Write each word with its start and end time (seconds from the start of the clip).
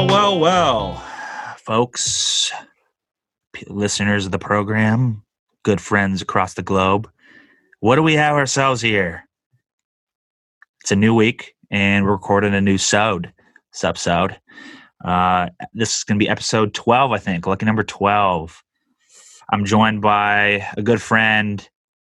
Well, 0.00 0.08
well, 0.08 0.40
well, 0.40 1.04
folks, 1.58 2.50
p- 3.52 3.66
listeners 3.68 4.24
of 4.24 4.32
the 4.32 4.38
program, 4.38 5.22
good 5.62 5.78
friends 5.78 6.22
across 6.22 6.54
the 6.54 6.62
globe. 6.62 7.10
What 7.80 7.96
do 7.96 8.02
we 8.02 8.14
have 8.14 8.34
ourselves 8.34 8.80
here? 8.80 9.28
It's 10.80 10.90
a 10.90 10.96
new 10.96 11.14
week, 11.14 11.54
and 11.70 12.06
we're 12.06 12.12
recording 12.12 12.54
a 12.54 12.62
new 12.62 12.78
sode, 12.78 13.30
subsode. 13.74 14.36
Uh, 15.04 15.50
this 15.74 15.98
is 15.98 16.04
going 16.04 16.18
to 16.18 16.24
be 16.24 16.30
episode 16.30 16.72
12, 16.72 17.12
I 17.12 17.18
think, 17.18 17.46
lucky 17.46 17.66
number 17.66 17.84
12. 17.84 18.64
I'm 19.52 19.66
joined 19.66 20.00
by 20.00 20.66
a 20.78 20.82
good 20.82 21.02
friend, 21.02 21.68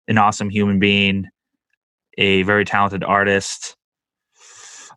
an 0.08 0.18
awesome 0.18 0.50
human 0.50 0.78
being, 0.78 1.24
a 2.18 2.42
very 2.42 2.66
talented 2.66 3.02
artist. 3.02 3.76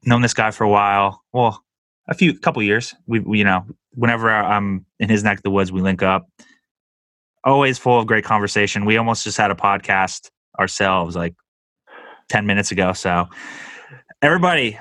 Known 0.03 0.21
this 0.21 0.33
guy 0.33 0.51
for 0.51 0.65
a 0.65 0.69
while. 0.69 1.23
Well, 1.31 1.63
a 2.11 2.13
few 2.13 2.37
couple 2.37 2.61
years. 2.61 2.93
We, 3.07 3.21
we 3.21 3.37
you 3.39 3.45
know, 3.45 3.65
whenever 3.93 4.29
I'm 4.29 4.85
in 4.99 5.09
his 5.09 5.23
neck 5.23 5.37
of 5.37 5.43
the 5.43 5.49
woods, 5.49 5.71
we 5.71 5.81
link 5.81 6.03
up. 6.03 6.29
Always 7.43 7.79
full 7.79 7.99
of 7.99 8.05
great 8.05 8.25
conversation. 8.25 8.85
We 8.85 8.97
almost 8.97 9.23
just 9.23 9.37
had 9.37 9.49
a 9.49 9.55
podcast 9.55 10.29
ourselves 10.59 11.15
like 11.15 11.33
10 12.29 12.45
minutes 12.45 12.71
ago. 12.71 12.91
So 12.91 13.29
everybody, 14.21 14.77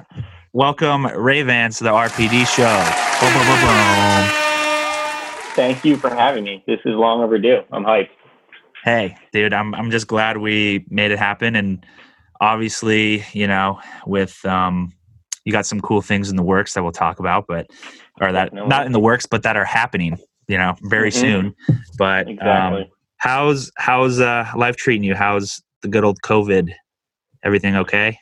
welcome 0.52 1.06
Ray 1.06 1.42
Vans 1.42 1.78
to 1.78 1.84
the 1.84 1.90
RPD 1.90 2.46
show. 2.46 3.20
Boom, 3.20 3.32
boom, 3.32 3.46
boom, 3.46 3.60
boom. 3.60 4.30
Thank 5.54 5.84
you 5.84 5.96
for 5.96 6.10
having 6.10 6.44
me. 6.44 6.64
This 6.66 6.80
is 6.84 6.94
long 6.94 7.22
overdue. 7.22 7.62
I'm 7.72 7.84
hyped. 7.84 8.10
Hey, 8.84 9.16
dude, 9.32 9.54
I'm 9.54 9.74
I'm 9.74 9.90
just 9.90 10.06
glad 10.06 10.38
we 10.38 10.84
made 10.88 11.12
it 11.12 11.18
happen 11.18 11.54
and 11.54 11.84
obviously, 12.40 13.24
you 13.32 13.46
know, 13.46 13.78
with 14.06 14.44
um 14.44 14.92
you 15.44 15.52
got 15.52 15.66
some 15.66 15.80
cool 15.80 16.02
things 16.02 16.30
in 16.30 16.36
the 16.36 16.42
works 16.42 16.74
that 16.74 16.82
we'll 16.82 16.92
talk 16.92 17.18
about, 17.18 17.46
but 17.46 17.66
or 18.20 18.32
that 18.32 18.52
not 18.52 18.86
in 18.86 18.92
the 18.92 19.00
works, 19.00 19.26
but 19.26 19.42
that 19.42 19.56
are 19.56 19.64
happening, 19.64 20.18
you 20.48 20.58
know, 20.58 20.74
very 20.82 21.10
Mhm. 21.10 21.20
soon. 21.20 21.54
But 21.98 22.28
Exactly. 22.28 22.82
um, 22.82 22.88
how's 23.16 23.70
how's 23.76 24.20
uh, 24.20 24.46
life 24.56 24.76
treating 24.76 25.04
you? 25.04 25.14
How's 25.14 25.62
the 25.82 25.88
good 25.88 26.04
old 26.04 26.20
COVID? 26.22 26.72
Everything 27.42 27.76
okay? 27.76 28.18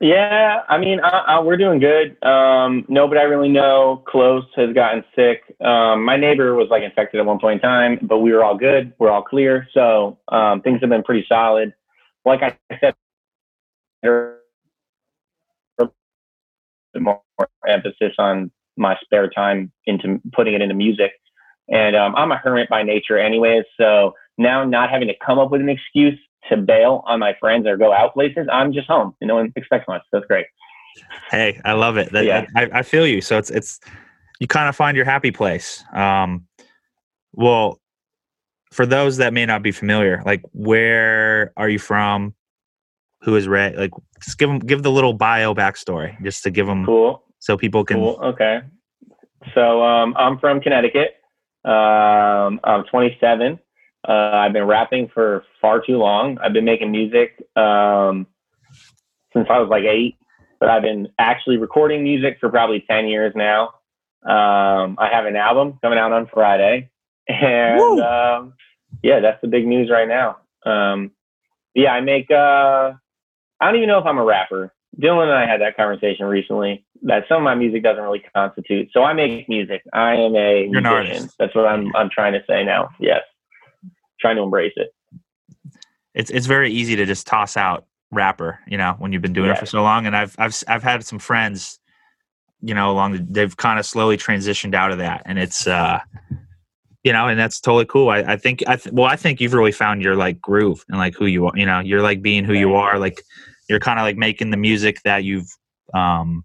Yeah, 0.00 0.62
I 0.68 0.78
mean, 0.78 0.98
uh, 0.98 1.22
uh, 1.28 1.42
we're 1.44 1.56
doing 1.56 1.78
good. 1.78 2.20
Um, 2.24 2.84
nobody 2.88 3.20
I 3.20 3.22
really 3.22 3.48
know 3.48 4.02
close 4.08 4.44
has 4.56 4.72
gotten 4.74 5.04
sick. 5.14 5.42
Um, 5.60 6.04
my 6.04 6.16
neighbor 6.16 6.56
was 6.56 6.68
like 6.70 6.82
infected 6.82 7.20
at 7.20 7.26
one 7.26 7.38
point 7.38 7.62
in 7.62 7.70
time, 7.70 8.00
but 8.02 8.18
we 8.18 8.32
were 8.32 8.42
all 8.42 8.56
good. 8.56 8.92
We're 8.98 9.12
all 9.12 9.22
clear. 9.22 9.68
So 9.72 10.18
um, 10.26 10.60
things 10.62 10.80
have 10.80 10.90
been 10.90 11.04
pretty 11.04 11.24
solid. 11.28 11.72
Like 12.24 12.42
I 12.42 12.58
said, 12.80 12.94
more 17.00 17.20
emphasis 17.66 18.12
on 18.18 18.50
my 18.76 18.96
spare 19.02 19.28
time 19.28 19.72
into 19.86 20.20
putting 20.32 20.54
it 20.54 20.62
into 20.62 20.74
music. 20.74 21.12
And 21.68 21.94
um, 21.96 22.14
I'm 22.16 22.32
a 22.32 22.36
hermit 22.36 22.68
by 22.68 22.82
nature, 22.82 23.18
anyways. 23.18 23.64
So 23.78 24.14
now, 24.38 24.64
not 24.64 24.90
having 24.90 25.08
to 25.08 25.14
come 25.24 25.38
up 25.38 25.50
with 25.50 25.60
an 25.60 25.68
excuse 25.68 26.18
to 26.48 26.56
bail 26.56 27.04
on 27.06 27.20
my 27.20 27.34
friends 27.38 27.66
or 27.66 27.76
go 27.76 27.92
out 27.92 28.14
places, 28.14 28.48
I'm 28.52 28.72
just 28.72 28.88
home, 28.88 29.14
and 29.20 29.28
no 29.28 29.36
one 29.36 29.52
expects 29.54 29.86
much. 29.88 30.02
That's 30.12 30.26
great. 30.26 30.46
Hey, 31.30 31.60
I 31.64 31.72
love 31.72 31.96
it. 31.96 32.12
That, 32.12 32.24
Yeah. 32.24 32.46
I, 32.56 32.68
I 32.72 32.82
feel 32.82 33.06
you. 33.06 33.20
So 33.20 33.38
it's 33.38 33.50
it's 33.50 33.80
you 34.40 34.46
kind 34.46 34.68
of 34.68 34.76
find 34.76 34.96
your 34.96 35.06
happy 35.06 35.30
place. 35.30 35.84
Um, 35.92 36.46
well, 37.32 37.80
for 38.72 38.86
those 38.86 39.18
that 39.18 39.32
may 39.32 39.46
not 39.46 39.62
be 39.62 39.72
familiar, 39.72 40.22
like 40.26 40.42
where 40.52 41.52
are 41.56 41.68
you 41.68 41.78
from? 41.78 42.34
Who 43.22 43.36
is 43.36 43.46
Ray? 43.46 43.74
Like, 43.76 43.92
just 44.22 44.38
give 44.38 44.48
them 44.48 44.58
give 44.58 44.82
the 44.82 44.90
little 44.90 45.12
bio 45.12 45.54
backstory, 45.54 46.20
just 46.22 46.42
to 46.42 46.50
give 46.50 46.66
them 46.66 46.84
Cool. 46.84 47.22
so 47.38 47.56
people 47.56 47.84
can. 47.84 47.98
Cool. 47.98 48.18
Okay. 48.22 48.60
So 49.54 49.82
um, 49.82 50.14
I'm 50.16 50.38
from 50.38 50.60
Connecticut. 50.60 51.14
Um, 51.64 52.60
I'm 52.64 52.84
27. 52.90 53.58
Uh, 54.08 54.12
I've 54.12 54.52
been 54.52 54.64
rapping 54.66 55.08
for 55.14 55.44
far 55.60 55.80
too 55.80 55.96
long. 55.96 56.38
I've 56.42 56.52
been 56.52 56.64
making 56.64 56.90
music 56.90 57.40
um, 57.56 58.26
since 59.32 59.46
I 59.48 59.58
was 59.60 59.68
like 59.70 59.84
eight, 59.84 60.16
but 60.58 60.68
I've 60.68 60.82
been 60.82 61.08
actually 61.18 61.56
recording 61.56 62.02
music 62.02 62.38
for 62.40 62.48
probably 62.48 62.84
10 62.88 63.06
years 63.06 63.32
now. 63.36 63.74
Um, 64.24 64.96
I 64.98 65.08
have 65.12 65.26
an 65.26 65.36
album 65.36 65.78
coming 65.82 65.98
out 65.98 66.12
on 66.12 66.28
Friday, 66.32 66.90
and 67.28 68.00
um, 68.00 68.54
yeah, 69.02 69.20
that's 69.20 69.40
the 69.40 69.48
big 69.48 69.66
news 69.66 69.90
right 69.90 70.08
now. 70.08 70.38
Um, 70.64 71.12
yeah, 71.74 71.92
I 71.92 72.00
make. 72.00 72.30
Uh, 72.30 72.92
I 73.62 73.66
don't 73.66 73.76
even 73.76 73.88
know 73.88 73.98
if 73.98 74.06
I'm 74.06 74.18
a 74.18 74.24
rapper. 74.24 74.72
Dylan 75.00 75.22
and 75.24 75.32
I 75.32 75.46
had 75.46 75.60
that 75.60 75.76
conversation 75.76 76.26
recently 76.26 76.84
that 77.02 77.24
some 77.28 77.38
of 77.38 77.42
my 77.44 77.54
music 77.54 77.82
doesn't 77.82 78.02
really 78.02 78.22
constitute. 78.34 78.90
So 78.92 79.02
I 79.02 79.12
make 79.12 79.48
music. 79.48 79.82
I 79.92 80.14
am 80.14 80.36
a 80.36 80.68
You're 80.70 80.82
musician. 80.82 81.30
That's 81.38 81.54
what 81.54 81.66
I'm 81.66 81.94
I'm 81.96 82.10
trying 82.10 82.34
to 82.34 82.42
say 82.46 82.64
now. 82.64 82.90
Yes. 83.00 83.22
Trying 84.20 84.36
to 84.36 84.42
embrace 84.42 84.74
it. 84.76 84.92
it's 86.14 86.30
it's 86.30 86.46
very 86.46 86.70
easy 86.70 86.96
to 86.96 87.06
just 87.06 87.26
toss 87.26 87.56
out 87.56 87.86
rapper, 88.10 88.58
you 88.66 88.76
know, 88.76 88.94
when 88.98 89.12
you've 89.12 89.22
been 89.22 89.32
doing 89.32 89.50
it 89.50 89.58
for 89.58 89.66
so 89.66 89.82
long. 89.82 90.06
And 90.06 90.16
I've 90.16 90.34
I've 90.38 90.62
I've 90.68 90.82
had 90.82 91.04
some 91.04 91.18
friends, 91.18 91.78
you 92.60 92.74
know, 92.74 92.90
along 92.90 93.12
the, 93.12 93.26
they've 93.28 93.56
kind 93.56 93.78
of 93.78 93.86
slowly 93.86 94.16
transitioned 94.16 94.74
out 94.74 94.92
of 94.92 94.98
that, 94.98 95.22
and 95.24 95.38
it's 95.38 95.66
uh, 95.66 96.00
you 97.02 97.12
know, 97.12 97.28
and 97.28 97.38
that's 97.38 97.60
totally 97.60 97.86
cool. 97.86 98.10
I, 98.10 98.18
I 98.18 98.36
think 98.36 98.62
I 98.66 98.76
th- 98.76 98.92
well, 98.92 99.06
I 99.06 99.16
think 99.16 99.40
you've 99.40 99.54
really 99.54 99.72
found 99.72 100.02
your 100.02 100.16
like 100.16 100.40
groove 100.40 100.84
and 100.88 100.98
like 100.98 101.14
who 101.14 101.26
you 101.26 101.46
are. 101.46 101.56
You 101.56 101.66
know, 101.66 101.80
you're 101.80 102.02
like 102.02 102.22
being 102.22 102.44
who 102.44 102.54
you 102.54 102.74
are. 102.74 102.98
Like 102.98 103.22
you're 103.72 103.80
kind 103.80 103.98
of 103.98 104.04
like 104.04 104.16
making 104.16 104.50
the 104.50 104.56
music 104.56 105.00
that 105.04 105.24
you've 105.24 105.48
um, 105.94 106.44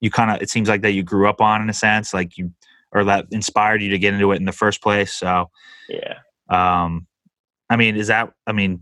you 0.00 0.10
kind 0.10 0.30
of 0.30 0.42
it 0.42 0.50
seems 0.50 0.68
like 0.68 0.82
that 0.82 0.92
you 0.92 1.02
grew 1.02 1.28
up 1.28 1.40
on 1.40 1.62
in 1.62 1.68
a 1.70 1.74
sense, 1.74 2.14
like 2.14 2.36
you 2.38 2.52
or 2.92 3.04
that 3.04 3.26
inspired 3.32 3.82
you 3.82 3.88
to 3.90 3.98
get 3.98 4.12
into 4.14 4.30
it 4.32 4.36
in 4.36 4.44
the 4.44 4.52
first 4.52 4.82
place. 4.82 5.12
So 5.14 5.50
Yeah. 5.88 6.18
um 6.50 7.06
i 7.70 7.76
mean 7.76 7.96
is 7.96 8.08
that 8.08 8.30
i 8.46 8.52
mean 8.52 8.80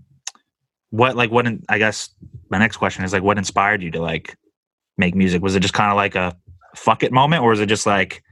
what 0.91 1.15
like 1.15 1.31
what 1.31 1.47
in, 1.47 1.63
i 1.69 1.79
guess 1.79 2.09
my 2.51 2.59
next 2.59 2.79
question 2.79 3.05
is 3.05 3.13
like 3.13 3.23
what 3.23 3.39
inspired 3.39 3.83
you 3.83 3.91
to 3.93 4.01
like 4.01 4.37
make 4.99 5.15
music 5.15 5.41
was 5.43 5.55
it 5.55 5.61
just 5.61 5.75
kind 5.75 5.91
of 5.91 5.97
like 5.97 6.17
a 6.17 6.37
fuck 6.75 7.03
it 7.05 7.13
moment 7.13 7.43
or 7.45 7.51
was 7.51 7.61
it 7.61 7.67
just 7.69 7.87
like 7.87 8.23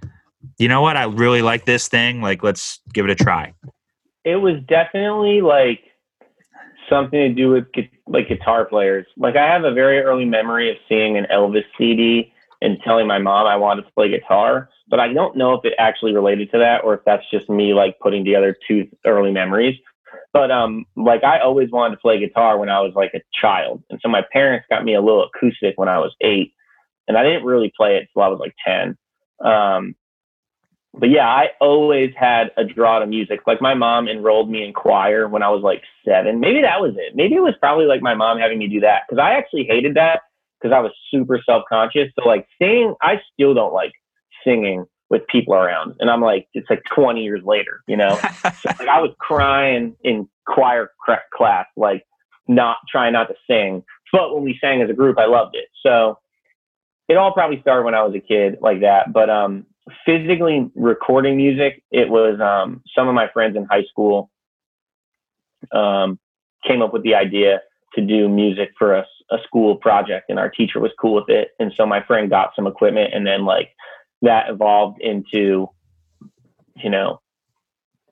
you 0.58 0.66
know 0.66 0.80
what 0.82 0.96
i 0.96 1.04
really 1.04 1.42
like 1.42 1.64
this 1.66 1.86
thing 1.88 2.20
like 2.22 2.42
let's 2.42 2.80
give 2.92 3.04
it 3.04 3.10
a 3.10 3.14
try 3.14 3.52
It 4.24 4.36
was 4.36 4.56
definitely 4.66 5.40
like 5.40 5.80
something 6.88 7.18
to 7.18 7.32
do 7.32 7.50
with 7.50 7.64
like 8.06 8.28
guitar 8.28 8.64
players. 8.64 9.06
Like 9.16 9.36
I 9.36 9.46
have 9.46 9.64
a 9.64 9.72
very 9.72 10.00
early 10.00 10.24
memory 10.24 10.70
of 10.70 10.76
seeing 10.88 11.16
an 11.16 11.26
Elvis 11.32 11.64
CD 11.76 12.32
and 12.60 12.78
telling 12.84 13.06
my 13.06 13.18
mom 13.18 13.46
I 13.46 13.56
wanted 13.56 13.82
to 13.82 13.92
play 13.92 14.08
guitar, 14.08 14.68
but 14.88 15.00
I 15.00 15.12
don't 15.12 15.36
know 15.36 15.54
if 15.54 15.64
it 15.64 15.74
actually 15.78 16.14
related 16.14 16.50
to 16.52 16.58
that 16.58 16.82
or 16.84 16.94
if 16.94 17.00
that's 17.04 17.28
just 17.30 17.48
me 17.48 17.74
like 17.74 17.98
putting 18.00 18.24
together 18.24 18.56
two 18.66 18.88
early 19.06 19.30
memories. 19.30 19.78
But 20.32 20.50
um, 20.50 20.84
like 20.96 21.24
I 21.24 21.38
always 21.40 21.70
wanted 21.70 21.96
to 21.96 22.00
play 22.00 22.18
guitar 22.18 22.58
when 22.58 22.68
I 22.68 22.80
was 22.80 22.92
like 22.94 23.12
a 23.14 23.20
child, 23.32 23.82
and 23.90 23.98
so 24.02 24.08
my 24.08 24.22
parents 24.32 24.66
got 24.68 24.84
me 24.84 24.94
a 24.94 25.00
little 25.00 25.24
acoustic 25.24 25.74
when 25.76 25.88
I 25.88 25.98
was 25.98 26.14
eight, 26.20 26.52
and 27.06 27.16
I 27.16 27.22
didn't 27.22 27.44
really 27.44 27.72
play 27.76 27.96
it 27.96 28.08
till 28.12 28.22
I 28.22 28.28
was 28.28 28.38
like 28.38 28.54
ten. 28.66 28.96
Um, 29.44 29.94
but 30.98 31.10
yeah, 31.10 31.26
I 31.26 31.48
always 31.60 32.12
had 32.18 32.50
a 32.56 32.64
draw 32.64 32.98
to 32.98 33.06
music. 33.06 33.40
Like 33.46 33.60
my 33.60 33.74
mom 33.74 34.08
enrolled 34.08 34.50
me 34.50 34.64
in 34.64 34.72
choir 34.72 35.28
when 35.28 35.42
I 35.42 35.48
was 35.48 35.62
like 35.62 35.82
seven. 36.04 36.40
Maybe 36.40 36.62
that 36.62 36.80
was 36.80 36.94
it. 36.96 37.14
Maybe 37.14 37.36
it 37.36 37.42
was 37.42 37.54
probably 37.60 37.86
like 37.86 38.02
my 38.02 38.14
mom 38.14 38.38
having 38.38 38.58
me 38.58 38.68
do 38.68 38.80
that 38.80 39.02
because 39.08 39.20
I 39.22 39.32
actually 39.32 39.64
hated 39.64 39.94
that 39.94 40.22
because 40.60 40.74
I 40.74 40.80
was 40.80 40.92
super 41.10 41.40
self 41.44 41.64
conscious. 41.68 42.08
So 42.18 42.28
like 42.28 42.46
singing, 42.60 42.94
I 43.00 43.20
still 43.32 43.54
don't 43.54 43.72
like 43.72 43.92
singing 44.44 44.86
with 45.10 45.26
people 45.28 45.54
around. 45.54 45.94
And 46.00 46.10
I'm 46.10 46.20
like, 46.20 46.48
it's 46.52 46.68
like 46.68 46.82
20 46.94 47.22
years 47.22 47.42
later, 47.44 47.82
you 47.86 47.96
know? 47.96 48.18
So, 48.62 48.70
like 48.78 48.88
I 48.88 49.00
was 49.00 49.14
crying 49.20 49.94
in 50.02 50.28
choir 50.46 50.90
class, 51.32 51.66
like 51.76 52.04
not 52.48 52.78
trying 52.90 53.12
not 53.12 53.28
to 53.28 53.34
sing. 53.48 53.84
But 54.10 54.34
when 54.34 54.42
we 54.42 54.58
sang 54.60 54.82
as 54.82 54.90
a 54.90 54.94
group, 54.94 55.18
I 55.18 55.26
loved 55.26 55.54
it. 55.54 55.66
So 55.82 56.18
it 57.08 57.16
all 57.16 57.32
probably 57.32 57.60
started 57.60 57.84
when 57.84 57.94
I 57.94 58.02
was 58.02 58.14
a 58.16 58.20
kid 58.20 58.58
like 58.60 58.80
that. 58.80 59.12
But 59.12 59.30
um, 59.30 59.66
physically 60.04 60.70
recording 60.74 61.36
music, 61.36 61.82
it 61.90 62.08
was 62.08 62.40
um, 62.40 62.82
some 62.94 63.08
of 63.08 63.14
my 63.14 63.28
friends 63.28 63.56
in 63.56 63.64
high 63.64 63.84
school 63.84 64.30
um, 65.72 66.18
came 66.66 66.82
up 66.82 66.92
with 66.92 67.02
the 67.02 67.14
idea 67.14 67.60
to 67.94 68.00
do 68.04 68.28
music 68.28 68.70
for 68.78 68.94
a, 68.94 69.06
a 69.30 69.38
school 69.44 69.76
project, 69.76 70.30
and 70.30 70.38
our 70.38 70.50
teacher 70.50 70.80
was 70.80 70.92
cool 71.00 71.14
with 71.14 71.28
it. 71.28 71.50
And 71.58 71.72
so 71.76 71.86
my 71.86 72.02
friend 72.02 72.30
got 72.30 72.52
some 72.54 72.66
equipment, 72.66 73.14
and 73.14 73.26
then 73.26 73.44
like 73.44 73.70
that 74.22 74.50
evolved 74.50 75.00
into, 75.00 75.68
you 76.76 76.90
know, 76.90 77.20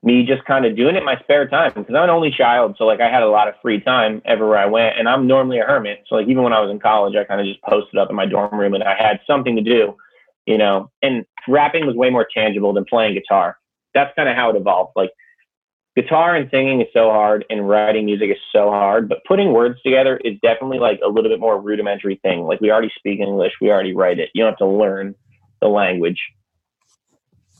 me 0.03 0.25
just 0.25 0.45
kind 0.45 0.65
of 0.65 0.75
doing 0.75 0.95
it 0.95 0.99
in 0.99 1.05
my 1.05 1.19
spare 1.19 1.47
time 1.47 1.71
because 1.75 1.93
I'm 1.95 2.03
an 2.03 2.09
only 2.09 2.31
child. 2.31 2.75
So 2.77 2.85
like 2.85 3.01
I 3.01 3.09
had 3.09 3.23
a 3.23 3.29
lot 3.29 3.47
of 3.47 3.55
free 3.61 3.81
time 3.81 4.21
everywhere 4.25 4.57
I 4.57 4.65
went 4.65 4.97
and 4.97 5.09
I'm 5.09 5.27
normally 5.27 5.59
a 5.59 5.63
hermit. 5.63 6.03
So 6.07 6.15
like 6.15 6.27
even 6.27 6.43
when 6.43 6.53
I 6.53 6.61
was 6.61 6.71
in 6.71 6.79
college, 6.79 7.15
I 7.15 7.23
kind 7.23 7.41
of 7.41 7.47
just 7.47 7.61
posted 7.63 7.99
up 7.99 8.09
in 8.09 8.15
my 8.15 8.25
dorm 8.25 8.57
room 8.57 8.73
and 8.73 8.83
I 8.83 8.95
had 8.95 9.19
something 9.25 9.55
to 9.55 9.61
do, 9.61 9.97
you 10.47 10.57
know, 10.57 10.89
and 11.01 11.25
rapping 11.47 11.85
was 11.85 11.95
way 11.95 12.09
more 12.09 12.27
tangible 12.33 12.73
than 12.73 12.85
playing 12.85 13.13
guitar. 13.13 13.57
That's 13.93 14.15
kind 14.15 14.29
of 14.29 14.35
how 14.35 14.49
it 14.49 14.55
evolved. 14.55 14.93
Like 14.95 15.11
guitar 15.95 16.35
and 16.35 16.49
singing 16.49 16.81
is 16.81 16.87
so 16.93 17.11
hard 17.11 17.43
and 17.49 17.67
writing 17.67 18.05
music 18.05 18.29
is 18.31 18.37
so 18.51 18.69
hard, 18.71 19.09
but 19.09 19.19
putting 19.27 19.51
words 19.51 19.81
together 19.81 20.17
is 20.23 20.37
definitely 20.41 20.79
like 20.79 20.99
a 21.03 21.09
little 21.09 21.29
bit 21.29 21.39
more 21.39 21.59
rudimentary 21.59 22.19
thing. 22.23 22.43
Like 22.43 22.61
we 22.61 22.71
already 22.71 22.91
speak 22.97 23.19
English, 23.19 23.53
we 23.61 23.69
already 23.69 23.93
write 23.93 24.19
it. 24.19 24.29
You 24.33 24.43
don't 24.43 24.51
have 24.53 24.59
to 24.59 24.67
learn 24.67 25.15
the 25.59 25.67
language. 25.67 26.21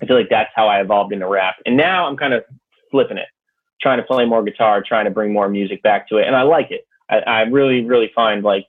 I 0.01 0.06
feel 0.06 0.16
like 0.16 0.30
that's 0.30 0.51
how 0.56 0.68
I 0.68 0.80
evolved 0.80 1.12
into 1.12 1.28
rap. 1.28 1.56
And 1.66 1.75
now 1.75 2.07
I'm 2.07 2.16
kind 2.16 2.33
of 2.33 2.45
flipping 2.90 3.18
it, 3.18 3.28
trying 3.81 3.98
to 3.98 4.04
play 4.04 4.25
more 4.25 4.44
guitar, 4.44 4.81
trying 4.81 5.06
to 5.06 5.12
bring 5.12 5.33
more 5.33 5.50
music 5.50 5.83
back 5.83 6.07
to 6.10 6.18
it. 6.18 6.28
And 6.28 6.36
I 6.36 6.44
like 6.44 6.72
it. 6.72 6.88
I, 7.10 7.18
I 7.19 7.42
really, 7.42 7.83
really 7.83 8.12
find 8.16 8.44
like, 8.44 8.66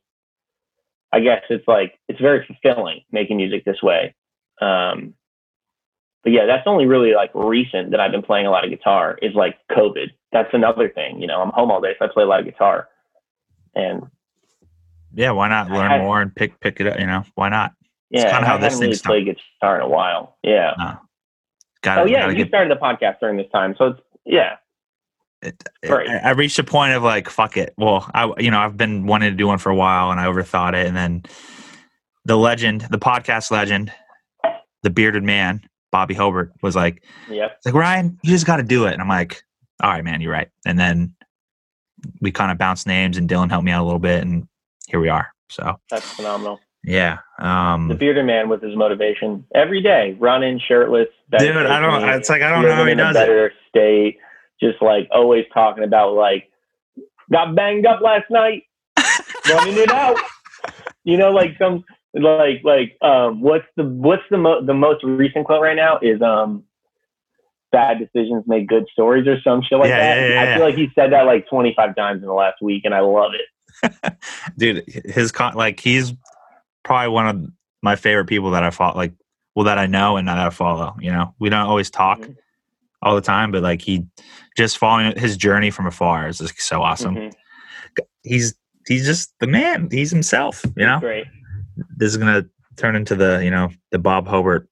I 1.12 1.20
guess 1.20 1.43
it's 1.50 1.66
like, 1.66 1.99
it's 2.08 2.20
very 2.20 2.44
fulfilling 2.46 3.00
making 3.10 3.37
music 3.38 3.64
this 3.64 3.82
way. 3.82 4.14
Um, 4.60 5.14
but 6.22 6.32
yeah, 6.32 6.46
that's 6.46 6.66
only 6.66 6.87
really 6.87 7.14
like 7.14 7.31
recent 7.34 7.93
that 7.93 8.00
I've 8.00 8.10
been 8.12 8.22
playing 8.22 8.46
a 8.46 8.50
lot 8.50 8.64
of 8.64 8.70
guitar 8.70 9.19
is 9.22 9.34
like 9.34 9.56
COVID. 9.70 10.08
That's 10.32 10.50
another 10.52 10.88
thing. 10.88 11.20
You 11.20 11.26
know, 11.26 11.40
I'm 11.40 11.50
home 11.50 11.70
all 11.70 11.81
day, 11.81 11.94
so 11.99 12.05
I 12.05 12.08
play 12.12 12.25
a 12.25 12.26
lot 12.26 12.40
of 12.40 12.46
guitar. 12.46 12.88
And 13.75 14.02
yeah, 15.14 15.31
why 15.31 15.49
not 15.49 15.70
learn 15.70 15.90
I- 15.93 15.99
more 15.99 16.20
and 16.20 16.34
pick 16.34 16.58
pick 16.60 16.81
it 16.81 16.87
up? 16.87 16.99
You 16.99 17.06
know, 17.06 17.25
why 17.34 17.49
not? 17.49 17.72
yeah, 18.11 18.31
kinda 18.32 18.46
how 18.46 18.56
I 18.56 18.58
this 18.58 18.75
really 18.75 18.87
thing 18.88 18.94
started. 18.96 19.25
played 19.25 19.37
guitar 19.61 19.76
in 19.76 19.82
a 19.82 19.88
while. 19.88 20.37
Yeah. 20.43 20.96
Got 21.82 21.99
Oh 21.99 22.04
yeah, 22.06 22.28
you 22.28 22.34
get. 22.34 22.49
started 22.49 22.70
the 22.76 22.81
podcast 22.81 23.20
during 23.20 23.37
this 23.37 23.50
time, 23.52 23.75
so 23.78 23.87
it's 23.87 24.00
yeah. 24.26 24.56
Right. 25.88 26.08
I, 26.08 26.17
I 26.19 26.31
reached 26.31 26.58
a 26.58 26.64
point 26.64 26.94
of 26.94 27.02
like, 27.02 27.29
fuck 27.29 27.56
it. 27.56 27.75
Well, 27.79 28.08
I 28.14 28.32
you 28.38 28.50
know 28.50 28.58
I've 28.58 28.76
been 28.76 29.06
wanting 29.06 29.31
to 29.31 29.37
do 29.37 29.46
one 29.46 29.58
for 29.58 29.70
a 29.70 29.76
while, 29.76 30.11
and 30.11 30.20
I 30.20 30.26
overthought 30.26 30.75
it, 30.75 30.87
and 30.87 30.96
then 30.96 31.23
the 32.25 32.37
legend, 32.37 32.82
the 32.90 32.99
podcast 32.99 33.50
legend, 33.50 33.93
the 34.82 34.90
bearded 34.90 35.23
man, 35.25 35.61
Bobby 35.93 36.14
Hobart, 36.14 36.52
was 36.62 36.76
like. 36.76 37.02
It's 37.56 37.67
like 37.67 37.75
Ryan, 37.75 38.19
you 38.23 38.31
just 38.31 38.46
got 38.46 38.56
to 38.56 38.62
do 38.62 38.85
it. 38.87 38.93
And 38.93 39.00
I'm 39.00 39.08
like, 39.08 39.43
all 39.82 39.90
right, 39.90 40.05
man, 40.05 40.20
you're 40.20 40.32
right. 40.32 40.49
And 40.67 40.79
then 40.79 41.14
we 42.20 42.31
kind 42.31 42.52
of 42.52 42.58
bounced 42.58 42.87
names, 42.87 43.17
and 43.17 43.29
Dylan 43.29 43.49
helped 43.50 43.64
me 43.64 43.73
out 43.73 43.82
a 43.82 43.87
little 43.87 43.99
bit, 43.99 44.23
and 44.23 44.46
here 44.88 45.00
we 45.00 45.08
are. 45.08 45.29
So 45.50 45.81
That's 45.90 46.05
phenomenal. 46.12 46.61
yeah, 46.85 47.19
Um, 47.38 47.88
The 47.88 47.94
bearded 47.94 48.26
man 48.26 48.49
with 48.50 48.62
his 48.62 48.76
motivation 48.76 49.44
every 49.55 49.81
day, 49.82 50.14
running 50.20 50.61
shirtless. 50.69 51.08
dude, 51.38 51.56
I 51.56 51.81
don't. 51.81 52.06
It's 52.11 52.29
like 52.29 52.43
I 52.43 52.50
don't 52.50 52.62
know 52.64 52.75
how 52.75 52.85
he 52.85 52.94
does 52.94 53.17
it. 53.17 53.20
better 53.20 53.52
state. 53.69 54.19
Just 54.60 54.81
like 54.82 55.08
always 55.12 55.44
talking 55.55 55.84
about 55.84 56.14
like 56.14 56.50
got 57.32 57.55
banged 57.55 57.87
up 57.87 58.00
last 58.00 58.25
night, 58.31 58.64
running 59.49 59.76
it 59.76 59.90
out. 59.90 60.16
You 61.05 61.16
know, 61.16 61.31
like 61.31 61.56
some 61.58 61.84
like 62.14 62.60
like 62.64 62.96
um 63.02 63.40
what's 63.40 63.66
the 63.76 63.84
what's 63.84 64.22
the 64.31 64.38
mo- 64.38 64.64
the 64.64 64.75
most 64.75 65.05
recent 65.05 65.46
quote 65.46 65.62
right 65.62 65.76
now 65.76 65.99
is 66.02 66.20
um 66.22 66.64
bad 67.70 67.99
decisions 67.99 68.43
make 68.46 68.66
good 68.66 68.87
stories 68.93 69.26
or 69.26 69.38
some 69.43 69.60
shit 69.62 69.78
like 69.78 69.90
Yeah, 69.90 69.99
that. 69.99 70.20
yeah, 70.20 70.34
yeah, 70.34 70.40
I 70.40 70.44
yeah. 70.44 70.56
feel 70.56 70.64
like 70.64 70.75
he 70.75 70.88
said 70.94 71.12
that 71.12 71.26
like 71.26 71.46
25 71.49 71.94
times 71.94 72.22
in 72.22 72.26
the 72.26 72.32
last 72.32 72.56
week 72.62 72.82
and 72.87 72.94
I 72.94 73.00
love 73.00 73.32
it. 73.34 74.16
dude 74.56 74.82
his 75.04 75.31
con 75.31 75.54
like 75.54 75.78
he's 75.78 76.14
probably 76.82 77.11
one 77.11 77.28
of 77.28 77.46
my 77.82 77.94
favorite 77.94 78.25
people 78.25 78.50
that 78.50 78.64
i 78.64 78.70
follow 78.70 78.96
like 78.96 79.12
well 79.54 79.64
that 79.66 79.78
i 79.78 79.87
know 79.87 80.16
and 80.16 80.26
that 80.26 80.38
i 80.38 80.49
follow 80.50 80.96
you 80.99 81.12
know 81.12 81.32
we 81.38 81.49
don't 81.50 81.66
always 81.66 81.90
talk 81.90 82.19
Mhm. 82.19 82.34
All 83.03 83.15
the 83.15 83.21
time 83.21 83.50
but 83.53 83.62
like 83.62 83.81
he 83.83 84.05
just 84.56 84.79
following 84.79 85.17
his 85.19 85.37
journey 85.37 85.71
from 85.71 85.87
afar 85.87 86.29
is 86.29 86.39
just 86.39 86.61
so 86.61 86.83
awesome 86.83 87.15
Mhm. 87.15 87.33
he's 88.23 88.55
he's 88.87 89.06
just 89.06 89.33
the 89.41 89.47
man 89.47 89.89
he's 89.91 90.11
himself 90.11 90.65
you 90.77 90.85
know 90.87 90.99
Great. 91.00 91.27
this 91.97 92.11
is 92.11 92.17
gonna 92.17 92.45
turn 92.77 92.97
into 92.97 93.15
the 93.15 93.41
you 93.45 93.50
know 93.50 93.69
the 93.93 93.99
bob 93.99 94.27
hobart 94.27 94.69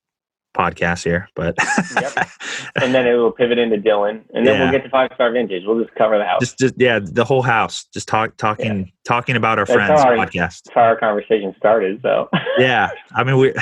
podcast 0.56 1.04
here 1.04 1.28
but 1.36 1.54
Yep. 2.00 2.28
And 2.82 2.94
then 2.94 3.06
it 3.06 3.14
will 3.14 3.32
pivot 3.32 3.58
into 3.58 3.76
Dylan, 3.76 4.22
and 4.34 4.46
then 4.46 4.54
Yeah. 4.54 4.62
we'll 4.64 4.72
get 4.72 4.84
to 4.84 4.90
five 4.90 5.10
star 5.14 5.30
vintage. 5.32 5.62
We'll 5.66 5.82
just 5.82 5.94
cover 5.94 6.18
the 6.18 6.24
house. 6.24 6.40
just 6.40 6.58
just 6.58 6.74
yeah 6.78 6.98
the 7.02 7.24
whole 7.24 7.42
house 7.42 7.84
just 7.92 8.06
talk 8.08 8.36
talking 8.38 8.90
talking 9.06 9.36
about 9.36 9.58
our 9.58 9.64
That's 9.66 9.74
friends 9.76 10.00
our- 10.00 10.14
podcast 10.16 10.62
That's 10.64 10.74
how 10.74 10.80
our 10.82 10.96
conversation 10.98 11.54
started. 11.58 12.00
So 12.02 12.28
yeah 12.58 12.90
i 13.14 13.22
mean 13.24 13.36
we 13.38 13.52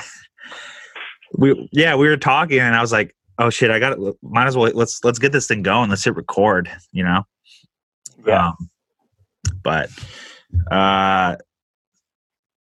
we 1.36 1.68
yeah 1.72 1.94
we 1.96 2.08
were 2.08 2.16
talking 2.16 2.60
and 2.60 2.74
i 2.76 2.80
was 2.80 2.92
like 2.92 3.14
oh 3.38 3.50
shit 3.50 3.70
i 3.70 3.78
got 3.78 3.98
it 3.98 4.16
might 4.22 4.46
as 4.46 4.56
well 4.56 4.70
let's 4.74 5.02
let's 5.04 5.18
get 5.18 5.32
this 5.32 5.46
thing 5.46 5.62
going. 5.62 5.90
Let's 5.90 6.04
hit 6.04 6.14
record 6.16 6.70
you 6.92 7.04
know? 7.04 7.24
Yeah, 8.26 8.48
um, 8.48 8.70
but 9.62 9.90
uh 10.70 11.36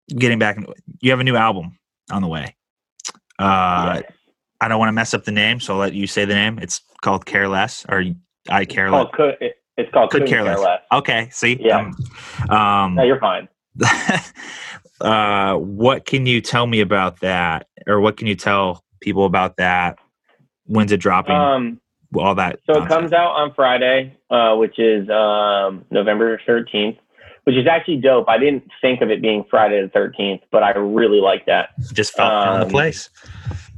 getting 0.10 0.40
back 0.40 0.58
you 1.02 1.12
have 1.12 1.20
a 1.20 1.24
new 1.24 1.36
album 1.36 1.78
on 2.12 2.22
the 2.22 2.28
way. 2.28 2.56
Uh 3.38 4.02
i 4.62 4.68
don't 4.68 4.80
want 4.80 4.90
to 4.90 4.94
mess 4.94 5.14
up 5.14 5.24
the 5.24 5.32
name 5.32 5.60
so 5.60 5.74
i'll 5.74 5.80
let 5.80 5.94
you 5.94 6.08
say 6.08 6.26
the 6.26 6.36
name. 6.36 6.60
It's 6.60 6.82
called 7.02 7.26
careless 7.26 7.86
or 7.88 8.04
i 8.50 8.66
care 8.66 8.88
It's 8.88 8.94
less. 8.94 9.08
Called 9.16 9.34
it's 9.78 9.94
called 9.94 10.12
Could 10.12 10.24
Couldn't 10.24 10.28
Care 10.28 10.44
Less. 10.44 10.82
okay 10.92 11.30
see? 11.32 11.58
Yeah. 11.62 11.92
um, 12.50 12.50
um 12.50 12.96
No, 12.96 13.04
you're 13.04 13.20
fine. 13.20 13.48
uh, 15.02 15.56
what 15.56 16.06
can 16.06 16.26
you 16.26 16.42
tell 16.42 16.68
me 16.68 16.82
about 16.82 17.20
that, 17.22 17.68
or 17.88 18.00
what 18.00 18.18
can 18.18 18.28
you 18.28 18.36
tell 18.36 18.84
people 19.02 19.26
about 19.26 19.58
that? 19.58 19.98
When's 20.70 20.92
it 20.92 20.98
dropping? 20.98 21.36
Um, 21.36 21.82
all 22.16 22.36
that. 22.36 22.60
so 22.66 22.84
it 22.84 22.88
comes 22.88 23.12
out 23.12 23.32
on 23.32 23.54
Friday, 23.54 24.16
uh, 24.30 24.56
which 24.56 24.80
is 24.80 25.10
um, 25.10 25.84
November 25.92 26.40
13th, 26.48 26.98
which 27.44 27.56
is 27.56 27.68
actually 27.68 27.98
dope. 27.98 28.30
I 28.30 28.38
didn't 28.38 28.64
think 28.82 29.02
of 29.02 29.10
it 29.10 29.22
being 29.22 29.46
Friday 29.50 29.82
the 29.82 29.90
13th, 29.90 30.42
but 30.52 30.64
I 30.64 30.72
really 30.72 31.22
like 31.22 31.46
that. 31.48 31.70
just 31.94 32.14
fell 32.14 32.54
in 32.54 32.60
the 32.60 32.66
um, 32.66 32.72
place. 32.72 33.10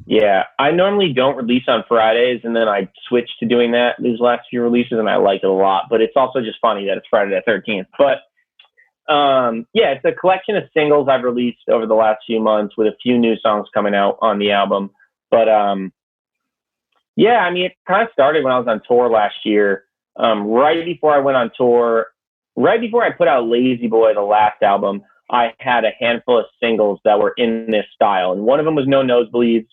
Yeah, 0.06 0.44
I 0.60 0.72
normally 0.72 1.14
don't 1.14 1.38
release 1.38 1.64
on 1.68 1.86
Fridays, 1.88 2.42
and 2.44 2.56
then 2.56 2.68
I 2.68 2.90
switched 3.08 3.40
to 3.40 3.46
doing 3.46 3.72
that 3.72 3.96
these 4.00 4.20
last 4.20 4.48
few 4.50 4.62
releases, 4.62 5.00
and 5.00 5.10
I 5.10 5.16
like 5.16 5.42
it 5.44 5.48
a 5.48 5.54
lot. 5.54 5.86
But 5.90 6.02
it's 6.02 6.18
also 6.18 6.42
just 6.42 6.58
funny 6.62 6.86
that 6.88 6.98
it's 6.98 7.08
Friday 7.10 7.32
the 7.32 7.42
thirteenth. 7.46 7.88
But 7.98 9.14
um, 9.14 9.68
yeah, 9.74 9.92
it's 9.92 10.04
a 10.04 10.12
collection 10.12 10.58
of 10.58 10.64
singles 10.74 11.08
I've 11.10 11.24
released 11.24 11.70
over 11.70 11.86
the 11.86 11.94
last 11.94 12.24
few 12.26 12.42
months, 12.42 12.76
with 12.76 12.88
a 12.88 12.96
few 13.02 13.18
new 13.18 13.38
songs 13.38 13.68
coming 13.74 13.96
out 13.96 14.18
on 14.22 14.40
the 14.40 14.52
album. 14.52 14.90
But 15.30 15.48
um, 15.48 15.94
yeah, 17.16 17.40
I 17.40 17.52
mean, 17.52 17.66
it 17.66 17.74
kind 17.88 18.04
of 18.04 18.10
started 18.14 18.44
when 18.44 18.54
I 18.54 18.60
was 18.60 18.68
on 18.68 18.82
tour 18.88 19.10
last 19.10 19.36
year. 19.46 19.86
Um, 20.18 20.44
right 20.44 20.84
before 20.84 21.14
I 21.14 21.20
went 21.20 21.38
on 21.38 21.52
tour, 21.58 22.08
right 22.56 22.82
before 22.82 23.04
I 23.04 23.12
put 23.12 23.28
out 23.28 23.48
Lazy 23.48 23.88
Boy, 23.88 24.14
the 24.14 24.22
last 24.22 24.62
album, 24.62 25.02
I 25.30 25.54
had 25.60 25.86
a 25.86 25.92
handful 26.00 26.40
of 26.40 26.46
singles 26.62 27.00
that 27.06 27.20
were 27.20 27.34
in 27.38 27.72
this 27.72 27.86
style, 27.94 28.34
and 28.34 28.44
one 28.44 28.60
of 28.60 28.66
them 28.66 28.76
was 28.76 28.88
No 28.88 29.02
Nosebleeds 29.02 29.68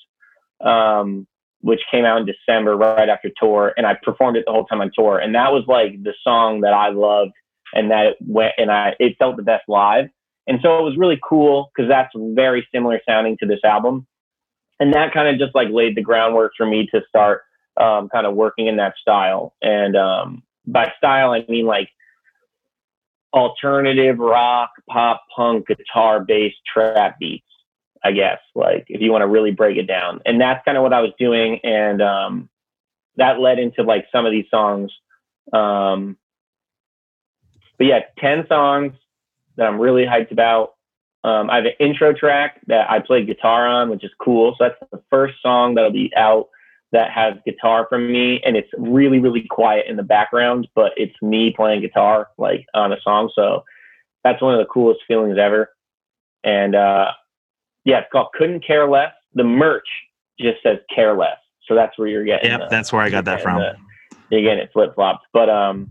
um, 0.61 1.27
which 1.61 1.81
came 1.91 2.05
out 2.05 2.21
in 2.21 2.27
December 2.27 2.77
right 2.77 3.09
after 3.09 3.31
tour, 3.37 3.75
and 3.77 3.87
I 3.87 3.95
performed 4.03 4.37
it 4.37 4.45
the 4.47 4.53
whole 4.53 4.65
time 4.65 4.81
on 4.81 4.91
tour. 4.95 5.19
And 5.19 5.35
that 5.35 5.53
was 5.53 5.65
like 5.67 6.03
the 6.03 6.15
song 6.23 6.61
that 6.61 6.73
I 6.73 6.91
loved, 6.91 7.33
and 7.75 7.91
that 7.91 8.17
went 8.21 8.55
and 8.59 8.71
I 8.71 8.95
it 8.99 9.17
felt 9.19 9.37
the 9.37 9.43
best 9.43 9.65
live. 9.69 10.09
And 10.47 10.61
so 10.63 10.79
it 10.79 10.83
was 10.83 10.97
really 10.97 11.19
cool 11.23 11.71
because 11.75 11.89
that's 11.89 12.13
very 12.17 12.67
similar 12.73 13.01
sounding 13.07 13.37
to 13.39 13.47
this 13.47 13.61
album, 13.65 14.07
and 14.81 14.95
that 14.95 15.13
kind 15.13 15.29
of 15.29 15.39
just 15.39 15.55
like 15.55 15.69
laid 15.71 15.97
the 15.97 16.03
groundwork 16.03 16.53
for 16.57 16.67
me 16.67 16.87
to 16.93 17.03
start 17.09 17.43
um, 17.79 18.09
kind 18.09 18.27
of 18.27 18.35
working 18.35 18.67
in 18.67 18.77
that 18.77 18.95
style. 19.01 19.55
And 19.63 19.97
um, 19.97 20.43
by 20.67 20.93
style, 20.99 21.31
I 21.33 21.45
mean 21.49 21.67
like 21.67 21.89
alternative 23.33 24.19
rock, 24.19 24.71
pop, 24.89 25.23
punk, 25.35 25.67
guitar 25.67 26.21
based 26.21 26.59
trap 26.73 27.19
beats. 27.19 27.45
I 28.05 28.13
guess, 28.13 28.39
like 28.55 28.85
if 28.89 29.01
you 29.01 29.11
want 29.11 29.23
to 29.23 29.27
really 29.27 29.51
break 29.51 29.77
it 29.77 29.89
down. 29.89 30.21
And 30.25 30.41
that's 30.41 30.65
kind 30.65 30.77
of 30.77 30.85
what 30.85 30.93
I 30.93 31.01
was 31.01 31.11
doing. 31.19 31.59
And 31.65 32.01
um, 32.01 32.49
that 33.17 33.41
led 33.41 33.59
into 33.59 33.83
like 33.83 34.07
some 34.13 34.25
of 34.25 34.31
these 34.31 34.47
songs. 34.51 34.93
Um, 35.53 36.17
but 37.77 37.87
yeah, 37.87 38.01
10 38.19 38.47
songs 38.49 38.93
that 39.57 39.67
I'm 39.67 39.81
really 39.81 40.05
hyped 40.05 40.31
about. 40.31 40.75
Um, 41.25 41.51
I 41.51 41.57
have 41.57 41.65
an 41.65 41.73
intro 41.81 42.13
track 42.13 42.61
that 42.69 42.91
I 42.91 43.01
play 43.01 43.25
guitar 43.25 43.67
on, 43.67 43.91
which 43.91 44.05
is 44.05 44.11
cool. 44.21 44.55
So 44.59 44.65
that's 44.69 44.91
the 44.93 45.03
first 45.11 45.35
song 45.43 45.75
that'll 45.75 45.91
be 45.91 46.13
out 46.17 46.49
that 46.93 47.11
has 47.11 47.35
guitar 47.45 47.87
from 47.89 48.11
me. 48.11 48.41
And 48.45 48.57
it's 48.57 48.71
really, 48.79 49.19
really 49.19 49.43
quiet 49.51 49.87
in 49.89 49.97
the 49.97 50.03
background, 50.03 50.69
but 50.75 50.93
it's 50.97 51.15
me 51.21 51.53
playing 51.55 51.83
guitar 51.83 52.29
like 52.39 52.67
on 52.75 52.93
a 52.93 53.01
song. 53.03 53.31
So 53.35 53.65
that's 54.25 54.41
one 54.41 54.55
of 54.55 54.61
the 54.61 54.67
coolest 54.73 55.01
feelings 55.07 55.39
ever. 55.39 55.71
And 56.45 56.75
uh, 56.75 57.07
yeah, 57.85 57.99
it's 58.01 58.09
called 58.13 58.29
Couldn't 58.35 58.65
Care 58.67 58.89
Less. 58.89 59.13
The 59.35 59.45
merch 59.45 59.89
just 60.41 60.63
says 60.63 60.79
Care 60.95 61.17
Less. 61.17 61.37
So 61.67 61.75
that's 61.75 61.99
where 61.99 62.09
you're 62.09 62.25
getting. 62.25 62.51
Yep, 62.51 62.61
the- 62.61 62.67
that's 62.71 62.93
where 62.93 63.03
I 63.03 63.11
got 63.11 63.25
that 63.27 63.43
from. 63.43 63.59
the- 63.59 63.77
you're 64.31 64.59
it 64.59 64.71
flip 64.73 64.95
flopped. 64.95 65.27
But 65.33 65.49
um, 65.49 65.91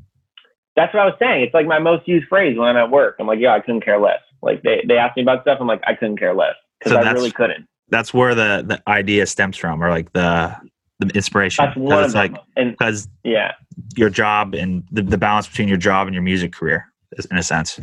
that's 0.76 0.94
what 0.94 1.02
I 1.02 1.06
was 1.06 1.16
saying. 1.20 1.44
It's 1.44 1.54
like 1.54 1.66
my 1.66 1.80
most 1.80 2.08
used 2.08 2.28
phrase 2.28 2.58
when 2.58 2.68
I'm 2.68 2.78
at 2.78 2.92
work. 2.92 3.16
I'm 3.20 3.28
like, 3.28 3.40
yeah, 3.40 3.54
I 3.54 3.60
couldn't 3.60 3.82
care 3.82 4.00
less. 4.00 4.20
Like 4.42 4.64
they, 4.64 4.84
they 4.88 4.98
ask 4.98 5.16
me 5.18 5.24
about 5.24 5.42
stuff. 5.42 5.58
I'm 5.60 5.68
like, 5.68 5.82
I 5.88 5.94
couldn't 5.94 6.18
care 6.18 6.34
less 6.34 6.56
because 6.80 6.94
So 6.94 7.00
I 7.00 7.12
really 7.12 7.32
couldn't. 7.32 7.68
That's 7.90 8.14
where 8.14 8.36
the 8.36 8.64
the 8.68 8.82
idea 8.90 9.26
stems 9.26 9.58
from, 9.58 9.84
or 9.84 9.90
like 9.90 10.12
the 10.14 10.56
the 11.00 11.08
inspiration. 11.16 11.66
That's 11.66 11.78
one 11.78 12.04
it's 12.04 12.14
of 12.14 12.16
like 12.16 12.34
because 12.56 13.08
yeah, 13.24 13.54
your 13.96 14.10
job 14.10 14.54
and 14.56 14.84
the, 14.92 15.02
the 15.02 15.18
balance 15.18 15.48
between 15.48 15.68
your 15.68 15.78
job 15.78 16.08
and 16.08 16.14
your 16.14 16.24
music 16.24 16.52
career, 16.54 16.86
is- 17.14 17.26
in 17.28 17.38
a 17.38 17.44
sense. 17.44 17.80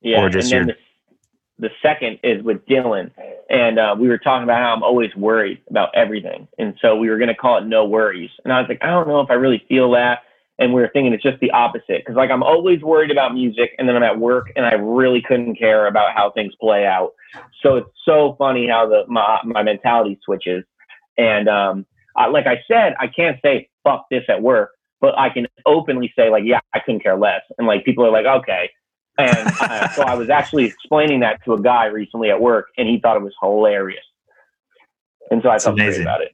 yeah. 0.00 0.20
Or 0.20 0.28
just 0.28 0.52
and 0.52 0.60
then 0.60 0.66
your- 0.68 0.76
the, 1.58 1.68
the 1.68 1.74
second 1.80 2.18
is 2.22 2.42
with 2.42 2.66
Dylan, 2.66 3.10
and 3.48 3.78
uh, 3.78 3.94
we 3.98 4.08
were 4.08 4.18
talking 4.18 4.44
about 4.44 4.60
how 4.60 4.74
I'm 4.74 4.82
always 4.82 5.14
worried 5.16 5.60
about 5.70 5.94
everything, 5.94 6.48
and 6.58 6.74
so 6.82 6.96
we 6.96 7.08
were 7.08 7.16
going 7.18 7.28
to 7.28 7.34
call 7.34 7.58
it 7.58 7.66
No 7.66 7.84
Worries. 7.86 8.30
And 8.44 8.52
I 8.52 8.60
was 8.60 8.68
like, 8.68 8.78
I 8.82 8.88
don't 8.90 9.06
know 9.08 9.20
if 9.20 9.30
I 9.30 9.34
really 9.34 9.64
feel 9.68 9.90
that. 9.92 10.20
And 10.58 10.72
we 10.72 10.80
were 10.80 10.90
thinking 10.92 11.12
it's 11.12 11.22
just 11.22 11.40
the 11.40 11.50
opposite 11.50 11.98
because 11.98 12.16
like 12.16 12.30
I'm 12.30 12.42
always 12.42 12.82
worried 12.82 13.10
about 13.10 13.34
music, 13.34 13.72
and 13.78 13.88
then 13.88 13.96
I'm 13.96 14.02
at 14.02 14.18
work 14.18 14.52
and 14.56 14.64
I 14.64 14.72
really 14.72 15.22
couldn't 15.22 15.56
care 15.56 15.86
about 15.86 16.14
how 16.14 16.30
things 16.30 16.54
play 16.60 16.86
out. 16.86 17.12
So 17.62 17.76
it's 17.76 17.90
so 18.04 18.36
funny 18.38 18.68
how 18.68 18.88
the 18.88 19.04
my 19.08 19.40
my 19.44 19.62
mentality 19.62 20.18
switches, 20.24 20.64
and 21.18 21.48
um, 21.48 21.86
I, 22.16 22.28
like 22.28 22.46
I 22.46 22.62
said, 22.68 22.94
I 22.98 23.06
can't 23.08 23.38
say 23.42 23.68
fuck 23.84 24.06
this 24.10 24.24
at 24.28 24.42
work, 24.42 24.70
but 25.00 25.18
I 25.18 25.28
can 25.28 25.46
openly 25.66 26.12
say 26.16 26.30
like, 26.30 26.44
yeah, 26.44 26.60
I 26.72 26.80
couldn't 26.80 27.02
care 27.02 27.18
less, 27.18 27.42
and 27.58 27.66
like 27.66 27.84
people 27.84 28.04
are 28.06 28.12
like, 28.12 28.26
okay. 28.26 28.70
And 29.18 29.48
uh, 29.60 29.88
so 29.90 30.02
I 30.02 30.14
was 30.14 30.28
actually 30.28 30.66
explaining 30.66 31.20
that 31.20 31.42
to 31.46 31.54
a 31.54 31.60
guy 31.60 31.86
recently 31.86 32.30
at 32.30 32.40
work, 32.40 32.66
and 32.76 32.86
he 32.86 33.00
thought 33.00 33.16
it 33.16 33.22
was 33.22 33.32
hilarious. 33.40 34.04
And 35.30 35.42
so 35.42 35.48
I 35.48 35.58
felt 35.58 35.76
great 35.76 36.00
about 36.00 36.20
it. 36.20 36.30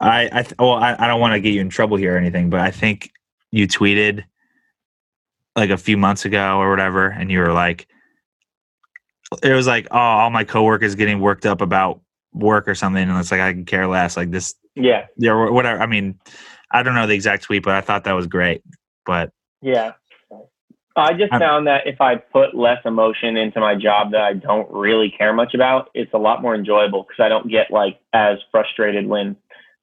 I, 0.00 0.28
I 0.32 0.46
well, 0.58 0.74
I, 0.74 0.94
I 0.98 1.06
don't 1.08 1.20
want 1.20 1.32
to 1.32 1.40
get 1.40 1.52
you 1.52 1.60
in 1.60 1.68
trouble 1.68 1.96
here 1.96 2.14
or 2.14 2.18
anything, 2.18 2.50
but 2.50 2.60
I 2.60 2.70
think 2.70 3.10
you 3.56 3.66
tweeted 3.66 4.24
like 5.56 5.70
a 5.70 5.78
few 5.78 5.96
months 5.96 6.26
ago 6.26 6.58
or 6.58 6.68
whatever, 6.68 7.06
and 7.06 7.30
you 7.30 7.38
were 7.38 7.54
like, 7.54 7.88
it 9.42 9.54
was 9.54 9.66
like, 9.66 9.88
oh, 9.90 9.96
all 9.98 10.30
my 10.30 10.44
coworkers 10.44 10.94
getting 10.94 11.20
worked 11.20 11.46
up 11.46 11.62
about 11.62 12.02
work 12.34 12.68
or 12.68 12.74
something, 12.74 13.08
and 13.08 13.18
it's 13.18 13.30
like 13.30 13.40
I 13.40 13.54
can 13.54 13.64
care 13.64 13.86
less. 13.86 14.14
Like 14.14 14.30
this, 14.30 14.54
yeah, 14.74 15.06
yeah, 15.16 15.48
whatever. 15.48 15.80
I 15.80 15.86
mean, 15.86 16.20
I 16.70 16.82
don't 16.82 16.94
know 16.94 17.06
the 17.06 17.14
exact 17.14 17.44
tweet, 17.44 17.62
but 17.62 17.74
I 17.74 17.80
thought 17.80 18.04
that 18.04 18.12
was 18.12 18.26
great. 18.26 18.62
But 19.06 19.32
yeah, 19.62 19.92
I 20.94 21.14
just 21.14 21.32
I'm, 21.32 21.40
found 21.40 21.66
that 21.66 21.86
if 21.86 21.98
I 22.02 22.16
put 22.16 22.54
less 22.54 22.82
emotion 22.84 23.38
into 23.38 23.58
my 23.58 23.74
job 23.74 24.12
that 24.12 24.20
I 24.20 24.34
don't 24.34 24.70
really 24.70 25.10
care 25.16 25.32
much 25.32 25.54
about, 25.54 25.88
it's 25.94 26.12
a 26.12 26.18
lot 26.18 26.42
more 26.42 26.54
enjoyable 26.54 27.04
because 27.04 27.24
I 27.24 27.30
don't 27.30 27.50
get 27.50 27.70
like 27.70 27.98
as 28.12 28.36
frustrated 28.50 29.06
when 29.06 29.34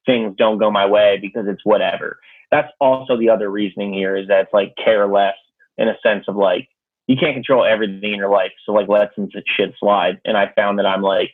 things 0.05 0.35
don't 0.37 0.59
go 0.59 0.69
my 0.69 0.85
way 0.85 1.17
because 1.19 1.47
it's 1.47 1.65
whatever. 1.65 2.19
That's 2.53 2.71
also 2.79 3.17
the 3.17 3.29
other 3.29 3.49
reasoning 3.49 3.93
here 3.93 4.15
is 4.15 4.27
that 4.27 4.41
it's 4.41 4.53
like 4.53 4.75
care 4.75 5.07
less 5.07 5.33
in 5.79 5.87
a 5.87 5.97
sense 6.03 6.25
of 6.27 6.35
like 6.35 6.69
you 7.07 7.15
can't 7.19 7.33
control 7.33 7.65
everything 7.65 8.13
in 8.13 8.19
your 8.19 8.29
life, 8.29 8.51
so 8.63 8.73
like 8.73 8.87
let 8.87 9.09
some 9.15 9.27
shit 9.57 9.73
slide. 9.79 10.21
And 10.23 10.37
I 10.37 10.51
found 10.55 10.77
that 10.77 10.85
I'm 10.85 11.01
like 11.01 11.31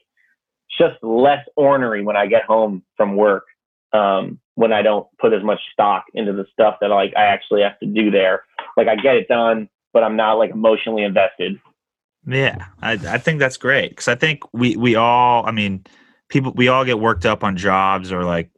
just 0.80 0.96
less 1.04 1.46
ornery 1.58 2.02
when 2.02 2.16
I 2.16 2.28
get 2.28 2.44
home 2.46 2.84
from 2.96 3.18
work 3.18 3.44
um, 3.92 4.40
when 4.56 4.72
I 4.72 4.82
don't 4.82 5.08
put 5.20 5.34
as 5.34 5.44
much 5.44 5.60
stock 5.74 6.06
into 6.14 6.32
the 6.32 6.46
stuff 6.54 6.78
that 6.80 6.88
like 6.88 7.14
I 7.18 7.26
actually 7.26 7.64
have 7.64 7.78
to 7.80 7.86
do 7.86 8.12
there. 8.12 8.44
Like 8.78 8.88
I 8.88 8.96
get 8.96 9.16
it 9.16 9.28
done, 9.28 9.68
but 9.92 10.04
I'm 10.06 10.16
not 10.16 10.34
like 10.34 10.52
emotionally 10.52 11.04
invested. 11.04 11.60
Yeah, 12.26 12.66
I, 12.82 12.94
I 12.94 13.18
think 13.18 13.40
that's 13.40 13.58
great 13.58 13.90
because 13.90 14.08
I 14.08 14.16
think 14.16 14.44
we 14.54 14.78
we 14.78 14.96
all, 14.96 15.46
I 15.46 15.52
mean, 15.52 15.86
people 16.30 16.54
we 16.56 16.70
all 16.70 16.86
get 16.86 17.00
worked 17.00 17.26
up 17.26 17.44
on 17.44 17.58
jobs 17.58 18.14
or 18.14 18.24
like 18.24 18.50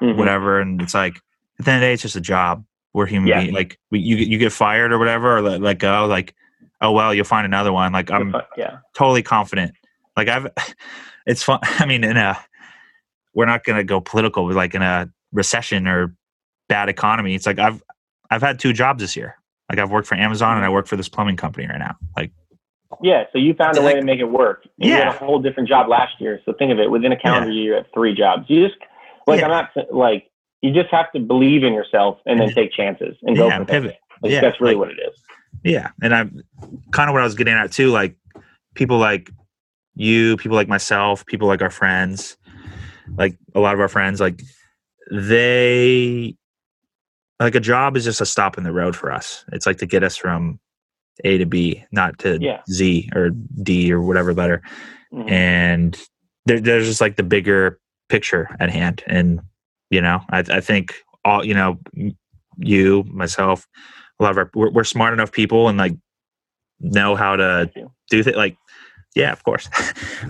mm-hmm. 0.00 0.16
whatever, 0.16 0.60
and 0.60 0.80
it's 0.80 0.94
like 0.94 1.20
at 1.58 1.64
the 1.64 1.70
end 1.70 1.76
of 1.76 1.80
the 1.80 1.86
day, 1.86 1.92
it's 1.92 2.02
just 2.02 2.16
a 2.16 2.20
job. 2.20 2.64
We're 2.94 3.06
human 3.06 3.28
yeah. 3.28 3.40
beings. 3.40 3.54
Like 3.54 3.78
we, 3.90 4.00
you 4.00 4.16
you 4.16 4.38
get 4.38 4.52
fired 4.52 4.92
or 4.92 4.98
whatever, 4.98 5.38
or 5.38 5.42
let, 5.42 5.60
let 5.60 5.78
go. 5.78 6.06
Like 6.06 6.34
oh 6.80 6.92
well, 6.92 7.14
you'll 7.14 7.24
find 7.24 7.44
another 7.44 7.72
one. 7.72 7.92
Like 7.92 8.10
I'm 8.10 8.34
yeah. 8.56 8.78
totally 8.94 9.22
confident. 9.22 9.72
Like 10.16 10.28
I've, 10.28 10.48
it's 11.26 11.42
fun. 11.42 11.60
I 11.62 11.86
mean, 11.86 12.04
in 12.04 12.16
a 12.16 12.38
we're 13.34 13.46
not 13.46 13.64
going 13.64 13.76
to 13.76 13.84
go 13.84 14.00
political, 14.00 14.46
but 14.46 14.56
like 14.56 14.74
in 14.74 14.82
a 14.82 15.10
recession 15.32 15.86
or 15.86 16.14
bad 16.68 16.88
economy, 16.88 17.34
it's 17.34 17.46
like 17.46 17.58
I've 17.58 17.82
I've 18.30 18.42
had 18.42 18.58
two 18.58 18.72
jobs 18.72 19.00
this 19.00 19.16
year. 19.16 19.36
Like 19.70 19.78
I've 19.78 19.90
worked 19.90 20.08
for 20.08 20.14
Amazon 20.14 20.56
and 20.56 20.64
I 20.64 20.70
work 20.70 20.86
for 20.86 20.96
this 20.96 21.08
plumbing 21.08 21.36
company 21.36 21.66
right 21.66 21.78
now. 21.78 21.96
Like 22.16 22.32
yeah, 23.02 23.24
so 23.32 23.38
you 23.38 23.54
found 23.54 23.76
a 23.76 23.82
way 23.82 23.94
to 23.94 24.02
make 24.02 24.18
it 24.18 24.24
work. 24.24 24.62
And 24.64 24.88
yeah. 24.88 24.96
You 24.96 25.04
had 25.04 25.14
a 25.14 25.18
whole 25.18 25.40
different 25.40 25.68
job 25.68 25.88
last 25.88 26.14
year. 26.20 26.40
So 26.44 26.54
think 26.54 26.72
of 26.72 26.78
it, 26.78 26.90
within 26.90 27.12
a 27.12 27.18
calendar 27.18 27.50
yeah. 27.50 27.54
year, 27.54 27.64
you 27.64 27.72
had 27.74 27.86
three 27.92 28.14
jobs. 28.14 28.44
You 28.48 28.66
just 28.66 28.80
like 29.26 29.40
yeah. 29.40 29.46
I'm 29.46 29.50
not 29.50 29.94
like 29.94 30.27
you 30.62 30.72
just 30.72 30.90
have 30.90 31.10
to 31.12 31.20
believe 31.20 31.62
in 31.62 31.72
yourself 31.72 32.18
and 32.26 32.40
then 32.40 32.52
take 32.52 32.72
chances 32.72 33.16
and 33.22 33.36
go 33.36 33.46
yeah, 33.46 33.64
pivot. 33.64 33.96
Like, 34.22 34.32
yeah, 34.32 34.40
that's 34.40 34.60
really 34.60 34.74
like, 34.74 34.80
what 34.80 34.90
it 34.90 34.98
is. 35.00 35.20
Yeah, 35.64 35.90
and 36.02 36.14
I'm 36.14 36.42
kind 36.92 37.08
of 37.08 37.14
what 37.14 37.22
I 37.22 37.24
was 37.24 37.34
getting 37.34 37.54
at 37.54 37.72
too. 37.72 37.90
Like 37.90 38.16
people 38.74 38.98
like 38.98 39.30
you, 39.94 40.36
people 40.36 40.56
like 40.56 40.68
myself, 40.68 41.24
people 41.26 41.48
like 41.48 41.62
our 41.62 41.70
friends, 41.70 42.36
like 43.16 43.38
a 43.54 43.60
lot 43.60 43.74
of 43.74 43.80
our 43.80 43.88
friends, 43.88 44.20
like 44.20 44.42
they 45.10 46.36
like 47.40 47.54
a 47.54 47.60
job 47.60 47.96
is 47.96 48.04
just 48.04 48.20
a 48.20 48.26
stop 48.26 48.58
in 48.58 48.64
the 48.64 48.72
road 48.72 48.96
for 48.96 49.12
us. 49.12 49.44
It's 49.52 49.66
like 49.66 49.78
to 49.78 49.86
get 49.86 50.02
us 50.02 50.16
from 50.16 50.58
A 51.24 51.38
to 51.38 51.46
B, 51.46 51.84
not 51.92 52.18
to 52.20 52.38
yeah. 52.40 52.62
Z 52.68 53.10
or 53.14 53.30
D 53.62 53.92
or 53.92 54.02
whatever 54.02 54.34
letter. 54.34 54.62
Mm-hmm. 55.12 55.28
And 55.28 55.98
there, 56.46 56.60
there's 56.60 56.86
just 56.86 57.00
like 57.00 57.16
the 57.16 57.22
bigger 57.22 57.78
picture 58.08 58.48
at 58.58 58.70
hand. 58.70 59.04
And, 59.06 59.40
you 59.90 60.00
know, 60.00 60.20
I, 60.30 60.38
I 60.38 60.60
think 60.60 60.94
all, 61.24 61.44
you 61.44 61.54
know, 61.54 61.78
you, 62.58 63.04
myself, 63.08 63.66
a 64.18 64.22
lot 64.22 64.32
of 64.32 64.38
our, 64.38 64.50
we're, 64.54 64.70
we're 64.70 64.84
smart 64.84 65.12
enough 65.12 65.32
people 65.32 65.68
and 65.68 65.78
like 65.78 65.94
know 66.80 67.14
how 67.14 67.36
to 67.36 67.70
do 68.10 68.22
things 68.22 68.36
like, 68.36 68.56
yeah, 69.14 69.32
of 69.32 69.42
course. 69.44 69.68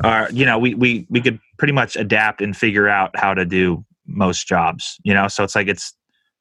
Or, 0.05 0.29
you 0.31 0.45
know, 0.45 0.59
we, 0.59 0.75
we, 0.75 1.07
we 1.09 1.21
could 1.21 1.41
pretty 1.57 1.73
much 1.73 1.97
adapt 1.97 2.43
and 2.43 2.55
figure 2.55 2.88
out 2.88 3.11
how 3.15 3.33
to 3.33 3.47
do 3.47 3.85
most 4.07 4.47
jobs, 4.47 4.99
you 5.03 5.15
know? 5.15 5.27
So 5.27 5.43
it's 5.43 5.55
like, 5.55 5.67
it's 5.67 5.95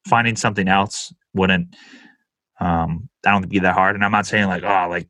finding 0.05 0.35
something 0.35 0.67
else 0.67 1.13
wouldn't, 1.33 1.73
um, 2.59 3.09
I 3.25 3.31
don't 3.31 3.41
think 3.41 3.51
be 3.51 3.59
that 3.59 3.73
hard. 3.73 3.95
And 3.95 4.03
I'm 4.03 4.11
not 4.11 4.25
saying 4.25 4.47
like, 4.47 4.63
oh, 4.63 4.87
like, 4.89 5.07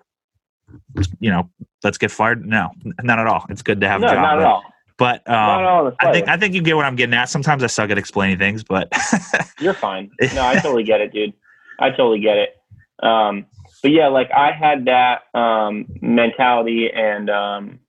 you 1.20 1.32
know, 1.32 1.50
let's 1.84 1.98
get 1.98 2.12
fired. 2.12 2.46
No, 2.46 2.70
not 3.04 3.20
at 3.20 3.28
all. 3.28 3.46
It's 3.50 3.62
good 3.62 3.82
to 3.82 3.88
have 3.88 4.02
no, 4.02 4.08
a 4.08 4.12
job. 4.12 4.22
Not 4.22 4.40
at 4.40 4.46
all. 4.46 4.64
But 4.98 5.30
um, 5.30 5.94
I 6.00 6.12
think 6.12 6.28
I 6.28 6.38
think 6.38 6.56
you 6.56 6.62
get 6.62 6.76
what 6.76 6.86
I'm 6.86 6.96
getting 6.96 7.14
at. 7.14 7.30
Sometimes 7.30 7.64
I 7.64 7.68
suck 7.68 7.92
at 7.92 8.00
explaining 8.00 8.40
things, 8.40 8.64
but 8.64 8.92
you're 9.60 9.76
fine. 9.76 10.10
No, 10.34 10.44
I 10.44 10.56
totally 10.56 10.84
get 10.84 11.02
it, 11.02 11.14
dude. 11.14 11.34
I 11.80 11.92
totally 11.92 12.20
get 12.20 12.38
it. 12.38 12.56
Um, 13.04 13.46
but 13.84 13.92
yeah, 13.92 14.08
like 14.08 14.32
I 14.32 14.52
had 14.52 14.86
that 14.86 15.22
um, 15.38 15.86
mentality, 16.02 16.90
and 16.92 17.30
um, 17.30 17.80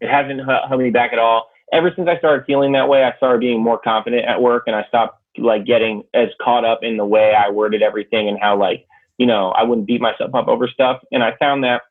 it 0.00 0.10
hasn't 0.10 0.42
held 0.46 0.80
me 0.80 0.90
back 0.90 1.14
at 1.14 1.18
all. 1.18 1.48
Ever 1.72 1.90
since 1.96 2.08
I 2.08 2.18
started 2.18 2.44
feeling 2.46 2.72
that 2.72 2.88
way, 2.88 3.02
I 3.02 3.16
started 3.16 3.40
being 3.40 3.62
more 3.62 3.78
confident 3.78 4.26
at 4.26 4.42
work, 4.42 4.64
and 4.66 4.76
I 4.76 4.84
stopped 4.88 5.22
like 5.38 5.64
getting 5.64 6.02
as 6.12 6.28
caught 6.42 6.64
up 6.64 6.80
in 6.82 6.96
the 6.96 7.06
way 7.06 7.34
I 7.34 7.50
worded 7.50 7.82
everything 7.82 8.28
and 8.28 8.38
how 8.38 8.58
like 8.58 8.86
you 9.16 9.26
know 9.26 9.50
I 9.50 9.62
wouldn't 9.62 9.86
beat 9.86 10.02
myself 10.02 10.34
up 10.34 10.48
over 10.48 10.68
stuff. 10.68 11.00
And 11.12 11.22
I 11.22 11.34
found 11.38 11.64
that 11.64 11.82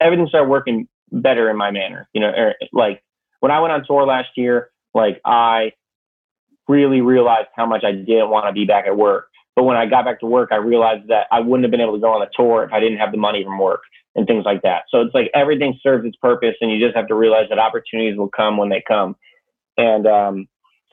everything 0.00 0.28
started 0.28 0.48
working 0.48 0.86
better 1.10 1.50
in 1.50 1.56
my 1.56 1.72
manner. 1.72 2.08
You 2.12 2.20
know, 2.20 2.28
er, 2.28 2.54
like 2.72 3.02
when 3.40 3.50
I 3.50 3.60
went 3.60 3.72
on 3.72 3.84
tour 3.86 4.04
last 4.06 4.28
year, 4.36 4.70
like 4.94 5.20
I 5.24 5.72
really 6.68 7.00
realized 7.00 7.48
how 7.56 7.66
much 7.66 7.84
I 7.84 7.92
didn't 7.92 8.30
want 8.30 8.46
to 8.46 8.52
be 8.52 8.64
back 8.64 8.86
at 8.86 8.96
work. 8.96 9.26
But 9.56 9.64
when 9.64 9.76
I 9.76 9.86
got 9.86 10.04
back 10.04 10.20
to 10.20 10.26
work, 10.26 10.50
I 10.52 10.56
realized 10.56 11.08
that 11.08 11.26
I 11.32 11.40
wouldn't 11.40 11.64
have 11.64 11.70
been 11.70 11.80
able 11.80 11.94
to 11.94 12.00
go 12.00 12.12
on 12.12 12.22
a 12.22 12.30
tour 12.34 12.64
if 12.64 12.72
I 12.72 12.80
didn't 12.80 12.98
have 12.98 13.12
the 13.12 13.18
money 13.18 13.42
from 13.42 13.58
work 13.58 13.82
and 14.14 14.26
things 14.26 14.44
like 14.44 14.62
that. 14.62 14.84
So 14.88 15.00
it's 15.00 15.14
like 15.14 15.30
everything 15.34 15.78
serves 15.82 16.06
its 16.06 16.16
purpose, 16.16 16.54
and 16.60 16.70
you 16.70 16.84
just 16.84 16.96
have 16.96 17.08
to 17.08 17.14
realize 17.14 17.48
that 17.48 17.58
opportunities 17.58 18.16
will 18.16 18.28
come 18.28 18.56
when 18.56 18.68
they 18.68 18.82
come. 18.86 19.16
And 19.76 20.06
um, 20.06 20.48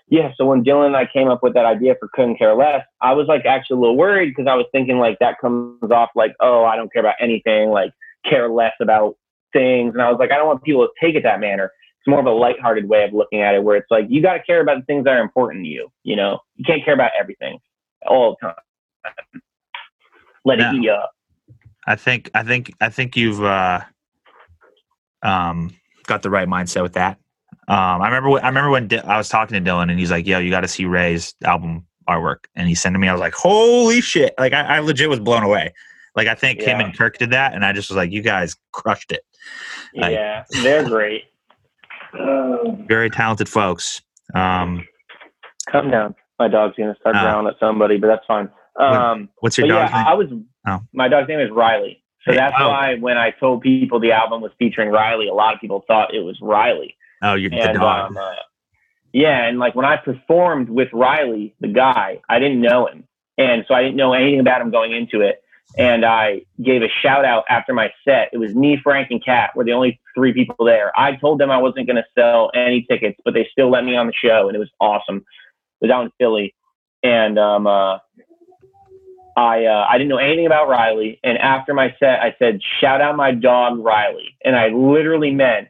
yeah, 0.09 0.31
so 0.35 0.45
when 0.45 0.63
Dylan 0.63 0.87
and 0.87 0.95
I 0.95 1.07
came 1.11 1.27
up 1.27 1.43
with 1.43 1.53
that 1.53 1.65
idea 1.65 1.95
for 1.99 2.09
Couldn't 2.13 2.37
Care 2.37 2.55
Less, 2.55 2.83
I 3.01 3.13
was 3.13 3.27
like 3.27 3.45
actually 3.45 3.77
a 3.77 3.79
little 3.79 3.97
worried 3.97 4.33
because 4.35 4.49
I 4.49 4.55
was 4.55 4.65
thinking 4.71 4.97
like 4.99 5.17
that 5.19 5.39
comes 5.39 5.91
off 5.91 6.09
like, 6.15 6.33
oh, 6.39 6.63
I 6.63 6.75
don't 6.75 6.91
care 6.91 7.01
about 7.01 7.15
anything, 7.19 7.69
like 7.69 7.91
care 8.27 8.49
less 8.49 8.73
about 8.81 9.15
things. 9.53 9.93
And 9.93 10.01
I 10.01 10.09
was 10.09 10.17
like, 10.19 10.31
I 10.31 10.35
don't 10.35 10.47
want 10.47 10.63
people 10.63 10.87
to 10.87 11.05
take 11.05 11.15
it 11.15 11.23
that 11.23 11.39
manner. 11.39 11.71
It's 12.07 12.11
more 12.11 12.21
of 12.21 12.25
a 12.25 12.31
lighthearted 12.31 12.87
way 12.87 13.03
of 13.03 13.11
looking 13.11 13.41
at 13.41 13.53
it 13.53 13.61
where 13.61 13.75
it's 13.75 13.91
like, 13.91 14.05
you 14.07 14.21
got 14.21 14.35
to 14.35 14.43
care 14.43 14.61
about 14.61 14.77
the 14.77 14.85
things 14.85 15.03
that 15.03 15.17
are 15.17 15.21
important 15.21 15.65
to 15.65 15.69
you. 15.69 15.91
You 16.03 16.15
know, 16.15 16.39
you 16.55 16.63
can't 16.63 16.83
care 16.85 16.93
about 16.93 17.11
everything 17.19 17.59
all 18.05 18.37
the 18.39 18.47
time. 18.47 19.41
Let 20.45 20.59
it 20.59 20.73
eat 20.73 20.89
up. 20.89 21.11
I 21.85 21.97
think, 21.97 22.31
I 22.33 22.43
think, 22.43 22.73
I 22.79 22.87
think 22.87 23.17
you've, 23.17 23.43
uh, 23.43 23.81
um, 25.21 25.75
got 26.05 26.21
the 26.21 26.29
right 26.29 26.47
mindset 26.47 26.83
with 26.83 26.93
that. 26.93 27.19
Um, 27.67 28.01
I 28.01 28.05
remember. 28.05 28.29
When, 28.29 28.43
I 28.43 28.47
remember 28.47 28.69
when 28.69 28.87
Di- 28.87 28.99
I 28.99 29.17
was 29.17 29.27
talking 29.27 29.61
to 29.61 29.69
Dylan, 29.69 29.91
and 29.91 29.99
he's 29.99 30.09
like, 30.09 30.25
"Yo, 30.25 30.39
you 30.39 30.49
got 30.49 30.61
to 30.61 30.69
see 30.69 30.85
Ray's 30.85 31.35
album 31.43 31.85
artwork." 32.07 32.45
And 32.55 32.69
he 32.69 32.75
sent 32.75 32.95
to 32.95 32.99
me. 32.99 33.09
I 33.09 33.11
was 33.11 33.19
like, 33.19 33.33
"Holy 33.33 33.99
shit!" 33.99 34.33
Like 34.37 34.53
I, 34.53 34.77
I 34.77 34.79
legit 34.79 35.09
was 35.09 35.19
blown 35.19 35.43
away. 35.43 35.73
Like 36.15 36.29
I 36.29 36.35
think 36.35 36.61
yeah. 36.61 36.69
him 36.69 36.79
and 36.79 36.97
Kirk 36.97 37.17
did 37.17 37.31
that, 37.31 37.53
and 37.53 37.65
I 37.65 37.73
just 37.73 37.89
was 37.89 37.97
like, 37.97 38.11
"You 38.11 38.21
guys 38.21 38.55
crushed 38.71 39.11
it." 39.11 39.25
Like, 39.93 40.13
yeah, 40.13 40.45
they're 40.63 40.87
great. 40.87 41.25
Very 42.87 43.09
talented 43.09 43.49
folks. 43.49 44.01
Um, 44.33 44.87
Come 45.71 45.91
down. 45.91 46.15
My 46.39 46.47
dog's 46.47 46.75
gonna 46.77 46.95
start 46.99 47.15
uh, 47.15 47.23
growling 47.23 47.47
at 47.47 47.59
somebody, 47.59 47.97
but 47.97 48.07
that's 48.07 48.25
fine. 48.25 48.49
Um, 48.79 49.29
what's 49.39 49.57
your 49.57 49.67
dog's 49.67 49.91
yeah, 49.91 49.97
name? 49.97 50.07
I 50.07 50.13
was. 50.13 50.27
Oh. 50.67 50.79
My 50.93 51.07
dog's 51.07 51.27
name 51.27 51.39
is 51.39 51.49
Riley. 51.51 52.03
So 52.27 52.33
that's 52.33 52.55
oh. 52.59 52.69
why 52.69 52.95
when 52.95 53.17
I 53.17 53.31
told 53.31 53.61
people 53.61 53.99
the 53.99 54.11
album 54.11 54.41
was 54.41 54.51
featuring 54.59 54.89
Riley, 54.89 55.27
a 55.27 55.33
lot 55.33 55.53
of 55.53 55.61
people 55.61 55.83
thought 55.87 56.13
it 56.13 56.19
was 56.19 56.37
Riley. 56.41 56.95
Oh, 57.23 57.33
you're 57.33 57.51
and, 57.53 57.75
the 57.75 57.79
dog. 57.79 58.11
Um, 58.11 58.17
uh, 58.17 58.33
yeah, 59.13 59.45
and 59.47 59.57
like 59.59 59.75
when 59.75 59.85
I 59.85 59.97
performed 59.97 60.69
with 60.69 60.89
Riley, 60.93 61.55
the 61.59 61.69
guy, 61.69 62.19
I 62.29 62.39
didn't 62.39 62.61
know 62.61 62.87
him, 62.87 63.05
and 63.37 63.65
so 63.67 63.73
I 63.73 63.81
didn't 63.81 63.95
know 63.95 64.13
anything 64.13 64.39
about 64.39 64.61
him 64.61 64.71
going 64.71 64.91
into 64.91 65.21
it. 65.21 65.41
And 65.77 66.05
I 66.05 66.41
gave 66.63 66.81
a 66.81 66.87
shout 67.01 67.25
out 67.25 67.43
after 67.49 67.73
my 67.73 67.91
set. 68.05 68.29
It 68.31 68.37
was 68.37 68.55
me, 68.55 68.79
Frank, 68.81 69.09
and 69.11 69.23
Kat 69.23 69.55
were 69.55 69.63
the 69.63 69.73
only 69.73 69.99
three 70.15 70.33
people 70.33 70.65
there. 70.65 70.97
I 70.97 71.15
told 71.15 71.39
them 71.39 71.51
I 71.51 71.57
wasn't 71.57 71.87
going 71.87 71.97
to 71.97 72.05
sell 72.17 72.51
any 72.55 72.83
tickets, 72.89 73.19
but 73.25 73.33
they 73.33 73.47
still 73.51 73.69
let 73.69 73.83
me 73.83 73.95
on 73.95 74.07
the 74.07 74.13
show, 74.13 74.47
and 74.47 74.55
it 74.55 74.59
was 74.59 74.71
awesome. 74.79 75.17
It 75.17 75.85
was 75.85 75.91
out 75.91 76.05
in 76.05 76.11
Philly, 76.17 76.55
and 77.03 77.37
um, 77.37 77.67
uh, 77.67 77.99
I 79.37 79.65
uh, 79.65 79.85
I 79.87 79.99
didn't 79.99 80.09
know 80.09 80.17
anything 80.17 80.47
about 80.47 80.67
Riley, 80.67 81.19
and 81.23 81.37
after 81.37 81.73
my 81.73 81.95
set, 81.99 82.21
I 82.21 82.35
said, 82.39 82.59
"Shout 82.81 83.01
out 83.01 83.15
my 83.15 83.31
dog 83.31 83.77
Riley," 83.77 84.35
and 84.43 84.55
I 84.55 84.69
literally 84.69 85.31
meant 85.31 85.67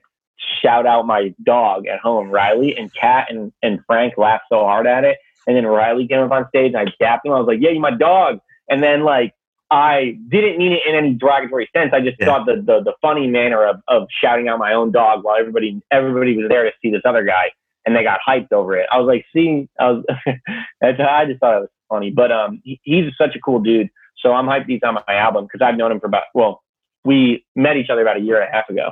shout 0.62 0.86
out 0.86 1.06
my 1.06 1.34
dog 1.44 1.86
at 1.88 2.00
home, 2.00 2.30
Riley. 2.30 2.78
And 2.78 2.94
Kat 2.94 3.28
and 3.30 3.52
and 3.62 3.80
Frank 3.86 4.18
laughed 4.18 4.46
so 4.50 4.60
hard 4.60 4.88
at 4.88 5.04
it, 5.04 5.18
and 5.48 5.58
then 5.58 5.66
Riley 5.66 6.08
came 6.08 6.20
up 6.20 6.32
on 6.32 6.48
stage, 6.48 6.74
and 6.74 6.78
I 6.78 6.86
dapped 7.04 7.26
him. 7.26 7.34
I 7.34 7.40
was 7.40 7.48
like, 7.48 7.60
"Yeah, 7.60 7.72
you 7.72 7.82
my 7.82 7.92
dog," 7.92 8.40
and 8.70 8.82
then 8.82 9.04
like 9.04 9.34
I 9.70 10.18
didn't 10.30 10.58
mean 10.58 10.72
it 10.74 10.80
in 10.88 10.96
any 10.96 11.14
derogatory 11.14 11.70
sense. 11.76 11.92
I 11.94 12.00
just 12.00 12.18
Yeah. 12.20 12.28
thought 12.28 12.46
the, 12.46 12.56
the 12.56 12.82
the 12.84 12.94
funny 13.02 13.28
manner 13.28 13.66
of 13.66 13.82
of 13.88 14.08
shouting 14.22 14.48
out 14.48 14.60
my 14.60 14.74
own 14.74 14.92
dog 14.92 15.24
while 15.24 15.36
everybody 15.38 15.82
everybody 15.92 16.38
was 16.38 16.48
there 16.50 16.64
to 16.64 16.72
see 16.82 16.90
this 16.92 17.02
other 17.06 17.24
guy, 17.26 17.52
and 17.86 17.96
they 17.96 18.04
got 18.04 18.20
hyped 18.28 18.52
over 18.54 18.76
it. 18.78 18.88
I 18.92 18.98
was 19.00 19.08
like, 19.08 19.26
see, 19.34 19.68
I 19.80 19.92
was 19.92 20.06
that's 20.82 21.00
I 21.00 21.26
just 21.26 21.40
thought 21.42 21.58
it 21.58 21.62
was 21.62 21.70
funny. 21.90 22.12
But 22.12 22.32
um, 22.32 22.62
he, 22.64 22.80
he's 22.84 23.12
such 23.18 23.36
a 23.36 23.40
cool 23.40 23.60
dude. 23.60 23.90
So 24.20 24.34
I'm 24.34 24.46
hyped 24.46 24.68
he's 24.68 24.82
on 24.84 24.94
my 24.96 25.16
album 25.16 25.46
because 25.46 25.62
I've 25.66 25.78
known 25.78 25.92
him 25.92 26.00
for 26.00 26.08
about 26.08 26.24
well, 26.34 26.64
we 27.04 27.46
met 27.56 27.76
each 27.78 27.90
other 27.90 28.02
about 28.02 28.18
a 28.18 28.22
year 28.22 28.40
and 28.42 28.50
a 28.50 28.52
half 28.52 28.70
ago. 28.70 28.92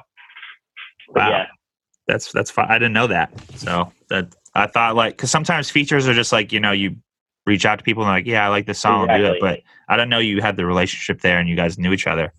But 1.13 1.22
Wow. 1.24 1.29
yeah, 1.29 1.46
That's 2.08 2.32
that's 2.34 2.51
fine. 2.51 2.67
I 2.70 2.74
didn't 2.77 2.94
know 2.94 3.08
that. 3.08 3.32
So 3.55 3.91
that 4.10 4.36
I 4.55 4.67
thought 4.67 4.96
like 4.96 5.15
because 5.15 5.32
sometimes 5.32 5.70
features 5.70 6.08
are 6.08 6.13
just 6.13 6.32
like 6.34 6.51
you 6.51 6.60
know 6.60 6.72
you 6.72 6.96
reach 7.46 7.66
out 7.66 7.78
to 7.78 7.84
people 7.84 8.04
and 8.04 8.12
like 8.12 8.25
yeah 8.25 8.46
I 8.46 8.50
like 8.50 8.66
this 8.66 8.80
song 8.80 9.10
I'll 9.10 9.18
do 9.18 9.25
it, 9.25 9.38
but 9.42 9.62
I 9.88 9.96
don't 9.98 10.10
know 10.10 10.20
you 10.20 10.42
had 10.42 10.56
the 10.56 10.66
relationship 10.66 11.22
there 11.22 11.40
and 11.40 11.48
you 11.48 11.56
guys 11.56 11.78
knew 11.78 11.94
each 11.94 12.08
other. 12.08 12.34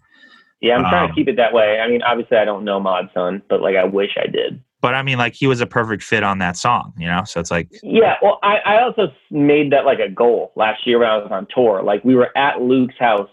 yeah, 0.60 0.76
I'm 0.76 0.82
trying 0.82 1.04
Um, 1.04 1.08
to 1.10 1.14
keep 1.14 1.28
it 1.28 1.36
that 1.36 1.52
way. 1.52 1.80
I 1.80 1.88
mean, 1.88 2.02
obviously 2.02 2.36
I 2.38 2.44
don't 2.44 2.64
know 2.64 2.80
Mod 2.80 3.10
Sun, 3.14 3.42
but 3.48 3.60
like 3.62 3.76
I 3.76 3.84
wish 3.84 4.16
I 4.16 4.26
did. 4.26 4.62
But 4.80 4.94
I 4.94 5.02
mean 5.02 5.18
like 5.18 5.34
he 5.34 5.46
was 5.46 5.60
a 5.60 5.66
perfect 5.66 6.02
fit 6.02 6.22
on 6.22 6.38
that 6.38 6.56
song, 6.56 6.92
you 6.98 7.06
know. 7.06 7.22
So 7.24 7.40
it's 7.40 7.50
like 7.50 7.68
Yeah, 7.82 8.16
well, 8.22 8.38
I, 8.42 8.56
I 8.58 8.82
also 8.82 9.12
made 9.30 9.72
that 9.72 9.84
like 9.84 9.98
a 10.00 10.08
goal 10.08 10.52
last 10.56 10.86
year 10.86 10.98
when 10.98 11.08
I 11.08 11.16
was 11.18 11.28
on 11.30 11.46
tour. 11.54 11.82
Like 11.82 12.04
we 12.04 12.14
were 12.14 12.36
at 12.36 12.60
Luke's 12.60 12.98
house, 12.98 13.30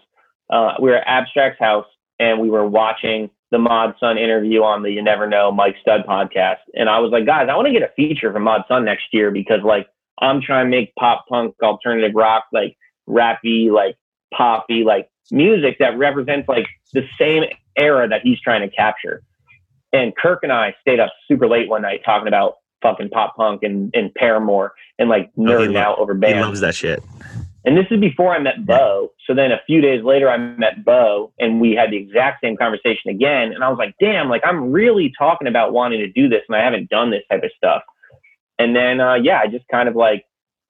uh, 0.50 0.74
we 0.82 0.90
were 0.90 0.98
at 0.98 1.08
Abstract's 1.08 1.60
house, 1.60 1.86
and 2.20 2.40
we 2.40 2.50
were 2.50 2.68
watching 2.68 3.30
the 3.52 3.60
Mod 3.60 3.94
Sun 4.00 4.18
interview 4.18 4.64
on 4.64 4.82
the 4.82 4.90
You 4.92 5.04
Never 5.04 5.28
Know 5.28 5.52
Mike 5.52 5.76
Stud 5.82 6.06
podcast. 6.08 6.58
And 6.76 6.90
I 6.90 6.98
was 7.00 7.12
like, 7.12 7.26
guys, 7.28 7.50
I 7.52 7.56
want 7.56 7.68
to 7.68 7.72
get 7.74 7.84
a 7.84 7.92
feature 7.96 8.34
from 8.34 8.44
Mod 8.44 8.64
Sun 8.68 8.84
next 8.86 9.06
year 9.12 9.30
because 9.30 9.62
like 9.64 9.88
I'm 10.20 10.42
trying 10.42 10.66
to 10.66 10.70
make 10.70 10.94
pop 10.96 11.26
punk, 11.28 11.56
alternative 11.62 12.12
rock, 12.16 12.46
like 12.54 12.78
rappy, 13.10 13.72
like 13.72 13.96
poppy, 14.34 14.84
like 14.84 15.10
music 15.32 15.78
that 15.80 15.98
represents 15.98 16.48
like 16.48 16.66
the 16.94 17.04
same 17.20 17.44
era 17.78 18.08
that 18.08 18.22
he's 18.22 18.40
trying 18.42 18.62
to 18.68 18.76
capture. 18.76 19.24
And 19.92 20.16
Kirk 20.16 20.40
and 20.44 20.52
I 20.52 20.76
stayed 20.82 21.00
up 21.00 21.12
super 21.28 21.48
late 21.48 21.70
one 21.70 21.82
night 21.84 22.02
talking 22.06 22.28
about 22.28 22.56
fucking 22.82 23.10
pop 23.10 23.36
punk 23.36 23.64
and, 23.64 23.92
and 23.96 24.14
Paramore 24.16 24.74
and 25.00 25.10
like 25.10 25.32
Oh, 25.38 25.42
nerding 25.42 25.74
lo- 25.74 25.80
out 25.82 26.00
over 26.00 26.14
bands. 26.14 26.38
he 26.38 26.42
loves 26.44 26.60
that 26.62 26.76
shit. 26.76 27.02
And 27.66 27.78
this 27.78 27.86
is 27.92 28.00
before 28.00 28.36
I 28.36 28.40
met 28.40 28.66
Bo. 28.66 29.12
So 29.26 29.34
then 29.34 29.54
a 29.54 29.62
few 29.66 29.80
days 29.80 30.04
later, 30.04 30.30
I 30.30 30.36
met 30.38 30.84
Bo 30.84 31.32
and 31.40 31.62
we 31.62 31.72
had 31.76 31.92
the 31.92 31.96
exact 31.98 32.42
same 32.44 32.58
conversation 32.58 33.10
again. 33.10 33.54
And 33.54 33.64
I 33.64 33.70
was 33.70 33.78
like, 33.78 33.96
damn, 34.02 34.28
like 34.30 34.42
I'm 34.46 34.72
really 34.72 35.14
talking 35.18 35.48
about 35.48 35.72
wanting 35.72 36.00
to 36.00 36.10
do 36.12 36.28
this 36.28 36.42
and 36.50 36.58
I 36.58 36.64
haven't 36.64 36.90
done 36.90 37.10
this 37.10 37.24
type 37.32 37.42
of 37.44 37.52
stuff. 37.56 37.84
And 38.64 38.76
then, 38.76 39.02
uh, 39.02 39.16
yeah, 39.16 39.40
I 39.44 39.48
just 39.48 39.66
kind 39.70 39.90
of 39.90 39.96
like 39.96 40.24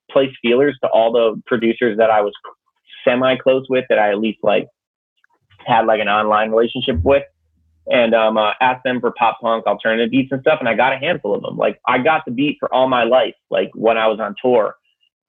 placed 0.09 0.35
feelers 0.41 0.77
to 0.81 0.89
all 0.89 1.11
the 1.11 1.39
producers 1.45 1.97
that 1.99 2.09
I 2.09 2.21
was 2.21 2.33
semi 3.03 3.35
close 3.37 3.67
with 3.69 3.85
that 3.89 3.99
I 3.99 4.09
at 4.11 4.19
least 4.19 4.39
like 4.41 4.67
had 5.65 5.85
like 5.85 6.01
an 6.01 6.07
online 6.07 6.49
relationship 6.49 6.97
with 7.03 7.23
and 7.85 8.15
um, 8.15 8.37
uh, 8.37 8.53
asked 8.61 8.83
them 8.83 8.99
for 8.99 9.11
pop 9.11 9.39
punk 9.41 9.67
alternative 9.67 10.09
beats 10.09 10.31
and 10.31 10.41
stuff. 10.41 10.57
And 10.59 10.67
I 10.67 10.73
got 10.73 10.93
a 10.93 10.97
handful 10.97 11.35
of 11.35 11.43
them. 11.43 11.55
Like 11.55 11.79
I 11.87 11.99
got 11.99 12.25
the 12.25 12.31
beat 12.31 12.57
for 12.59 12.73
all 12.73 12.87
my 12.87 13.03
life, 13.03 13.35
like 13.51 13.69
when 13.75 13.97
I 13.97 14.07
was 14.07 14.19
on 14.19 14.35
tour. 14.41 14.75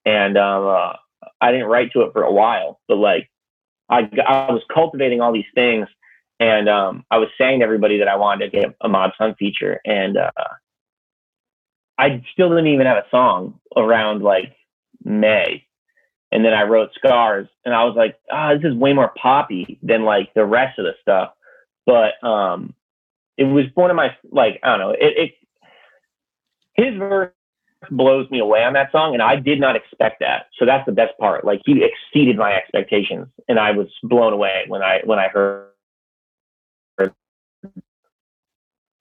And 0.06 0.38
um, 0.38 0.66
uh, 0.66 0.92
I 1.40 1.52
didn't 1.52 1.66
write 1.66 1.92
to 1.92 2.02
it 2.02 2.12
for 2.12 2.22
a 2.22 2.32
while, 2.32 2.80
but 2.88 2.96
like 2.96 3.28
I, 3.90 4.08
I 4.26 4.52
was 4.52 4.62
cultivating 4.72 5.20
all 5.20 5.32
these 5.32 5.44
things, 5.54 5.86
and 6.40 6.68
um, 6.68 7.04
I 7.10 7.18
was 7.18 7.28
saying 7.38 7.60
to 7.60 7.64
everybody 7.64 7.98
that 7.98 8.08
I 8.08 8.16
wanted 8.16 8.50
to 8.50 8.58
get 8.58 8.74
a 8.80 8.88
Mod 8.88 9.12
Sun 9.18 9.34
feature, 9.38 9.80
and 9.84 10.16
uh, 10.16 10.30
I 11.98 12.22
still 12.32 12.48
didn't 12.50 12.68
even 12.68 12.86
have 12.86 12.98
a 12.98 13.10
song 13.10 13.60
around 13.76 14.22
like 14.22 14.54
May, 15.04 15.64
and 16.32 16.44
then 16.44 16.52
I 16.52 16.62
wrote 16.62 16.90
Scars, 16.94 17.48
and 17.64 17.74
I 17.74 17.84
was 17.84 17.94
like, 17.96 18.16
ah, 18.30 18.54
this 18.54 18.64
is 18.64 18.74
way 18.74 18.92
more 18.92 19.12
poppy 19.20 19.78
than 19.82 20.04
like 20.04 20.32
the 20.34 20.44
rest 20.44 20.78
of 20.78 20.84
the 20.84 20.94
stuff, 21.00 21.32
but 21.86 22.22
um, 22.26 22.74
it 23.36 23.44
was 23.44 23.66
one 23.74 23.90
of 23.90 23.96
my 23.96 24.16
like 24.30 24.60
I 24.62 24.70
don't 24.70 24.80
know, 24.80 24.90
it, 24.90 25.18
it 25.18 25.34
his 26.74 26.96
verse 26.98 27.32
blows 27.90 28.30
me 28.30 28.40
away 28.40 28.64
on 28.64 28.72
that 28.72 28.90
song 28.92 29.14
and 29.14 29.22
I 29.22 29.36
did 29.36 29.60
not 29.60 29.76
expect 29.76 30.20
that. 30.20 30.46
So 30.58 30.64
that's 30.64 30.86
the 30.86 30.92
best 30.92 31.16
part. 31.18 31.44
Like 31.44 31.60
he 31.64 31.84
exceeded 31.84 32.36
my 32.36 32.54
expectations 32.54 33.26
and 33.48 33.58
I 33.58 33.72
was 33.72 33.88
blown 34.02 34.32
away 34.32 34.64
when 34.68 34.82
I 34.82 35.00
when 35.04 35.18
I 35.18 35.28
heard 35.28 35.68
that 36.98 37.12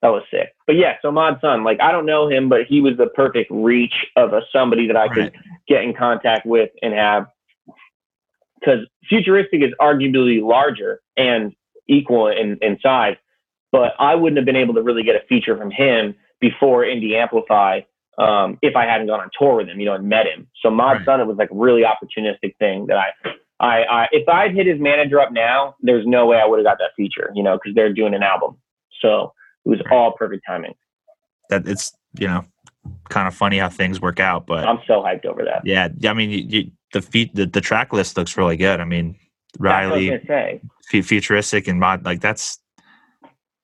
was 0.09 0.23
sick. 0.29 0.53
But 0.67 0.75
yeah, 0.75 0.95
so 1.01 1.11
Mod 1.11 1.39
Sun, 1.41 1.63
like 1.63 1.79
I 1.81 1.91
don't 1.91 2.05
know 2.05 2.29
him, 2.29 2.49
but 2.49 2.61
he 2.67 2.81
was 2.81 2.97
the 2.97 3.07
perfect 3.07 3.49
reach 3.51 4.05
of 4.15 4.33
a 4.33 4.41
somebody 4.51 4.87
that 4.87 4.97
I 4.97 5.07
could 5.07 5.33
get 5.67 5.83
in 5.83 5.93
contact 5.93 6.45
with 6.45 6.69
and 6.81 6.93
have 6.93 7.27
because 8.59 8.79
futuristic 9.07 9.61
is 9.61 9.73
arguably 9.79 10.41
larger 10.41 11.01
and 11.17 11.53
equal 11.87 12.27
in, 12.27 12.57
in 12.61 12.79
size, 12.81 13.17
but 13.71 13.93
I 13.99 14.15
wouldn't 14.15 14.37
have 14.37 14.45
been 14.45 14.55
able 14.55 14.73
to 14.75 14.81
really 14.81 15.03
get 15.03 15.15
a 15.15 15.25
feature 15.27 15.57
from 15.57 15.69
him 15.69 16.15
before 16.39 16.83
Indie 16.83 17.15
Amplify 17.15 17.81
um, 18.17 18.59
if 18.61 18.75
I 18.75 18.85
hadn't 18.85 19.07
gone 19.07 19.19
on 19.19 19.29
tour 19.37 19.55
with 19.55 19.67
him, 19.67 19.79
you 19.79 19.85
know, 19.85 19.95
and 19.95 20.07
met 20.07 20.27
him. 20.27 20.47
So 20.61 20.69
Mod 20.69 20.97
Right. 20.97 21.05
Sun, 21.05 21.21
it 21.21 21.25
was 21.25 21.37
like 21.37 21.51
a 21.51 21.55
really 21.55 21.83
opportunistic 21.83 22.55
thing 22.57 22.85
that 22.87 22.97
I, 22.97 23.29
I, 23.59 23.83
I, 23.83 24.07
if 24.11 24.27
I'd 24.29 24.53
hit 24.53 24.67
his 24.67 24.79
manager 24.79 25.19
up 25.19 25.31
now, 25.31 25.75
there's 25.81 26.05
no 26.05 26.25
way 26.27 26.37
I 26.37 26.45
would 26.45 26.59
have 26.59 26.65
got 26.65 26.77
that 26.77 26.91
feature, 26.95 27.31
you 27.33 27.43
know, 27.43 27.57
because 27.57 27.75
they're 27.75 27.93
doing 27.93 28.13
an 28.13 28.23
album. 28.23 28.57
So 29.01 29.33
it 29.65 29.69
was 29.69 29.81
all 29.91 30.11
perfect 30.13 30.43
timing. 30.47 30.73
That 31.49 31.67
it's 31.67 31.91
you 32.19 32.27
know 32.27 32.45
kind 33.09 33.27
of 33.27 33.35
funny 33.35 33.57
how 33.57 33.69
things 33.69 34.01
work 34.01 34.19
out, 34.19 34.45
but 34.45 34.67
I'm 34.67 34.79
so 34.87 35.01
hyped 35.01 35.25
over 35.25 35.43
that. 35.45 35.65
yeah, 35.65 35.89
I 36.07 36.13
mean 36.13 36.29
you, 36.29 36.37
you, 36.39 36.71
the 36.91 37.01
feat 37.01 37.33
the, 37.35 37.45
the 37.45 37.61
track 37.61 37.93
list 37.93 38.17
looks 38.17 38.37
really 38.37 38.57
good. 38.57 38.79
I 38.79 38.85
mean 38.85 39.15
I 39.55 39.57
Riley, 39.59 40.09
gonna 40.09 40.21
say. 40.27 40.61
fu- 40.89 41.03
futuristic 41.03 41.67
and 41.67 41.79
mod 41.79 42.05
like 42.05 42.21
that's 42.21 42.59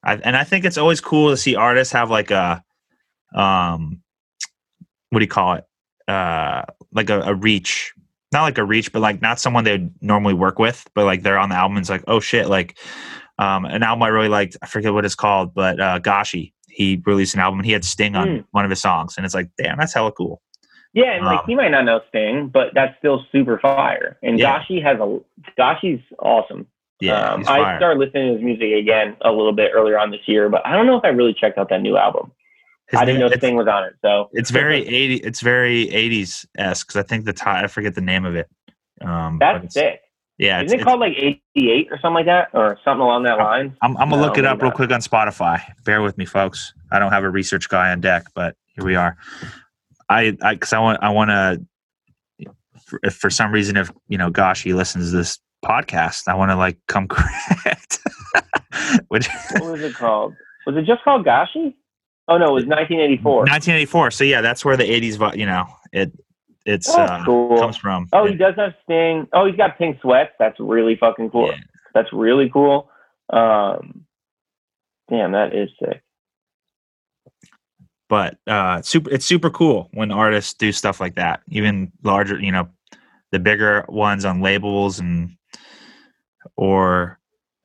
I, 0.03 0.15
and 0.15 0.37
i 0.37 0.43
think 0.43 0.65
it's 0.65 0.77
always 0.77 1.01
cool 1.01 1.29
to 1.29 1.37
see 1.37 1.55
artists 1.55 1.91
have 1.93 2.09
like 2.09 2.31
a 2.31 2.63
um 3.35 4.01
what 5.09 5.19
do 5.19 5.25
you 5.25 5.29
call 5.29 5.55
it 5.55 5.65
uh 6.07 6.63
like 6.93 7.09
a, 7.09 7.21
a 7.21 7.35
reach 7.35 7.93
not 8.31 8.43
like 8.43 8.57
a 8.57 8.63
reach 8.63 8.91
but 8.93 9.01
like 9.01 9.21
not 9.21 9.39
someone 9.39 9.63
they 9.63 9.73
would 9.73 9.93
normally 10.01 10.33
work 10.33 10.59
with 10.59 10.87
but 10.93 11.05
like 11.05 11.23
they're 11.23 11.37
on 11.37 11.49
the 11.49 11.55
album 11.55 11.77
and 11.77 11.83
it's 11.83 11.89
like 11.89 12.03
oh 12.07 12.19
shit 12.19 12.47
like 12.47 12.77
um 13.39 13.65
an 13.65 13.81
album 13.81 14.03
i 14.03 14.07
really 14.07 14.29
liked 14.29 14.55
i 14.61 14.67
forget 14.67 14.93
what 14.93 15.03
it's 15.05 15.15
called 15.15 15.53
but 15.55 15.79
uh 15.79 15.99
gashi 15.99 16.53
he 16.67 17.01
released 17.05 17.33
an 17.33 17.39
album 17.39 17.59
and 17.59 17.65
he 17.65 17.71
had 17.71 17.83
sting 17.83 18.15
on 18.15 18.27
Mm. 18.27 18.45
one 18.51 18.63
of 18.65 18.69
his 18.69 18.79
songs 18.81 19.15
and 19.17 19.25
it's 19.25 19.33
like 19.35 19.49
damn 19.57 19.77
that's 19.77 19.93
hella 19.93 20.11
cool 20.11 20.41
Yeah, 20.93 21.15
and 21.15 21.23
like 21.25 21.39
Um, 21.41 21.45
he 21.47 21.53
might 21.55 21.69
not 21.69 21.85
know 21.85 22.01
Sting, 22.09 22.47
but 22.49 22.73
that's 22.73 22.97
still 22.97 23.23
super 23.31 23.59
fire. 23.59 24.17
And 24.23 24.39
Yeah. 24.39 24.59
Gashi 24.63 24.81
has 24.81 24.97
a 24.99 25.07
Gashi's 25.59 26.01
awesome. 26.17 26.65
yeah 26.99 27.29
um, 27.33 27.43
I 27.47 27.77
started 27.77 27.99
listening 27.99 28.27
to 28.29 28.33
his 28.33 28.41
music 28.43 28.71
again 28.73 29.15
a 29.21 29.31
little 29.31 29.53
bit 29.53 29.69
earlier 29.77 29.97
on 29.99 30.09
this 30.09 30.25
year, 30.25 30.49
but 30.49 30.65
I 30.65 30.71
don't 30.75 30.87
know 30.87 30.97
if 30.97 31.05
I 31.05 31.09
really 31.09 31.33
checked 31.41 31.57
out 31.59 31.69
that 31.69 31.81
new 31.81 31.95
album. 31.95 32.31
His 32.89 32.99
I 32.99 33.05
didn't 33.05 33.19
name- 33.19 33.29
know 33.29 33.35
Sting 33.37 33.55
was 33.55 33.67
on 33.67 33.83
it, 33.83 33.93
so 34.01 34.29
It's 34.33 34.49
very 34.49 34.79
eighty. 34.87 35.17
It's 35.17 35.41
very 35.41 35.89
eighties 36.01 36.43
esque 36.57 36.87
because 36.87 36.99
I 36.99 37.03
think 37.07 37.25
the 37.25 37.33
ti 37.33 37.45
I 37.45 37.67
forget 37.67 37.93
the 37.93 38.01
name 38.13 38.25
of 38.25 38.35
it. 38.35 38.47
Um, 39.01 39.37
that's 39.39 39.73
sick. 39.75 40.01
Yeah, 40.39 40.63
Isn't 40.63 40.79
it 40.79 40.83
called 40.83 41.01
like 41.01 41.13
'88 41.17 41.87
or 41.91 41.99
something 41.99 42.13
like 42.15 42.25
that, 42.27 42.47
or 42.53 42.79
something 42.85 43.01
along 43.01 43.23
that 43.23 43.37
line? 43.37 43.75
I'm, 43.81 43.97
I'm 43.97 44.09
gonna 44.09 44.21
No, 44.21 44.27
look 44.27 44.37
it 44.37 44.45
up 44.45 44.61
real 44.61 44.69
not. 44.69 44.75
quick 44.75 44.89
on 44.91 45.01
Spotify. 45.01 45.61
Bear 45.83 46.01
with 46.01 46.17
me, 46.17 46.23
folks. 46.25 46.73
I 46.91 46.97
don't 46.99 47.11
have 47.11 47.25
a 47.25 47.29
research 47.29 47.67
guy 47.67 47.91
on 47.91 47.99
deck, 47.99 48.23
but 48.33 48.55
here 48.73 48.85
we 48.85 48.95
are. 48.95 49.17
I 50.07 50.37
I 50.41 50.53
because 50.53 50.71
I 50.73 50.79
want 50.79 51.03
I 51.03 51.09
want 51.09 51.29
to. 51.29 51.61
If 53.03 53.15
for 53.17 53.29
some 53.29 53.51
reason, 53.51 53.75
if 53.77 53.91
you 54.07 54.17
know, 54.17 54.31
Gashi 54.31 54.73
listens 54.73 55.11
to 55.11 55.17
this 55.17 55.39
podcast, 55.63 56.27
I 56.29 56.35
want 56.35 56.51
to 56.51 56.55
like 56.55 56.77
come 56.87 57.07
correct. 57.09 57.99
Which 59.09 59.27
What 59.57 59.73
was 59.73 59.81
it 59.81 59.93
called? 59.93 60.33
Was 60.65 60.77
it 60.77 60.85
just 60.85 61.03
called 61.03 61.25
Gashi? 61.25 61.73
Oh 62.29 62.37
no, 62.37 62.45
it 62.45 62.53
was 62.53 62.65
1984. 62.65 63.39
1984. 63.41 64.11
So 64.11 64.23
yeah, 64.23 64.39
that's 64.39 64.63
where 64.63 64.77
the 64.77 64.83
80s. 64.85 65.37
You 65.37 65.45
know, 65.47 65.65
it 65.91 66.11
it's 66.65 66.89
Oh, 66.89 67.01
uh, 67.01 67.25
cool. 67.25 67.59
comes 67.59 67.77
from. 67.77 68.07
Oh, 68.13 68.25
he 68.25 68.35
does 68.35 68.55
have 68.55 68.73
Sting. 68.83 69.27
Oh, 69.33 69.45
he's 69.45 69.55
got 69.55 69.77
pink 69.77 69.99
sweats. 70.01 70.31
That's 70.39 70.59
really 70.59 70.95
fucking 70.95 71.29
cool. 71.31 71.47
yeah. 71.47 71.59
That's 71.93 72.11
really 72.13 72.49
cool. 72.49 72.89
Um, 73.31 74.05
damn, 75.09 75.31
that 75.33 75.53
is 75.55 75.69
sick. 75.83 76.01
but 78.09 78.37
uh 78.47 78.81
super 78.81 79.09
it's 79.11 79.25
super 79.25 79.49
cool 79.51 79.87
when 79.93 80.11
artists 80.11 80.53
do 80.55 80.71
stuff 80.71 80.99
like 80.99 81.13
that 81.15 81.41
even 81.49 81.91
larger 82.03 82.39
you 82.39 82.51
know 82.51 82.67
the 83.31 83.37
bigger 83.37 83.85
ones 83.87 84.25
on 84.25 84.41
labels 84.41 84.99
and 84.99 85.29
or 86.55 87.19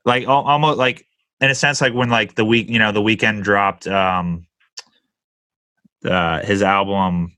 like 0.04 0.24
al- 0.24 0.44
almost 0.44 0.76
like 0.78 1.07
in 1.40 1.48
a 1.50 1.54
sense 1.54 1.80
like 1.80 1.94
when 1.94 2.11
like 2.11 2.35
the 2.35 2.44
week 2.44 2.68
you 2.68 2.78
know 2.78 2.92
the 2.92 3.00
Weeknd 3.00 3.42
dropped 3.42 3.87
um 3.87 4.46
uh 6.04 6.40
his 6.44 6.62
album 6.62 7.35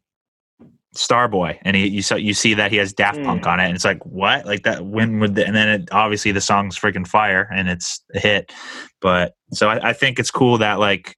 Starboy, 0.97 1.59
and 1.63 1.77
he, 1.77 1.87
you 1.87 2.03
saw 2.03 2.17
you 2.17 2.35
see 2.35 2.55
that 2.55 2.71
he 2.71 2.77
has 2.79 2.93
Daft 2.93 3.23
Punk 3.23 3.45
Mm. 3.45 3.47
on 3.53 3.61
it, 3.61 3.65
and 3.67 3.75
it's 3.75 3.85
like 3.85 4.05
what? 4.05 4.45
Like 4.47 4.63
that? 4.65 4.85
When 4.85 5.19
would? 5.21 5.35
The, 5.35 5.47
and 5.47 5.55
then 5.55 5.69
it, 5.69 5.89
obviously 5.93 6.33
the 6.33 6.41
song's 6.41 6.79
freaking 6.79 7.07
fire, 7.07 7.49
and 7.55 7.69
it's 7.69 8.03
a 8.15 8.19
hit. 8.19 8.53
But 9.01 9.35
so 9.53 9.69
I, 9.69 9.91
I 9.91 9.93
think 9.93 10.19
it's 10.19 10.31
cool 10.31 10.59
that 10.59 10.79
like 10.79 11.17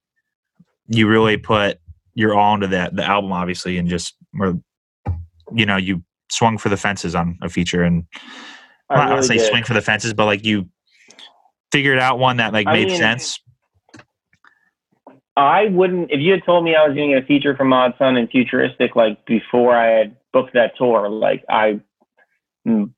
you 0.87 1.07
really 1.07 1.37
put 1.37 1.79
your 2.15 2.35
all 2.35 2.55
into 2.55 2.67
that 2.67 2.95
the 2.95 3.03
album, 3.05 3.31
obviously, 3.31 3.77
and 3.77 3.87
just 3.89 4.15
or 4.39 4.59
you 5.55 5.65
know 5.65 5.77
you 5.77 6.03
swung 6.31 6.57
for 6.57 6.69
the 6.69 6.77
fences 6.77 7.15
on 7.15 7.37
a 7.41 7.49
feature, 7.49 7.83
and 7.83 8.03
I 8.89 8.95
I 8.95 9.09
really 9.13 9.23
say 9.27 9.37
did. 9.37 9.47
swing 9.49 9.63
for 9.63 9.73
the 9.73 9.81
fences, 9.81 10.13
but 10.13 10.25
like 10.25 10.45
you 10.45 10.67
figured 11.71 11.99
out 11.99 12.19
one 12.19 12.37
that 12.37 12.53
like 12.53 12.67
I 12.67 12.73
made 12.73 12.87
mean- 12.89 12.97
sense. 12.97 13.39
I 15.39 15.67
wouldn't 15.67 16.11
if 16.11 16.19
you 16.19 16.33
had 16.33 16.45
told 16.45 16.65
me 16.65 16.75
I 16.75 16.85
was 16.85 16.95
going 16.95 17.09
to 17.09 17.15
get 17.15 17.23
a 17.23 17.27
feature 17.27 17.55
from 17.55 17.69
Mod 17.69 17.93
Sun 17.97 18.17
and 18.17 18.29
Futuristic 18.29 18.95
like 18.95 19.25
before 19.25 19.75
I 19.75 19.87
had 19.87 20.15
booked 20.33 20.53
that 20.53 20.73
tour, 20.77 21.09
like 21.09 21.43
I 21.49 21.79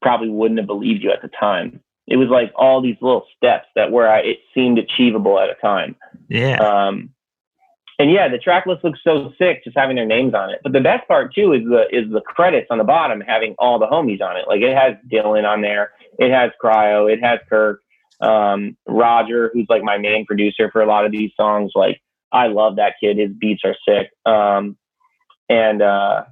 probably 0.01 0.30
wouldn't 0.30 0.60
have 0.60 0.67
believed 0.67 1.04
you 1.04 1.12
at 1.12 1.21
the 1.21 1.30
time. 1.39 1.82
It 2.08 2.17
was 2.17 2.30
like 2.30 2.51
all 2.56 2.82
these 2.82 2.97
little 2.99 3.25
steps 3.38 3.67
that 3.75 3.91
where 3.91 4.12
I, 4.12 4.19
it 4.19 4.39
seemed 4.54 4.80
achievable 4.80 5.39
at 5.39 5.49
a 5.49 5.56
time. 5.62 5.95
Yeah, 6.27 6.58
Um, 6.58 7.12
and 7.99 8.12
yeah, 8.12 8.27
the 8.27 8.39
track 8.39 8.65
list 8.65 8.84
looks 8.84 8.99
so 9.04 9.32
sick 9.38 9.63
just 9.63 9.77
having 9.77 9.95
their 9.95 10.08
names 10.08 10.34
on 10.34 10.49
it. 10.49 10.60
But 10.63 10.73
the 10.73 10.82
best 10.82 11.08
part 11.08 11.36
too 11.36 11.54
is 11.54 11.63
the 11.63 11.86
is 11.95 12.12
the 12.12 12.21
credits 12.21 12.67
on 12.71 12.80
the 12.80 12.84
bottom 12.84 13.21
having 13.21 13.54
all 13.60 13.77
the 13.77 13.86
homies 13.86 14.21
on 14.21 14.36
it. 14.38 14.45
Like 14.47 14.62
it 14.62 14.75
has 14.75 14.95
Dylan 15.12 15.47
on 15.47 15.62
there, 15.62 15.91
it 16.17 16.32
has 16.32 16.49
Cryo, 16.62 17.12
it 17.12 17.23
has 17.23 17.39
Kirk, 17.47 17.82
um, 18.19 18.75
Roger, 18.88 19.51
who's 19.54 19.67
like 19.69 19.84
my 19.84 19.99
main 19.99 20.25
producer 20.25 20.71
for 20.71 20.82
a 20.82 20.88
lot 20.88 21.06
of 21.06 21.12
these 21.12 21.32
songs. 21.38 21.73
Like 21.75 22.01
I 22.32 22.48
love 22.48 22.78
that 22.78 22.96
kid. 23.02 23.17
His 23.17 23.32
beats 23.32 23.63
are 23.65 23.76
sick. 23.88 24.10
Um, 24.26 24.78
and 25.50 25.82
uh, 25.82 26.24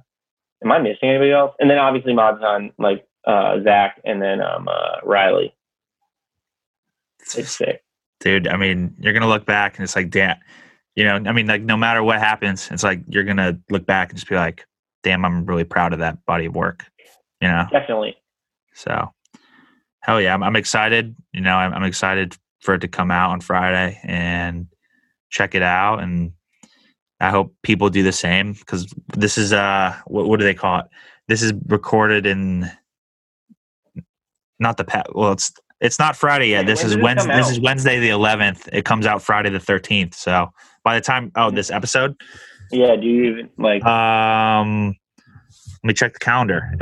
am 0.64 0.72
I 0.72 0.78
missing 0.78 1.08
anybody 1.10 1.32
else? 1.32 1.54
And 1.58 1.68
then 1.70 1.78
obviously 1.78 2.14
Mod 2.14 2.40
Sun 2.40 2.72
like 2.78 3.06
uh, 3.26 3.62
Zach 3.62 4.00
and 4.04 4.20
then 4.22 4.40
um, 4.40 4.68
uh, 4.68 4.96
Riley. 5.04 5.54
It's 7.36 7.56
sick. 7.56 7.84
dude 8.20 8.48
i 8.48 8.56
mean 8.56 8.94
you're 8.98 9.12
gonna 9.12 9.28
look 9.28 9.46
back 9.46 9.76
and 9.76 9.84
it's 9.84 9.94
like 9.94 10.10
damn 10.10 10.36
you 10.96 11.04
know 11.04 11.14
i 11.14 11.32
mean 11.32 11.46
like 11.46 11.62
no 11.62 11.76
matter 11.76 12.02
what 12.02 12.18
happens 12.18 12.68
it's 12.72 12.82
like 12.82 13.00
you're 13.08 13.24
gonna 13.24 13.56
look 13.70 13.86
back 13.86 14.10
and 14.10 14.18
just 14.18 14.28
be 14.28 14.34
like 14.34 14.66
damn 15.04 15.24
i'm 15.24 15.44
really 15.46 15.62
proud 15.64 15.92
of 15.92 16.00
that 16.00 16.24
body 16.26 16.46
of 16.46 16.54
work 16.56 16.86
you 17.40 17.46
know 17.46 17.66
Definitely. 17.70 18.16
so 18.74 19.12
hell 20.00 20.20
yeah 20.20 20.34
i'm, 20.34 20.42
I'm 20.42 20.56
excited 20.56 21.14
you 21.32 21.40
know 21.40 21.54
I'm, 21.54 21.72
I'm 21.72 21.84
excited 21.84 22.36
for 22.60 22.74
it 22.74 22.80
to 22.80 22.88
come 22.88 23.10
out 23.10 23.30
on 23.30 23.40
friday 23.40 24.00
and 24.02 24.66
check 25.30 25.54
it 25.54 25.62
out 25.62 26.02
and 26.02 26.32
i 27.20 27.30
hope 27.30 27.54
people 27.62 27.88
do 27.88 28.02
the 28.02 28.12
same 28.12 28.52
because 28.52 28.92
this 29.16 29.38
is 29.38 29.52
uh 29.52 29.94
what, 30.06 30.26
what 30.26 30.38
do 30.38 30.44
they 30.44 30.54
call 30.54 30.80
it 30.80 30.86
this 31.28 31.42
is 31.42 31.52
recorded 31.66 32.26
in 32.26 32.70
not 34.58 34.76
the 34.76 34.84
pat 34.84 35.06
well 35.14 35.32
it's 35.32 35.52
it's 35.80 35.98
not 35.98 36.16
friday 36.16 36.48
yet 36.48 36.62
Yeah, 36.62 36.66
this 36.66 36.84
is 36.84 36.96
wednesday 36.96 37.34
this 37.36 37.46
out? 37.46 37.52
is 37.52 37.60
wednesday 37.60 37.98
the 38.00 38.10
11th 38.10 38.68
it 38.72 38.84
comes 38.84 39.06
out 39.06 39.22
friday 39.22 39.50
the 39.50 39.58
13th 39.58 40.14
so 40.14 40.48
by 40.84 40.94
the 40.94 41.00
time 41.00 41.30
oh 41.36 41.50
this 41.50 41.70
episode 41.70 42.14
Yeah. 42.70 42.96
Do 42.96 43.06
you 43.06 43.24
even 43.24 43.50
like? 43.58 43.84
um 43.84 44.94
let 45.82 45.88
me 45.88 45.94
check 45.94 46.12
the 46.12 46.18
calendar 46.18 46.74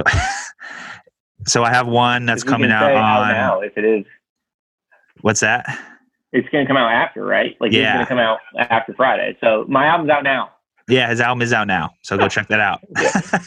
so 1.47 1.63
i 1.63 1.71
have 1.71 1.87
one 1.87 2.27
that's 2.27 2.43
coming 2.45 2.71
out 2.71 2.91
on 2.93 3.29
now 3.29 3.61
if 3.61 3.77
it 3.79 3.85
is. 3.85 4.05
what's 5.21 5.41
that 5.41 5.67
It's 6.33 6.49
going 6.51 6.65
to 6.65 6.69
come 6.69 6.77
out 6.77 6.91
after, 6.93 7.25
right? 7.25 7.57
Like 7.61 7.73
Yeah. 7.73 7.81
it's 7.89 7.93
going 7.95 8.01
to 8.05 8.09
come 8.09 8.19
out 8.19 8.39
after 8.71 8.93
Friday. 8.95 9.37
So 9.41 9.65
my 9.69 9.87
album's 9.87 10.11
out 10.11 10.25
now. 10.25 10.51
Yeah, 10.89 11.09
his 11.11 11.21
album 11.21 11.43
is 11.43 11.53
out 11.53 11.67
now, 11.67 11.91
so 12.03 12.17
go 12.17 12.29
check 12.29 12.49
that 12.49 12.61
out. 12.61 12.81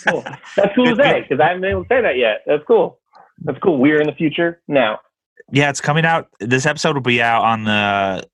Cool. 0.07 0.23
That's 0.55 0.75
cool 0.75 0.85
to 0.95 0.95
say 0.95 1.21
because 1.21 1.39
I 1.39 1.47
haven't 1.47 1.61
been 1.61 1.71
able 1.71 1.83
to 1.83 1.87
say 1.89 2.01
that 2.01 2.15
yet. 2.17 2.41
That's 2.45 2.63
cool. 2.67 2.99
That's 3.43 3.57
cool. 3.59 3.77
We're 3.79 3.99
in 3.99 4.05
the 4.07 4.13
future 4.13 4.61
now. 4.67 4.99
yeah, 5.51 5.69
it's 5.71 5.81
coming 5.81 6.05
out. 6.05 6.27
This 6.39 6.67
episode 6.67 6.93
will 6.93 7.01
be 7.01 7.19
out 7.19 7.41
on 7.43 7.63
the 7.63 8.27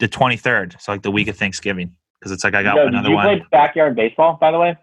the 0.00 0.08
twenty 0.08 0.38
third, 0.38 0.74
so 0.78 0.90
like 0.92 1.02
the 1.02 1.10
week 1.10 1.28
of 1.28 1.36
Thanksgiving, 1.36 1.94
because 2.18 2.32
it's 2.32 2.44
like 2.44 2.54
I 2.54 2.62
got 2.62 2.76
Yo, 2.76 2.86
another 2.86 3.10
you 3.10 3.14
one. 3.14 3.42
backyard 3.50 3.94
baseball, 3.94 4.38
by 4.40 4.50
the 4.52 4.58
way? 4.58 4.78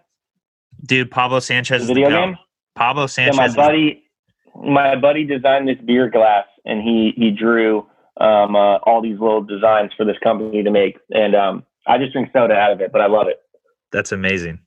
Dude, 0.84 1.10
Pablo 1.10 1.40
Sanchez 1.40 1.80
The 1.80 1.82
is 1.82 1.88
the 1.88 1.94
video 1.94 2.10
game. 2.10 2.36
Pablo 2.76 3.02
Yeah, 3.02 3.06
Sanchez. 3.08 3.36
my 3.36 3.48
buddy, 3.48 4.04
my 4.54 4.94
buddy 4.94 5.24
designed 5.24 5.66
this 5.66 5.78
beer 5.84 6.08
glass, 6.08 6.46
and 6.64 6.80
he 6.80 7.12
he 7.16 7.32
drew 7.32 7.88
um, 8.18 8.56
uh, 8.56 8.76
all 8.84 9.00
these 9.02 9.18
little 9.20 9.42
designs 9.42 9.92
for 9.96 10.04
this 10.04 10.16
company 10.22 10.62
to 10.62 10.70
make, 10.70 10.98
and 11.10 11.34
um, 11.34 11.64
I 11.86 11.98
just 11.98 12.12
drink 12.12 12.30
soda 12.32 12.54
out 12.54 12.72
of 12.72 12.80
it, 12.80 12.92
but 12.92 13.00
I 13.00 13.06
love 13.06 13.28
it, 13.28 13.40
that's 13.92 14.12
amazing. 14.12 14.58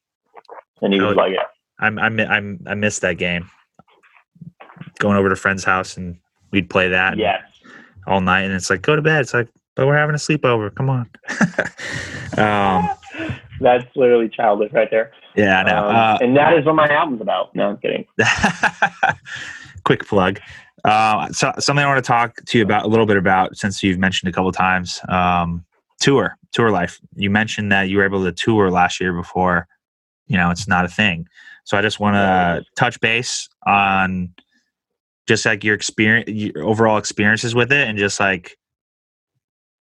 and 0.81 0.93
you 0.93 1.05
Oh, 1.07 1.11
like, 1.11 1.31
it. 1.33 1.39
I'm 1.79 1.97
I'm 1.99 2.19
I'm 2.19 2.59
I 2.67 2.73
missed 2.75 3.01
that 3.01 3.17
game. 3.17 3.49
Going 4.99 5.15
over 5.17 5.29
to 5.29 5.35
friend's 5.35 5.63
house 5.63 5.95
and 5.97 6.17
we'd 6.51 6.69
play 6.69 6.89
that 6.89 7.17
yes." 7.17 7.41
all 8.07 8.19
night, 8.21 8.41
and 8.41 8.53
it's 8.53 8.69
like 8.69 8.81
go 8.81 8.95
to 8.95 9.01
bed. 9.01 9.21
It's 9.21 9.33
like, 9.33 9.47
but 9.75 9.87
we're 9.87 9.95
having 9.97 10.15
a 10.15 10.17
sleepover. 10.17 10.73
Come 10.75 10.89
on. 10.89 11.09
um, 12.37 12.89
That's 13.61 13.85
literally 13.95 14.29
childish 14.29 14.71
right 14.73 14.87
there. 14.91 15.11
yeah, 15.35 15.59
I 15.59 15.63
know. 15.63 15.87
Um, 15.89 15.95
Uh, 15.95 16.17
and 16.21 16.37
that 16.37 16.57
is 16.57 16.65
what 16.65 16.75
my 16.75 16.87
album's 16.89 17.21
about. 17.21 17.53
No, 17.55 17.69
I'm 17.71 17.77
kidding. 17.77 18.05
quick 19.83 20.05
plug. 20.07 20.39
Uh, 20.83 21.29
so 21.31 21.51
something 21.59 21.83
I 21.83 21.87
want 21.87 22.03
to 22.03 22.07
talk 22.07 22.43
to 22.45 22.57
you 22.57 22.63
about 22.63 22.85
a 22.85 22.87
little 22.87 23.05
bit 23.05 23.17
about 23.17 23.57
since 23.57 23.83
you've 23.83 23.99
mentioned 23.99 24.29
a 24.29 24.33
couple 24.33 24.51
times. 24.51 24.99
Um, 25.09 25.65
tour, 25.99 26.37
tour 26.51 26.71
life. 26.71 26.99
You 27.15 27.29
mentioned 27.29 27.71
that 27.71 27.89
you 27.89 27.97
were 27.97 28.05
able 28.05 28.23
to 28.23 28.31
tour 28.31 28.71
last 28.71 28.99
year 28.99 29.13
before. 29.13 29.67
You 30.27 30.37
know, 30.37 30.49
it's 30.49 30.67
not 30.67 30.85
a 30.85 30.87
thing. 30.87 31.27
So 31.65 31.77
I 31.77 31.81
just 31.81 31.99
want 31.99 32.15
to 32.15 32.63
touch 32.75 32.99
base 32.99 33.47
on 33.65 34.33
just 35.27 35.45
like 35.45 35.63
your 35.63 35.75
experience, 35.75 36.29
your 36.29 36.63
overall 36.63 36.97
experiences 36.97 37.53
with 37.53 37.71
it, 37.71 37.87
and 37.87 37.97
just 37.97 38.19
like 38.19 38.57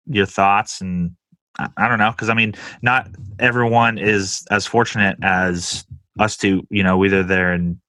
your 0.06 0.26
thoughts 0.26 0.80
and 0.80 1.12
I, 1.58 1.68
I 1.76 1.88
don't 1.88 1.98
know 1.98 2.10
because 2.10 2.28
I 2.28 2.34
mean, 2.34 2.54
not 2.82 3.08
everyone 3.38 3.98
is 3.98 4.44
as 4.50 4.66
fortunate 4.66 5.16
as 5.22 5.86
us 6.18 6.36
to. 6.38 6.66
You 6.70 6.82
know, 6.82 6.96
whether 6.96 7.22
they're 7.22 7.52
in 7.52 7.80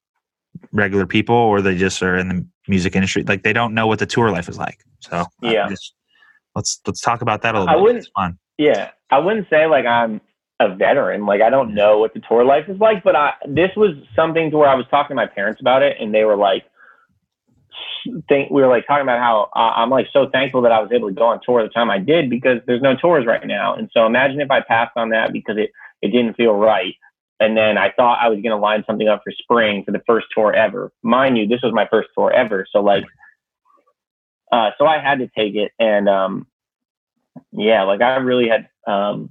regular 0.72 1.06
people 1.06 1.34
or 1.34 1.60
they 1.60 1.76
just 1.76 2.02
are 2.02 2.16
in 2.16 2.28
the 2.28 2.46
music 2.70 2.94
industry 2.94 3.22
like 3.24 3.42
they 3.42 3.52
don't 3.52 3.74
know 3.74 3.86
what 3.86 3.98
the 3.98 4.06
tour 4.06 4.30
life 4.30 4.48
is 4.48 4.56
like 4.58 4.78
so 5.00 5.16
uh, 5.18 5.26
Yeah. 5.42 5.68
just, 5.68 5.92
let's 6.56 6.80
let's 6.86 7.00
talk 7.00 7.20
about 7.20 7.42
that 7.42 7.54
a 7.54 7.58
little 7.58 7.68
I 7.70 7.74
bit 7.76 7.82
wouldn't- 7.82 8.08
Yeah, 8.58 8.90
I 9.10 9.18
wouldn't 9.18 9.48
say 9.50 9.66
like 9.66 9.86
I'm 9.86 10.20
a 10.60 10.68
veteran. 10.74 11.24
Like 11.24 11.40
I 11.40 11.48
don't 11.50 11.74
know 11.74 11.98
what 11.98 12.12
the 12.14 12.20
tour 12.28 12.44
life 12.44 12.68
is 12.68 12.78
like, 12.78 13.02
but 13.02 13.16
I 13.16 13.32
this 13.48 13.70
was 13.76 13.92
something 14.14 14.50
to 14.50 14.56
where 14.58 14.68
I 14.68 14.74
was 14.74 14.86
talking 14.90 15.14
to 15.14 15.14
my 15.14 15.26
parents 15.26 15.60
about 15.60 15.82
it, 15.82 15.96
and 16.00 16.12
they 16.14 16.24
were 16.24 16.36
like, 16.36 16.64
think 18.28 18.50
we 18.50 18.60
were 18.62 18.68
like 18.68 18.86
talking 18.86 19.02
about 19.02 19.18
how 19.20 19.48
uh, 19.56 19.72
I'm 19.76 19.90
like 19.90 20.08
so 20.12 20.28
thankful 20.28 20.60
that 20.62 20.72
I 20.72 20.80
was 20.80 20.90
able 20.92 21.08
to 21.08 21.14
go 21.14 21.24
on 21.26 21.40
tour 21.44 21.62
the 21.62 21.68
time 21.70 21.90
I 21.90 21.98
did 21.98 22.28
because 22.28 22.58
there's 22.66 22.82
no 22.82 22.94
tours 22.96 23.24
right 23.26 23.46
now, 23.46 23.74
and 23.74 23.88
so 23.92 24.04
imagine 24.06 24.40
if 24.40 24.50
I 24.50 24.60
passed 24.60 24.92
on 24.96 25.08
that 25.10 25.32
because 25.32 25.56
it 25.56 25.70
it 26.02 26.08
didn't 26.08 26.34
feel 26.34 26.52
right. 26.54 26.94
And 27.40 27.56
then 27.56 27.78
I 27.78 27.90
thought 27.90 28.18
I 28.20 28.28
was 28.28 28.36
going 28.36 28.50
to 28.50 28.56
line 28.56 28.84
something 28.86 29.08
up 29.08 29.22
for 29.24 29.32
spring 29.32 29.82
for 29.84 29.92
the 29.92 30.02
first 30.06 30.26
tour 30.34 30.52
ever. 30.52 30.92
Mind 31.02 31.38
you, 31.38 31.48
this 31.48 31.62
was 31.62 31.72
my 31.72 31.88
first 31.90 32.10
tour 32.14 32.30
ever. 32.30 32.66
So 32.70 32.80
like, 32.80 33.04
uh, 34.52 34.70
so 34.78 34.86
I 34.86 34.98
had 34.98 35.20
to 35.20 35.28
take 35.28 35.54
it. 35.54 35.72
And, 35.78 36.08
um, 36.08 36.46
yeah, 37.52 37.82
like 37.84 38.02
I 38.02 38.16
really 38.16 38.48
had, 38.48 38.68
um, 38.86 39.30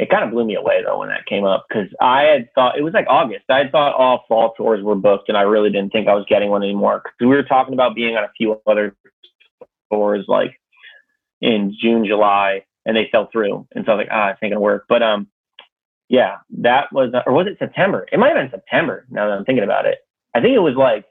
it 0.00 0.08
kind 0.08 0.24
of 0.24 0.30
blew 0.30 0.46
me 0.46 0.54
away 0.54 0.82
though 0.82 1.00
when 1.00 1.10
that 1.10 1.26
came 1.26 1.44
up 1.44 1.66
because 1.68 1.88
I 2.00 2.22
had 2.22 2.48
thought 2.54 2.78
it 2.78 2.82
was 2.82 2.94
like 2.94 3.06
August. 3.06 3.44
I 3.50 3.58
had 3.58 3.70
thought 3.70 3.94
all 3.94 4.24
fall 4.26 4.54
tours 4.54 4.82
were 4.82 4.94
booked, 4.94 5.28
and 5.28 5.36
I 5.36 5.42
really 5.42 5.68
didn't 5.68 5.92
think 5.92 6.08
I 6.08 6.14
was 6.14 6.24
getting 6.26 6.48
one 6.48 6.62
anymore 6.62 7.02
because 7.04 7.16
we 7.20 7.26
were 7.26 7.42
talking 7.42 7.74
about 7.74 7.94
being 7.94 8.16
on 8.16 8.24
a 8.24 8.30
few 8.34 8.58
other 8.66 8.96
tours 9.92 10.24
like 10.26 10.58
in 11.42 11.76
June, 11.78 12.06
July, 12.06 12.64
and 12.86 12.96
they 12.96 13.10
fell 13.12 13.28
through. 13.30 13.66
And 13.74 13.84
so 13.84 13.92
I 13.92 13.94
was 13.94 14.04
like, 14.04 14.08
ah, 14.10 14.30
it's 14.30 14.38
not 14.40 14.48
gonna 14.48 14.60
work. 14.60 14.86
But 14.88 15.02
um, 15.02 15.28
yeah, 16.10 16.38
that 16.58 16.92
was 16.92 17.14
or 17.24 17.32
was 17.32 17.46
it 17.46 17.56
September? 17.60 18.04
It 18.10 18.18
might 18.18 18.36
have 18.36 18.36
been 18.36 18.50
September. 18.50 19.06
Now 19.10 19.28
that 19.28 19.38
I'm 19.38 19.44
thinking 19.44 19.62
about 19.62 19.86
it, 19.86 19.98
I 20.34 20.40
think 20.40 20.56
it 20.56 20.58
was 20.58 20.74
like 20.74 21.06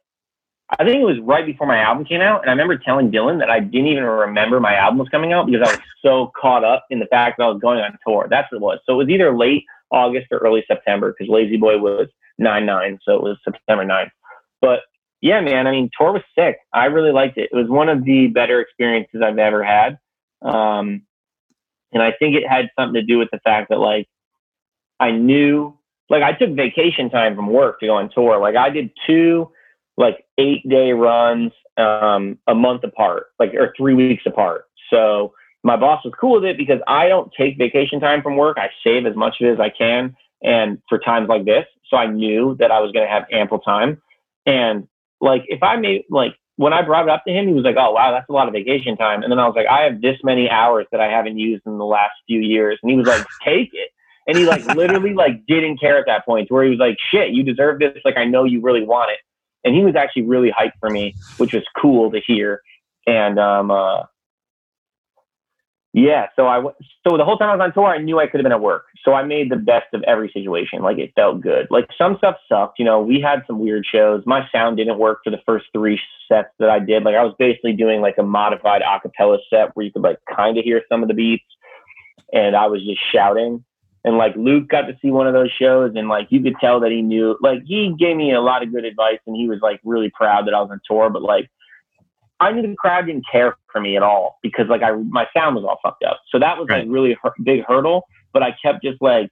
I 0.77 0.83
think 0.83 1.01
it 1.01 1.05
was 1.05 1.17
right 1.21 1.45
before 1.45 1.65
my 1.65 1.79
album 1.79 2.03
came 2.03 2.19
out, 2.19 2.41
and 2.41 2.49
I 2.49 2.51
remember 2.51 2.77
telling 2.77 3.09
Dylan 3.09 3.39
that 3.39 3.49
I 3.49 3.62
didn't 3.62 3.88
even 3.88 4.03
remember 4.03 4.59
my 4.59 4.75
album 4.75 4.99
was 4.99 5.07
coming 5.07 5.31
out 5.31 5.47
because 5.47 5.65
I 5.65 5.71
was 5.71 5.81
so 6.05 6.31
caught 6.39 6.65
up 6.65 6.85
in 6.89 6.99
the 6.99 7.05
fact 7.05 7.38
that 7.38 7.45
I 7.45 7.47
was 7.47 7.62
going 7.62 7.79
on 7.79 7.97
tour. 8.05 8.27
That's 8.29 8.51
what 8.51 8.57
it 8.57 8.62
was. 8.62 8.79
So 8.85 8.93
it 8.93 8.97
was 8.97 9.09
either 9.09 9.35
late 9.35 9.63
August 9.89 10.27
or 10.31 10.39
early 10.39 10.65
September 10.67 11.15
because 11.17 11.31
Lazy 11.31 11.55
Boy 11.55 11.77
was 11.77 12.09
nine 12.38 12.65
nine, 12.65 12.99
so 13.03 13.15
it 13.15 13.23
was 13.23 13.38
September 13.45 13.85
9th. 13.85 14.12
But 14.59 14.81
yeah, 15.21 15.39
man, 15.39 15.65
I 15.65 15.71
mean, 15.71 15.89
tour 15.97 16.12
was 16.12 16.23
sick. 16.38 16.57
I 16.73 16.85
really 16.85 17.13
liked 17.13 17.38
it. 17.38 17.49
It 17.53 17.55
was 17.55 17.69
one 17.69 17.88
of 17.88 18.03
the 18.03 18.27
better 18.27 18.59
experiences 18.59 19.21
I've 19.23 19.39
ever 19.39 19.63
had, 19.63 19.97
um, 20.41 21.03
and 21.93 22.03
I 22.03 22.12
think 22.19 22.35
it 22.35 22.47
had 22.47 22.69
something 22.77 22.95
to 22.95 23.01
do 23.01 23.17
with 23.17 23.29
the 23.31 23.39
fact 23.39 23.69
that 23.69 23.79
like 23.79 24.09
I 24.99 25.12
knew, 25.12 25.77
like, 26.09 26.23
I 26.23 26.33
took 26.33 26.55
vacation 26.55 27.09
time 27.09 27.35
from 27.35 27.47
work 27.47 27.79
to 27.79 27.88
go 27.88 27.95
on 27.95 28.09
tour. 28.13 28.39
Like, 28.39 28.55
I 28.55 28.69
did 28.69 28.91
two 29.07 29.49
like 29.99 30.25
eight 30.38 30.67
day 30.67 30.93
runs 30.93 31.51
um, 31.77 32.39
a 32.47 32.55
month 32.55 32.83
apart, 32.83 33.27
like 33.38 33.53
or 33.53 33.73
three 33.77 33.93
weeks 33.93 34.23
apart. 34.25 34.63
So 34.89 35.33
my 35.63 35.75
boss 35.75 36.03
was 36.05 36.13
cool 36.19 36.35
with 36.35 36.45
it 36.45 36.57
because 36.57 36.79
I 36.88 37.09
don't 37.09 37.31
take 37.38 37.57
vacation 37.57 37.99
time 37.99 38.23
from 38.23 38.38
work. 38.38 38.57
I 38.57 38.69
save 38.83 39.05
as 39.05 39.15
much 39.15 39.35
of 39.41 39.47
it 39.47 39.53
as 39.53 39.59
I 39.59 39.69
can, 39.69 40.15
and 40.41 40.81
for 40.88 40.99
times 40.99 41.27
like 41.27 41.45
this. 41.45 41.65
so 41.89 41.97
I 41.97 42.07
knew 42.07 42.55
that 42.59 42.71
I 42.71 42.79
was 42.79 42.93
going 42.93 43.05
to 43.05 43.12
have 43.12 43.25
ample 43.31 43.59
time. 43.59 44.01
And 44.45 44.88
like, 45.19 45.43
if 45.47 45.62
I 45.62 45.75
made 45.75 46.05
like 46.09 46.33
when 46.55 46.71
I 46.71 46.81
brought 46.81 47.03
it 47.03 47.12
up 47.12 47.25
to 47.27 47.33
him, 47.33 47.47
he 47.47 47.53
was 47.53 47.65
like, 47.65 47.75
"Oh 47.77 47.91
wow, 47.91 48.12
that's 48.12 48.29
a 48.29 48.33
lot 48.33 48.47
of 48.47 48.53
vacation 48.53 48.95
time." 48.95 49.21
And 49.21 49.29
then 49.31 49.39
I 49.39 49.45
was 49.47 49.55
like, 49.55 49.67
"I 49.67 49.81
have 49.81 50.01
this 50.01 50.17
many 50.23 50.49
hours 50.49 50.88
that 50.93 51.01
I 51.01 51.12
haven't 51.12 51.38
used 51.38 51.63
in 51.65 51.77
the 51.77 51.85
last 51.85 52.13
few 52.25 52.39
years," 52.39 52.79
and 52.81 52.89
he 52.89 52.97
was 52.97 53.07
like, 53.07 53.25
"Take 53.43 53.71
it." 53.73 53.91
And 54.30 54.38
he 54.38 54.46
like 54.46 54.63
literally 54.76 55.15
like 55.15 55.44
didn't 55.48 55.80
care 55.80 55.98
at 55.98 56.06
that 56.06 56.24
point, 56.24 56.52
where 56.52 56.63
he 56.63 56.70
was 56.70 56.78
like, 56.78 56.98
"Shit, 57.12 57.32
you 57.32 57.42
deserve 57.42 57.80
this. 57.80 57.98
Like 58.06 58.15
I 58.15 58.26
know 58.26 58.44
you 58.44 58.62
really 58.62 58.84
want 58.84 59.10
it." 59.10 59.18
And 59.63 59.76
he 59.76 59.84
was 59.84 59.96
actually 59.96 60.22
really 60.22 60.52
hyped 60.52 60.78
for 60.80 60.92
me, 60.92 61.15
which 61.38 61.52
was 61.52 61.63
cool 61.76 62.12
to 62.12 62.22
hear. 62.26 62.62
And 63.08 63.39
um, 63.39 63.72
uh, 63.72 64.04
yeah, 65.94 66.28
so 66.36 66.46
I 66.46 66.62
so 67.08 67.18
the 67.18 67.26
whole 67.26 67.38
time 67.38 67.50
I 67.50 67.56
was 67.56 67.63
on 67.63 67.74
tour, 67.74 67.88
I 67.88 67.98
knew 67.98 68.20
I 68.20 68.28
could 68.28 68.39
have 68.39 68.44
been 68.44 68.52
at 68.52 68.62
work. 68.62 68.84
So 69.04 69.13
I 69.13 69.24
made 69.24 69.50
the 69.50 69.56
best 69.56 69.88
of 69.94 70.04
every 70.04 70.30
situation. 70.32 70.84
Like 70.84 71.00
it 71.00 71.12
felt 71.15 71.42
good. 71.42 71.65
Like 71.72 71.88
some 71.98 72.15
stuff 72.18 72.36
sucked. 72.48 72.78
You 72.78 72.86
know, 72.86 73.02
we 73.02 73.20
had 73.20 73.42
some 73.48 73.58
weird 73.58 73.84
shows. 73.92 74.22
My 74.28 74.48
sound 74.52 74.78
didn't 74.78 75.00
work 75.00 75.22
for 75.24 75.32
the 75.32 75.42
first 75.44 75.65
three 75.74 76.00
sets 76.32 76.50
that 76.60 76.70
I 76.70 76.78
did. 76.78 77.04
Like 77.04 77.15
I 77.15 77.24
was 77.24 77.34
basically 77.39 77.74
doing 77.74 78.02
like 78.02 78.20
a 78.20 78.24
modified 78.24 78.84
acapella 78.84 79.39
set 79.50 79.76
where 79.76 79.84
you 79.84 79.92
could 79.92 80.04
like 80.04 80.20
kind 80.32 80.60
of 80.60 80.63
hear 80.63 80.84
some 80.88 81.02
of 81.02 81.08
the 81.08 81.15
beats, 81.15 81.44
and 82.32 82.56
I 82.56 82.68
was 82.68 82.86
just 82.86 83.02
shouting. 83.12 83.65
And 84.10 84.17
like 84.17 84.36
Luke 84.36 84.67
got 84.67 84.88
to 84.88 84.98
see 85.04 85.12
one 85.12 85.28
of 85.28 85.34
those 85.34 85.52
shows, 85.52 85.93
and 85.95 86.10
like 86.10 86.30
you 86.32 86.41
could 86.41 86.56
tell 86.60 86.80
that 86.80 86.89
he 86.89 87.04
knew. 87.04 87.38
Like 87.41 87.62
he 87.63 87.93
gave 87.98 88.17
me 88.17 88.34
a 88.34 88.41
lot 88.41 88.63
of 88.63 88.74
good 88.74 88.84
advice, 88.84 89.19
and 89.28 89.36
he 89.36 89.48
was 89.48 89.60
like 89.62 89.80
really 89.84 90.10
proud 90.10 90.48
that 90.48 90.56
I 90.56 90.62
was 90.62 90.72
on 90.72 90.82
tour. 90.89 91.12
But 91.12 91.22
like 91.22 91.48
I 92.39 92.52
knew 92.52 92.63
the 92.63 92.76
crowd 92.76 93.06
didn't 93.06 93.26
care 93.32 93.56
for 93.72 93.80
me 93.80 93.95
at 93.95 94.02
all 94.02 94.39
because 94.41 94.67
like 94.67 94.82
I 94.82 94.93
my 94.93 95.28
sound 95.32 95.56
was 95.56 95.63
all 95.63 95.78
fucked 95.84 96.04
up. 96.04 96.22
So 96.32 96.39
that 96.39 96.58
was 96.58 96.67
right. 96.69 96.80
like 96.80 96.91
really 96.91 97.12
a 97.12 97.30
big 97.43 97.63
hurdle. 97.67 98.08
But 98.34 98.41
I 98.41 98.56
kept 98.63 98.84
just 98.84 99.00
like 99.00 99.30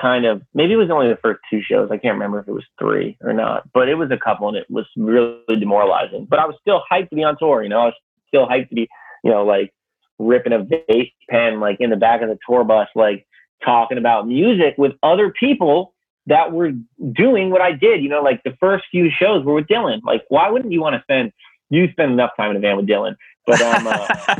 kind 0.00 0.24
of 0.24 0.40
maybe 0.54 0.72
it 0.72 0.76
was 0.76 0.90
only 0.90 1.08
the 1.08 1.18
first 1.20 1.40
two 1.50 1.60
shows. 1.60 1.90
I 1.90 1.98
can't 1.98 2.14
remember 2.14 2.40
if 2.40 2.48
it 2.48 2.52
was 2.52 2.64
three 2.80 3.18
or 3.20 3.34
not, 3.34 3.70
but 3.74 3.90
it 3.90 3.96
was 3.96 4.10
a 4.10 4.16
couple 4.16 4.48
and 4.48 4.56
it 4.56 4.70
was 4.70 4.86
really 4.96 5.56
demoralizing. 5.60 6.26
But 6.30 6.38
I 6.38 6.46
was 6.46 6.56
still 6.62 6.82
hyped 6.90 7.10
to 7.10 7.16
be 7.16 7.24
on 7.24 7.36
tour. 7.38 7.62
You 7.62 7.68
know, 7.68 7.80
I 7.80 7.84
was 7.86 7.94
still 8.28 8.48
hyped 8.48 8.70
to 8.70 8.74
be 8.74 8.88
you 9.22 9.30
know 9.30 9.44
like 9.44 9.74
ripping 10.18 10.52
a 10.52 10.60
vape 10.60 11.12
pen 11.30 11.60
like 11.60 11.76
in 11.80 11.90
the 11.90 11.96
back 11.96 12.22
of 12.22 12.28
the 12.28 12.38
tour 12.48 12.64
bus, 12.64 12.88
like 12.94 13.26
talking 13.64 13.98
about 13.98 14.26
music 14.26 14.74
with 14.78 14.92
other 15.02 15.30
people 15.30 15.94
that 16.26 16.52
were 16.52 16.72
doing 17.12 17.50
what 17.50 17.60
I 17.60 17.72
did. 17.72 18.02
You 18.02 18.08
know, 18.08 18.22
like 18.22 18.42
the 18.44 18.56
first 18.60 18.84
few 18.90 19.10
shows 19.10 19.44
were 19.44 19.54
with 19.54 19.66
Dylan. 19.66 20.00
Like, 20.04 20.24
why 20.28 20.48
wouldn't 20.50 20.72
you 20.72 20.80
want 20.80 20.94
to 20.94 21.02
spend? 21.02 21.32
You 21.70 21.90
spend 21.90 22.12
enough 22.12 22.30
time 22.36 22.50
in 22.50 22.56
a 22.56 22.60
van 22.60 22.76
with 22.76 22.86
Dylan, 22.86 23.14
but 23.46 23.60
um, 23.60 23.86
uh, 23.86 24.06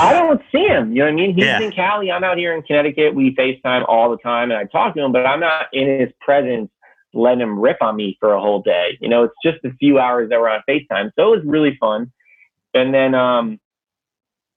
I 0.00 0.14
don't 0.14 0.40
see 0.50 0.66
him. 0.66 0.92
You 0.92 1.00
know 1.00 1.04
what 1.04 1.12
I 1.12 1.16
mean? 1.16 1.34
He's 1.34 1.44
yeah. 1.44 1.60
in 1.60 1.70
Cali. 1.70 2.10
I'm 2.10 2.24
out 2.24 2.38
here 2.38 2.54
in 2.54 2.62
Connecticut. 2.62 3.14
We 3.14 3.34
FaceTime 3.34 3.84
all 3.86 4.10
the 4.10 4.16
time, 4.16 4.50
and 4.50 4.58
I 4.58 4.64
talk 4.64 4.94
to 4.94 5.02
him, 5.02 5.12
but 5.12 5.26
I'm 5.26 5.40
not 5.40 5.66
in 5.72 6.00
his 6.00 6.10
presence 6.20 6.70
letting 7.14 7.40
him 7.40 7.58
rip 7.58 7.76
on 7.82 7.96
me 7.96 8.16
for 8.20 8.32
a 8.32 8.40
whole 8.40 8.62
day. 8.62 8.96
You 9.00 9.08
know, 9.08 9.24
it's 9.24 9.34
just 9.44 9.58
a 9.64 9.74
few 9.78 9.98
hours 9.98 10.30
that 10.30 10.40
we're 10.40 10.48
on 10.48 10.62
FaceTime. 10.68 11.10
So 11.16 11.32
it 11.32 11.36
was 11.36 11.44
really 11.44 11.76
fun. 11.78 12.10
And 12.74 12.94
then, 12.94 13.14
um, 13.14 13.60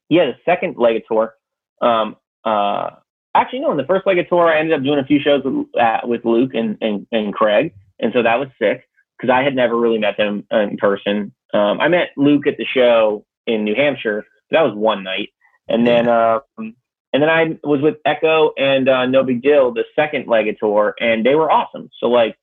yeah, 0.10 0.26
the 0.26 0.36
second 0.46 0.78
leg 0.78 0.98
of 0.98 1.04
tour, 1.08 1.34
um, 1.82 2.16
uh, 2.44 2.92
actually 3.36 3.60
no 3.60 3.72
in 3.72 3.78
the 3.78 3.86
first 3.86 4.08
leg 4.08 4.18
of 4.18 4.28
tour 4.30 4.48
i 4.48 4.58
ended 4.58 4.74
up 4.74 4.84
doing 4.84 4.98
a 4.98 5.04
few 5.04 5.20
shows 5.20 5.44
with 5.44 5.66
uh, 5.78 6.00
with 6.06 6.24
luke 6.24 6.52
and, 6.54 6.78
and 6.80 7.06
and 7.12 7.34
craig 7.34 7.74
and 8.00 8.14
so 8.14 8.24
that 8.24 8.40
was 8.40 8.48
sick 8.58 8.88
because 9.18 9.30
i 9.30 9.44
had 9.44 9.56
never 9.56 9.76
really 9.78 9.98
met 9.98 10.16
them 10.16 10.46
in 10.52 10.78
person. 10.78 11.34
Um, 11.54 11.82
i 11.82 11.90
met 11.90 12.12
luke 12.16 12.48
at 12.48 12.58
the 12.58 12.66
show 12.66 13.26
in 13.46 13.66
new 13.66 13.76
hampshire 13.76 14.24
that 14.52 14.62
was 14.62 14.74
one 14.76 15.04
night. 15.04 15.30
And 15.68 15.86
then 15.86 16.08
um, 16.08 16.42
and 16.58 17.22
then 17.22 17.30
i 17.30 17.58
was 17.64 17.82
with 17.82 17.96
echo 18.06 18.52
and 18.58 18.88
uh, 18.88 19.06
no 19.06 19.24
big 19.24 19.42
deal 19.42 19.74
the 19.74 19.86
second 19.96 20.28
leg 20.28 20.48
of 20.48 20.58
tour 20.60 20.96
and 21.00 21.26
they 21.26 21.36
were 21.36 21.52
awesome. 21.52 21.90
So 22.00 22.08
like 22.08 22.38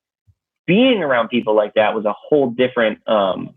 being 0.66 1.02
around 1.02 1.28
people 1.28 1.54
like 1.54 1.74
that 1.74 1.94
was 1.94 2.04
a 2.04 2.14
whole 2.14 2.50
different 2.50 3.06
um, 3.08 3.54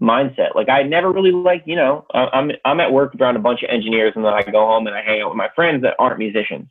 mindset. 0.00 0.54
Like 0.54 0.68
I 0.68 0.82
never 0.82 1.12
really 1.12 1.32
like, 1.32 1.62
you 1.66 1.76
know, 1.76 2.06
I'm 2.12 2.52
I'm 2.64 2.80
at 2.80 2.92
work 2.92 3.14
around 3.14 3.36
a 3.36 3.40
bunch 3.40 3.62
of 3.62 3.70
engineers 3.70 4.12
and 4.16 4.24
then 4.24 4.32
I 4.32 4.42
go 4.42 4.66
home 4.66 4.86
and 4.86 4.96
I 4.96 5.02
hang 5.02 5.20
out 5.20 5.30
with 5.30 5.36
my 5.36 5.48
friends 5.54 5.82
that 5.82 5.94
aren't 5.98 6.18
musicians. 6.18 6.68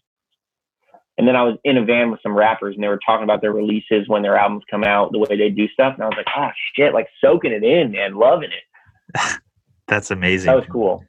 And 1.17 1.27
then 1.27 1.35
I 1.35 1.43
was 1.43 1.57
in 1.63 1.77
a 1.77 1.85
van 1.85 2.09
with 2.09 2.21
some 2.23 2.35
rappers 2.35 2.73
and 2.73 2.83
they 2.83 2.87
were 2.87 2.99
talking 3.05 3.23
about 3.23 3.41
their 3.41 3.53
releases 3.53 4.07
when 4.07 4.23
their 4.23 4.35
albums 4.35 4.63
come 4.69 4.83
out, 4.83 5.11
the 5.11 5.19
way 5.19 5.37
they 5.37 5.49
do 5.49 5.67
stuff. 5.69 5.93
And 5.93 6.03
I 6.03 6.07
was 6.07 6.15
like, 6.17 6.25
oh 6.35 6.49
shit, 6.75 6.93
like 6.93 7.07
soaking 7.21 7.51
it 7.51 7.63
in, 7.63 7.91
man, 7.91 8.15
loving 8.15 8.49
it. 8.49 9.39
That's 9.87 10.09
amazing. 10.09 10.47
That 10.47 10.55
was 10.55 10.65
cool. 10.71 11.03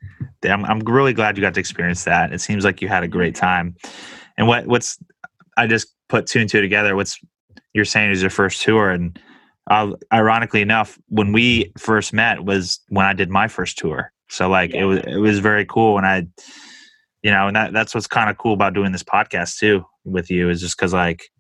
I'm 0.44 0.64
I'm 0.66 0.80
really 0.80 1.14
glad 1.14 1.36
you 1.36 1.40
got 1.40 1.54
to 1.54 1.60
experience 1.60 2.04
that. 2.04 2.32
It 2.32 2.40
seems 2.40 2.64
like 2.64 2.82
you 2.82 2.88
had 2.88 3.02
a 3.02 3.08
great 3.08 3.34
time. 3.34 3.76
And 4.36 4.46
what 4.46 4.66
what's 4.66 4.98
I 5.56 5.66
just 5.66 5.94
put 6.08 6.26
two 6.26 6.40
and 6.40 6.50
two 6.50 6.60
together. 6.60 6.96
What's 6.96 7.18
you're 7.72 7.84
saying 7.84 8.10
is 8.10 8.20
your 8.20 8.30
first 8.30 8.62
tour 8.62 8.90
and 8.90 9.18
uh, 9.70 9.92
ironically 10.12 10.60
enough, 10.60 10.98
when 11.08 11.32
we 11.32 11.72
first 11.78 12.12
met 12.12 12.44
was 12.44 12.80
when 12.88 13.06
I 13.06 13.12
did 13.12 13.30
my 13.30 13.48
first 13.48 13.78
tour. 13.78 14.12
So 14.28 14.48
like 14.48 14.72
yeah. 14.72 14.82
it 14.82 14.84
was 14.84 14.98
it 15.00 15.16
was 15.16 15.38
very 15.38 15.64
cool, 15.64 15.96
and 15.96 16.06
I, 16.06 16.26
you 17.22 17.30
know, 17.30 17.46
and 17.46 17.56
that 17.56 17.72
that's 17.72 17.94
what's 17.94 18.06
kind 18.06 18.30
of 18.30 18.38
cool 18.38 18.52
about 18.52 18.74
doing 18.74 18.92
this 18.92 19.02
podcast 19.02 19.58
too 19.58 19.84
with 20.04 20.30
you 20.30 20.50
is 20.50 20.60
just 20.60 20.76
because 20.76 20.92
like 20.92 21.30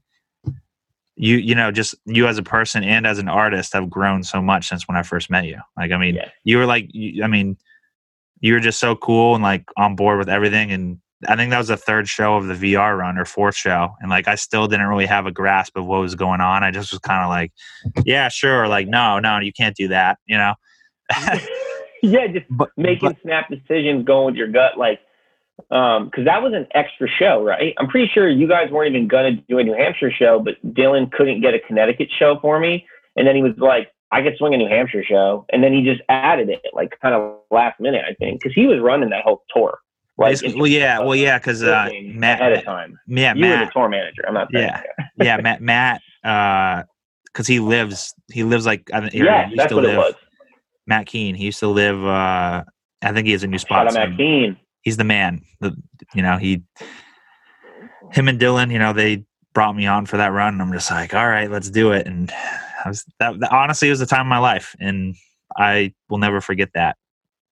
you 1.16 1.36
you 1.36 1.54
know 1.54 1.70
just 1.70 1.94
you 2.06 2.26
as 2.26 2.38
a 2.38 2.42
person 2.42 2.82
and 2.82 3.06
as 3.06 3.18
an 3.18 3.28
artist 3.28 3.72
have 3.72 3.90
grown 3.90 4.22
so 4.22 4.40
much 4.40 4.68
since 4.68 4.88
when 4.88 4.96
I 4.96 5.02
first 5.02 5.30
met 5.30 5.44
you. 5.44 5.60
Like 5.76 5.92
I 5.92 5.98
mean, 5.98 6.16
yeah. 6.16 6.30
you 6.44 6.58
were 6.58 6.66
like 6.66 6.88
you, 6.92 7.22
I 7.22 7.26
mean, 7.26 7.56
you 8.40 8.54
were 8.54 8.60
just 8.60 8.80
so 8.80 8.96
cool 8.96 9.34
and 9.34 9.42
like 9.42 9.64
on 9.76 9.96
board 9.96 10.18
with 10.18 10.28
everything 10.28 10.72
and 10.72 10.98
I 11.28 11.36
think 11.36 11.50
that 11.50 11.58
was 11.58 11.68
the 11.68 11.76
third 11.76 12.08
show 12.08 12.36
of 12.36 12.46
the 12.46 12.54
VR 12.54 12.96
run 12.96 13.18
or 13.18 13.24
fourth 13.24 13.56
show. 13.56 13.94
And 14.00 14.10
like 14.10 14.28
I 14.28 14.34
still 14.34 14.66
didn't 14.66 14.86
really 14.86 15.06
have 15.06 15.26
a 15.26 15.32
grasp 15.32 15.76
of 15.76 15.86
what 15.86 16.00
was 16.00 16.14
going 16.14 16.40
on. 16.40 16.62
I 16.62 16.70
just 16.70 16.92
was 16.92 17.00
kind 17.00 17.22
of 17.22 17.28
like, 17.28 17.52
yeah, 18.04 18.28
sure. 18.28 18.68
Like, 18.68 18.88
no, 18.88 19.18
no, 19.18 19.38
you 19.40 19.52
can't 19.52 19.76
do 19.76 19.88
that, 19.88 20.18
you 20.26 20.36
know? 20.36 20.54
yeah, 22.02 22.26
just 22.26 22.46
but, 22.50 22.70
making 22.76 23.10
but, 23.10 23.22
snap 23.22 23.48
decisions, 23.48 24.04
going 24.04 24.26
with 24.26 24.34
your 24.36 24.48
gut. 24.48 24.78
Like, 24.78 25.00
um, 25.70 26.06
because 26.06 26.24
that 26.24 26.42
was 26.42 26.52
an 26.52 26.66
extra 26.74 27.08
show, 27.08 27.42
right? 27.42 27.74
I'm 27.78 27.88
pretty 27.88 28.10
sure 28.12 28.28
you 28.28 28.48
guys 28.48 28.70
weren't 28.70 28.94
even 28.94 29.08
gonna 29.08 29.32
do 29.48 29.58
a 29.58 29.64
New 29.64 29.74
Hampshire 29.74 30.10
show, 30.10 30.40
but 30.40 30.54
Dylan 30.74 31.10
couldn't 31.12 31.40
get 31.40 31.54
a 31.54 31.60
Connecticut 31.60 32.08
show 32.18 32.38
for 32.40 32.58
me, 32.58 32.86
and 33.16 33.26
then 33.26 33.36
he 33.36 33.42
was 33.42 33.56
like, 33.58 33.90
"I 34.10 34.22
could 34.22 34.36
swing 34.36 34.54
a 34.54 34.56
New 34.56 34.68
Hampshire 34.68 35.04
show," 35.04 35.46
and 35.50 35.62
then 35.62 35.72
he 35.72 35.82
just 35.82 36.02
added 36.08 36.48
it, 36.48 36.60
like 36.72 36.98
kind 37.00 37.14
of 37.14 37.38
last 37.50 37.80
minute, 37.80 38.04
I 38.08 38.14
think, 38.14 38.42
because 38.42 38.54
he 38.54 38.66
was 38.66 38.80
running 38.80 39.10
that 39.10 39.22
whole 39.24 39.42
tour. 39.54 39.78
Like, 40.16 40.38
well, 40.54 40.66
yeah, 40.68 41.00
well, 41.00 41.16
yeah, 41.16 41.38
because 41.38 41.62
uh, 41.62 41.90
Matt 42.04 42.40
ahead 42.40 42.52
of 42.52 42.64
time. 42.64 42.98
Yeah, 43.08 43.34
you 43.34 43.40
Matt, 43.40 43.60
were 43.60 43.66
the 43.66 43.72
tour 43.72 43.88
manager. 43.88 44.22
I'm 44.28 44.34
not. 44.34 44.48
Yeah, 44.52 44.80
yeah, 45.16 45.38
Matt, 45.38 45.60
Matt, 45.60 46.02
because 46.22 46.84
uh, 47.40 47.52
he 47.52 47.58
lives, 47.58 48.14
he 48.32 48.44
lives 48.44 48.64
like 48.64 48.88
I 48.92 49.10
yeah, 49.12 49.50
that's 49.56 49.72
what 49.72 49.82
live, 49.82 49.94
it 49.94 49.98
was. 49.98 50.14
Matt 50.86 51.06
Keen. 51.06 51.34
He 51.34 51.46
used 51.46 51.58
to 51.60 51.68
live. 51.68 52.04
uh 52.04 52.62
I 53.02 53.12
think 53.12 53.26
he 53.26 53.32
has 53.32 53.42
a 53.42 53.48
new 53.48 53.58
spot. 53.58 53.92
Shout 53.92 54.10
Matt 54.10 54.16
Keen. 54.16 54.56
He's 54.82 54.96
the 54.96 55.04
man. 55.04 55.42
The 55.60 55.76
you 56.14 56.22
know 56.22 56.36
he, 56.36 56.62
him 58.12 58.28
and 58.28 58.40
Dylan. 58.40 58.70
You 58.70 58.78
know 58.78 58.92
they 58.92 59.24
brought 59.52 59.74
me 59.74 59.86
on 59.86 60.06
for 60.06 60.16
that 60.16 60.28
run, 60.28 60.54
and 60.54 60.62
I'm 60.62 60.72
just 60.72 60.90
like, 60.90 61.12
all 61.12 61.28
right, 61.28 61.50
let's 61.50 61.70
do 61.70 61.92
it. 61.92 62.06
And 62.06 62.30
I 62.84 62.88
was 62.88 63.04
that, 63.18 63.38
that 63.40 63.52
honestly 63.52 63.90
was 63.90 63.98
the 63.98 64.06
time 64.06 64.22
of 64.22 64.26
my 64.28 64.38
life, 64.38 64.76
and 64.78 65.16
I 65.56 65.92
will 66.08 66.18
never 66.18 66.40
forget 66.40 66.70
that. 66.74 66.96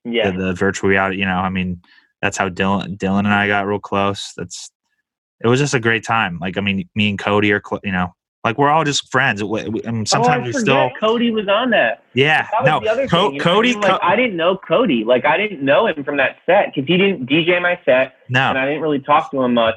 Yeah, 0.05 0.31
the, 0.31 0.47
the 0.47 0.55
virtual 0.55 0.91
reality. 0.91 1.19
You 1.19 1.27
know, 1.27 1.39
I 1.39 1.49
mean 1.49 1.83
that's 2.23 2.39
how 2.39 2.49
Dylan 2.49 2.97
Dylan 2.97 3.21
and 3.21 3.35
I 3.35 3.47
got 3.47 3.67
real 3.67 3.81
close. 3.81 4.33
That's 4.37 4.71
it 5.45 5.49
was 5.49 5.61
just 5.61 5.75
a 5.75 5.81
great 5.81 6.05
time. 6.05 6.39
Like 6.41 6.57
I 6.57 6.61
mean, 6.63 6.89
me 6.95 7.11
and 7.11 7.19
Cody 7.19 7.53
are 7.53 7.61
cl- 7.65 7.81
you 7.85 7.93
know 7.93 8.15
like 8.45 8.59
we're 8.59 8.71
all 8.71 8.85
just 8.85 9.11
friends. 9.11 9.43
We, 9.43 9.69
we, 9.69 9.85
I 9.87 9.91
mean, 9.91 10.03
oh, 10.03 10.05
sometimes 10.05 10.43
oh, 10.43 10.47
we 10.47 10.53
still. 10.53 10.91
Cody 10.99 11.31
was 11.31 11.49
on 11.49 11.71
that. 11.71 12.05
Yeah, 12.15 12.49
that 12.65 12.83
no, 12.83 13.07
Co- 13.07 13.39
Cody. 13.39 13.75
Like, 13.75 14.01
I 14.03 14.17
didn't 14.17 14.37
know 14.37 14.57
Cody. 14.57 15.05
Like 15.05 15.25
I 15.25 15.37
didn't 15.37 15.63
know 15.63 15.87
him 15.87 16.03
from 16.03 16.17
that 16.17 16.39
set 16.47 16.73
because 16.75 16.89
he 16.89 16.97
didn't 16.97 17.27
DJ 17.27 17.61
my 17.61 17.79
set. 17.85 18.15
No, 18.29 18.51
and 18.51 18.59
I 18.59 18.67
didn't 18.67 18.83
really 18.83 19.01
talk 19.01 19.31
to 19.33 19.43
him 19.43 19.55
much 19.55 19.77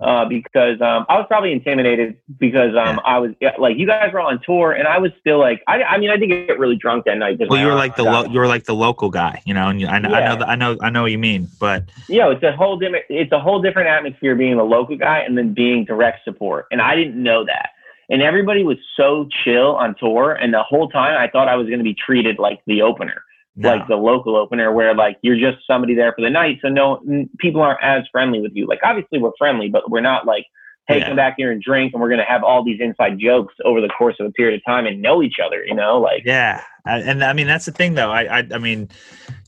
uh, 0.00 0.24
because 0.26 0.80
um, 0.80 1.06
I 1.08 1.16
was 1.16 1.24
probably 1.28 1.52
intimidated 1.52 2.18
because 2.38 2.70
um, 2.76 2.96
yeah. 2.96 3.00
I 3.04 3.18
was 3.18 3.30
like 3.58 3.78
you 3.78 3.86
guys 3.86 4.12
were 4.12 4.20
all 4.20 4.28
on 4.28 4.40
tour 4.44 4.72
and 4.72 4.86
I 4.86 4.98
was 4.98 5.10
still 5.20 5.38
like 5.38 5.62
I, 5.66 5.82
I 5.82 5.98
mean 5.98 6.10
I 6.10 6.16
didn't 6.16 6.46
get 6.46 6.58
really 6.58 6.76
drunk 6.76 7.04
that 7.06 7.16
night. 7.16 7.38
Well, 7.48 7.58
you 7.58 7.66
were 7.66 7.74
like 7.74 7.96
the 7.96 8.04
lo- 8.04 8.26
you 8.26 8.38
were 8.38 8.46
like 8.46 8.64
the 8.64 8.74
local 8.74 9.10
guy, 9.10 9.42
you 9.46 9.54
know, 9.54 9.68
and 9.68 9.80
you, 9.80 9.86
I, 9.86 9.98
know, 9.98 10.10
yeah. 10.10 10.16
I 10.16 10.36
know 10.36 10.44
I 10.44 10.56
know 10.56 10.76
I 10.82 10.90
know 10.90 11.02
what 11.02 11.12
you 11.12 11.18
mean, 11.18 11.48
but 11.58 11.84
yeah, 12.08 12.30
it's 12.30 12.42
a 12.42 12.52
whole 12.52 12.78
different 12.78 13.04
it's 13.08 13.32
a 13.32 13.40
whole 13.40 13.62
different 13.62 13.88
atmosphere 13.88 14.34
being 14.34 14.56
the 14.56 14.64
local 14.64 14.96
guy 14.96 15.20
and 15.20 15.36
then 15.36 15.54
being 15.54 15.84
direct 15.84 16.24
support, 16.24 16.66
and 16.70 16.80
I 16.80 16.94
didn't 16.94 17.20
know 17.20 17.44
that. 17.44 17.70
And 18.08 18.22
everybody 18.22 18.62
was 18.62 18.76
so 18.96 19.28
chill 19.44 19.74
on 19.76 19.96
tour, 19.98 20.32
and 20.32 20.54
the 20.54 20.62
whole 20.62 20.88
time 20.88 21.18
I 21.18 21.28
thought 21.28 21.48
I 21.48 21.56
was 21.56 21.66
going 21.66 21.78
to 21.78 21.84
be 21.84 21.94
treated 21.94 22.38
like 22.38 22.60
the 22.66 22.82
opener 22.82 23.22
no. 23.56 23.70
like 23.70 23.88
the 23.88 23.96
local 23.96 24.36
opener 24.36 24.72
where 24.72 24.94
like 24.94 25.16
you're 25.22 25.38
just 25.38 25.66
somebody 25.66 25.94
there 25.94 26.12
for 26.12 26.22
the 26.22 26.30
night 26.30 26.58
so 26.62 26.68
no 26.68 27.00
people 27.38 27.60
aren't 27.60 27.82
as 27.82 28.04
friendly 28.12 28.40
with 28.40 28.52
you 28.54 28.66
like 28.66 28.80
obviously 28.84 29.18
we're 29.18 29.30
friendly 29.38 29.68
but 29.68 29.90
we're 29.90 30.00
not 30.00 30.26
like 30.26 30.44
hey 30.88 30.98
yeah. 30.98 31.08
come 31.08 31.16
back 31.16 31.34
here 31.36 31.50
and 31.50 31.62
drink 31.62 31.92
and 31.92 32.00
we're 32.00 32.08
going 32.08 32.18
to 32.20 32.24
have 32.24 32.44
all 32.44 32.64
these 32.64 32.80
inside 32.80 33.18
jokes 33.18 33.54
over 33.64 33.80
the 33.80 33.88
course 33.88 34.16
of 34.20 34.26
a 34.26 34.30
period 34.32 34.54
of 34.54 34.64
time 34.64 34.86
and 34.86 35.00
know 35.02 35.22
each 35.22 35.36
other 35.44 35.64
you 35.64 35.74
know 35.74 35.98
like 35.98 36.22
yeah 36.24 36.62
and 36.84 37.24
i 37.24 37.32
mean 37.32 37.46
that's 37.46 37.64
the 37.66 37.72
thing 37.72 37.94
though 37.94 38.10
i 38.10 38.38
i, 38.38 38.48
I 38.52 38.58
mean 38.58 38.88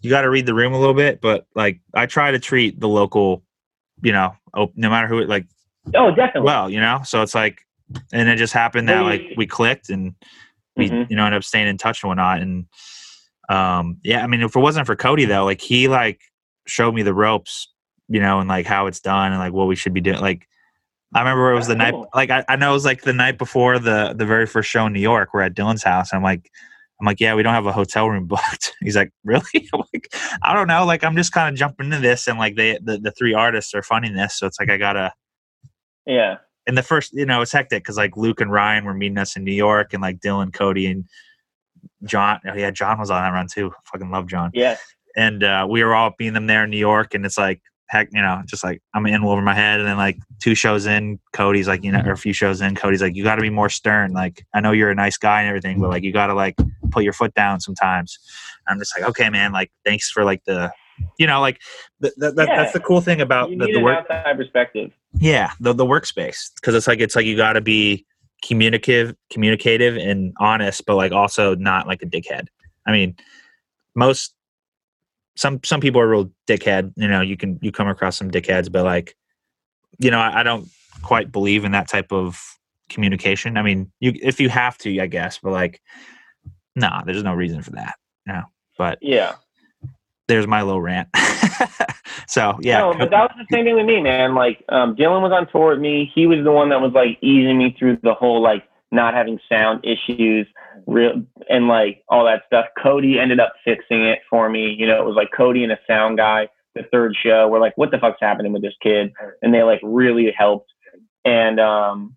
you 0.03 0.11
got 0.11 0.23
to 0.23 0.31
read 0.31 0.47
the 0.47 0.55
room 0.55 0.73
a 0.73 0.79
little 0.79 0.95
bit 0.95 1.21
but 1.21 1.47
like 1.55 1.81
i 1.95 2.07
try 2.07 2.31
to 2.31 2.39
treat 2.39 2.81
the 2.81 2.89
local 2.89 3.43
you 4.03 4.13
know 4.13 4.35
no 4.75 4.91
matter 4.91 5.07
who 5.07 5.19
it 5.19 5.29
like 5.29 5.47
oh 5.95 6.11
definitely 6.11 6.43
well 6.47 6.71
you 6.71 6.81
know 6.81 7.01
so 7.05 7.23
it's 7.23 7.35
like 7.35 7.61
and 8.13 8.29
it 8.29 8.37
just 8.37 8.53
happened 8.53 8.89
that 8.89 9.01
like 9.03 9.23
we 9.37 9.47
clicked 9.47 9.89
and 9.91 10.15
we 10.77 10.91
Mhm. 10.91 11.11
you 11.11 11.17
know 11.17 11.25
ended 11.25 11.39
up 11.39 11.45
staying 11.45 11.67
in 11.69 11.77
touch 11.77 12.03
and 12.03 12.09
whatnot. 12.09 12.41
And 12.41 12.67
um, 13.49 13.99
yeah, 14.03 14.23
I 14.23 14.27
mean, 14.27 14.41
if 14.43 14.55
it 14.57 14.61
wasn't 14.61 14.87
for 14.87 14.97
Cody 14.97 15.25
though, 15.25 15.45
like 15.45 15.61
he 15.61 15.89
like 15.89 16.21
showed 16.67 16.95
me 16.95 17.03
the 17.03 17.15
ropes, 17.15 17.69
you 18.09 18.21
know, 18.21 18.41
and 18.41 18.49
like 18.49 18.67
how 18.67 18.87
it's 18.87 19.01
done 19.01 19.33
and 19.33 19.41
like 19.41 19.53
what 19.53 19.69
we 19.69 19.77
should 19.77 19.95
be 19.95 20.01
doing. 20.01 20.21
Like 20.21 20.47
I 21.15 21.21
remember 21.21 21.51
it 21.53 21.57
was 21.57 21.67
the 21.69 21.75
night, 21.77 21.95
like 22.15 22.31
I, 22.31 22.45
I 22.49 22.57
know 22.57 22.71
it 22.71 22.75
was 22.75 22.85
like 22.85 23.03
the 23.03 23.13
night 23.13 23.39
before 23.39 23.79
the 23.79 24.15
the 24.17 24.27
very 24.27 24.47
first 24.47 24.69
show 24.71 24.87
in 24.87 24.93
New 24.93 25.01
York. 25.01 25.31
We're 25.33 25.43
at 25.43 25.55
Dylan's 25.55 25.83
house. 25.83 26.13
And 26.13 26.19
I'm 26.19 26.25
like. 26.25 26.51
I'm 27.01 27.07
like, 27.07 27.21
yeah, 27.21 27.37
we 27.37 27.45
don't 27.45 27.55
have 27.55 27.65
a 27.67 27.71
hotel 27.71 28.11
room 28.11 28.27
booked. 28.27 28.75
He's 28.81 28.97
like, 28.97 29.13
really? 29.23 29.45
I'm 29.73 29.83
like, 29.95 30.13
I 30.43 30.53
don't 30.53 30.67
know. 30.67 30.85
Like, 30.85 31.05
I'm 31.05 31.15
just 31.15 31.31
kind 31.31 31.49
of 31.49 31.57
jumping 31.57 31.87
into 31.87 32.01
this, 32.01 32.27
and 32.27 32.41
like, 32.41 32.57
they 32.57 32.77
the, 32.83 32.99
the 32.99 33.13
three 33.13 33.33
artists 33.35 33.73
are 33.73 33.85
funding 33.85 34.15
this, 34.15 34.37
so 34.37 34.49
it's 34.49 34.59
like 34.59 34.69
I 34.69 34.79
gotta 34.79 35.13
Yeah. 36.07 36.39
and 36.67 36.77
the 36.77 36.83
first, 36.83 37.13
you 37.13 37.25
know, 37.25 37.41
it's 37.41 37.53
hectic 37.53 37.85
because 37.85 37.97
like 37.97 38.17
Luke 38.17 38.41
and 38.41 38.51
Ryan 38.51 38.85
were 38.85 38.95
meeting 38.95 39.17
us 39.19 39.37
in 39.37 39.45
New 39.45 39.53
York, 39.53 39.93
and 39.93 40.03
like 40.03 40.19
Dylan, 40.19 40.53
Cody, 40.53 40.87
and 40.87 41.05
John. 42.05 42.41
Oh 42.47 42.55
yeah, 42.55 42.71
John 42.71 42.99
was 42.99 43.11
on 43.11 43.23
that 43.23 43.31
run 43.31 43.47
too. 43.53 43.73
Fucking 43.93 44.11
love 44.11 44.27
John. 44.27 44.51
Yeah. 44.55 44.77
And 45.17 45.43
uh, 45.43 45.67
we 45.69 45.83
were 45.83 45.95
all 45.95 46.13
being 46.17 46.33
them 46.33 46.47
there 46.47 46.65
in 46.65 46.71
New 46.71 46.79
York, 46.79 47.15
and 47.15 47.25
it's 47.27 47.39
like 47.39 47.61
heck, 47.89 48.09
you 48.13 48.21
know, 48.21 48.43
just 48.47 48.63
like 48.63 48.83
I'm 48.95 49.07
in 49.07 49.25
over 49.25 49.41
my 49.41 49.55
head, 49.55 49.81
and 49.81 49.89
then 49.89 49.97
like 49.97 50.19
two 50.43 50.55
shows 50.55 50.85
in, 50.87 51.19
Cody's 51.33 51.67
like, 51.67 51.83
you 51.83 51.91
know, 51.91 52.03
or 52.05 52.13
a 52.13 52.17
few 52.19 52.35
shows 52.35 52.61
in, 52.61 52.75
Cody's 52.75 53.01
like, 53.01 53.15
you 53.17 53.25
got 53.25 53.37
to 53.37 53.43
be 53.43 53.49
more 53.51 53.71
stern. 53.71 54.13
Like 54.13 54.45
I 54.55 54.61
know 54.61 54.73
you're 54.73 54.91
a 54.91 54.95
nice 54.95 55.17
guy 55.17 55.41
and 55.41 55.49
everything, 55.49 55.81
but 55.81 55.89
like 55.91 56.03
you 56.03 56.13
got 56.13 56.27
to 56.27 56.35
like 56.35 56.55
put 56.91 57.03
your 57.05 57.15
foot 57.15 57.33
down 57.35 57.61
sometimes. 57.61 58.19
I'm 58.69 58.79
just 58.79 58.95
like, 58.99 59.09
okay, 59.11 59.31
man. 59.31 59.53
Like 59.53 59.71
thanks 59.85 60.11
for 60.11 60.25
like 60.25 60.45
the. 60.45 60.71
You 61.17 61.29
know, 61.29 61.41
like 61.41 61.61
th- 62.03 62.13
th- 62.21 62.35
that, 62.35 62.49
Yeah. 62.49 62.57
that's 62.57 62.73
the 62.73 62.81
cool 62.81 63.01
thing 63.01 63.21
about 63.21 63.51
the 63.51 63.79
work 63.81 64.09
perspective. 64.09 64.91
yeah 65.15 65.53
the, 65.61 65.73
the 65.73 65.85
workspace 65.87 66.51
because 66.57 66.75
it's 66.75 66.89
like 66.89 66.99
it's 66.99 67.15
like 67.15 67.25
you 67.25 67.37
got 67.37 67.53
to 67.53 67.61
be 67.61 68.05
communicative 68.45 69.17
communicative 69.33 69.97
and 69.97 70.33
honest 70.39 70.87
but 70.87 70.95
like 70.95 71.13
also 71.13 71.55
not 71.57 71.87
like 71.87 72.03
a 72.03 72.07
dickhead. 72.07 72.47
I 72.87 72.93
mean 72.93 73.17
most 73.95 74.35
some 75.37 75.61
some 75.65 75.81
people 75.81 76.01
are 76.01 76.09
real 76.09 76.31
dickhead 76.47 76.93
you 76.97 77.09
know 77.09 77.21
you 77.21 77.37
can 77.37 77.59
you 77.63 77.71
come 77.73 77.89
across 77.89 78.17
some 78.17 78.31
dickheads 78.31 78.71
but 78.71 78.85
like 78.85 79.17
you 79.99 80.11
know 80.11 80.19
i, 80.19 80.41
I 80.41 80.43
don't 80.43 80.69
quite 81.03 81.31
believe 81.33 81.65
in 81.65 81.73
that 81.73 81.89
type 81.89 82.13
of 82.13 82.41
communication. 82.89 83.57
I 83.57 83.63
mean 83.63 83.93
you 84.01 84.13
if 84.23 84.41
you 84.41 84.49
have 84.49 84.79
to 84.79 85.01
i 85.01 85.07
guess 85.07 85.39
but 85.43 85.51
like 85.53 85.81
nah 86.75 87.03
there's 87.05 87.23
no 87.23 87.35
reason 87.35 87.63
for 87.63 87.71
that 87.73 87.97
no 88.27 88.43
but 88.77 88.99
Yeah. 89.03 89.35
there's 90.29 90.47
my 90.47 90.63
little 90.63 90.81
rant 90.81 91.09
so 92.27 92.59
yeah 92.61 92.81
No, 92.81 92.95
but 92.99 93.11
that 93.11 93.23
was 93.23 93.37
the 93.39 93.47
same 93.55 93.65
thing 93.65 93.77
with 93.77 93.87
me, 93.87 94.01
man. 94.01 94.35
Like, 94.35 94.65
um, 94.69 94.97
Dylan 94.97 95.23
was 95.23 95.33
on 95.33 95.49
tour 95.51 95.71
with 95.71 95.81
me. 95.81 96.11
He 96.15 96.27
was 96.27 96.45
the 96.45 96.53
one 96.53 96.71
that 96.71 96.81
was 96.81 96.93
like 96.93 97.19
easing 97.23 97.59
me 97.59 97.75
through 97.79 97.99
the 98.03 98.15
whole 98.15 98.43
like 98.43 98.65
not 98.91 99.15
having 99.15 99.39
sound 99.49 99.85
issues, 99.85 100.47
real 100.87 101.23
and 101.49 101.69
like 101.69 102.03
all 102.09 102.25
that 102.25 102.43
stuff. 102.47 102.67
Cody 102.83 103.19
ended 103.19 103.41
up 103.41 103.53
fixing 103.65 104.05
it 104.05 104.21
for 104.31 104.49
me. 104.49 104.75
You 104.79 104.87
know, 104.87 105.01
it 105.01 105.05
was 105.05 105.17
like 105.17 105.31
Cody 105.37 105.63
and 105.63 105.73
a 105.73 105.79
sound 105.87 106.17
guy. 106.17 106.49
The 106.75 106.85
third 106.93 107.17
show, 107.21 107.49
we're 107.49 107.61
like, 107.61 107.77
what 107.77 107.91
the 107.91 107.99
fuck's 107.99 108.19
happening 108.21 108.53
with 108.53 108.63
this 108.63 108.75
kid? 108.83 109.13
And 109.43 109.53
they 109.53 109.63
like 109.63 109.81
really 109.83 110.33
helped. 110.37 110.71
And 111.25 111.59
um, 111.59 112.17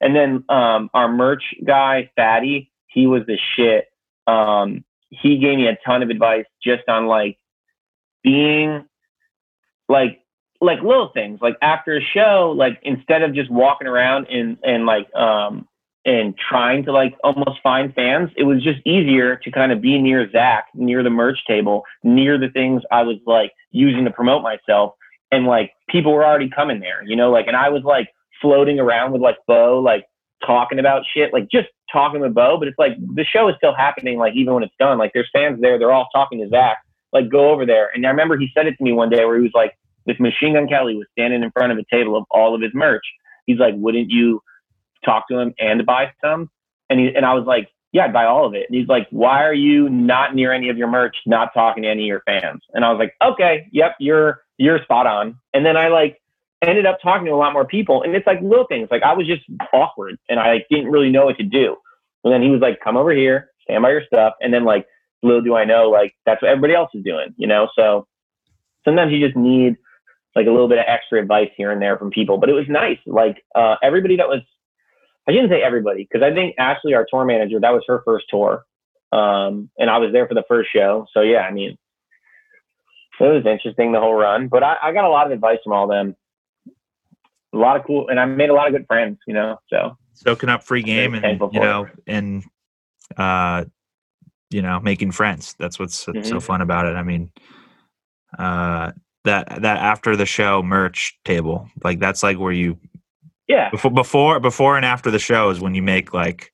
and 0.00 0.16
then 0.16 0.44
um, 0.48 0.90
our 0.92 1.10
merch 1.10 1.44
guy, 1.64 2.10
Fatty, 2.16 2.70
he 2.88 3.06
was 3.06 3.22
the 3.26 3.38
shit. 3.56 3.86
Um, 4.26 4.84
he 5.10 5.38
gave 5.38 5.56
me 5.56 5.68
a 5.68 5.78
ton 5.86 6.02
of 6.02 6.10
advice 6.10 6.46
just 6.62 6.88
on 6.88 7.06
like 7.06 7.38
being 8.22 8.84
like 9.92 10.20
like 10.60 10.80
little 10.80 11.10
things 11.12 11.38
like 11.42 11.56
after 11.60 11.96
a 11.96 12.00
show 12.00 12.54
like 12.56 12.78
instead 12.82 13.22
of 13.22 13.34
just 13.34 13.50
walking 13.50 13.86
around 13.86 14.26
and 14.28 14.56
and 14.62 14.86
like 14.86 15.12
um 15.14 15.68
and 16.04 16.34
trying 16.36 16.84
to 16.84 16.92
like 16.92 17.14
almost 17.22 17.60
find 17.62 17.94
fans 17.94 18.30
it 18.36 18.44
was 18.44 18.62
just 18.62 18.78
easier 18.86 19.36
to 19.36 19.50
kind 19.50 19.70
of 19.70 19.80
be 19.80 19.98
near 19.98 20.30
zach 20.30 20.66
near 20.74 21.02
the 21.02 21.10
merch 21.10 21.38
table 21.46 21.82
near 22.02 22.38
the 22.38 22.48
things 22.48 22.82
i 22.90 23.02
was 23.02 23.16
like 23.26 23.52
using 23.70 24.04
to 24.04 24.10
promote 24.10 24.42
myself. 24.42 24.92
And 25.30 25.46
like 25.46 25.72
people 25.88 26.12
were 26.12 26.26
already 26.26 26.50
coming 26.50 26.80
there 26.80 27.02
you 27.04 27.16
know 27.16 27.30
like 27.30 27.46
and 27.46 27.56
i 27.56 27.68
was 27.68 27.82
like 27.84 28.08
floating 28.40 28.78
around 28.78 29.12
with 29.12 29.22
like 29.22 29.38
bo 29.46 29.80
like 29.80 30.04
talking 30.46 30.78
about 30.78 31.02
shit 31.14 31.32
like 31.32 31.48
just 31.50 31.68
talking 31.92 32.20
with 32.20 32.34
bo 32.34 32.58
but 32.58 32.68
it's 32.68 32.78
like 32.78 32.92
the 33.14 33.24
show 33.24 33.48
is 33.48 33.54
still 33.56 33.74
happening 33.74 34.18
like 34.18 34.34
even 34.34 34.54
when 34.54 34.62
it's 34.62 34.74
done 34.78 34.98
like 34.98 35.12
there's 35.14 35.30
fans 35.32 35.60
there 35.60 35.78
they're 35.78 35.92
all 35.92 36.08
talking 36.14 36.38
to 36.38 36.48
zach 36.48 36.78
like 37.12 37.28
go 37.30 37.50
over 37.50 37.64
there. 37.66 37.90
And 37.94 38.06
i 38.06 38.10
remember 38.10 38.36
he 38.36 38.48
said 38.54 38.66
it 38.66 38.76
to 38.78 38.84
me 38.84 38.92
one 38.92 39.10
day 39.10 39.24
where 39.24 39.36
he 39.36 39.42
was 39.42 39.52
like 39.54 39.72
this 40.06 40.18
Machine 40.20 40.54
Gun 40.54 40.68
Kelly 40.68 40.96
was 40.96 41.06
standing 41.12 41.42
in 41.42 41.50
front 41.50 41.72
of 41.72 41.78
a 41.78 41.84
table 41.90 42.16
of 42.16 42.24
all 42.30 42.54
of 42.54 42.60
his 42.60 42.72
merch. 42.74 43.04
He's 43.46 43.58
like, 43.58 43.74
wouldn't 43.76 44.10
you 44.10 44.42
talk 45.04 45.28
to 45.28 45.38
him 45.38 45.54
and 45.58 45.84
buy 45.84 46.12
some? 46.22 46.50
And 46.88 47.00
he 47.00 47.14
and 47.14 47.24
I 47.24 47.34
was 47.34 47.44
like, 47.46 47.68
yeah, 47.92 48.04
I'd 48.04 48.12
buy 48.12 48.24
all 48.24 48.46
of 48.46 48.54
it. 48.54 48.66
And 48.68 48.78
he's 48.78 48.88
like, 48.88 49.06
why 49.10 49.44
are 49.44 49.54
you 49.54 49.88
not 49.88 50.34
near 50.34 50.52
any 50.52 50.68
of 50.68 50.78
your 50.78 50.88
merch, 50.88 51.16
not 51.26 51.52
talking 51.54 51.82
to 51.82 51.88
any 51.88 52.02
of 52.02 52.06
your 52.06 52.22
fans? 52.26 52.62
And 52.72 52.84
I 52.84 52.90
was 52.90 52.98
like, 52.98 53.14
okay, 53.22 53.68
yep, 53.72 53.96
you're 53.98 54.42
you're 54.58 54.82
spot 54.82 55.06
on. 55.06 55.38
And 55.52 55.64
then 55.66 55.76
I 55.76 55.88
like 55.88 56.20
ended 56.62 56.86
up 56.86 56.98
talking 57.02 57.26
to 57.26 57.32
a 57.32 57.36
lot 57.36 57.52
more 57.52 57.66
people, 57.66 58.02
and 58.02 58.14
it's 58.14 58.26
like 58.26 58.40
little 58.40 58.66
things. 58.66 58.88
Like 58.90 59.02
I 59.02 59.12
was 59.12 59.26
just 59.26 59.42
awkward, 59.72 60.18
and 60.28 60.40
I 60.40 60.54
like, 60.54 60.66
didn't 60.70 60.90
really 60.90 61.10
know 61.10 61.26
what 61.26 61.38
to 61.38 61.44
do. 61.44 61.76
And 62.24 62.32
then 62.32 62.42
he 62.42 62.50
was 62.50 62.60
like, 62.60 62.78
come 62.82 62.96
over 62.96 63.12
here, 63.12 63.50
stand 63.64 63.82
by 63.82 63.90
your 63.90 64.04
stuff, 64.06 64.34
and 64.40 64.54
then 64.54 64.64
like 64.64 64.86
little 65.22 65.42
do 65.42 65.54
I 65.54 65.64
know, 65.64 65.90
like 65.90 66.14
that's 66.26 66.42
what 66.42 66.50
everybody 66.50 66.74
else 66.74 66.90
is 66.94 67.04
doing, 67.04 67.34
you 67.36 67.46
know. 67.46 67.68
So 67.76 68.06
sometimes 68.84 69.12
you 69.12 69.24
just 69.24 69.36
need 69.36 69.76
like 70.34 70.46
a 70.46 70.50
little 70.50 70.68
bit 70.68 70.78
of 70.78 70.84
extra 70.88 71.20
advice 71.20 71.50
here 71.56 71.70
and 71.70 71.80
there 71.80 71.98
from 71.98 72.10
people. 72.10 72.38
But 72.38 72.48
it 72.48 72.54
was 72.54 72.66
nice. 72.68 72.98
Like 73.06 73.44
uh, 73.54 73.76
everybody 73.82 74.16
that 74.16 74.28
was, 74.28 74.40
I 75.28 75.32
shouldn't 75.32 75.50
say 75.50 75.62
everybody, 75.62 76.08
because 76.10 76.24
I 76.24 76.34
think 76.34 76.54
Ashley, 76.58 76.94
our 76.94 77.06
tour 77.08 77.24
manager, 77.24 77.60
that 77.60 77.72
was 77.72 77.82
her 77.86 78.02
first 78.04 78.26
tour. 78.30 78.64
Um, 79.12 79.70
and 79.78 79.90
I 79.90 79.98
was 79.98 80.10
there 80.12 80.26
for 80.26 80.34
the 80.34 80.44
first 80.48 80.70
show. 80.74 81.06
So 81.12 81.20
yeah, 81.20 81.40
I 81.40 81.50
mean, 81.52 81.76
it 83.20 83.24
was 83.24 83.46
interesting 83.46 83.92
the 83.92 84.00
whole 84.00 84.14
run. 84.14 84.48
But 84.48 84.62
I, 84.64 84.76
I 84.82 84.92
got 84.92 85.04
a 85.04 85.08
lot 85.08 85.26
of 85.26 85.32
advice 85.32 85.58
from 85.62 85.74
all 85.74 85.86
them. 85.86 86.16
A 87.54 87.58
lot 87.58 87.76
of 87.76 87.84
cool, 87.86 88.08
and 88.08 88.18
I 88.18 88.24
made 88.24 88.48
a 88.50 88.54
lot 88.54 88.66
of 88.66 88.72
good 88.72 88.86
friends, 88.86 89.18
you 89.26 89.34
know. 89.34 89.58
So 89.68 89.96
soaking 90.14 90.48
up 90.48 90.62
free 90.64 90.82
game 90.82 91.14
and 91.32 91.38
you 91.52 91.60
know 91.60 91.86
and 92.06 92.44
uh 93.16 93.64
you 94.50 94.62
know 94.62 94.78
making 94.80 95.10
friends 95.10 95.54
that's 95.58 95.78
what's 95.78 95.94
so- 95.94 96.12
so 96.22 96.38
fun 96.40 96.60
about 96.60 96.86
it 96.86 96.94
i 96.96 97.02
mean 97.02 97.30
uh 98.38 98.92
that 99.24 99.62
that 99.62 99.78
after 99.78 100.16
the 100.16 100.26
show 100.26 100.62
merch 100.62 101.18
table 101.24 101.68
like 101.84 101.98
that's 102.00 102.22
like 102.22 102.38
where 102.38 102.52
you 102.52 102.78
yeah, 103.48 103.70
before 103.70 103.90
before 103.90 104.40
before 104.40 104.76
and 104.76 104.84
after 104.84 105.10
the 105.10 105.18
show 105.18 105.50
is 105.50 105.60
when 105.60 105.74
you 105.74 105.82
make 105.82 106.14
like 106.14 106.52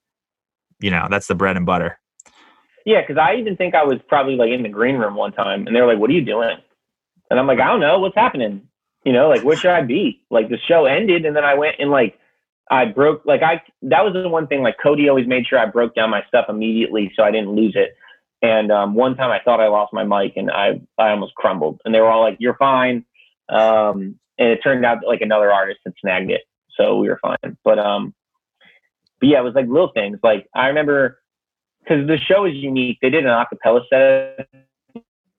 you 0.80 0.90
know 0.90 1.06
that's 1.10 1.26
the 1.26 1.34
bread 1.34 1.56
and 1.56 1.66
butter 1.66 1.98
Yeah, 2.84 3.02
because 3.02 3.18
I 3.18 3.34
even 3.36 3.56
think 3.56 3.74
I 3.74 3.84
was 3.84 3.98
probably 4.08 4.36
like 4.36 4.50
in 4.50 4.62
the 4.62 4.68
green 4.68 4.96
room 4.96 5.14
one 5.14 5.32
time, 5.32 5.66
and 5.66 5.76
they 5.76 5.80
were 5.80 5.86
like, 5.86 5.98
"What 5.98 6.08
are 6.10 6.14
you 6.14 6.24
doing?" 6.24 6.56
And 7.30 7.38
I'm 7.38 7.46
like, 7.46 7.60
"I 7.60 7.66
don't 7.66 7.80
know, 7.80 7.98
what's 7.98 8.16
happening." 8.16 8.62
You 9.04 9.12
know, 9.12 9.28
like 9.28 9.42
where 9.42 9.56
should 9.56 9.70
I 9.70 9.82
be? 9.82 10.22
Like 10.30 10.48
the 10.48 10.58
show 10.58 10.86
ended, 10.86 11.24
and 11.24 11.36
then 11.36 11.44
I 11.44 11.54
went 11.54 11.76
and 11.78 11.90
like 11.90 12.18
I 12.70 12.86
broke. 12.86 13.24
Like 13.26 13.42
I 13.42 13.62
that 13.82 14.04
was 14.04 14.14
the 14.14 14.28
one 14.28 14.46
thing. 14.46 14.62
Like 14.62 14.76
Cody 14.82 15.08
always 15.08 15.26
made 15.26 15.46
sure 15.46 15.58
I 15.58 15.66
broke 15.66 15.94
down 15.94 16.10
my 16.10 16.22
stuff 16.28 16.46
immediately 16.48 17.12
so 17.14 17.22
I 17.22 17.30
didn't 17.30 17.50
lose 17.54 17.74
it. 17.76 17.94
And 18.40 18.70
um, 18.70 18.94
one 18.94 19.16
time 19.16 19.30
I 19.30 19.40
thought 19.44 19.60
I 19.60 19.68
lost 19.68 19.92
my 19.92 20.04
mic, 20.04 20.36
and 20.36 20.50
I 20.50 20.80
I 20.96 21.10
almost 21.10 21.34
crumbled. 21.34 21.80
And 21.84 21.94
they 21.94 22.00
were 22.00 22.08
all 22.08 22.22
like, 22.22 22.36
"You're 22.38 22.56
fine." 22.56 23.04
Um, 23.48 24.18
and 24.38 24.48
it 24.48 24.60
turned 24.62 24.84
out 24.84 25.00
that, 25.00 25.06
like 25.08 25.20
another 25.20 25.52
artist 25.52 25.80
had 25.84 25.94
snagged 26.00 26.30
it, 26.30 26.42
so 26.76 26.98
we 26.98 27.08
were 27.08 27.18
fine. 27.20 27.56
But 27.64 27.78
um, 27.78 28.14
but 29.20 29.28
yeah, 29.28 29.40
it 29.40 29.44
was 29.44 29.54
like 29.54 29.66
little 29.66 29.90
things. 29.92 30.18
Like 30.22 30.46
I 30.54 30.68
remember 30.68 31.18
because 31.82 32.06
the 32.06 32.18
show 32.18 32.44
is 32.44 32.54
unique. 32.54 32.98
They 33.02 33.10
did 33.10 33.24
an 33.24 33.30
acapella 33.30 33.80
set 33.90 34.48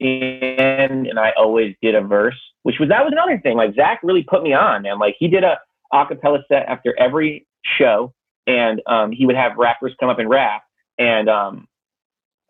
end, 0.01 1.07
and 1.07 1.19
I 1.19 1.33
always 1.37 1.75
did 1.81 1.95
a 1.95 2.01
verse, 2.01 2.39
which 2.63 2.79
was 2.79 2.89
that 2.89 3.03
was 3.03 3.13
another 3.13 3.39
thing. 3.39 3.57
Like 3.57 3.75
Zach 3.75 3.99
really 4.03 4.23
put 4.23 4.43
me 4.43 4.53
on, 4.53 4.85
and 4.85 4.99
like 4.99 5.15
he 5.19 5.27
did 5.27 5.43
a 5.43 5.59
acapella 5.93 6.43
set 6.47 6.65
after 6.67 6.97
every 6.99 7.47
show, 7.77 8.13
and 8.47 8.81
um, 8.87 9.11
he 9.11 9.25
would 9.25 9.35
have 9.35 9.57
rappers 9.57 9.93
come 9.99 10.09
up 10.09 10.19
and 10.19 10.29
rap, 10.29 10.63
and 10.97 11.29
um, 11.29 11.67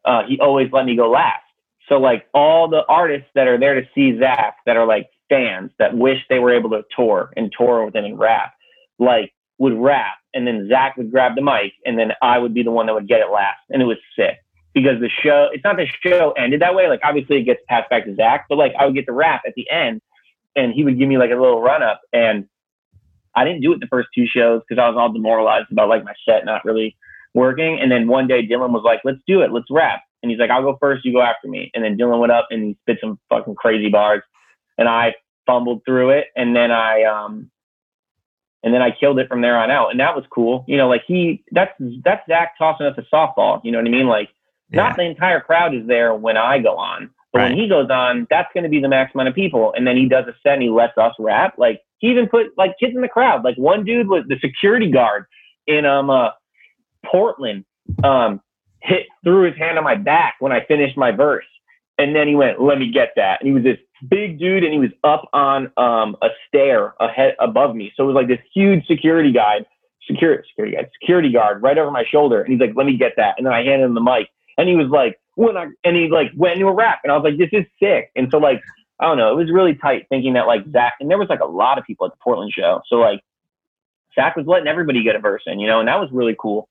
uh, 0.05 0.23
he 0.27 0.39
always 0.39 0.69
let 0.71 0.85
me 0.85 0.95
go 0.95 1.09
last. 1.09 1.43
So 1.87 1.97
like 1.97 2.27
all 2.33 2.67
the 2.67 2.85
artists 2.87 3.29
that 3.35 3.47
are 3.47 3.59
there 3.59 3.79
to 3.79 3.87
see 3.95 4.17
Zach, 4.19 4.57
that 4.65 4.77
are 4.77 4.85
like 4.85 5.09
fans 5.29 5.71
that 5.79 5.95
wish 5.95 6.19
they 6.29 6.39
were 6.39 6.53
able 6.53 6.69
to 6.71 6.83
tour 6.95 7.31
and 7.35 7.51
tour 7.55 7.85
with 7.85 7.95
him 7.95 8.05
and 8.05 8.19
rap, 8.19 8.53
like 8.99 9.33
would 9.57 9.77
rap, 9.77 10.17
and 10.33 10.45
then 10.45 10.67
Zach 10.69 10.97
would 10.97 11.11
grab 11.11 11.35
the 11.35 11.41
mic, 11.41 11.73
and 11.85 11.97
then 11.97 12.11
I 12.21 12.37
would 12.37 12.53
be 12.53 12.63
the 12.63 12.71
one 12.71 12.85
that 12.85 12.93
would 12.93 13.07
get 13.07 13.21
it 13.21 13.31
last, 13.31 13.59
and 13.69 13.81
it 13.81 13.85
was 13.85 13.97
sick 14.15 14.37
because 14.73 14.99
the 14.99 15.09
show. 15.09 15.49
It's 15.51 15.63
not 15.63 15.77
the 15.77 15.87
show 16.05 16.31
ended 16.37 16.61
that 16.61 16.75
way. 16.75 16.87
Like 16.87 17.01
obviously 17.03 17.37
it 17.37 17.43
gets 17.43 17.61
passed 17.67 17.89
back 17.89 18.05
to 18.05 18.15
Zach, 18.15 18.45
but 18.49 18.57
like 18.57 18.73
I 18.79 18.85
would 18.85 18.95
get 18.95 19.05
the 19.05 19.13
rap 19.13 19.41
at 19.47 19.53
the 19.55 19.69
end, 19.69 20.01
and 20.55 20.73
he 20.73 20.83
would 20.83 20.97
give 20.97 21.09
me 21.09 21.17
like 21.17 21.31
a 21.31 21.35
little 21.35 21.61
run 21.61 21.81
up, 21.81 22.01
and 22.13 22.47
I 23.35 23.45
didn't 23.45 23.61
do 23.61 23.73
it 23.73 23.79
the 23.79 23.87
first 23.87 24.09
two 24.13 24.25
shows 24.25 24.61
because 24.67 24.81
I 24.81 24.87
was 24.89 24.97
all 24.97 25.11
demoralized 25.11 25.71
about 25.71 25.89
like 25.89 26.03
my 26.03 26.13
set 26.27 26.45
not 26.45 26.65
really 26.65 26.95
working. 27.33 27.79
And 27.79 27.91
then 27.91 28.07
one 28.07 28.27
day 28.27 28.45
Dylan 28.45 28.71
was 28.71 28.83
like, 28.83 29.01
"Let's 29.03 29.19
do 29.27 29.41
it. 29.41 29.51
Let's 29.51 29.69
rap." 29.69 30.01
And 30.21 30.31
he's 30.31 30.39
like, 30.39 30.49
"I'll 30.49 30.63
go 30.63 30.77
first. 30.79 31.05
You 31.05 31.13
go 31.13 31.21
after 31.21 31.47
me." 31.47 31.71
And 31.73 31.83
then 31.83 31.97
Dylan 31.97 32.19
went 32.19 32.31
up 32.31 32.47
and 32.51 32.63
he 32.63 32.77
spit 32.81 32.97
some 33.01 33.19
fucking 33.29 33.55
crazy 33.55 33.89
bars, 33.89 34.21
and 34.77 34.87
I 34.89 35.15
fumbled 35.45 35.81
through 35.85 36.11
it. 36.11 36.27
And 36.35 36.55
then 36.55 36.71
I 36.71 37.03
um 37.03 37.49
and 38.61 38.73
then 38.73 38.81
I 38.81 38.91
killed 38.91 39.19
it 39.19 39.29
from 39.29 39.41
there 39.41 39.57
on 39.57 39.71
out, 39.71 39.91
and 39.91 39.99
that 39.99 40.15
was 40.15 40.25
cool. 40.29 40.65
You 40.67 40.77
know, 40.77 40.89
like 40.89 41.03
he 41.07 41.43
that's 41.51 41.73
that's 42.03 42.25
Zach 42.27 42.57
tossing 42.57 42.85
us 42.87 42.97
a 42.97 43.15
softball. 43.15 43.61
You 43.63 43.71
know 43.71 43.77
what 43.79 43.87
I 43.87 43.91
mean? 43.91 44.07
Like 44.07 44.29
not 44.71 44.95
the 44.97 45.03
entire 45.03 45.39
crowd 45.41 45.73
is 45.73 45.87
there 45.87 46.13
when 46.13 46.37
I 46.37 46.59
go 46.59 46.75
on, 46.77 47.09
but 47.33 47.39
Right. 47.39 47.49
when 47.49 47.57
he 47.57 47.67
goes 47.67 47.89
on, 47.89 48.27
that's 48.29 48.49
going 48.53 48.63
to 48.63 48.69
be 48.69 48.79
the 48.79 48.87
max 48.89 49.13
amount 49.15 49.29
of 49.29 49.35
people, 49.35 49.73
and 49.75 49.87
then 49.87 49.97
he 49.97 50.07
does 50.07 50.25
a 50.27 50.33
set 50.43 50.53
and 50.53 50.61
he 50.63 50.69
lets 50.69 50.97
us 50.97 51.13
rap. 51.19 51.55
Like 51.57 51.81
he 51.99 52.07
even 52.09 52.27
put 52.27 52.47
like 52.57 52.75
kids 52.79 52.93
in 52.95 53.01
the 53.01 53.07
crowd. 53.07 53.43
Like 53.43 53.55
one 53.55 53.83
dude 53.85 54.07
was 54.07 54.25
the 54.27 54.37
security 54.39 54.91
guard 54.91 55.25
in 55.65 55.85
um 55.85 56.09
uh, 56.09 56.29
Portland. 57.05 57.65
Um, 58.03 58.41
hit 58.81 59.07
threw 59.23 59.43
his 59.43 59.57
hand 59.57 59.77
on 59.77 59.83
my 59.83 59.95
back 59.95 60.35
when 60.39 60.51
I 60.51 60.63
finished 60.65 60.97
my 60.97 61.11
verse, 61.11 61.45
and 61.97 62.15
then 62.15 62.27
he 62.27 62.35
went, 62.35 62.61
"Let 62.61 62.79
me 62.79 62.91
get 62.91 63.13
that." 63.15 63.41
And 63.41 63.47
he 63.47 63.53
was 63.53 63.63
this 63.63 63.79
big 64.07 64.39
dude, 64.39 64.63
and 64.63 64.73
he 64.73 64.79
was 64.79 64.91
up 65.03 65.27
on 65.33 65.71
um 65.77 66.15
a 66.21 66.29
stair 66.47 66.93
ahead 66.99 67.35
above 67.39 67.75
me. 67.75 67.91
So 67.95 68.03
it 68.03 68.07
was 68.07 68.15
like 68.15 68.27
this 68.27 68.39
huge 68.53 68.85
security 68.85 69.31
guy, 69.31 69.65
security 70.07 70.47
security 70.49 70.75
guard, 70.75 70.89
security 71.01 71.31
guard 71.31 71.61
right 71.61 71.77
over 71.77 71.91
my 71.91 72.05
shoulder, 72.05 72.41
and 72.41 72.51
he's 72.51 72.61
like, 72.61 72.75
"Let 72.75 72.85
me 72.85 72.97
get 72.97 73.13
that." 73.17 73.35
And 73.37 73.45
then 73.45 73.53
I 73.53 73.63
handed 73.63 73.85
him 73.85 73.95
the 73.95 74.01
mic, 74.01 74.29
and 74.57 74.69
he 74.69 74.75
was 74.75 74.87
like, 74.87 75.19
"When 75.35 75.57
I," 75.57 75.67
and 75.83 75.95
he 75.95 76.09
like 76.09 76.31
went 76.35 76.55
into 76.55 76.67
a 76.67 76.73
rap, 76.73 76.99
and 77.03 77.11
I 77.11 77.17
was 77.17 77.23
like, 77.23 77.37
"This 77.37 77.49
is 77.51 77.65
sick." 77.81 78.11
And 78.15 78.29
so 78.31 78.37
like 78.37 78.61
I 78.99 79.05
don't 79.05 79.17
know, 79.17 79.31
it 79.31 79.35
was 79.35 79.51
really 79.51 79.75
tight 79.75 80.07
thinking 80.09 80.33
that 80.33 80.47
like 80.47 80.69
Zach, 80.71 80.95
and 80.99 81.09
there 81.09 81.17
was 81.17 81.29
like 81.29 81.39
a 81.39 81.45
lot 81.45 81.77
of 81.77 81.85
people 81.85 82.05
at 82.05 82.11
the 82.11 82.17
Portland 82.21 82.51
show, 82.51 82.81
so 82.87 82.97
like 82.97 83.21
Zach 84.13 84.35
was 84.35 84.45
letting 84.45 84.67
everybody 84.67 85.03
get 85.03 85.15
a 85.15 85.19
verse 85.19 85.43
in, 85.45 85.59
you 85.59 85.67
know, 85.67 85.79
and 85.79 85.87
that 85.87 85.99
was 85.99 86.09
really 86.11 86.35
cool. 86.37 86.67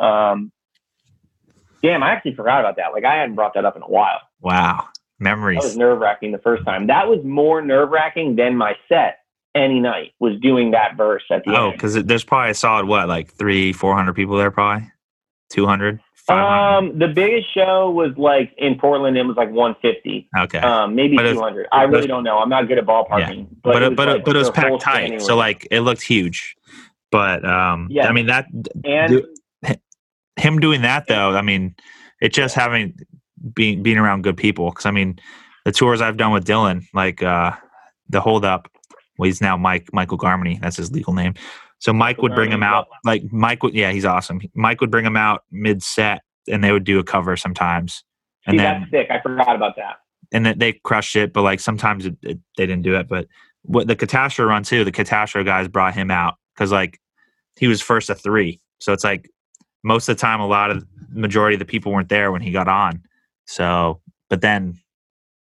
Um, 0.00 0.50
damn, 1.82 2.02
I 2.02 2.10
actually 2.10 2.34
forgot 2.34 2.60
about 2.60 2.76
that. 2.76 2.92
Like 2.92 3.04
I 3.04 3.16
hadn't 3.16 3.34
brought 3.34 3.54
that 3.54 3.64
up 3.64 3.76
in 3.76 3.82
a 3.82 3.88
while. 3.88 4.20
Wow. 4.40 4.88
That 5.20 5.36
was 5.36 5.38
Memories. 5.38 5.76
nerve 5.76 5.98
wracking 6.00 6.32
the 6.32 6.38
first 6.38 6.64
time. 6.64 6.86
That 6.86 7.06
was 7.08 7.22
more 7.24 7.60
nerve 7.60 7.90
wracking 7.90 8.36
than 8.36 8.56
my 8.56 8.74
set 8.88 9.18
any 9.54 9.78
night 9.80 10.12
was 10.18 10.38
doing 10.40 10.70
that 10.70 10.96
verse 10.96 11.24
at 11.30 11.44
the 11.44 11.50
end. 11.50 11.58
Oh, 11.58 11.70
because 11.72 11.94
there's 11.94 12.24
probably 12.24 12.52
a 12.52 12.54
solid 12.54 12.86
what, 12.86 13.06
like 13.08 13.30
three, 13.34 13.72
four 13.74 13.94
hundred 13.94 14.14
people 14.14 14.36
there, 14.38 14.50
probably 14.50 14.90
two 15.50 15.66
hundred. 15.66 16.00
Um, 16.28 16.96
the 16.98 17.08
biggest 17.08 17.52
show 17.52 17.90
was 17.90 18.12
like 18.16 18.54
in 18.56 18.78
Portland. 18.78 19.18
It 19.18 19.24
was 19.24 19.36
like 19.36 19.50
150, 19.50 20.28
okay, 20.38 20.58
um, 20.60 20.94
maybe 20.94 21.16
But 21.16 21.24
it's- 21.24 21.36
200. 21.36 21.66
I 21.72 21.82
really 21.82 21.98
it's- 22.04 22.06
don't 22.06 22.22
know. 22.22 22.38
I'm 22.38 22.48
not 22.48 22.68
good 22.68 22.78
at 22.78 22.86
ballparking. 22.86 23.48
but 23.64 23.76
it 23.76 23.82
it, 23.82 23.88
was 23.88 23.96
but 23.96 24.08
like 24.08 24.24
but 24.24 24.36
it 24.36 24.38
was 24.38 24.50
packed 24.50 24.80
tight, 24.80 25.20
so 25.22 25.34
like 25.36 25.66
it 25.72 25.80
looked 25.80 26.02
huge. 26.02 26.54
But 27.10 27.44
um, 27.44 27.88
Yeah. 27.90 28.06
I 28.08 28.12
mean 28.12 28.26
that 28.26 28.46
and 28.84 29.08
do- 29.12 29.34
him 30.40 30.58
doing 30.58 30.82
that 30.82 31.06
though, 31.06 31.36
I 31.36 31.42
mean, 31.42 31.74
it 32.20 32.32
just 32.32 32.54
having 32.54 32.96
being 33.54 33.82
being 33.82 33.98
around 33.98 34.22
good 34.22 34.36
people. 34.36 34.70
Because 34.70 34.86
I 34.86 34.90
mean, 34.90 35.18
the 35.64 35.72
tours 35.72 36.00
I've 36.00 36.16
done 36.16 36.32
with 36.32 36.44
Dylan, 36.44 36.84
like 36.94 37.22
uh, 37.22 37.52
the 38.08 38.20
hold 38.20 38.44
up, 38.44 38.68
well, 39.18 39.26
he's 39.26 39.40
now 39.40 39.56
Mike 39.56 39.88
Michael 39.92 40.18
Garmany. 40.18 40.60
That's 40.60 40.76
his 40.76 40.90
legal 40.90 41.14
name. 41.14 41.34
So 41.78 41.92
Mike 41.94 42.20
would 42.20 42.34
bring 42.34 42.50
him 42.52 42.62
out, 42.62 42.88
like 43.04 43.22
Mike 43.32 43.62
would, 43.62 43.72
yeah, 43.74 43.90
he's 43.90 44.04
awesome. 44.04 44.40
Mike 44.54 44.82
would 44.82 44.90
bring 44.90 45.06
him 45.06 45.16
out 45.16 45.44
mid 45.50 45.82
set, 45.82 46.20
and 46.46 46.62
they 46.62 46.72
would 46.72 46.84
do 46.84 46.98
a 46.98 47.04
cover 47.04 47.36
sometimes, 47.38 48.04
and 48.46 48.54
see, 48.54 48.58
then 48.58 48.80
that's 48.80 48.90
sick. 48.90 49.06
I 49.10 49.20
forgot 49.22 49.56
about 49.56 49.76
that. 49.76 49.96
and 50.32 50.44
then 50.46 50.58
they 50.58 50.74
crushed 50.74 51.16
it. 51.16 51.32
But 51.32 51.42
like 51.42 51.60
sometimes 51.60 52.06
it, 52.06 52.16
it, 52.22 52.38
they 52.56 52.66
didn't 52.66 52.82
do 52.82 52.96
it. 52.96 53.08
But 53.08 53.26
what 53.62 53.86
the 53.86 53.96
Katastro 53.96 54.46
run 54.46 54.62
too, 54.62 54.84
the 54.84 54.92
Katastro 54.92 55.44
guys 55.44 55.68
brought 55.68 55.94
him 55.94 56.10
out 56.10 56.34
because 56.54 56.72
like 56.72 56.98
he 57.58 57.66
was 57.66 57.80
first 57.80 58.10
of 58.10 58.20
three. 58.20 58.60
So 58.78 58.92
it's 58.92 59.04
like 59.04 59.30
most 59.82 60.08
of 60.08 60.16
the 60.16 60.20
time, 60.20 60.40
a 60.40 60.46
lot 60.46 60.70
of 60.70 60.84
majority 61.10 61.54
of 61.54 61.58
the 61.58 61.64
people 61.64 61.92
weren't 61.92 62.08
there 62.08 62.30
when 62.32 62.42
he 62.42 62.50
got 62.52 62.68
on. 62.68 63.02
So, 63.46 64.00
but 64.28 64.40
then, 64.40 64.78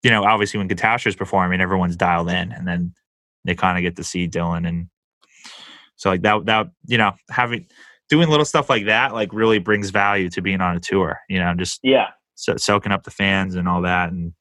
you 0.03 0.11
know, 0.11 0.25
obviously 0.25 0.59
when 0.59 0.69
Katastro's 0.69 1.17
performing, 1.17 1.61
everyone's 1.61 1.97
dialed 1.97 2.29
in, 2.29 2.53
and 2.53 2.67
then 2.67 2.93
they 3.45 3.55
kind 3.55 3.79
of 3.79 3.83
get 3.83 3.97
to 3.97 4.05
see 4.05 4.29
Dylan, 4.29 4.67
and 4.69 4.89
so 5.97 6.11
like 6.11 6.23
that, 6.23 6.45
that 6.47 6.67
you 6.87 6.99
know, 6.99 7.13
having 7.31 7.67
doing 8.09 8.29
little 8.29 8.45
stuff 8.45 8.69
like 8.69 8.87
that, 8.87 9.15
like 9.15 9.33
really 9.33 9.59
brings 9.59 9.91
value 9.91 10.29
to 10.31 10.43
being 10.43 10.61
on 10.61 10.77
a 10.77 10.81
tour. 10.81 11.21
You 11.29 11.39
know, 11.39 11.55
just 11.55 11.81
Yeah. 11.83 12.09
so, 12.35 12.57
soaking 12.57 12.93
up 12.93 13.05
the 13.05 13.11
fans 13.11 13.55
and 13.55 13.69
all 13.69 13.83
that 13.83 14.11
and 14.13 14.33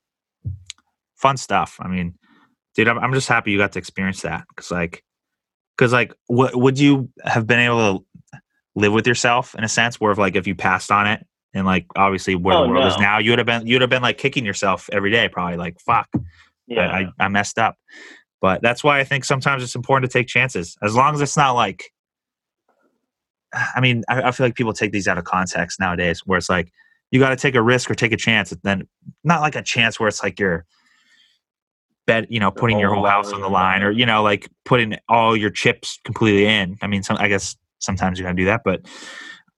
fun 1.15 1.37
stuff 1.37 1.77
i 1.79 1.87
mean 1.87 2.13
dude 2.75 2.87
i'm, 2.89 2.99
I'm 2.99 3.13
just 3.13 3.29
happy 3.29 3.51
you 3.51 3.57
got 3.57 3.71
to 3.71 3.79
experience 3.79 4.23
that 4.23 4.43
because 4.49 4.69
like 4.71 5.01
because 5.77 5.93
like 5.93 6.13
what 6.27 6.53
would 6.53 6.77
you 6.77 7.09
have 7.23 7.47
been 7.47 7.59
able 7.59 7.99
to 7.99 8.05
live 8.75 8.93
with 8.93 9.07
yourself 9.07 9.55
in 9.55 9.63
a 9.63 9.69
sense 9.69 9.99
where 9.99 10.11
if 10.11 10.17
like 10.17 10.35
if 10.35 10.47
you 10.47 10.55
passed 10.55 10.91
on 10.91 11.07
it 11.07 11.25
and 11.53 11.65
like 11.65 11.85
obviously 11.95 12.35
where 12.35 12.55
Oh, 12.55 12.63
the 12.63 12.69
world 12.69 12.87
is 12.87 12.97
now 12.97 13.19
you 13.19 13.31
would 13.31 13.39
have 13.39 13.45
been 13.45 13.67
you'd 13.67 13.81
have 13.81 13.89
been 13.89 14.01
like 14.01 14.17
kicking 14.17 14.45
yourself 14.45 14.89
every 14.91 15.11
day 15.11 15.29
probably 15.29 15.57
like 15.57 15.79
fuck. 15.79 16.09
Yeah. 16.67 16.87
I, 16.87 16.99
I, 16.99 17.25
I 17.25 17.27
messed 17.27 17.59
up. 17.59 17.77
But 18.41 18.61
that's 18.61 18.83
why 18.83 18.99
i 18.99 19.03
think 19.03 19.25
sometimes 19.25 19.63
it's 19.63 19.75
important 19.75 20.11
to 20.11 20.17
take 20.17 20.27
chances. 20.27 20.75
As 20.81 20.95
long 20.95 21.13
as 21.13 21.21
it's 21.21 21.37
not 21.37 21.51
like 21.51 21.91
i 23.75 23.79
mean 23.79 24.03
i, 24.09 24.23
I 24.23 24.31
feel 24.31 24.47
like 24.47 24.55
people 24.55 24.73
take 24.73 24.91
these 24.91 25.07
out 25.07 25.17
of 25.17 25.25
context 25.25 25.79
nowadays 25.79 26.21
where 26.25 26.37
it's 26.37 26.49
like 26.49 26.71
you 27.11 27.19
got 27.19 27.29
to 27.29 27.35
take 27.35 27.53
a 27.53 27.61
risk 27.61 27.91
or 27.91 27.95
take 27.95 28.11
a 28.11 28.17
chance 28.17 28.51
and 28.51 28.59
then 28.63 28.87
not 29.23 29.41
like 29.41 29.55
a 29.55 29.61
chance 29.61 29.99
where 29.99 30.09
it's 30.09 30.23
like 30.23 30.39
you're 30.39 30.65
bet 32.05 32.31
you 32.31 32.39
know 32.39 32.51
putting 32.51 32.79
your 32.79 32.89
whole 32.89 33.03
whole 33.03 33.09
house 33.09 33.31
on 33.31 33.41
the 33.41 33.49
line 33.49 33.83
or 33.83 33.91
you 33.91 34.05
know 34.05 34.23
like 34.23 34.49
putting 34.65 34.97
all 35.07 35.37
your 35.37 35.49
chips 35.49 35.99
completely 36.03 36.45
in. 36.45 36.75
I 36.81 36.87
mean 36.87 37.03
some 37.03 37.17
i 37.17 37.27
guess 37.27 37.55
sometimes 37.83 38.17
you 38.17 38.23
gotta 38.23 38.35
do 38.35 38.45
that 38.45 38.61
but 38.63 38.81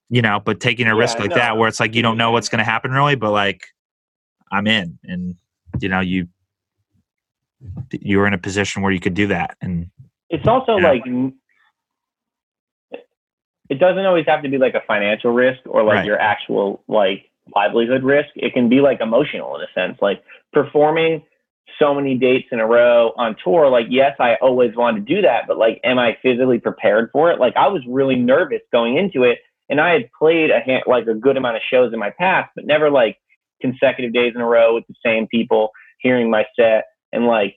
you 0.10 0.22
know 0.22 0.40
but 0.44 0.60
taking 0.60 0.88
a 0.88 0.96
Yeah, 0.96 1.00
risk 1.02 1.20
like 1.20 1.30
no, 1.30 1.36
that 1.36 1.58
where 1.58 1.68
it's 1.68 1.80
like 1.80 1.96
you 1.96 2.02
don't 2.02 2.18
know 2.18 2.32
what's 2.32 2.50
going 2.50 2.60
to 2.60 2.66
happen 2.66 2.92
really 2.92 3.16
but 3.16 3.32
like 3.32 3.62
i'm 4.52 4.68
in 4.68 4.98
and 5.04 5.36
you 5.80 5.90
know 5.90 6.00
you 6.00 6.28
you 7.92 8.18
were 8.18 8.28
in 8.28 8.34
a 8.34 8.38
position 8.38 8.82
where 8.82 8.92
you 8.92 9.00
could 9.00 9.14
do 9.14 9.28
that 9.28 9.56
and 9.62 9.90
it's 10.30 10.48
also 10.48 10.78
Yeah. 10.78 10.90
like 10.90 11.04
it 13.70 13.80
doesn't 13.80 14.06
always 14.06 14.26
have 14.28 14.44
to 14.44 14.50
be 14.50 14.58
like 14.58 14.76
a 14.76 14.82
financial 14.88 15.32
risk 15.32 15.60
or 15.66 15.84
like 15.84 15.98
Right. 15.98 16.06
your 16.06 16.20
actual 16.20 16.84
like 16.88 17.32
livelihood 17.56 18.04
risk 18.04 18.30
it 18.36 18.54
can 18.54 18.70
be 18.70 18.82
like 18.82 19.02
emotional 19.02 19.56
in 19.56 19.62
a 19.62 19.68
sense 19.74 19.98
like 20.02 20.24
performing 20.52 21.24
so 21.80 21.94
many 21.94 22.16
dates 22.18 22.48
in 22.52 22.60
a 22.60 22.66
row 22.66 23.12
on 23.18 23.36
tour 23.44 23.70
like 23.70 23.88
yes 23.90 24.16
i 24.20 24.36
always 24.42 24.76
wanted 24.76 25.06
to 25.06 25.16
do 25.16 25.22
that 25.22 25.44
but 25.48 25.58
like 25.58 25.80
am 25.84 26.00
i 26.00 26.18
physically 26.22 26.60
prepared 26.60 27.10
for 27.12 27.32
it 27.32 27.40
like 27.40 27.56
i 27.56 27.68
was 27.68 27.82
really 27.88 28.16
nervous 28.16 28.62
going 28.72 28.98
into 28.98 29.24
it 29.24 29.40
and 29.70 29.82
i 29.82 29.92
had 29.92 30.10
played 30.18 30.50
a 30.52 30.60
hand, 30.60 30.84
like 30.88 31.08
a 31.08 31.14
good 31.14 31.38
amount 31.38 31.56
of 31.56 31.62
shows 31.70 31.94
in 31.94 32.00
my 32.00 32.12
past 32.12 32.50
but 32.56 32.66
never 32.66 32.90
like 32.90 33.18
consecutive 33.62 34.14
days 34.14 34.34
in 34.36 34.42
a 34.42 34.46
row 34.46 34.76
with 34.76 34.86
the 34.88 34.96
same 35.04 35.28
people 35.28 35.72
hearing 36.00 36.30
my 36.30 36.46
set 36.58 36.86
and 37.12 37.26
like 37.26 37.56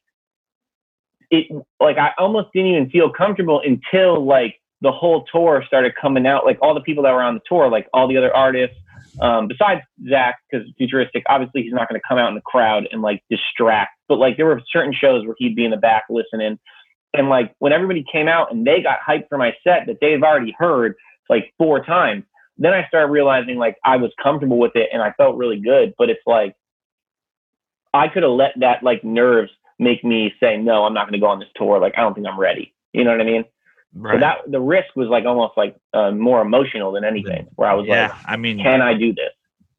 it 1.31 1.47
like 1.81 1.99
I 1.99 2.11
almost 2.19 2.49
didn't 2.55 2.71
even 2.71 2.91
feel 2.91 3.11
comfortable 3.11 3.61
until 3.65 4.25
like 4.25 4.57
the 4.81 4.93
whole 4.93 5.25
tour 5.33 5.63
started 5.67 5.95
coming 6.01 6.27
out. 6.27 6.45
Like 6.45 6.59
all 6.63 6.75
the 6.75 6.81
people 6.81 7.03
that 7.05 7.13
were 7.13 7.23
on 7.23 7.35
the 7.35 7.41
tour, 7.47 7.71
like 7.71 7.89
all 7.93 8.09
the 8.09 8.17
other 8.17 8.35
artists, 8.35 8.77
um, 9.21 9.49
besides 9.49 9.81
Zach, 10.09 10.37
because 10.51 10.67
futuristic, 10.79 11.25
obviously 11.29 11.63
he's 11.63 11.73
not 11.73 11.89
going 11.89 12.01
to 12.01 12.07
come 12.09 12.19
out 12.19 12.29
in 12.29 12.35
the 12.35 12.41
crowd 12.41 12.89
and 12.91 13.03
like 13.03 13.23
distract. 13.31 13.91
But 14.09 14.19
like 14.19 14.37
there 14.37 14.47
were 14.47 14.63
certain 14.73 14.93
shows 14.93 15.27
where 15.27 15.35
he'd 15.39 15.57
be 15.57 15.65
in 15.65 15.71
the 15.71 15.77
back 15.77 16.05
listening, 16.09 16.59
and 17.15 17.29
like 17.29 17.55
when 17.59 17.73
everybody 17.73 18.05
came 18.11 18.29
out 18.29 18.53
and 18.53 18.67
they 18.67 18.83
got 18.83 18.99
hyped 19.07 19.29
for 19.29 19.39
my 19.39 19.55
set 19.65 19.87
that 19.87 19.99
they've 20.01 20.23
already 20.23 20.55
heard 20.59 20.95
like 21.29 21.53
four 21.59 21.85
times, 21.85 22.25
then 22.57 22.75
I 22.75 22.87
started 22.89 23.11
realizing 23.13 23.57
like 23.57 23.77
I 23.85 23.97
was 23.97 24.11
comfortable 24.23 24.59
with 24.59 24.73
it 24.75 24.89
and 24.93 25.03
I 25.03 25.13
felt 25.13 25.37
really 25.37 25.61
good. 25.61 25.95
But 25.97 26.11
it's 26.11 26.23
like 26.27 26.55
I 27.95 28.09
could 28.09 28.23
have 28.23 28.33
let 28.33 28.53
that 28.61 28.83
like 28.83 29.05
nerves 29.05 29.51
make 29.79 30.05
me 30.05 30.33
say 30.41 30.57
no, 30.57 30.85
I'm 30.85 30.95
not 30.95 31.05
going 31.05 31.21
to 31.21 31.25
go 31.25 31.27
on 31.27 31.39
this 31.39 31.49
tour. 31.57 31.79
Like 31.81 31.95
I 31.97 32.01
don't 32.03 32.15
think 32.15 32.27
I'm 32.27 32.39
ready. 32.39 32.75
You 32.93 33.05
know 33.05 33.13
what 33.13 33.21
I 33.21 33.25
mean? 33.25 33.45
Right. 33.95 34.17
So 34.17 34.21
that 34.21 34.39
the 34.51 34.61
risk 34.61 34.95
was 34.97 35.09
like 35.09 35.25
almost 35.25 35.57
like 35.57 35.77
uh, 35.95 36.11
more 36.11 36.43
emotional 36.43 36.93
than 36.93 37.05
anything. 37.05 37.49
Where 37.55 37.69
I 37.69 37.75
was 37.75 37.87
yeah 37.87 38.17
i 38.27 38.37
mean 38.37 38.59
can 38.59 38.83
I 38.83 38.95
do 38.95 39.15
this? 39.15 39.31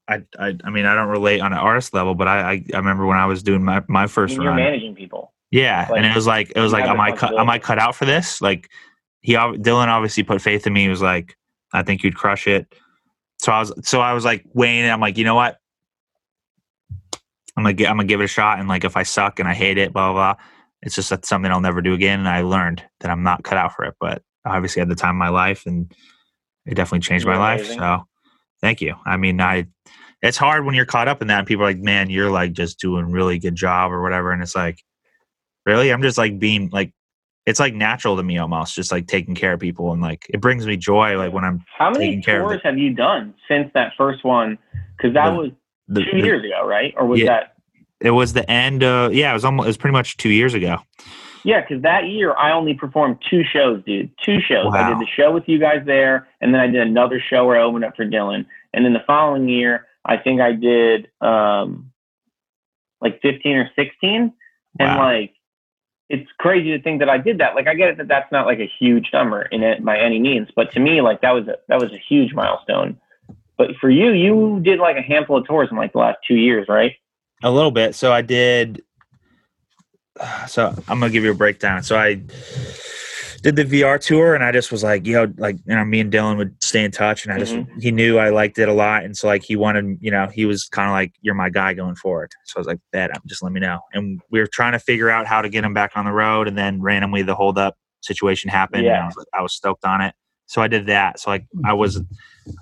I, 0.09 0.23
I 0.37 0.57
i 0.63 0.69
mean 0.69 0.85
i 0.85 0.93
don't 0.95 1.07
relate 1.07 1.39
on 1.39 1.53
an 1.53 1.59
artist 1.59 1.93
level 1.93 2.15
but 2.15 2.27
i 2.27 2.39
i, 2.39 2.63
I 2.73 2.77
remember 2.77 3.05
when 3.05 3.17
i 3.17 3.25
was 3.25 3.43
doing 3.43 3.63
my, 3.63 3.83
my 3.87 4.03
I 4.03 4.07
first 4.07 4.33
mean, 4.33 4.41
you're 4.41 4.51
run 4.51 4.61
managing 4.61 4.95
people. 4.95 5.33
Yeah, 5.51 5.87
Like, 5.89 5.97
and 5.97 6.05
it 6.05 6.13
was 6.13 6.27
like 6.27 6.53
it 6.55 6.59
was 6.59 6.71
like, 6.71 6.85
am 6.85 6.99
I 6.99 7.11
cut? 7.11 7.33
Am 7.35 7.49
I 7.49 7.57
cut 7.57 7.79
out 7.79 7.95
for 7.95 8.05
this? 8.05 8.39
Like 8.39 8.69
he, 9.21 9.33
Dylan, 9.33 9.87
obviously 9.87 10.21
put 10.21 10.43
faith 10.43 10.67
in 10.67 10.73
me. 10.73 10.83
He 10.83 10.89
was 10.89 11.01
like, 11.01 11.35
I 11.73 11.81
think 11.81 12.03
you'd 12.03 12.15
crush 12.15 12.45
it. 12.45 12.67
So 13.39 13.51
I 13.51 13.59
was, 13.59 13.73
so 13.83 13.99
I 13.99 14.13
was 14.13 14.23
like 14.23 14.45
weighing 14.53 14.85
it. 14.85 14.89
I'm 14.89 14.99
like, 14.99 15.17
you 15.17 15.23
know 15.23 15.33
what? 15.33 15.57
I'm 17.57 17.63
gonna, 17.63 17.89
I'm 17.89 17.97
gonna 17.97 18.03
give 18.03 18.21
it 18.21 18.25
a 18.25 18.27
shot. 18.27 18.59
And 18.59 18.69
like, 18.69 18.83
if 18.83 18.95
I 18.95 19.01
suck 19.01 19.39
and 19.39 19.49
I 19.49 19.55
hate 19.55 19.79
it, 19.79 19.91
blah 19.91 20.13
blah, 20.13 20.33
blah 20.35 20.43
it's 20.81 20.95
just 20.95 21.09
that's 21.09 21.27
something 21.27 21.51
I'll 21.51 21.61
never 21.61 21.81
do 21.81 21.93
again. 21.93 22.19
And 22.19 22.29
I 22.29 22.41
learned 22.41 22.83
that 23.01 23.11
I'm 23.11 23.23
not 23.23 23.43
cut 23.43 23.57
out 23.57 23.75
for 23.75 23.85
it. 23.85 23.95
But 23.99 24.21
obviously, 24.45 24.81
at 24.81 24.87
the 24.87 24.95
time 24.95 25.15
of 25.15 25.19
my 25.19 25.29
life, 25.29 25.65
and 25.65 25.91
it 26.65 26.75
definitely 26.75 27.05
changed 27.05 27.25
my 27.25 27.33
You're 27.33 27.41
life. 27.41 27.61
amazing. 27.61 27.79
So, 27.79 28.03
thank 28.61 28.81
you. 28.81 28.95
I 29.05 29.17
mean, 29.17 29.41
I. 29.41 29.67
It's 30.21 30.37
hard 30.37 30.65
when 30.65 30.75
you're 30.75 30.85
caught 30.85 31.07
up 31.07 31.21
in 31.21 31.27
that, 31.29 31.39
and 31.39 31.47
people 31.47 31.63
are 31.63 31.69
like, 31.69 31.79
"Man, 31.79 32.09
you're 32.09 32.29
like 32.31 32.53
just 32.53 32.79
doing 32.79 33.11
really 33.11 33.39
good 33.39 33.55
job" 33.55 33.91
or 33.91 34.01
whatever. 34.01 34.31
And 34.31 34.41
it's 34.41 34.55
like, 34.55 34.79
really 35.65 35.91
i'm 35.91 36.01
just 36.01 36.17
like 36.17 36.39
being 36.39 36.69
like 36.71 36.91
it's 37.45 37.59
like 37.59 37.73
natural 37.75 38.15
to 38.15 38.23
me 38.23 38.37
almost 38.37 38.73
just 38.75 38.91
like 38.91 39.07
taking 39.07 39.35
care 39.35 39.53
of 39.53 39.59
people 39.59 39.91
and 39.91 40.01
like 40.01 40.25
it 40.29 40.39
brings 40.39 40.65
me 40.65 40.77
joy 40.77 41.17
like 41.17 41.33
when 41.33 41.43
i'm 41.43 41.63
How 41.77 41.91
many 41.91 42.05
Taking 42.07 42.23
care 42.23 42.41
of 42.43 42.49
tours 42.49 42.61
have 42.63 42.77
you 42.77 42.93
done 42.93 43.33
since 43.47 43.69
that 43.73 43.91
first 43.97 44.23
one? 44.23 44.57
Because 44.97 45.13
that 45.13 45.31
The- 45.31 45.35
was 45.37 45.51
the, 45.89 46.05
two 46.05 46.17
the- 46.21 46.25
years 46.25 46.43
ago, 46.45 46.65
right? 46.65 46.93
Or 46.97 47.05
was 47.05 47.19
Yeah. 47.19 47.25
that 47.27 47.53
it 47.99 48.11
was 48.11 48.33
the 48.33 48.49
end 48.49 48.83
of 48.83 49.13
yeah 49.13 49.29
it 49.31 49.33
was 49.33 49.43
almost 49.45 49.65
it 49.65 49.69
was 49.69 49.77
pretty 49.77 49.91
much 49.91 50.15
two 50.17 50.29
years 50.29 50.53
ago 50.53 50.77
Yeah, 51.43 51.59
because 51.61 51.83
that 51.83 52.07
year 52.07 52.33
I 52.35 52.51
only 52.53 52.73
performed 52.73 53.17
two 53.29 53.43
shows, 53.43 53.83
dude. 53.85 54.09
Two 54.25 54.39
shows. 54.41 54.73
I 54.73 54.89
did 54.89 54.99
the 54.99 55.07
show 55.15 55.31
with 55.31 55.43
you 55.47 55.59
guys 55.59 55.83
there, 55.85 56.27
and 56.41 56.53
then 56.53 56.61
I 56.61 56.67
did 56.67 56.81
another 56.87 57.21
show 57.29 57.45
where 57.45 57.59
I 57.59 57.63
opened 57.63 57.83
up 57.83 57.95
for 57.97 58.05
Dylan. 58.05 58.45
And 58.73 58.85
then 58.85 58.93
the 58.93 59.03
following 59.05 59.47
year, 59.49 59.85
I 60.05 60.17
think 60.17 60.41
I 60.41 60.53
did 60.53 61.09
um, 61.21 61.91
like 63.01 63.21
15 63.21 63.55
or 63.55 63.69
16. 63.75 64.33
And 64.79 64.97
like, 64.97 65.33
it's 66.09 66.29
crazy 66.39 66.71
to 66.71 66.81
think 66.81 66.99
that 66.99 67.09
I 67.09 67.17
did 67.17 67.39
that. 67.39 67.55
Like, 67.55 67.67
I 67.67 67.75
get 67.75 67.89
it 67.89 67.97
that 67.97 68.07
that's 68.07 68.31
not 68.31 68.45
like 68.45 68.59
a 68.59 68.71
huge 68.79 69.09
number 69.13 69.43
in 69.43 69.61
it 69.61 69.83
by 69.83 69.97
any 69.97 70.19
means, 70.19 70.47
but 70.55 70.71
to 70.73 70.79
me, 70.79 71.01
like 71.01 71.21
that 71.21 71.31
was 71.31 71.47
a 71.47 71.57
that 71.67 71.79
was 71.79 71.91
a 71.91 72.01
huge 72.09 72.33
milestone. 72.33 72.99
But 73.57 73.75
for 73.79 73.89
you, 73.89 74.11
you 74.11 74.59
did 74.61 74.79
like 74.79 74.97
a 74.97 75.01
handful 75.01 75.37
of 75.37 75.45
tours 75.45 75.67
in 75.69 75.77
like 75.77 75.91
the 75.91 75.99
last 75.99 76.19
two 76.27 76.35
years, 76.35 76.67
right? 76.69 76.95
A 77.43 77.51
little 77.51 77.71
bit. 77.71 77.93
So 77.95 78.11
I 78.11 78.21
did. 78.21 78.83
So 80.47 80.67
I'm 80.87 80.99
gonna 80.99 81.11
give 81.11 81.23
you 81.23 81.31
a 81.31 81.35
breakdown. 81.35 81.83
So 81.83 81.97
I 81.97 82.21
did 83.41 83.55
the 83.55 83.63
VR 83.65 83.99
tour, 83.99 84.35
and 84.35 84.43
I 84.43 84.51
just 84.51 84.71
was 84.71 84.83
like, 84.83 85.05
yo, 85.05 85.27
like, 85.37 85.57
you 85.65 85.75
know, 85.75 85.85
me 85.85 85.99
and 85.99 86.11
Dylan 86.11 86.37
would 86.37 86.61
stay 86.63 86.83
in 86.83 86.91
touch, 86.91 87.25
and 87.25 87.33
I 87.33 87.39
just 87.39 87.57
he 87.79 87.91
knew 87.91 88.17
I 88.17 88.29
liked 88.29 88.57
it 88.59 88.67
a 88.69 88.73
lot, 88.73 89.03
and 89.03 89.15
so 89.15 89.27
like 89.27 89.43
he 89.43 89.55
wanted, 89.55 89.97
you 90.01 90.11
know, 90.11 90.27
he 90.27 90.45
was 90.45 90.65
kind 90.65 90.89
of 90.89 90.93
like, 90.93 91.13
you're 91.21 91.35
my 91.35 91.49
guy 91.49 91.73
going 91.73 91.95
forward. 91.95 92.31
So 92.45 92.57
I 92.57 92.59
was 92.59 92.67
like, 92.67 92.79
bet, 92.91 93.11
I'm 93.15 93.21
just 93.25 93.41
let 93.41 93.51
me 93.51 93.59
know. 93.59 93.79
And 93.93 94.21
we 94.29 94.39
were 94.39 94.47
trying 94.47 94.73
to 94.73 94.79
figure 94.79 95.09
out 95.09 95.25
how 95.27 95.41
to 95.41 95.49
get 95.49 95.63
him 95.63 95.73
back 95.73 95.91
on 95.95 96.05
the 96.05 96.11
road, 96.11 96.47
and 96.47 96.57
then 96.57 96.81
randomly 96.81 97.21
the 97.21 97.35
hold 97.35 97.57
up 97.57 97.77
situation 98.01 98.49
happened, 98.49 98.85
and 98.85 98.95
Yeah. 98.95 99.03
I 99.03 99.05
was 99.05 99.15
like, 99.17 99.27
I 99.33 99.41
was 99.41 99.53
stoked 99.53 99.85
on 99.85 100.01
it. 100.01 100.13
So 100.47 100.61
I 100.63 100.67
did 100.67 100.87
that. 100.87 101.19
So 101.19 101.29
like 101.29 101.45
I 101.63 101.73
was, 101.73 102.01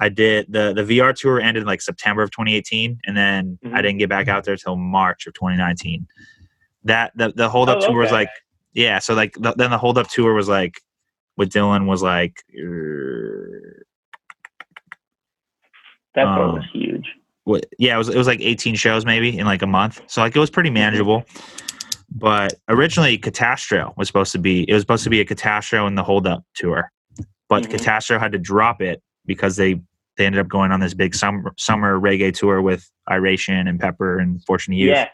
I 0.01 0.09
did 0.09 0.47
the 0.51 0.73
the 0.73 0.84
VR 0.84 1.15
tour 1.15 1.39
ended 1.39 1.65
like 1.65 1.82
September 1.82 2.21
of 2.21 2.32
2018, 2.32 2.99
and 3.05 3.15
then 3.15 3.57
I 3.63 3.67
Mhm. 3.67 3.75
didn't 3.82 3.97
get 3.99 4.09
back 4.09 4.28
out 4.28 4.43
there 4.43 4.57
till 4.57 4.75
March 4.75 5.25
of 5.25 5.34
2019. 5.34 6.05
That 6.84 7.13
the 7.15 7.32
the 7.36 7.49
hold 7.49 7.69
up 7.69 7.80
Oh, 7.82 7.88
tour 7.88 8.01
was 8.01 8.11
like, 8.11 8.30
yeah. 8.78 8.99
So 8.99 9.13
like 9.13 9.34
the, 9.34 9.53
then 9.57 9.71
the 9.71 9.78
hold 9.78 9.97
up 9.97 10.07
tour 10.07 10.34
was 10.34 10.47
like 10.47 10.80
with 11.36 11.49
Dylan 11.51 11.86
was 11.88 12.01
like, 12.01 12.41
what 16.13 16.28
Oh. 16.28 16.53
was 16.55 16.63
huge. 16.73 17.05
what, 17.43 17.65
yeah, 17.78 17.95
it 17.95 17.97
was 17.97 18.09
it 18.09 18.17
was 18.17 18.28
like 18.28 18.39
18 18.41 18.75
shows 18.75 19.05
maybe 19.05 19.38
in 19.38 19.45
like 19.45 19.61
a 19.61 19.67
month. 19.67 20.01
So 20.07 20.21
like 20.21 20.36
it 20.36 20.39
was 20.39 20.49
pretty 20.49 20.69
manageable. 20.69 21.23
But 22.09 22.53
originally, 22.69 23.17
Katastro 23.17 23.93
was 23.97 24.07
supposed 24.07 24.32
to 24.32 24.39
be 24.39 24.63
it 24.69 24.73
was 24.73 24.82
supposed 24.82 25.03
to 25.03 25.09
be 25.09 25.19
a 25.21 25.25
Katastro 25.25 25.88
in 25.88 25.95
the 25.95 26.03
hold 26.03 26.25
up 26.25 26.43
tour, 26.55 26.89
but 27.49 27.63
Mhm. 27.63 27.71
Katastro 27.75 28.19
had 28.19 28.32
to 28.32 28.39
drop 28.39 28.82
it 28.82 29.01
because 29.25 29.55
they 29.57 29.80
they 30.17 30.25
ended 30.25 30.39
up 30.41 30.47
going 30.47 30.71
on 30.71 30.80
this 30.80 30.93
big 30.95 31.13
summer 31.13 31.53
summer 31.57 31.99
reggae 31.99 32.34
tour 32.34 32.61
with 32.61 32.89
Iration 33.09 33.67
and 33.67 33.80
Pepper 33.80 34.17
and 34.19 34.43
Fortune 34.45 34.73
Youth. 34.73 34.89
Yes. 34.95 35.11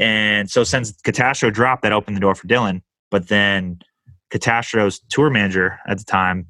And 0.00 0.50
so 0.50 0.64
since 0.64 0.92
Katastro 0.92 1.52
dropped, 1.52 1.82
that 1.82 1.92
opened 1.92 2.16
the 2.16 2.20
door 2.20 2.34
for 2.34 2.46
Dylan. 2.46 2.82
But 3.10 3.28
then 3.28 3.78
Katastro's 4.30 5.00
tour 5.10 5.30
manager 5.30 5.78
at 5.86 5.98
the 5.98 6.04
time, 6.04 6.46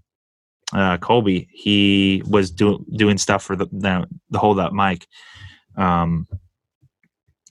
uh, 0.73 0.99
Colby, 0.99 1.49
he 1.53 2.23
was 2.27 2.51
do, 2.51 2.85
doing 2.97 3.19
stuff 3.19 3.43
for 3.43 3.57
the 3.57 3.67
the, 3.67 4.07
the 4.31 4.39
hold 4.39 4.59
up 4.59 4.73
mic. 4.73 5.07
Um, 5.77 6.27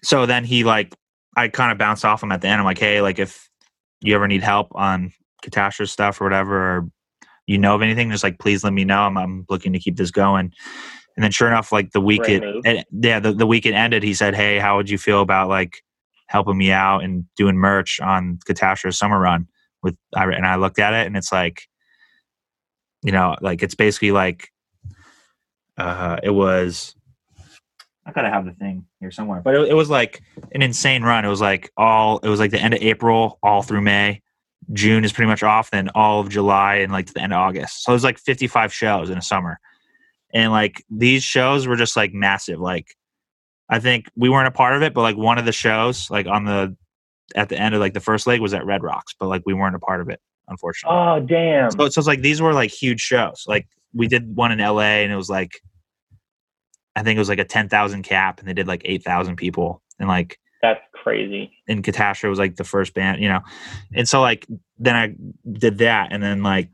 so 0.04 0.26
then 0.26 0.44
he 0.44 0.64
like 0.64 0.94
I 1.38 1.48
kind 1.48 1.72
of 1.72 1.78
bounced 1.78 2.06
off 2.06 2.24
him 2.24 2.32
at 2.32 2.42
the 2.42 2.48
end. 2.48 2.60
I'm 2.60 2.66
like, 2.66 2.78
hey, 2.78 3.02
like 3.02 3.20
if 3.20 3.50
you 4.02 4.16
ever 4.16 4.28
need 4.28 4.44
help 4.44 4.70
on 4.76 5.12
Katastro's 5.44 5.92
stuff 5.92 6.20
or 6.20 6.26
whatever, 6.26 6.78
or 6.78 6.90
you 7.48 7.58
know 7.58 7.76
of 7.76 7.82
anything, 7.82 8.12
just 8.12 8.24
like 8.24 8.40
please 8.40 8.64
let 8.64 8.74
me 8.74 8.84
know. 8.84 9.02
I'm, 9.02 9.18
I'm 9.18 9.46
looking 9.50 9.74
to 9.74 9.80
keep 9.80 9.98
this 9.98 10.12
going. 10.12 10.52
And 11.16 11.24
then 11.24 11.32
sure 11.32 11.48
enough, 11.48 11.72
like 11.72 11.92
the 11.92 12.02
week 12.02 12.24
Great 12.24 12.44
it, 12.44 12.66
it 12.66 12.88
yeah, 12.92 13.20
the, 13.20 13.32
the 13.32 13.48
week 13.48 13.66
it 13.66 13.74
ended, 13.74 14.04
he 14.04 14.14
said, 14.14 14.36
Hey, 14.36 14.60
how 14.60 14.76
would 14.76 14.90
you 14.90 14.98
feel 14.98 15.22
about 15.22 15.48
like 15.48 15.82
helping 16.28 16.58
me 16.58 16.72
out 16.72 17.04
and 17.04 17.26
doing 17.36 17.56
merch 17.56 18.00
on 18.00 18.40
Katastro's 18.48 18.98
summer 18.98 19.20
run 19.20 19.48
with 19.84 19.98
and 20.14 20.46
I 20.46 20.56
looked 20.56 20.80
at 20.80 20.94
it 20.94 21.08
and 21.08 21.16
it's 21.16 21.32
like 21.32 21.68
you 23.04 23.12
know, 23.12 23.36
like 23.40 23.62
it's 23.62 23.76
basically 23.76 24.12
like 24.12 24.50
uh 25.78 26.18
it 26.24 26.32
was 26.32 26.96
I 28.06 28.12
gotta 28.12 28.30
have 28.30 28.46
the 28.46 28.54
thing 28.54 28.86
here 29.00 29.12
somewhere. 29.12 29.42
But 29.42 29.56
it, 29.56 29.70
it 29.70 29.74
was 29.74 29.90
like 29.90 30.22
an 30.52 30.62
insane 30.62 31.04
run. 31.04 31.26
It 31.26 31.30
was 31.30 31.42
like 31.42 31.72
all 31.78 32.20
it 32.20 32.30
was 32.30 32.40
like 32.40 32.52
the 32.52 32.62
end 32.62 32.74
of 32.74 32.82
April 32.82 33.40
all 33.44 33.62
through 33.62 33.82
May. 33.82 34.22
June 34.74 35.06
is 35.06 35.14
pretty 35.14 35.30
much 35.30 35.44
off, 35.44 35.70
then 35.70 35.90
all 35.94 36.20
of 36.20 36.30
July 36.30 36.76
and 36.78 36.92
like 36.92 37.06
to 37.08 37.14
the 37.14 37.22
end 37.22 37.34
of 37.34 37.38
August. 37.38 37.84
So 37.84 37.92
it 37.92 37.96
was 37.96 38.04
like 38.04 38.18
55 38.18 38.74
shows 38.74 39.12
in 39.12 39.18
a 39.18 39.22
summer. 39.22 39.60
And 40.34 40.52
like 40.52 40.84
these 40.90 41.24
shows 41.24 41.68
were 41.68 41.76
just 41.76 41.96
like 41.96 42.14
massive. 42.14 42.60
Like 42.60 42.96
I 43.70 43.80
think 43.80 44.10
we 44.16 44.30
weren't 44.30 44.48
a 44.48 44.52
part 44.52 44.76
of 44.76 44.84
it, 44.84 44.94
but 44.94 45.02
like 45.02 45.18
one 45.18 45.38
of 45.38 45.46
the 45.46 45.52
shows, 45.52 46.10
like 46.12 46.28
on 46.28 46.46
the 46.46 46.76
at 47.36 47.50
the 47.50 47.60
end 47.60 47.74
of 47.74 47.82
like 47.82 47.94
the 47.94 48.00
first 48.00 48.28
leg 48.28 48.40
was 48.40 48.54
at 48.54 48.66
Red 48.66 48.84
Rocks, 48.84 49.16
but 49.20 49.28
like 49.28 49.42
we 49.46 49.54
weren't 49.54 49.76
a 49.76 49.80
part 49.80 50.02
of 50.02 50.10
it, 50.10 50.20
unfortunately. 50.48 50.98
Oh 50.98 51.20
damn. 51.20 51.72
So, 51.72 51.90
so 51.90 52.00
it's 52.00 52.08
like 52.08 52.22
these 52.22 52.42
were 52.42 52.54
like 52.54 52.72
huge 52.72 53.02
shows. 53.02 53.44
Like 53.48 53.68
we 53.94 54.08
did 54.08 54.36
one 54.36 54.52
in 54.52 54.60
LA 54.60 55.02
and 55.02 55.12
it 55.12 55.16
was 55.16 55.30
like 55.30 55.60
I 56.96 57.04
think 57.04 57.18
it 57.18 57.20
was 57.20 57.30
like 57.30 57.40
a 57.40 57.46
ten 57.46 57.68
thousand 57.68 58.04
cap 58.04 58.40
and 58.40 58.48
they 58.48 58.54
did 58.54 58.68
like 58.68 58.84
eight 58.86 59.04
thousand 59.04 59.38
people. 59.38 59.82
And 59.98 60.08
like 60.08 60.40
That's 60.62 60.82
crazy. 60.92 61.52
And 61.68 61.84
Katastro 61.84 62.30
was 62.30 62.38
like 62.38 62.58
the 62.58 62.64
first 62.64 62.94
band, 62.94 63.22
you 63.22 63.30
know. 63.30 63.42
And 63.94 64.08
so 64.08 64.22
like 64.22 64.46
then 64.78 64.96
I 64.96 65.16
did 65.52 65.80
that 65.80 66.10
and 66.12 66.22
then 66.22 66.44
like 66.44 66.70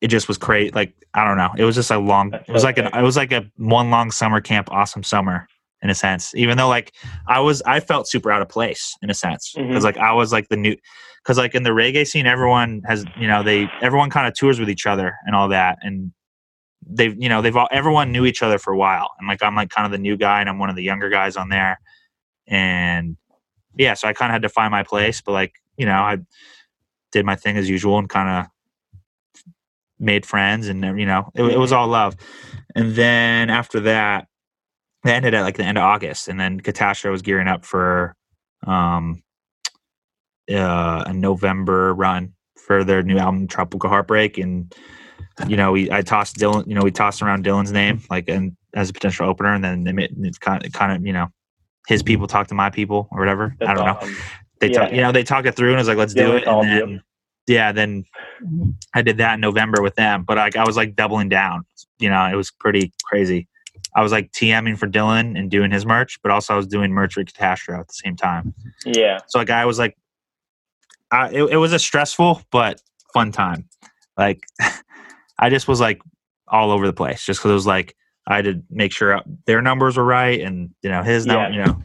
it 0.00 0.08
just 0.08 0.26
was 0.26 0.38
great. 0.38 0.74
Like 0.74 0.94
I 1.12 1.26
don't 1.26 1.36
know. 1.36 1.50
It 1.58 1.64
was 1.64 1.74
just 1.74 1.90
a 1.90 1.98
long 1.98 2.30
That's 2.30 2.48
it 2.48 2.52
was 2.52 2.64
like 2.64 2.78
an 2.78 2.86
it 2.86 3.02
was 3.02 3.16
like 3.18 3.32
a 3.32 3.44
one 3.58 3.90
long 3.90 4.10
summer 4.10 4.40
camp, 4.40 4.72
awesome 4.72 5.02
summer 5.02 5.46
in 5.82 5.90
a 5.90 5.94
sense. 5.94 6.34
Even 6.34 6.56
though 6.56 6.68
like 6.68 6.92
I 7.26 7.40
was 7.40 7.62
I 7.62 7.80
felt 7.80 8.08
super 8.08 8.30
out 8.30 8.42
of 8.42 8.48
place 8.48 8.96
in 9.02 9.10
a 9.10 9.14
sense. 9.14 9.52
Because 9.56 9.82
Mhm. 9.82 9.84
like 9.84 9.96
I 9.98 10.12
was 10.12 10.32
like 10.32 10.48
the 10.48 10.56
new 10.56 10.76
because 11.22 11.38
like 11.38 11.54
in 11.54 11.62
the 11.62 11.70
reggae 11.70 12.06
scene 12.06 12.26
everyone 12.26 12.82
has 12.86 13.06
you 13.14 13.28
know, 13.28 13.42
they 13.42 13.70
everyone 13.80 14.10
kind 14.10 14.26
of 14.26 14.34
tours 14.34 14.58
with 14.58 14.70
each 14.70 14.86
other 14.86 15.16
and 15.26 15.34
all 15.36 15.48
that 15.48 15.78
and 15.82 16.12
they've 16.86 17.20
you 17.20 17.28
know 17.28 17.40
they've 17.42 17.56
all 17.56 17.68
everyone 17.70 18.10
knew 18.12 18.24
each 18.26 18.42
other 18.42 18.58
for 18.58 18.72
a 18.72 18.76
while 18.76 19.10
and 19.18 19.28
like 19.28 19.42
i'm 19.42 19.54
like 19.54 19.70
kind 19.70 19.86
of 19.86 19.92
the 19.92 19.98
new 19.98 20.16
guy 20.16 20.40
and 20.40 20.48
i'm 20.48 20.58
one 20.58 20.68
of 20.68 20.76
the 20.76 20.82
younger 20.82 21.08
guys 21.08 21.36
on 21.36 21.48
there 21.48 21.78
and 22.48 23.16
yeah 23.78 23.94
so 23.94 24.08
i 24.08 24.12
kind 24.12 24.30
of 24.30 24.34
had 24.34 24.42
to 24.42 24.48
find 24.48 24.70
my 24.70 24.82
place 24.82 25.20
but 25.20 25.32
like 25.32 25.54
you 25.76 25.86
know 25.86 25.92
i 25.94 26.18
did 27.12 27.24
my 27.24 27.36
thing 27.36 27.56
as 27.56 27.68
usual 27.68 27.98
and 27.98 28.08
kind 28.08 28.28
of 28.28 29.54
made 29.98 30.26
friends 30.26 30.66
and 30.68 30.82
you 30.98 31.06
know 31.06 31.30
it, 31.34 31.44
it 31.44 31.58
was 31.58 31.72
all 31.72 31.86
love 31.86 32.16
and 32.74 32.96
then 32.96 33.48
after 33.48 33.78
that 33.78 34.26
it 35.04 35.10
ended 35.10 35.34
at 35.34 35.42
like 35.42 35.56
the 35.56 35.64
end 35.64 35.78
of 35.78 35.84
august 35.84 36.28
and 36.28 36.38
then 36.38 36.60
Katastro 36.60 37.10
was 37.10 37.22
gearing 37.22 37.48
up 37.48 37.64
for 37.64 38.14
um 38.66 39.22
uh, 40.50 41.04
a 41.06 41.12
november 41.12 41.94
run 41.94 42.32
for 42.56 42.84
their 42.84 43.02
new 43.02 43.18
album 43.18 43.46
tropical 43.46 43.88
heartbreak 43.88 44.38
and 44.38 44.74
you 45.46 45.56
know, 45.56 45.72
we 45.72 45.90
I 45.90 46.02
tossed 46.02 46.36
Dylan, 46.36 46.66
you 46.66 46.74
know, 46.74 46.82
we 46.82 46.90
tossed 46.90 47.22
around 47.22 47.44
Dylan's 47.44 47.72
name 47.72 48.02
like 48.10 48.28
and 48.28 48.56
as 48.74 48.90
a 48.90 48.92
potential 48.92 49.28
opener, 49.28 49.52
and 49.54 49.64
then 49.64 49.98
it's 49.98 50.38
kind 50.38 50.64
of 50.64 50.72
kind 50.72 50.92
of 50.92 51.06
you 51.06 51.12
know, 51.12 51.28
his 51.88 52.02
people 52.02 52.26
talk 52.26 52.48
to 52.48 52.54
my 52.54 52.70
people 52.70 53.08
or 53.10 53.18
whatever. 53.20 53.54
That's 53.58 53.70
I 53.70 53.74
don't 53.74 53.86
know. 53.86 54.08
They 54.60 54.68
Yeah. 54.68 54.80
talk, 54.80 54.92
you 54.92 55.00
know, 55.00 55.12
they 55.12 55.24
talk 55.24 55.46
it 55.46 55.56
through, 55.56 55.68
and 55.70 55.76
I 55.76 55.80
was 55.80 55.88
like, 55.88 55.96
let's 55.96 56.14
do 56.14 56.36
it. 56.36 56.46
And 56.46 56.62
then, 56.62 57.02
yeah, 57.46 57.72
then 57.72 58.04
I 58.94 59.02
did 59.02 59.16
that 59.18 59.34
in 59.34 59.40
November 59.40 59.82
with 59.82 59.94
them, 59.96 60.24
but 60.24 60.36
like 60.36 60.56
I 60.56 60.64
was 60.64 60.76
like 60.76 60.94
doubling 60.94 61.28
down. 61.28 61.64
You 61.98 62.10
know, 62.10 62.24
it 62.26 62.36
was 62.36 62.50
pretty 62.50 62.92
crazy. 63.04 63.48
I 63.94 64.02
was 64.02 64.12
like 64.12 64.32
TMing 64.32 64.78
for 64.78 64.86
Dylan 64.88 65.38
and 65.38 65.50
doing 65.50 65.70
his 65.70 65.84
merch, 65.84 66.18
but 66.22 66.30
also 66.32 66.54
I 66.54 66.56
was 66.56 66.66
doing 66.66 66.92
merch 66.92 67.16
with 67.16 67.32
Katastro 67.32 67.78
at 67.80 67.88
the 67.88 67.94
same 67.94 68.16
time. 68.16 68.54
Yeah. 68.86 69.18
So 69.28 69.38
like 69.38 69.50
I 69.50 69.66
was 69.66 69.78
like, 69.78 69.96
I, 71.10 71.28
it, 71.30 71.42
it 71.44 71.56
was 71.58 71.72
a 71.72 71.78
stressful 71.78 72.42
but 72.50 72.80
fun 73.12 73.32
time. 73.32 73.68
Like 74.16 74.44
I 75.38 75.50
just 75.50 75.68
was 75.68 75.80
like 75.80 76.00
all 76.48 76.70
over 76.70 76.86
the 76.86 76.92
place 76.92 77.24
just 77.24 77.40
because 77.40 77.50
it 77.50 77.54
was 77.54 77.66
like 77.66 77.94
I 78.26 78.36
had 78.36 78.44
to 78.46 78.62
make 78.70 78.92
sure 78.92 79.20
their 79.46 79.60
numbers 79.60 79.96
were 79.96 80.04
right 80.04 80.40
and 80.40 80.70
you 80.82 80.90
know 80.90 81.02
his 81.02 81.26
Yeah. 81.26 81.34
number, 81.34 81.50
you 81.58 81.64
know. 81.64 81.82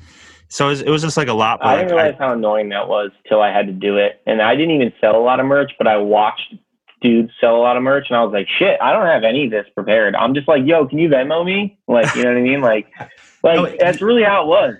So 0.49 0.67
it 0.67 0.69
was, 0.69 0.81
it 0.83 0.89
was 0.89 1.01
just 1.01 1.17
like 1.17 1.27
a 1.27 1.33
lot. 1.33 1.59
But 1.59 1.67
I 1.67 1.71
like, 1.73 1.87
didn't 1.87 1.97
realize 1.97 2.15
how 2.19 2.31
annoying 2.31 2.69
that 2.69 2.87
was 2.87 3.11
till 3.27 3.41
I 3.41 3.51
had 3.51 3.67
to 3.67 3.73
do 3.73 3.97
it. 3.97 4.21
And 4.25 4.41
I 4.41 4.55
didn't 4.55 4.75
even 4.75 4.93
sell 5.01 5.17
a 5.17 5.19
lot 5.21 5.41
of 5.41 5.45
merch, 5.45 5.73
but 5.77 5.87
I 5.87 5.97
watched 5.97 6.53
dudes 7.01 7.31
sell 7.39 7.55
a 7.55 7.61
lot 7.61 7.77
of 7.77 7.83
merch 7.83 8.07
and 8.09 8.17
I 8.17 8.23
was 8.23 8.33
like, 8.33 8.47
shit, 8.57 8.79
I 8.81 8.91
don't 8.91 9.05
have 9.05 9.23
any 9.23 9.45
of 9.45 9.51
this 9.51 9.65
prepared. 9.75 10.15
I'm 10.15 10.33
just 10.33 10.47
like, 10.47 10.63
yo, 10.65 10.87
can 10.87 10.97
you 10.99 11.09
Venmo 11.09 11.45
me? 11.45 11.77
Like, 11.87 12.13
you 12.15 12.23
know 12.23 12.29
what 12.31 12.37
I 12.37 12.41
mean? 12.41 12.61
Like, 12.61 12.87
like 13.43 13.55
No, 13.57 13.75
that's 13.79 14.01
really 14.01 14.23
how 14.23 14.43
it 14.43 14.47
was. 14.47 14.75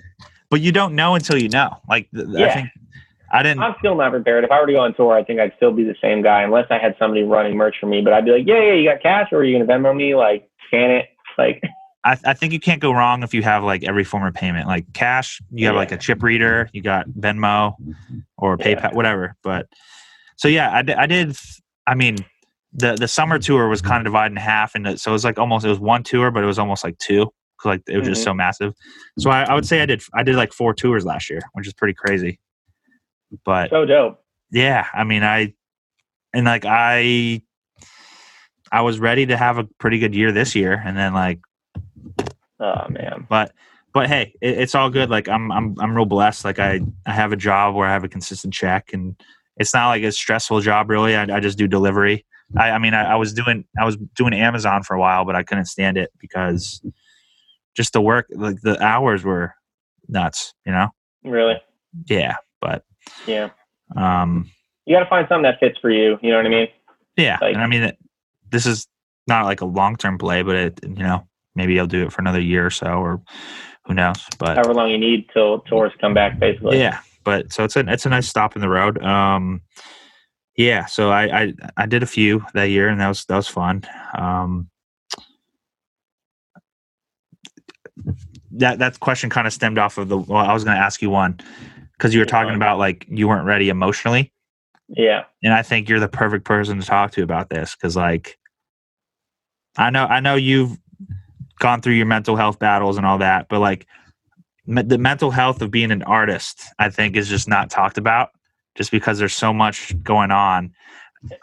but 0.50 0.62
you 0.62 0.72
don't 0.72 0.96
know 0.96 1.16
until 1.16 1.38
you 1.42 1.50
know. 1.50 1.78
Like 1.90 2.10
th- 2.12 2.28
I 2.28 2.40
Yeah. 2.40 2.54
think 2.56 2.70
I 3.32 3.44
didn't. 3.44 3.62
I'm 3.62 3.76
still 3.80 3.96
not 3.96 4.12
prepared. 4.12 4.46
If 4.46 4.52
I 4.52 4.60
were 4.62 4.68
to 4.68 4.74
go 4.74 4.80
on 4.80 4.94
tour, 4.96 5.14
I 5.14 5.24
think 5.24 5.40
I'd 5.42 5.52
still 5.58 5.72
be 5.74 5.84
the 5.84 5.96
same 6.02 6.22
guy 6.22 6.44
unless 6.44 6.68
I 6.70 6.78
had 6.78 6.96
somebody 6.98 7.24
running 7.24 7.58
merch 7.58 7.76
for 7.80 7.86
me. 7.88 8.02
But 8.02 8.14
I'd 8.14 8.24
be 8.26 8.32
like, 8.32 8.48
yeah, 8.48 8.62
yeah, 8.64 8.74
you 8.74 8.90
got 8.90 9.02
cash 9.02 9.28
or 9.34 9.40
are 9.40 9.44
you 9.44 9.58
going 9.58 9.68
to 9.68 9.74
Venmo 9.74 9.94
me? 9.96 10.16
Like, 10.16 10.50
scan 10.68 10.92
it. 10.92 11.06
Like, 11.38 11.62
I, 12.06 12.18
I 12.26 12.34
think 12.34 12.54
you 12.54 12.60
can't 12.62 12.80
go 12.80 12.94
wrong 12.94 13.24
if 13.24 13.34
you 13.34 13.44
have 13.44 13.66
like 13.66 13.84
every 13.84 14.06
form 14.06 14.26
of 14.26 14.34
payment, 14.34 14.66
like 14.66 14.94
cash. 14.94 15.42
You 15.52 15.68
have 15.68 15.76
like 15.76 15.92
a 15.92 15.98
chip 15.98 16.24
reader. 16.24 16.70
You 16.72 16.82
got 16.82 17.10
Venmo 17.10 17.76
or 18.38 18.56
Yeah. 18.60 18.66
PayPal, 18.76 18.94
whatever. 18.94 19.36
But 19.44 19.68
so 20.38 20.48
yeah, 20.48 20.74
I, 20.74 20.82
di- 20.84 20.94
I 20.96 21.06
did. 21.06 21.36
I 21.88 21.96
mean, 21.96 22.18
the 22.74 22.96
the 22.96 23.08
summer 23.08 23.38
mm-hmm. 23.38 23.44
tour 23.54 23.68
was 23.70 23.82
mm-hmm. 23.82 23.90
kind 23.90 24.02
of 24.02 24.12
divided 24.12 24.34
in 24.34 24.38
half, 24.38 24.76
and 24.76 24.88
uh, 24.88 24.98
so 24.98 25.12
it 25.12 25.14
was 25.14 25.24
like 25.26 25.40
almost 25.40 25.66
it 25.66 25.70
was 25.70 25.80
one 25.80 26.04
tour, 26.04 26.30
but 26.32 26.44
it 26.44 26.48
was 26.48 26.60
almost 26.60 26.84
like 26.84 26.98
two 27.00 27.32
because 27.58 27.66
like 27.70 27.82
it 27.88 27.98
was 27.98 28.08
just 28.08 28.22
Mhm. 28.22 28.26
so 28.26 28.34
massive. 28.34 28.74
So 29.18 29.30
I, 29.32 29.44
I 29.44 29.54
would 29.56 29.66
say 29.66 29.82
I 29.82 29.86
did 29.86 30.04
I 30.14 30.24
did 30.24 30.36
like 30.36 30.54
four 30.54 30.74
tours 30.74 31.06
last 31.06 31.30
year, 31.30 31.42
which 31.54 31.66
is 31.68 31.74
pretty 31.74 31.94
crazy. 31.94 32.40
But 33.46 33.72
so 33.72 33.86
dope. 33.86 34.24
yeah, 34.52 34.88
I 34.94 35.04
mean, 35.04 35.24
I 35.24 35.54
and 36.34 36.46
like 36.46 36.66
I, 36.66 37.42
I 38.72 38.82
was 38.82 39.00
ready 39.00 39.26
to 39.28 39.38
have 39.38 39.58
a 39.58 39.64
pretty 39.80 39.98
good 40.00 40.14
year 40.14 40.32
this 40.32 40.56
year, 40.56 40.82
and 40.86 40.96
then 40.98 41.14
like, 41.14 41.40
Oh 42.60 42.88
man. 42.90 43.26
but 43.30 43.54
but 43.94 44.08
hey, 44.08 44.34
it, 44.42 44.60
it's 44.60 44.76
all 44.76 44.90
good. 44.90 45.10
Like 45.10 45.28
I'm 45.28 45.52
I'm 45.52 45.76
I'm 45.80 45.96
real 45.96 46.06
blessed. 46.06 46.46
Like 46.46 46.60
I 46.60 46.82
I 47.06 47.12
have 47.12 47.32
a 47.32 47.38
job 47.38 47.76
where 47.76 47.88
I 47.88 47.92
have 47.94 48.04
a 48.04 48.10
consistent 48.10 48.54
check, 48.54 48.92
and 48.94 49.16
it's 49.60 49.74
not 49.74 49.88
like 49.90 50.04
a 50.04 50.12
stressful 50.12 50.62
job 50.62 50.90
really. 50.90 51.16
I, 51.16 51.24
I 51.36 51.40
just 51.40 51.58
do 51.58 51.68
delivery. 51.68 52.26
I, 52.58 52.72
I 52.72 52.78
mean, 52.78 52.94
I, 52.94 53.14
I 53.14 53.16
was 53.16 53.34
doing 53.34 53.66
I 53.80 53.86
was 53.86 53.98
doing 54.16 54.34
Amazon 54.34 54.84
for 54.84 54.96
a 54.96 55.00
while, 55.00 55.26
but 55.26 55.36
I 55.36 55.44
couldn't 55.44 55.66
stand 55.66 55.98
it 55.98 56.12
because 56.20 56.82
just 57.76 57.94
the 57.94 58.02
work, 58.02 58.28
like 58.32 58.62
the 58.62 58.82
hours 58.84 59.24
were 59.24 59.54
nuts. 60.08 60.54
You 60.66 60.72
know? 60.72 60.90
Really? 61.24 61.56
Yeah, 62.08 62.36
but 62.62 62.84
Yeah. 63.26 63.50
um, 63.96 64.50
You 64.86 64.96
got 64.96 65.04
to 65.04 65.10
find 65.10 65.28
something 65.28 65.44
that 65.44 65.60
fits 65.60 65.78
for 65.80 65.90
you. 65.90 66.18
You 66.22 66.32
know 66.32 66.38
what 66.38 66.46
I 66.46 66.50
mean? 66.50 66.68
yeah, 67.18 67.38
Like- 67.42 67.54
and 67.54 67.62
I 67.64 67.68
mean, 67.68 67.84
it, 67.84 67.98
this 68.50 68.66
is 68.66 68.88
not 69.28 69.44
like 69.46 69.62
a 69.62 69.66
long 69.66 69.96
term 69.98 70.18
play, 70.18 70.42
but 70.44 70.56
it 70.56 70.80
you 70.84 71.04
know 71.04 71.28
maybe 71.56 71.80
I'll 71.80 71.88
do 71.88 72.04
it 72.06 72.14
for 72.14 72.22
another 72.22 72.40
year 72.40 72.66
or 72.66 72.70
so, 72.70 72.88
or 72.88 73.22
who 73.86 73.94
knows? 73.94 74.24
But 74.38 74.56
However 74.58 74.74
long 74.74 74.90
you 74.90 74.98
need 74.98 75.28
till 75.34 75.60
tours 75.62 75.92
come 76.00 76.14
back, 76.14 76.40
basically. 76.40 76.78
yeah 76.80 77.00
but 77.28 77.52
so 77.52 77.66
it's 77.66 77.76
a 77.76 77.82
it's 77.92 78.06
a 78.06 78.10
nice 78.10 78.26
stop 78.26 78.56
in 78.56 78.62
the 78.62 78.70
road. 78.70 79.04
Um 79.04 79.62
yeah 80.56 80.86
so 80.86 81.12
i 81.12 81.42
i, 81.42 81.54
I 81.76 81.86
did 81.86 82.02
a 82.02 82.08
few 82.08 82.44
that 82.54 82.70
year 82.70 82.88
and 82.88 83.02
that 83.02 83.10
was 83.10 83.26
that 83.26 83.36
was 83.36 83.50
fun. 83.50 83.84
Um 84.18 84.70
that 88.52 88.80
that 88.80 89.02
question 89.02 89.30
kind 89.30 89.46
of 89.46 89.52
stemmed 89.52 89.78
off 89.78 89.98
of 89.98 90.08
the 90.08 90.18
well 90.18 90.38
i 90.38 90.54
was 90.54 90.64
going 90.64 90.78
to 90.78 90.82
ask 90.82 91.02
you 91.02 91.10
one 91.10 91.38
because 91.98 92.14
you 92.14 92.20
were 92.22 92.26
talking 92.26 92.56
about 92.56 92.80
like 92.80 93.06
you 93.10 93.28
weren't 93.28 93.46
ready 93.46 93.68
emotionally. 93.68 94.32
Yeah. 94.88 95.26
and 95.44 95.54
i 95.54 95.64
think 95.64 95.90
you're 95.90 96.00
the 96.00 96.08
perfect 96.08 96.46
person 96.46 96.80
to 96.80 96.86
talk 96.86 97.12
to 97.12 97.24
about 97.24 97.50
this 97.50 97.76
because 97.76 97.98
like 97.98 98.38
i 99.76 99.90
know 99.90 100.06
i 100.06 100.22
know 100.22 100.36
you've 100.36 100.78
gone 101.60 101.82
through 101.82 101.96
your 101.96 102.06
mental 102.06 102.38
health 102.38 102.58
battles 102.58 102.96
and 102.96 103.06
all 103.06 103.18
that 103.18 103.50
but 103.50 103.60
like 103.60 103.86
the 104.68 104.98
mental 104.98 105.32
health 105.32 105.62
of 105.62 105.72
being 105.72 105.92
an 105.92 106.04
artist 106.04 106.64
i 106.80 106.90
think 106.90 107.16
is 107.16 107.28
just 107.30 107.48
not 107.48 107.70
talked 107.70 107.98
about 107.98 108.30
just 108.76 108.92
because 108.92 109.18
there's 109.18 109.36
so 109.36 109.54
much 109.54 109.96
going 110.04 110.32
on 110.32 110.72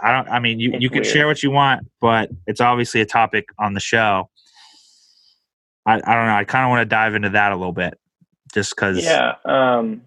i 0.00 0.12
don't 0.12 0.28
i 0.28 0.38
mean 0.38 0.60
you, 0.60 0.72
It's 0.72 0.82
you 0.82 0.88
can 0.90 0.98
weird. 1.02 1.06
share 1.06 1.26
what 1.26 1.42
you 1.42 1.50
want 1.50 1.86
but 2.00 2.30
it's 2.46 2.60
obviously 2.60 3.00
a 3.00 3.06
topic 3.06 3.46
on 3.58 3.72
the 3.74 3.80
show 3.80 4.28
i, 5.86 5.94
I 5.94 6.14
don't 6.14 6.26
know 6.26 6.34
i 6.36 6.44
kind 6.44 6.64
of 6.64 6.70
want 6.70 6.82
to 6.82 6.86
dive 6.86 7.14
into 7.14 7.30
that 7.30 7.52
a 7.52 7.56
little 7.56 7.72
bit 7.72 7.98
just 8.52 8.74
because 8.76 9.02
Yeah. 9.04 9.34
Um, 9.44 10.02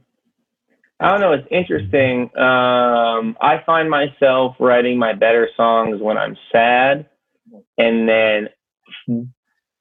I 1.00 1.12
don't 1.12 1.20
know. 1.22 1.34
It's 1.34 1.48
interesting. 1.52 2.22
Um, 2.38 3.38
I 3.40 3.62
find 3.68 3.88
myself 3.88 4.56
writing 4.60 4.98
my 4.98 5.14
better 5.14 5.48
songs 5.56 6.02
when 6.02 6.18
I'm 6.18 6.36
sad, 6.52 7.06
and 7.78 8.10
then, 8.10 8.50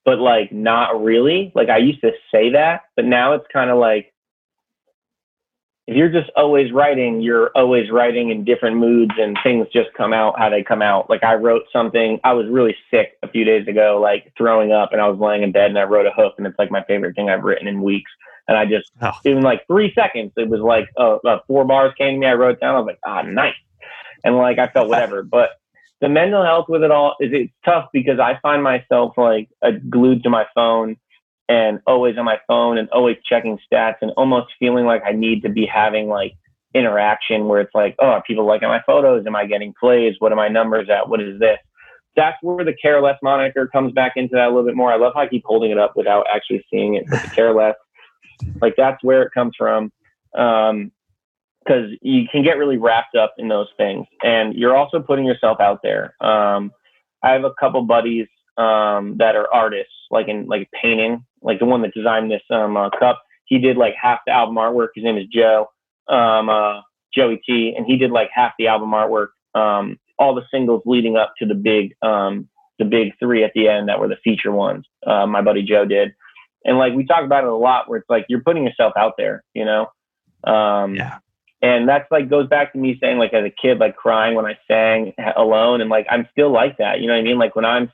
but 0.07 0.19
like 0.21 0.51
not 0.53 1.03
really. 1.03 1.53
Like 1.55 1.69
I 1.69 1.77
used 1.79 2.01
to 2.01 2.13
say 2.33 2.51
that, 2.53 2.83
but 2.95 3.05
now 3.05 3.35
it's 3.35 3.45
kind 3.53 3.69
of 3.69 3.77
like 3.79 4.15
if 5.87 5.97
you're 5.97 6.09
just 6.11 6.31
always 6.35 6.73
writing, 6.73 7.21
you're 7.21 7.51
always 7.55 7.91
writing 7.93 8.31
in 8.31 8.45
different 8.45 8.77
moods, 8.77 9.13
and 9.19 9.37
things 9.45 9.67
just 9.73 9.93
come 9.97 10.13
out 10.13 10.37
how 10.39 10.49
they 10.49 10.63
come 10.63 10.83
out. 10.83 11.09
Like 11.11 11.23
I 11.23 11.35
wrote 11.35 11.63
something. 11.73 12.19
I 12.25 12.33
was 12.33 12.47
really 12.49 12.75
sick 12.91 13.13
a 13.23 13.29
few 13.29 13.45
days 13.45 13.69
ago, 13.69 13.99
like 14.03 14.33
throwing 14.39 14.73
up, 14.73 14.93
and 14.93 15.01
I 15.01 15.09
was 15.09 15.19
laying 15.21 15.43
in 15.43 15.53
bed, 15.53 15.71
and 15.71 15.79
I 15.79 15.83
wrote 15.85 16.07
a 16.07 16.11
hook, 16.11 16.35
and 16.39 16.47
it's 16.47 16.59
like 16.59 16.71
my 16.71 16.83
favorite 16.85 17.15
thing 17.15 17.29
I've 17.31 17.45
written 17.45 17.69
in 17.69 17.83
weeks. 17.83 18.11
And 18.49 18.57
I 18.57 18.65
just 18.65 18.91
Oh. 19.03 19.13
in 19.25 19.43
like 19.43 19.67
three 19.67 19.93
seconds, 19.95 20.33
it 20.37 20.49
was 20.49 20.61
like 20.61 20.89
uh, 20.97 21.17
uh, 21.27 21.39
four 21.49 21.65
bars 21.65 21.93
came 21.99 22.15
to 22.15 22.19
me. 22.21 22.27
I 22.27 22.35
wrote 22.35 22.61
down. 22.61 22.75
I 22.77 22.79
was 22.79 22.87
like, 22.87 23.01
ah, 23.05 23.23
nice. 23.23 23.55
And 24.25 24.37
like 24.37 24.59
I 24.59 24.69
felt 24.69 24.89
whatever. 24.93 25.23
But 25.25 25.51
the 26.01 26.09
mental 26.09 26.45
health 26.45 26.67
with 26.69 26.83
it 26.83 26.91
all 26.91 27.17
is 27.21 27.31
it's 27.33 27.53
tough 27.65 27.89
because 27.93 28.19
I 28.19 28.39
find 28.43 28.63
myself 28.63 29.15
like 29.17 29.49
glued 29.89 30.23
to 30.25 30.31
my 30.31 30.47
phone 30.55 30.97
and 31.49 31.81
always 31.87 32.19
on 32.19 32.25
my 32.25 32.39
phone 32.47 32.77
and 32.77 32.89
always 32.91 33.17
checking 33.25 33.59
stats 33.71 33.97
and 34.03 34.11
almost 34.17 34.49
feeling 34.59 34.85
like 34.85 35.03
I 35.07 35.13
need 35.13 35.43
to 35.43 35.49
be 35.49 35.65
having 35.65 36.09
like 36.09 36.35
interaction 36.75 37.47
where 37.47 37.61
it's 37.61 37.75
like, 37.75 37.95
oh, 37.99 38.07
are 38.07 38.23
people 38.23 38.45
liking 38.45 38.69
my 38.69 38.83
photos? 38.87 39.25
Am 39.27 39.37
I 39.37 39.47
getting 39.47 39.73
plays? 39.79 40.17
What 40.19 40.33
are 40.33 40.37
my 40.37 40.49
numbers 40.49 40.89
at? 40.91 41.09
What 41.09 41.21
is 41.21 41.39
this? 41.39 41.59
That's 42.15 42.37
where 42.43 42.65
the 42.65 42.75
care 42.75 43.01
less 43.01 43.19
moniker 43.23 43.67
comes 43.67 43.93
back 43.93 44.13
into 44.17 44.35
that 44.35 44.47
a 44.47 44.49
little 44.49 44.65
bit 44.65 44.75
more. 44.75 44.93
I 44.93 44.97
love 44.97 45.13
how 45.15 45.21
I 45.21 45.29
keep 45.29 45.45
holding 45.45 45.71
it 45.71 45.79
up 45.79 45.97
without 45.97 46.27
actually 46.35 46.65
seeing 46.71 46.95
it, 46.95 47.05
but 47.09 47.23
the 47.23 47.29
care 47.29 47.55
less 47.55 47.75
like 48.61 48.75
that's 48.77 49.03
where 49.03 49.23
it 49.23 49.33
comes 49.33 49.55
from 49.57 49.91
um 50.37 50.93
because 51.67 51.91
you 52.03 52.27
can 52.31 52.43
get 52.43 52.59
really 52.59 52.77
wrapped 52.77 53.17
up 53.17 53.35
in 53.39 53.49
those 53.49 53.69
things. 53.77 54.07
And 54.23 54.55
you're 54.55 54.77
also 54.77 55.01
putting 55.01 55.25
yourself 55.25 55.61
out 55.61 55.81
there. 55.83 56.15
Um 56.21 56.73
i 57.23 57.31
have 57.31 57.45
a 57.45 57.55
couple 57.59 57.83
buddies 57.83 58.27
um 58.59 59.17
that 59.19 59.35
are 59.35 59.53
artists 59.53 59.93
like 60.11 60.29
in 60.29 60.47
like 60.47 60.69
painting 60.81 61.25
like 61.43 61.59
the 61.59 61.65
one 61.65 61.83
that 61.83 61.95
designed 61.95 62.31
this 62.31 62.43
um 62.51 62.77
uh, 62.77 62.91
cup. 62.99 63.23
He 63.47 63.59
did 63.59 63.77
like 63.77 63.95
half 64.01 64.21
the 64.27 64.33
album 64.33 64.57
artwork. 64.57 64.89
His 64.95 65.05
name 65.05 65.19
is 65.19 65.27
joe 65.27 65.69
um 66.09 66.49
uh 66.49 66.81
joey 67.15 67.41
t. 67.47 67.75
And 67.77 67.87
he 67.87 67.97
did 67.97 68.11
like 68.11 68.31
half 68.33 68.53
the 68.59 68.69
album 68.69 68.91
artwork 68.91 69.29
um 69.55 69.99
all 70.19 70.35
the 70.35 70.47
singles 70.51 70.83
leading 70.87 71.17
up 71.17 71.35
to 71.39 71.47
the 71.47 71.55
big 71.55 71.95
um 72.03 72.49
the 72.79 72.85
big 72.85 73.13
three 73.19 73.43
at 73.43 73.53
the 73.55 73.69
end 73.69 73.89
that 73.89 73.99
were 73.99 74.09
the 74.09 74.19
feature 74.23 74.53
ones 74.53 74.85
uh, 75.07 75.27
my 75.27 75.43
buddy 75.43 75.63
joe 75.63 75.85
did. 75.85 76.15
And 76.65 76.79
like 76.79 76.95
we 76.95 77.07
talk 77.07 77.25
about 77.25 77.45
it 77.45 77.51
a 77.51 77.55
lot 77.55 77.89
where 77.89 77.99
it's 77.99 78.11
like 78.11 78.27
you're 78.29 78.43
putting 78.43 78.65
yourself 78.65 78.93
out 78.97 79.15
there 79.17 79.43
you 79.55 79.65
know? 79.65 79.87
Um 80.45 80.95
yeah 80.95 81.19
and 81.67 81.89
that's 81.89 82.07
like 82.13 82.31
goes 82.31 82.49
back 82.49 82.73
to 82.73 82.79
me 82.79 82.97
saying 83.01 83.19
like 83.19 83.35
as 83.35 83.45
a 83.45 83.51
kid 83.51 83.79
like 83.79 83.97
crying 83.97 84.35
when 84.35 84.47
i 84.47 84.57
sang 84.69 85.13
alone 85.37 85.81
and 85.81 85.91
like 85.91 86.07
i'm 86.11 86.29
still 86.31 86.53
like 86.53 86.79
that 86.79 87.01
you 87.01 87.09
know 87.09 87.15
what 87.15 87.21
i 87.21 87.23
mean? 87.23 87.39
Like 87.39 87.57
when 87.57 87.65
i'm 87.65 87.91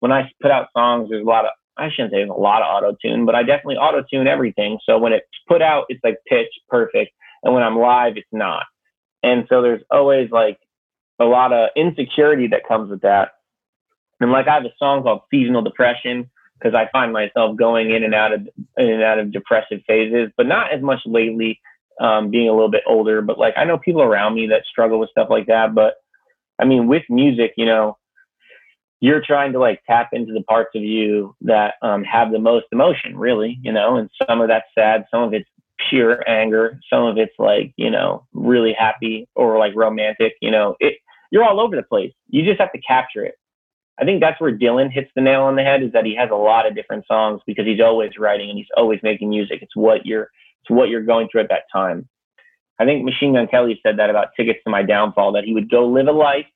when 0.00 0.12
i 0.12 0.30
put 0.40 0.50
out 0.50 0.68
songs 0.76 1.10
there's 1.10 1.24
a 1.24 1.28
lot 1.28 1.44
of 1.44 1.50
i 1.76 1.88
shouldn't 1.90 2.12
say 2.12 2.18
there's 2.18 2.30
a 2.30 2.32
lot 2.32 2.62
of 2.62 2.68
auto 2.68 2.96
tune 3.02 3.26
but 3.26 3.34
i 3.34 3.42
definitely 3.42 3.76
auto 3.76 4.02
tune 4.10 4.26
everything. 4.26 4.78
So 4.84 4.98
when 4.98 5.12
it's 5.12 5.26
put 5.46 5.62
out 5.62 5.84
it's 5.88 6.02
like 6.02 6.16
pitch 6.26 6.48
perfect 6.68 7.12
and 7.42 7.52
when 7.54 7.62
i'm 7.62 7.78
live 7.78 8.16
it's 8.16 8.26
not. 8.32 8.64
And 9.22 9.46
so 9.48 9.62
there's 9.62 9.82
always 9.90 10.30
like 10.30 10.58
a 11.20 11.24
lot 11.24 11.52
of 11.52 11.68
insecurity 11.76 12.48
that 12.48 12.66
comes 12.66 12.90
with 12.90 13.02
that. 13.02 13.32
And 14.20 14.32
like 14.32 14.48
i 14.48 14.54
have 14.54 14.64
a 14.64 14.72
song 14.78 15.02
called 15.02 15.22
seasonal 15.30 15.62
depression 15.62 16.30
because 16.62 16.76
I 16.76 16.88
find 16.92 17.12
myself 17.12 17.56
going 17.56 17.90
in 17.90 18.04
and 18.04 18.14
out 18.14 18.32
of 18.32 18.48
in 18.76 18.88
and 18.88 19.02
out 19.02 19.18
of 19.18 19.32
depressive 19.32 19.80
phases, 19.86 20.30
but 20.36 20.46
not 20.46 20.72
as 20.72 20.80
much 20.80 21.00
lately, 21.06 21.60
um, 22.02 22.30
being 22.30 22.48
a 22.48 22.52
little 22.52 22.70
bit 22.70 22.82
older. 22.86 23.22
But 23.22 23.38
like 23.38 23.54
I 23.56 23.64
know 23.64 23.78
people 23.78 24.02
around 24.02 24.34
me 24.34 24.48
that 24.48 24.64
struggle 24.70 24.98
with 24.98 25.10
stuff 25.10 25.28
like 25.30 25.46
that. 25.46 25.74
But 25.74 25.94
I 26.58 26.64
mean, 26.64 26.88
with 26.88 27.04
music, 27.08 27.54
you 27.56 27.64
know, 27.64 27.96
you're 29.00 29.22
trying 29.24 29.52
to 29.52 29.58
like 29.58 29.82
tap 29.88 30.10
into 30.12 30.32
the 30.32 30.42
parts 30.42 30.70
of 30.74 30.82
you 30.82 31.34
that 31.42 31.74
um, 31.82 32.04
have 32.04 32.32
the 32.32 32.38
most 32.38 32.66
emotion, 32.72 33.16
really, 33.16 33.58
you 33.62 33.72
know, 33.72 33.96
and 33.96 34.10
some 34.28 34.40
of 34.40 34.48
that's 34.48 34.66
sad, 34.76 35.06
some 35.10 35.22
of 35.22 35.32
it's 35.32 35.48
pure 35.88 36.28
anger, 36.28 36.78
some 36.92 37.04
of 37.04 37.18
it's 37.18 37.34
like 37.38 37.72
you 37.76 37.90
know 37.90 38.26
really 38.32 38.74
happy 38.76 39.28
or 39.34 39.58
like 39.58 39.72
romantic. 39.74 40.34
You 40.42 40.50
know, 40.50 40.76
it 40.80 40.94
you're 41.30 41.44
all 41.44 41.60
over 41.60 41.76
the 41.76 41.82
place. 41.82 42.12
You 42.28 42.44
just 42.44 42.60
have 42.60 42.72
to 42.72 42.80
capture 42.80 43.24
it. 43.24 43.36
I 44.00 44.04
think 44.04 44.20
that's 44.20 44.40
where 44.40 44.56
Dylan 44.56 44.90
hits 44.90 45.10
the 45.14 45.20
nail 45.20 45.42
on 45.42 45.54
the 45.54 45.62
head 45.62 45.82
is 45.82 45.92
that 45.92 46.06
he 46.06 46.16
has 46.16 46.30
a 46.30 46.36
lot 46.36 46.66
of 46.66 46.74
different 46.74 47.06
songs 47.06 47.40
because 47.46 47.66
he's 47.66 47.80
always 47.80 48.12
writing 48.18 48.48
and 48.48 48.58
he's 48.58 48.66
always 48.76 49.00
making 49.02 49.28
music. 49.28 49.60
It's 49.62 49.76
what 49.76 50.06
you're 50.06 50.30
it's 50.62 50.70
what 50.70 50.88
you're 50.88 51.04
going 51.04 51.28
through 51.30 51.42
at 51.42 51.48
that 51.48 51.64
time. 51.72 52.08
I 52.78 52.84
think 52.84 53.04
Machine 53.04 53.34
Gun 53.34 53.46
Kelly 53.46 53.78
said 53.84 53.98
that 53.98 54.10
about 54.10 54.28
Tickets 54.36 54.60
to 54.64 54.70
My 54.70 54.82
Downfall 54.82 55.32
that 55.32 55.44
he 55.44 55.52
would 55.52 55.70
go 55.70 55.86
live 55.86 56.08
a 56.08 56.12
life 56.12 56.46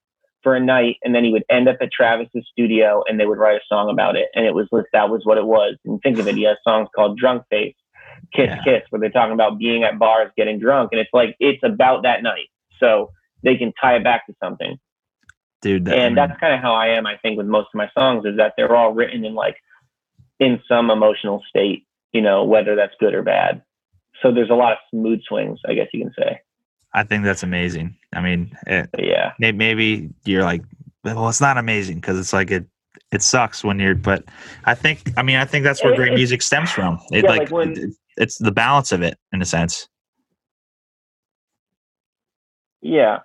for 0.42 0.54
a 0.54 0.60
night 0.60 0.96
and 1.02 1.14
then 1.14 1.24
he 1.24 1.32
would 1.32 1.44
end 1.50 1.68
up 1.68 1.76
at 1.80 1.90
Travis's 1.92 2.46
studio 2.50 3.02
and 3.06 3.18
they 3.18 3.26
would 3.26 3.38
write 3.38 3.56
a 3.56 3.64
song 3.68 3.90
about 3.90 4.16
it 4.16 4.28
and 4.34 4.46
it 4.46 4.54
was 4.54 4.68
that 4.92 5.10
was 5.10 5.22
what 5.24 5.38
it 5.38 5.44
was. 5.44 5.76
And 5.84 6.00
think 6.02 6.18
of 6.18 6.26
it, 6.26 6.36
he 6.36 6.44
has 6.44 6.56
songs 6.64 6.88
called 6.94 7.18
Drunk 7.18 7.44
Face, 7.50 7.74
Kiss 8.32 8.48
Yeah. 8.48 8.62
Kiss, 8.64 8.82
where 8.90 9.00
they're 9.00 9.10
talking 9.10 9.34
about 9.34 9.58
being 9.58 9.84
at 9.84 9.98
bars, 9.98 10.30
getting 10.36 10.58
drunk, 10.58 10.90
and 10.92 11.00
it's 11.00 11.10
like 11.12 11.36
it's 11.40 11.62
about 11.62 12.02
that 12.04 12.22
night. 12.22 12.48
So 12.80 13.10
they 13.42 13.56
can 13.56 13.72
tie 13.80 13.96
it 13.96 14.04
back 14.04 14.26
to 14.26 14.34
something 14.42 14.78
dude 15.62 15.84
that, 15.86 15.94
I 15.94 16.02
and 16.02 16.14
mean, 16.14 16.28
that's 16.28 16.38
kind 16.40 16.54
of 16.54 16.60
how 16.60 16.74
I 16.74 16.88
am. 16.88 17.06
I 17.06 17.16
think 17.16 17.36
with 17.36 17.46
most 17.46 17.68
of 17.74 17.78
my 17.78 17.90
songs 17.96 18.24
is 18.24 18.36
that 18.36 18.54
they're 18.56 18.74
all 18.74 18.92
written 18.92 19.24
in 19.24 19.34
like 19.34 19.56
in 20.38 20.60
some 20.68 20.90
emotional 20.90 21.42
state, 21.48 21.86
you 22.12 22.20
know, 22.20 22.44
whether 22.44 22.76
that's 22.76 22.94
good 23.00 23.14
or 23.14 23.22
bad. 23.22 23.62
So 24.22 24.32
there's 24.32 24.50
a 24.50 24.54
lot 24.54 24.72
of 24.72 24.78
mood 24.92 25.20
swings, 25.28 25.60
I 25.68 25.74
guess 25.74 25.88
you 25.92 26.02
can 26.04 26.12
say. 26.18 26.40
i 26.94 27.02
think 27.02 27.24
that's 27.24 27.42
amazing 27.42 27.94
i 28.14 28.20
mean 28.20 28.56
it, 28.66 28.88
yeah, 28.98 29.32
maybe 29.38 30.08
you're 30.24 30.44
like 30.44 30.62
well 31.04 31.28
it's 31.28 31.40
not 31.42 31.58
amazing 31.58 31.96
because 31.96 32.18
it's 32.18 32.32
like 32.32 32.50
it 32.50 32.64
it 33.12 33.22
sucks 33.22 33.62
when 33.62 33.78
you're 33.78 33.94
but 33.94 34.24
i 34.64 34.74
think 34.74 35.12
i 35.18 35.22
mean 35.22 35.36
i 35.36 35.44
think 35.44 35.62
that's 35.64 35.82
where 35.84 35.92
It- 35.92 35.96
great 35.96 36.12
it- 36.12 36.16
music 36.22 36.40
stems 36.42 36.70
from 36.70 36.98
it 37.12 37.24
Yeah, 37.24 37.30
like, 37.30 37.38
like 37.40 37.50
when- 37.50 37.76
it- 37.76 37.94
it's 38.16 38.38
the 38.38 38.50
balance 38.52 38.92
of 38.92 39.02
it 39.02 39.18
in 39.32 39.42
a 39.42 39.44
sense 39.44 39.88
yeah. 42.82 43.18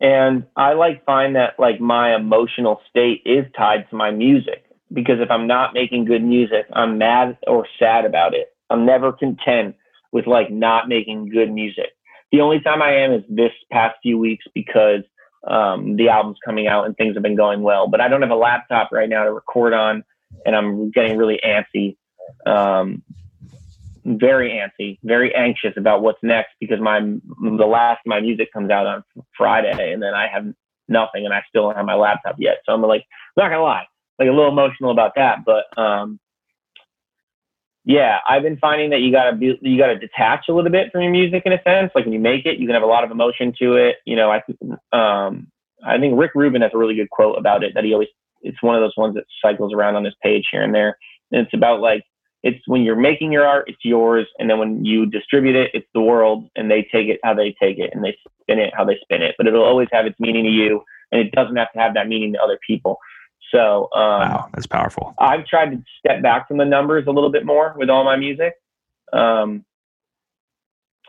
And 0.00 0.44
I 0.56 0.72
like 0.74 1.04
find 1.04 1.36
that 1.36 1.58
like 1.58 1.80
my 1.80 2.14
emotional 2.14 2.80
state 2.88 3.22
is 3.26 3.44
tied 3.56 3.88
to 3.90 3.96
my 3.96 4.10
music 4.10 4.64
because 4.92 5.20
if 5.20 5.30
I'm 5.30 5.46
not 5.46 5.74
making 5.74 6.04
good 6.06 6.22
music, 6.22 6.66
I'm 6.72 6.98
mad 6.98 7.36
or 7.46 7.66
sad 7.78 8.04
about 8.04 8.34
it. 8.34 8.48
I'm 8.70 8.86
never 8.86 9.12
content 9.12 9.76
with 10.12 10.26
like 10.26 10.50
not 10.50 10.88
making 10.88 11.28
good 11.28 11.50
music. 11.50 11.90
The 12.32 12.40
only 12.40 12.60
time 12.60 12.82
I 12.82 12.96
am 12.96 13.12
is 13.12 13.24
this 13.28 13.52
past 13.72 13.96
few 14.02 14.18
weeks 14.18 14.44
because 14.54 15.02
um, 15.46 15.96
the 15.96 16.08
album's 16.08 16.38
coming 16.44 16.66
out 16.66 16.86
and 16.86 16.96
things 16.96 17.14
have 17.14 17.22
been 17.22 17.36
going 17.36 17.62
well. 17.62 17.88
But 17.88 18.00
I 18.00 18.08
don't 18.08 18.22
have 18.22 18.30
a 18.30 18.36
laptop 18.36 18.90
right 18.92 19.08
now 19.08 19.24
to 19.24 19.32
record 19.32 19.72
on, 19.72 20.04
and 20.44 20.54
I'm 20.54 20.90
getting 20.90 21.16
really 21.16 21.40
antsy. 21.44 21.96
Um, 22.46 23.02
very 24.04 24.50
antsy, 24.50 24.98
very 25.02 25.34
anxious 25.34 25.74
about 25.76 26.02
what's 26.02 26.22
next 26.22 26.52
because 26.58 26.80
my 26.80 27.00
the 27.00 27.66
last 27.66 28.00
my 28.06 28.20
music 28.20 28.52
comes 28.52 28.70
out 28.70 28.86
on 28.86 29.04
Friday, 29.36 29.92
and 29.92 30.02
then 30.02 30.14
I 30.14 30.26
have 30.28 30.46
nothing, 30.88 31.24
and 31.24 31.34
I 31.34 31.42
still 31.48 31.62
don't 31.62 31.76
have 31.76 31.86
my 31.86 31.94
laptop 31.94 32.36
yet. 32.38 32.58
So 32.66 32.72
I'm 32.72 32.82
like, 32.82 33.04
not 33.36 33.50
gonna 33.50 33.62
lie, 33.62 33.86
like 34.18 34.28
a 34.28 34.32
little 34.32 34.48
emotional 34.48 34.90
about 34.90 35.14
that. 35.16 35.44
But 35.44 35.66
um, 35.80 36.20
yeah, 37.90 38.18
I've 38.28 38.42
been 38.42 38.56
finding 38.58 38.90
that 38.90 39.00
you 39.00 39.10
gotta 39.10 39.34
be 39.34 39.58
you 39.62 39.76
gotta 39.76 39.98
detach 39.98 40.44
a 40.48 40.52
little 40.52 40.70
bit 40.70 40.92
from 40.92 41.02
your 41.02 41.10
music 41.10 41.42
in 41.44 41.52
a 41.52 41.60
sense. 41.64 41.90
Like 41.92 42.04
when 42.04 42.12
you 42.12 42.20
make 42.20 42.46
it, 42.46 42.60
you 42.60 42.66
can 42.66 42.74
have 42.74 42.84
a 42.84 42.86
lot 42.86 43.02
of 43.02 43.10
emotion 43.10 43.52
to 43.60 43.74
it. 43.74 43.96
You 44.04 44.14
know, 44.14 44.30
I 44.30 44.42
um, 44.92 45.48
I 45.84 45.98
think 45.98 46.16
Rick 46.16 46.36
Rubin 46.36 46.62
has 46.62 46.70
a 46.72 46.78
really 46.78 46.94
good 46.94 47.10
quote 47.10 47.36
about 47.36 47.64
it 47.64 47.72
that 47.74 47.82
he 47.82 47.92
always 47.92 48.06
it's 48.42 48.62
one 48.62 48.76
of 48.76 48.80
those 48.80 48.96
ones 48.96 49.16
that 49.16 49.24
cycles 49.42 49.74
around 49.74 49.96
on 49.96 50.04
this 50.04 50.14
page 50.22 50.44
here 50.52 50.62
and 50.62 50.72
there. 50.72 50.96
And 51.32 51.44
it's 51.44 51.52
about 51.52 51.80
like 51.80 52.04
it's 52.44 52.60
when 52.68 52.82
you're 52.82 52.94
making 52.94 53.32
your 53.32 53.44
art, 53.44 53.64
it's 53.66 53.84
yours, 53.84 54.28
and 54.38 54.48
then 54.48 54.60
when 54.60 54.84
you 54.84 55.06
distribute 55.06 55.56
it, 55.56 55.72
it's 55.74 55.88
the 55.92 56.00
world, 56.00 56.48
and 56.54 56.70
they 56.70 56.86
take 56.92 57.08
it 57.08 57.18
how 57.24 57.34
they 57.34 57.56
take 57.60 57.78
it, 57.78 57.90
and 57.92 58.04
they 58.04 58.16
spin 58.42 58.60
it 58.60 58.72
how 58.72 58.84
they 58.84 58.98
spin 59.02 59.20
it. 59.20 59.34
But 59.36 59.48
it'll 59.48 59.64
always 59.64 59.88
have 59.90 60.06
its 60.06 60.20
meaning 60.20 60.44
to 60.44 60.50
you, 60.50 60.84
and 61.10 61.20
it 61.20 61.32
doesn't 61.32 61.56
have 61.56 61.72
to 61.72 61.80
have 61.80 61.94
that 61.94 62.06
meaning 62.06 62.34
to 62.34 62.40
other 62.40 62.58
people. 62.64 62.98
So 63.50 63.88
um, 63.92 64.20
wow, 64.20 64.48
that's 64.52 64.66
powerful. 64.66 65.14
I've 65.18 65.46
tried 65.46 65.70
to 65.70 65.82
step 65.98 66.22
back 66.22 66.48
from 66.48 66.58
the 66.58 66.64
numbers 66.64 67.04
a 67.06 67.10
little 67.10 67.30
bit 67.30 67.44
more 67.44 67.74
with 67.76 67.90
all 67.90 68.04
my 68.04 68.16
music. 68.16 68.54
Um, 69.12 69.64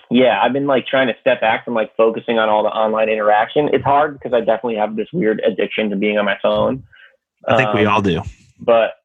yeah, 0.09 0.41
I've 0.41 0.51
been 0.51 0.67
like 0.67 0.87
trying 0.87 1.07
to 1.07 1.13
step 1.21 1.39
back 1.39 1.63
from 1.63 1.73
like 1.73 1.95
focusing 1.95 2.37
on 2.37 2.49
all 2.49 2.63
the 2.63 2.69
online 2.69 3.09
interaction. 3.09 3.69
It's 3.71 3.83
hard 3.83 4.13
because 4.13 4.33
I 4.33 4.39
definitely 4.39 4.75
have 4.75 4.95
this 4.95 5.07
weird 5.13 5.39
addiction 5.39 5.89
to 5.89 5.95
being 5.95 6.17
on 6.17 6.25
my 6.25 6.37
phone. 6.41 6.83
I 7.47 7.55
think 7.55 7.69
um, 7.69 7.77
we 7.77 7.85
all 7.85 8.01
do. 8.01 8.21
But 8.59 8.95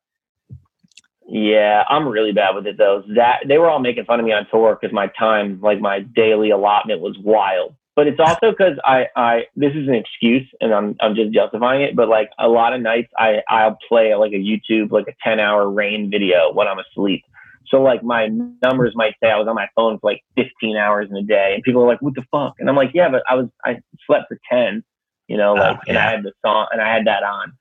yeah, 1.29 1.85
I'm 1.89 2.09
really 2.09 2.33
bad 2.33 2.55
with 2.55 2.67
it 2.67 2.77
though. 2.77 3.05
That 3.15 3.41
they 3.47 3.59
were 3.59 3.71
all 3.71 3.79
making 3.79 4.05
fun 4.05 4.21
of 4.21 4.27
me 4.27 4.33
on 4.33 4.47
tour 4.51 4.79
because 4.81 4.93
my 4.93 5.09
time, 5.19 5.61
like 5.61 5.81
my 5.81 6.01
daily 6.01 6.51
allotment, 6.51 7.01
was 7.01 7.17
wild. 7.19 7.75
But 7.97 8.07
it's 8.07 8.21
also 8.21 8.51
because 8.51 8.79
I, 8.85 9.07
I, 9.17 9.45
this 9.57 9.73
is 9.75 9.89
an 9.89 9.95
excuse, 9.95 10.47
and 10.61 10.75
I'm, 10.75 10.97
I'm 11.01 11.15
just 11.15 11.33
justifying 11.33 11.81
it. 11.81 11.97
But 11.97 12.09
like 12.09 12.29
a 12.39 12.47
lot 12.47 12.75
of 12.75 12.83
nights, 12.83 13.09
I, 13.17 13.41
I'll 13.49 13.79
play 13.89 14.15
like 14.15 14.33
a 14.33 14.37
YouTube, 14.37 14.93
like 14.93 15.09
a 15.09 15.15
10 15.25 15.41
hour 15.41 15.69
rain 15.71 16.11
video 16.11 16.53
when 16.53 16.69
I'm 16.69 16.79
asleep. 16.79 17.25
So 17.69 17.83
like 17.83 18.05
my 18.05 18.29
numbers 18.63 18.93
might 18.95 19.15
say 19.23 19.31
I 19.31 19.39
was 19.39 19.49
on 19.49 19.55
my 19.55 19.67
phone 19.75 19.99
for 19.99 20.11
like 20.11 20.23
15 20.37 20.77
hours 20.77 21.09
in 21.11 21.17
a 21.17 21.23
day, 21.23 21.53
and 21.55 21.63
people 21.63 21.83
are 21.83 21.89
like, 21.89 22.01
"What 22.01 22.15
the 22.15 22.23
fuck?" 22.31 22.55
And 22.59 22.69
I'm 22.69 22.77
like, 22.77 22.91
"Yeah, 22.95 23.09
but 23.09 23.23
I 23.29 23.35
was, 23.35 23.49
I 23.65 23.79
slept 24.07 24.29
for 24.29 24.39
10, 24.53 24.85
you 25.27 25.37
know, 25.37 25.55
like, 25.55 25.77
oh, 25.77 25.81
yeah. 25.87 25.89
and 25.89 25.99
I 25.99 26.11
had 26.11 26.23
the 26.23 26.33
song, 26.45 26.69
and 26.71 26.81
I 26.81 26.93
had 26.93 27.07
that 27.07 27.25
on." 27.25 27.55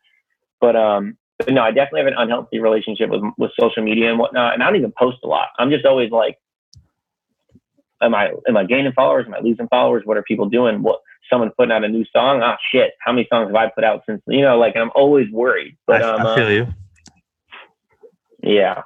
But 0.62 0.76
um, 0.76 1.18
but 1.40 1.54
no, 1.54 1.64
I 1.64 1.72
definitely 1.72 2.02
have 2.02 2.08
an 2.08 2.18
unhealthy 2.18 2.60
relationship 2.60 3.10
with 3.10 3.24
with 3.38 3.52
social 3.60 3.84
media 3.84 4.10
and 4.10 4.20
whatnot. 4.20 4.54
And 4.54 4.62
I 4.62 4.68
don't 4.68 4.76
even 4.76 4.94
post 4.98 5.18
a 5.24 5.28
lot. 5.28 5.48
I'm 5.58 5.72
just 5.72 5.86
always 5.86 6.12
like, 6.12 6.38
am 8.02 8.16
I 8.16 8.32
am 8.48 8.58
I 8.58 8.66
gaining 8.66 8.94
followers? 8.94 9.26
Am 9.28 9.34
I 9.34 9.40
losing 9.40 9.68
followers? 9.68 10.04
What 10.06 10.18
are 10.18 10.24
people 10.24 10.50
doing? 10.50 10.82
What 10.82 11.00
someone 11.30 11.52
putting 11.58 11.72
out 11.72 11.84
a 11.84 11.90
new 11.90 12.06
song? 12.14 12.42
Ah, 12.44 12.54
oh, 12.54 12.58
shit! 12.72 12.92
How 13.00 13.12
many 13.12 13.28
songs 13.32 13.50
have 13.50 13.56
I 13.56 13.70
put 13.70 13.84
out 13.84 14.04
since? 14.08 14.22
You 14.28 14.42
know, 14.42 14.58
like 14.58 14.76
I'm 14.76 14.92
always 14.96 15.30
worried. 15.32 15.78
But 15.88 16.02
I, 16.04 16.12
um, 16.12 16.26
I 16.26 16.36
feel 16.36 16.48
uh, 16.48 16.50
you. 16.50 16.68
Yeah, 18.44 18.84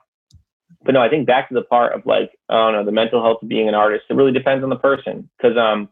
but 0.84 0.94
no, 0.94 1.02
I 1.02 1.10
think 1.10 1.28
back 1.28 1.50
to 1.50 1.54
the 1.54 1.62
part 1.62 1.94
of 1.94 2.06
like 2.06 2.32
I 2.48 2.54
don't 2.54 2.74
know 2.74 2.86
the 2.86 2.92
mental 2.92 3.22
health 3.22 3.40
of 3.42 3.50
being 3.50 3.68
an 3.68 3.76
artist. 3.76 4.06
It 4.10 4.14
really 4.14 4.32
depends 4.32 4.64
on 4.64 4.70
the 4.70 4.78
person 4.78 5.30
because 5.38 5.58
um 5.58 5.90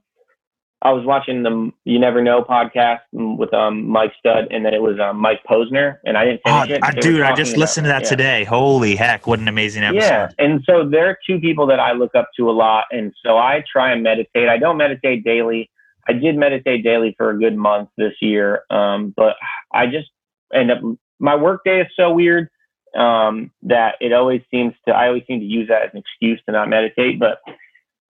I 0.84 0.92
was 0.92 1.06
watching 1.06 1.42
the 1.42 1.72
You 1.86 2.00
Never 2.00 2.22
Know 2.22 2.44
podcast 2.44 3.00
with 3.12 3.52
um, 3.54 3.88
Mike 3.88 4.14
Stud, 4.20 4.48
and 4.52 4.64
then 4.64 4.76
it 4.76 4.82
was 4.82 5.00
um, 5.00 5.18
Mike 5.18 5.42
Posner, 5.50 5.98
and 6.06 6.16
I 6.16 6.26
didn't 6.26 6.42
finish 6.46 6.70
oh, 6.70 6.74
it. 6.76 6.84
I, 6.84 6.92
dude, 6.92 7.22
I 7.22 7.34
just 7.34 7.58
listened 7.58 7.86
to 7.86 7.90
that 7.90 8.04
yeah. 8.04 8.10
today. 8.10 8.44
Holy 8.44 8.96
heck, 8.96 9.26
what 9.26 9.40
an 9.40 9.48
amazing 9.48 9.84
episode! 9.84 10.06
Yeah, 10.06 10.30
and 10.38 10.64
so 10.66 10.88
there 10.88 11.10
are 11.10 11.18
two 11.26 11.40
people 11.40 11.66
that 11.68 11.80
I 11.80 11.94
look 11.94 12.14
up 12.14 12.30
to 12.38 12.50
a 12.50 12.52
lot, 12.52 12.86
and 12.92 13.12
so 13.26 13.38
I 13.38 13.64
try 13.72 13.92
and 13.92 14.04
meditate. 14.04 14.50
I 14.50 14.58
don't 14.58 14.78
meditate 14.78 15.24
daily. 15.24 15.72
I 16.08 16.14
did 16.14 16.38
meditate 16.38 16.84
daily 16.84 17.16
for 17.18 17.32
a 17.32 17.40
good 17.40 17.58
month 17.58 17.90
this 17.98 18.14
year, 18.22 18.62
um, 18.70 19.14
but 19.18 19.36
I 19.74 19.88
just 19.88 20.10
end 20.54 20.72
up. 20.72 20.80
My 21.20 21.36
work 21.36 21.64
day 21.66 21.82
is 21.82 21.88
so 21.96 22.14
weird 22.14 22.50
um, 22.96 23.50
that 23.64 23.96
it 24.00 24.14
always 24.14 24.42
seems 24.52 24.76
to. 24.88 24.94
I 24.94 25.08
always 25.08 25.24
seem 25.28 25.40
to 25.40 25.46
use 25.46 25.70
that 25.70 25.82
as 25.82 25.90
an 25.94 26.00
excuse 26.00 26.40
to 26.46 26.52
not 26.52 26.70
meditate, 26.70 27.20
but 27.20 27.40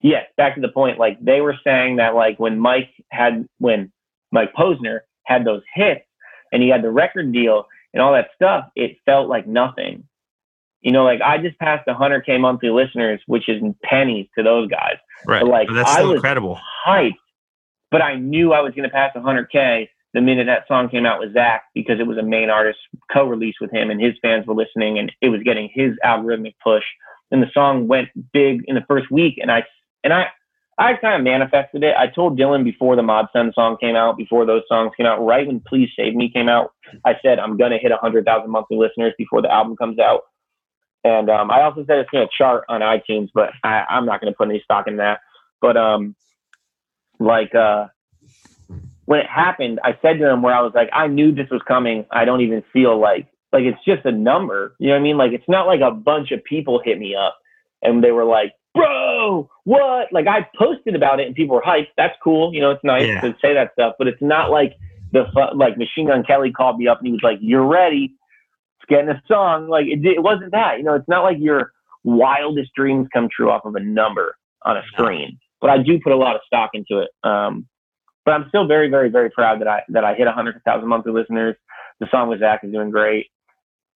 yes, 0.01 0.25
back 0.37 0.55
to 0.55 0.61
the 0.61 0.69
point, 0.69 0.99
like 0.99 1.17
they 1.21 1.41
were 1.41 1.55
saying 1.63 1.97
that 1.97 2.15
like 2.15 2.39
when 2.39 2.59
Mike 2.59 2.89
had 3.11 3.47
when 3.59 3.91
Mike 4.31 4.53
Posner 4.53 5.01
had 5.25 5.45
those 5.45 5.61
hits 5.73 6.05
and 6.51 6.63
he 6.63 6.69
had 6.69 6.83
the 6.83 6.91
record 6.91 7.31
deal 7.31 7.65
and 7.93 8.01
all 8.01 8.13
that 8.13 8.29
stuff, 8.35 8.69
it 8.75 8.97
felt 9.05 9.29
like 9.29 9.47
nothing. 9.47 10.03
You 10.81 10.91
know, 10.91 11.03
like 11.03 11.21
I 11.21 11.37
just 11.37 11.57
passed 11.59 11.87
100k 11.87 12.39
monthly 12.39 12.69
listeners, 12.69 13.19
which 13.25 13.49
is 13.49 13.61
pennies 13.83 14.27
to 14.37 14.43
those 14.43 14.69
guys. 14.69 14.97
Right. 15.25 15.41
But 15.41 15.49
like 15.49 15.67
but 15.67 15.73
that's 15.75 15.89
I 15.89 16.03
was 16.03 16.15
incredible. 16.15 16.59
Hyped, 16.85 17.15
but 17.91 18.01
I 18.01 18.15
knew 18.15 18.53
I 18.53 18.61
was 18.61 18.73
going 18.73 18.87
to 18.87 18.93
pass 18.93 19.11
100k 19.15 19.87
the 20.13 20.21
minute 20.21 20.45
that 20.45 20.67
song 20.67 20.89
came 20.89 21.05
out 21.05 21.19
with 21.19 21.33
Zach 21.33 21.63
because 21.73 21.99
it 21.99 22.07
was 22.07 22.17
a 22.17 22.23
main 22.23 22.49
artist 22.49 22.79
co-release 23.11 23.55
with 23.59 23.71
him, 23.71 23.91
and 23.91 24.01
his 24.01 24.13
fans 24.21 24.47
were 24.47 24.55
listening, 24.55 24.97
and 24.97 25.11
it 25.21 25.29
was 25.29 25.41
getting 25.43 25.69
his 25.73 25.93
algorithmic 26.03 26.55
push. 26.63 26.83
And 27.29 27.43
the 27.43 27.51
song 27.53 27.87
went 27.87 28.09
big 28.31 28.63
in 28.67 28.75
the 28.75 28.85
first 28.87 29.11
week, 29.11 29.37
and 29.41 29.51
I 29.51 29.63
and 30.07 30.13
I, 30.13 30.27
I 30.77 30.93
kind 30.93 31.15
of 31.15 31.23
manifested 31.25 31.83
it. 31.83 31.93
I 31.97 32.07
told 32.07 32.39
Dylan 32.39 32.63
before 32.63 32.95
the 32.95 33.03
Mod 33.03 33.27
Sun 33.33 33.51
song 33.53 33.75
came 33.81 33.97
out, 33.97 34.15
before 34.15 34.45
those 34.45 34.61
songs 34.69 34.93
came 34.95 35.05
out, 35.05 35.19
right 35.19 35.45
when 35.45 35.59
Please 35.59 35.89
Save 35.97 36.15
Me 36.15 36.31
came 36.31 36.47
out, 36.47 36.71
I 37.05 37.15
said 37.21 37.39
I'm 37.39 37.57
gonna 37.57 37.77
hit 37.77 37.91
100,000 37.91 38.49
monthly 38.49 38.77
listeners 38.77 39.13
before 39.17 39.41
the 39.41 39.51
album 39.51 39.75
comes 39.75 39.99
out. 39.99 40.21
And 41.03 41.29
um, 41.29 41.51
I 41.51 41.63
also 41.63 41.83
said 41.85 41.97
it's 41.97 42.09
gonna 42.09 42.29
chart 42.37 42.63
on 42.69 42.79
iTunes, 42.79 43.27
but 43.33 43.49
I, 43.65 43.83
I'm 43.89 44.05
not 44.05 44.21
gonna 44.21 44.31
put 44.31 44.47
any 44.47 44.61
stock 44.63 44.87
in 44.87 44.95
that. 44.95 45.19
But 45.59 45.75
um, 45.75 46.15
like 47.19 47.53
uh, 47.53 47.87
when 49.03 49.19
it 49.19 49.27
happened, 49.27 49.81
I 49.83 49.97
said 50.01 50.19
to 50.19 50.29
him 50.29 50.41
where 50.41 50.55
I 50.55 50.61
was 50.61 50.71
like, 50.73 50.89
I 50.93 51.07
knew 51.07 51.33
this 51.33 51.49
was 51.51 51.61
coming. 51.67 52.05
I 52.11 52.23
don't 52.23 52.39
even 52.39 52.63
feel 52.71 52.97
like 52.97 53.27
like 53.51 53.63
it's 53.63 53.83
just 53.83 54.05
a 54.05 54.11
number. 54.13 54.73
You 54.79 54.87
know 54.87 54.93
what 54.93 54.99
I 54.99 55.03
mean? 55.03 55.17
Like 55.17 55.33
it's 55.33 55.49
not 55.49 55.67
like 55.67 55.81
a 55.81 55.91
bunch 55.91 56.31
of 56.31 56.41
people 56.45 56.81
hit 56.81 56.97
me 56.97 57.13
up 57.13 57.37
and 57.81 58.01
they 58.01 58.11
were 58.11 58.23
like, 58.23 58.53
bro, 58.77 59.49
what? 59.63 60.07
Like 60.11 60.27
I 60.27 60.47
posted 60.57 60.95
about 60.95 61.19
it 61.19 61.27
and 61.27 61.35
people 61.35 61.55
were 61.55 61.61
hyped. 61.61 61.87
That's 61.97 62.15
cool. 62.23 62.53
You 62.53 62.61
know, 62.61 62.71
it's 62.71 62.83
nice 62.83 63.07
yeah. 63.07 63.21
to 63.21 63.35
say 63.41 63.53
that 63.53 63.71
stuff, 63.73 63.95
but 63.97 64.07
it's 64.07 64.21
not 64.21 64.51
like 64.51 64.75
the 65.11 65.25
like 65.55 65.77
Machine 65.77 66.07
Gun 66.07 66.23
Kelly 66.23 66.51
called 66.51 66.77
me 66.77 66.87
up 66.87 66.99
and 66.99 67.07
he 67.07 67.11
was 67.11 67.21
like, 67.23 67.39
"You're 67.41 67.65
ready." 67.65 68.13
It's 68.79 68.89
getting 68.89 69.09
a 69.09 69.21
song. 69.27 69.67
Like 69.67 69.87
it, 69.87 70.05
it 70.05 70.21
wasn't 70.21 70.51
that. 70.51 70.77
You 70.77 70.83
know, 70.83 70.95
it's 70.95 71.07
not 71.07 71.23
like 71.23 71.37
your 71.39 71.71
wildest 72.03 72.71
dreams 72.75 73.07
come 73.13 73.27
true 73.35 73.49
off 73.49 73.65
of 73.65 73.75
a 73.75 73.79
number 73.79 74.37
on 74.63 74.77
a 74.77 74.83
screen. 74.87 75.39
But 75.59 75.71
I 75.71 75.79
do 75.79 75.99
put 75.99 76.13
a 76.13 76.17
lot 76.17 76.35
of 76.35 76.41
stock 76.45 76.71
into 76.73 76.99
it. 76.99 77.09
Um, 77.27 77.67
but 78.25 78.33
I'm 78.33 78.45
still 78.49 78.67
very, 78.67 78.89
very, 78.89 79.09
very 79.09 79.29
proud 79.29 79.61
that 79.61 79.67
I 79.67 79.81
that 79.89 80.03
I 80.03 80.13
hit 80.13 80.25
100,000 80.25 80.87
monthly 80.87 81.11
listeners. 81.11 81.55
The 81.99 82.07
song 82.11 82.29
with 82.29 82.39
Zach 82.39 82.63
is 82.63 82.71
doing 82.71 82.91
great. 82.91 83.27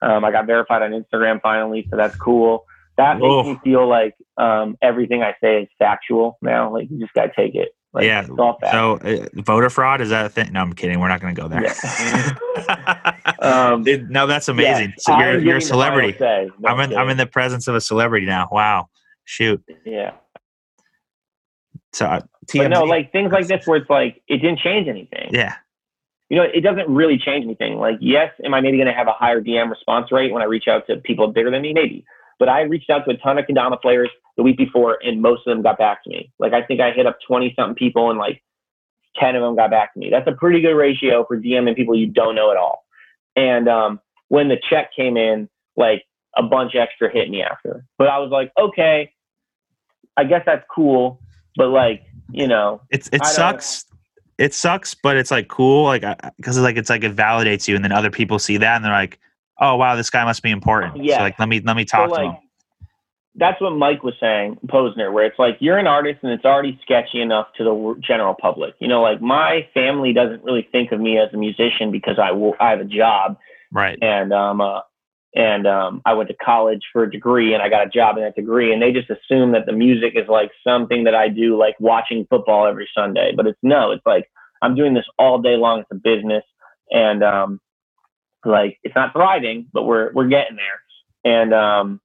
Um, 0.02 0.26
I 0.26 0.32
got 0.32 0.48
verified 0.48 0.82
on 0.82 0.92
Instagram 0.92 1.40
finally, 1.42 1.86
so 1.92 1.96
that's 1.96 2.16
cool 2.16 2.66
that 3.02 3.20
makes 3.20 3.32
oh. 3.32 3.43
me 3.43 3.60
feel 3.64 3.88
like 3.88 4.16
um, 4.38 4.78
everything 4.82 5.24
I 5.24 5.34
say 5.41 5.64
is 5.64 5.70
factual 5.80 6.38
now. 6.41 6.72
Like 6.72 6.89
you 6.89 6.99
just 6.99 7.14
got 7.14 7.26
to 7.26 7.34
take 7.36 7.56
it. 7.56 7.76
Like, 7.93 8.06
yeah. 8.06 8.26
So 8.26 8.97
uh, 8.97 9.28
voter 9.41 9.70
fraud 9.70 9.99
is 9.99 10.10
that 10.10 10.26
a 10.26 10.30
thing? 10.30 10.54
No, 10.54 10.62
I'm 10.62 10.74
kidding. 10.74 10.99
We're 10.99 11.10
not 11.10 11.20
going 11.20 11.36
to 11.36 11.41
go 11.41 11.49
there. 11.49 11.64
Yeah. 11.64 13.14
um, 13.41 13.84
Dude, 13.84 14.10
no, 14.10 14.28
that's 14.28 14.47
amazing. 14.47 14.89
Yeah, 14.89 14.95
so 14.99 15.20
you're, 15.20 15.39
you're 15.39 15.58
a 15.58 15.62
celebrity. 15.62 16.16
No 16.20 16.49
I'm 16.66 16.80
in. 16.80 16.95
I'm 16.95 17.10
in 17.10 17.18
the 17.18 17.26
presence 17.26 17.68
of 17.68 17.76
a 17.76 17.82
celebrity 17.82 18.26
now. 18.26 18.47
Wow. 18.49 18.89
Shoot. 19.26 19.62
Yeah. 19.86 20.14
So 21.91 22.06
uh, 22.06 22.22
TMZ. 22.47 22.58
But 22.60 22.68
no, 22.70 22.84
like 22.84 23.12
things 23.12 23.32
like 23.32 23.47
this 23.47 23.68
where 23.68 23.78
it's 23.78 23.89
like 23.89 24.22
it 24.28 24.38
didn't 24.38 24.60
change 24.60 24.88
anything. 24.88 25.30
Yeah. 25.32 25.56
You 26.30 26.38
know, 26.38 26.43
it 26.43 26.62
doesn't 26.62 26.88
really 26.88 27.18
change 27.18 27.43
anything. 27.43 27.76
Like, 27.76 27.97
yes, 27.99 28.32
am 28.45 28.54
I 28.54 28.62
maybe 28.62 28.78
going 28.78 28.88
to 28.88 28.93
have 28.93 29.08
a 29.08 29.12
higher 29.12 29.41
DM 29.41 29.70
response 29.70 30.14
rate 30.14 30.32
when 30.32 30.41
I 30.41 30.45
reach 30.45 30.70
out 30.70 30.88
to 30.88 30.95
people 30.95 31.28
bigger 31.28 31.52
than 31.52 31.62
me? 31.62 31.74
Maybe. 31.74 32.06
But 32.42 32.50
I 32.50 32.62
reached 32.62 32.89
out 32.89 33.06
to 33.06 33.12
a 33.12 33.18
ton 33.18 33.38
of 33.38 33.46
Kendama 33.46 33.80
players 33.80 34.10
the 34.36 34.42
week 34.42 34.58
before, 34.58 34.98
and 35.04 35.22
most 35.22 35.46
of 35.46 35.52
them 35.54 35.62
got 35.62 35.78
back 35.78 36.04
to 36.06 36.10
me. 36.10 36.32
Like 36.39 36.54
I 36.54 36.64
think 36.64 36.82
I 36.82 36.89
hit 36.89 37.06
up 37.06 37.20
twenty 37.28 37.54
something 37.56 37.76
people, 37.76 38.10
and 38.10 38.18
like 38.18 38.42
ten 39.16 39.36
of 39.36 39.44
them 39.44 39.56
got 39.56 39.70
back 39.70 39.94
to 39.94 40.00
me. 40.00 40.10
That's 40.10 40.28
a 40.28 40.32
pretty 40.32 40.60
good 40.60 40.74
ratio 40.74 41.24
for 41.28 41.38
DMing 41.38 41.76
people 41.76 41.96
you 41.96 42.08
don't 42.08 42.34
know 42.34 42.50
at 42.50 42.58
all. 42.58 42.84
And 43.36 43.70
um, 43.70 44.00
when 44.30 44.48
the 44.48 44.58
check 44.72 44.89
came 44.96 45.18
in, 45.18 45.50
like 45.78 46.04
a 46.36 46.42
bunch 46.42 46.74
extra 46.74 47.12
hit 47.12 47.30
me 47.30 47.44
after. 47.44 47.86
But 48.00 48.08
I 48.08 48.18
was 48.18 48.32
like, 48.32 48.52
okay, 48.60 49.14
I 50.18 50.24
guess 50.24 50.42
that's 50.44 50.66
cool. 50.74 51.22
But 51.58 51.68
like, 51.68 52.02
you 52.32 52.48
know, 52.48 52.82
it's 52.89 53.08
it 53.14 53.24
sucks. 53.24 53.86
It 54.39 54.56
sucks, 54.56 54.96
but 54.96 55.16
it's 55.16 55.30
like 55.30 55.48
cool, 55.48 55.84
like 55.84 56.04
because 56.38 56.58
like 56.58 56.78
it's 56.78 56.89
like 56.89 57.04
it 57.04 57.16
validates 57.16 57.68
you, 57.68 57.76
and 57.76 57.86
then 57.86 57.92
other 57.92 58.10
people 58.10 58.39
see 58.39 58.58
that, 58.58 58.78
and 58.78 58.84
they're 58.84 58.92
like, 58.92 59.20
oh 59.62 59.76
wow, 59.78 59.95
this 59.95 60.09
guy 60.09 60.26
must 60.26 60.43
be 60.43 60.51
important. 60.51 61.03
Yeah. 61.03 61.18
So 61.18 61.24
like 61.24 61.39
let 61.39 61.47
me 61.47 61.62
let 61.62 61.78
me 61.78 61.86
talk 61.86 62.09
so, 62.09 62.16
to 62.16 62.24
like, 62.24 62.36
him. 62.36 62.43
that's 63.36 63.62
what 63.62 63.72
Mike 63.72 64.03
was 64.03 64.16
saying, 64.20 64.57
Posner, 64.66 65.14
where 65.14 65.26
it's 65.26 65.39
like 65.39 65.57
you're 65.59 65.78
an 65.78 65.88
artist 65.88 66.20
and 66.24 66.34
it's 66.34 66.43
already 66.43 66.78
sketchy 66.82 67.22
enough 67.22 67.47
to 67.57 67.64
the 67.64 68.01
general 68.05 68.34
public. 68.34 68.74
You 68.80 68.88
know, 68.88 69.01
like 69.01 69.22
my 69.22 69.68
family 69.74 70.12
doesn't 70.12 70.43
really 70.43 70.68
think 70.72 70.91
of 70.91 70.99
me 70.99 71.18
as 71.18 71.30
a 71.34 71.38
musician 71.38 71.91
because 71.91 72.18
I 72.22 72.32
will, 72.32 72.55
I 72.59 72.72
have 72.72 72.82
a 72.82 72.86
job, 72.86 73.38
right? 73.72 73.97
And 74.01 74.34
um, 74.34 74.59
uh, 74.59 74.82
and 75.34 75.66
um, 75.66 76.01
I 76.05 76.14
went 76.14 76.28
to 76.30 76.36
college 76.36 76.82
for 76.91 77.03
a 77.03 77.12
degree 77.12 77.53
and 77.53 77.64
I 77.64 77.70
got 77.70 77.88
a 77.88 77.89
job 77.89 78.18
in 78.18 78.24
that 78.24 78.36
degree, 78.36 78.74
and 78.74 78.82
they 78.82 78.91
just 78.91 79.09
assume 79.09 79.53
that 79.53 79.66
the 79.66 79.72
music 79.72 80.14
is 80.16 80.28
like 80.28 80.51
something 80.66 81.05
that 81.05 81.16
I 81.16 81.30
do, 81.30 81.57
like 81.57 81.80
watching 81.80 82.28
football 82.30 82.68
every 82.68 82.89
Sunday. 82.93 83.32
But 83.36 83.47
it's 83.47 83.59
no, 83.64 83.91
it's 83.91 84.05
like 84.05 84.30
I'm 84.62 84.76
doing 84.76 84.93
this 84.93 85.05
all 85.18 85.41
day 85.41 85.55
long. 85.55 85.80
It's 85.80 85.91
a 85.91 85.95
business, 85.95 86.43
and 86.89 87.24
um, 87.24 87.62
like 88.46 88.80
it's 88.84 88.96
not 88.96 89.14
thriving, 89.14 89.68
but 89.74 89.84
we're 89.84 90.12
we're 90.14 90.28
getting 90.28 90.56
there. 90.56 90.82
And 91.24 91.54
um, 91.54 92.02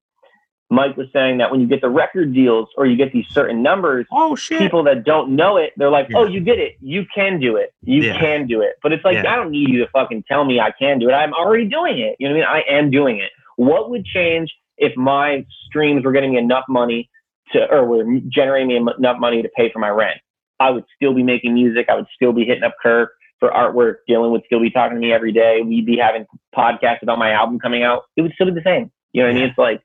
Mike 0.69 0.97
was 0.97 1.07
saying 1.13 1.37
that 1.37 1.49
when 1.49 1.61
you 1.61 1.67
get 1.67 1.81
the 1.81 1.89
record 1.89 2.33
deals 2.33 2.67
or 2.77 2.85
you 2.85 2.97
get 2.97 3.13
these 3.13 3.27
certain 3.29 3.63
numbers, 3.63 4.05
oh 4.11 4.35
shit, 4.35 4.59
people 4.59 4.83
that 4.83 5.05
don't 5.05 5.35
know 5.35 5.57
it, 5.57 5.73
they're 5.77 5.89
like, 5.89 6.07
oh, 6.13 6.23
yeah. 6.23 6.27
oh, 6.27 6.31
you 6.31 6.39
did 6.39 6.59
it, 6.59 6.75
you 6.81 7.05
can 7.13 7.39
do 7.39 7.55
it, 7.55 7.73
you 7.83 8.03
yeah. 8.03 8.19
can 8.19 8.47
do 8.47 8.61
it. 8.61 8.75
But 8.83 8.91
it's 8.93 9.03
like 9.05 9.15
yeah. 9.15 9.31
I 9.31 9.35
don't 9.35 9.51
need 9.51 9.69
you 9.69 9.79
to 9.79 9.87
fucking 9.89 10.25
tell 10.27 10.45
me 10.45 10.59
I 10.59 10.71
can 10.71 10.99
do 10.99 11.09
it. 11.09 11.13
I'm 11.13 11.33
already 11.33 11.65
doing 11.65 11.99
it. 11.99 12.17
You 12.19 12.27
know 12.27 12.35
what 12.35 12.47
I 12.47 12.59
mean? 12.59 12.65
I 12.69 12.77
am 12.77 12.91
doing 12.91 13.19
it. 13.19 13.31
What 13.55 13.89
would 13.89 14.05
change 14.05 14.53
if 14.77 14.95
my 14.97 15.45
streams 15.65 16.03
were 16.03 16.11
getting 16.11 16.33
me 16.33 16.37
enough 16.37 16.65
money 16.67 17.09
to, 17.53 17.65
or 17.71 17.85
were 17.85 18.03
generating 18.27 18.67
me 18.67 18.75
enough 18.97 19.19
money 19.19 19.41
to 19.41 19.49
pay 19.55 19.71
for 19.71 19.79
my 19.79 19.89
rent? 19.89 20.19
I 20.59 20.71
would 20.71 20.85
still 20.95 21.13
be 21.13 21.23
making 21.23 21.53
music. 21.53 21.87
I 21.87 21.95
would 21.95 22.07
still 22.13 22.33
be 22.33 22.43
hitting 22.43 22.63
up 22.63 22.73
Kirk 22.81 23.11
for 23.39 23.49
artwork. 23.49 23.97
Dylan 24.09 24.31
would 24.31 24.43
still 24.45 24.59
be 24.59 24.69
talking 24.69 24.95
to 24.95 25.01
me 25.01 25.13
every 25.13 25.31
day. 25.31 25.61
We'd 25.63 25.85
be 25.85 25.97
having 25.97 26.25
podcasts 26.55 27.01
about 27.01 27.19
my 27.19 27.31
album 27.31 27.59
coming 27.59 27.83
out. 27.83 28.03
It 28.15 28.21
would 28.21 28.33
still 28.33 28.47
be 28.47 28.53
the 28.53 28.63
same. 28.63 28.91
You 29.13 29.21
know 29.21 29.29
what 29.29 29.35
I 29.35 29.39
mean? 29.39 29.49
It's 29.49 29.57
like 29.57 29.81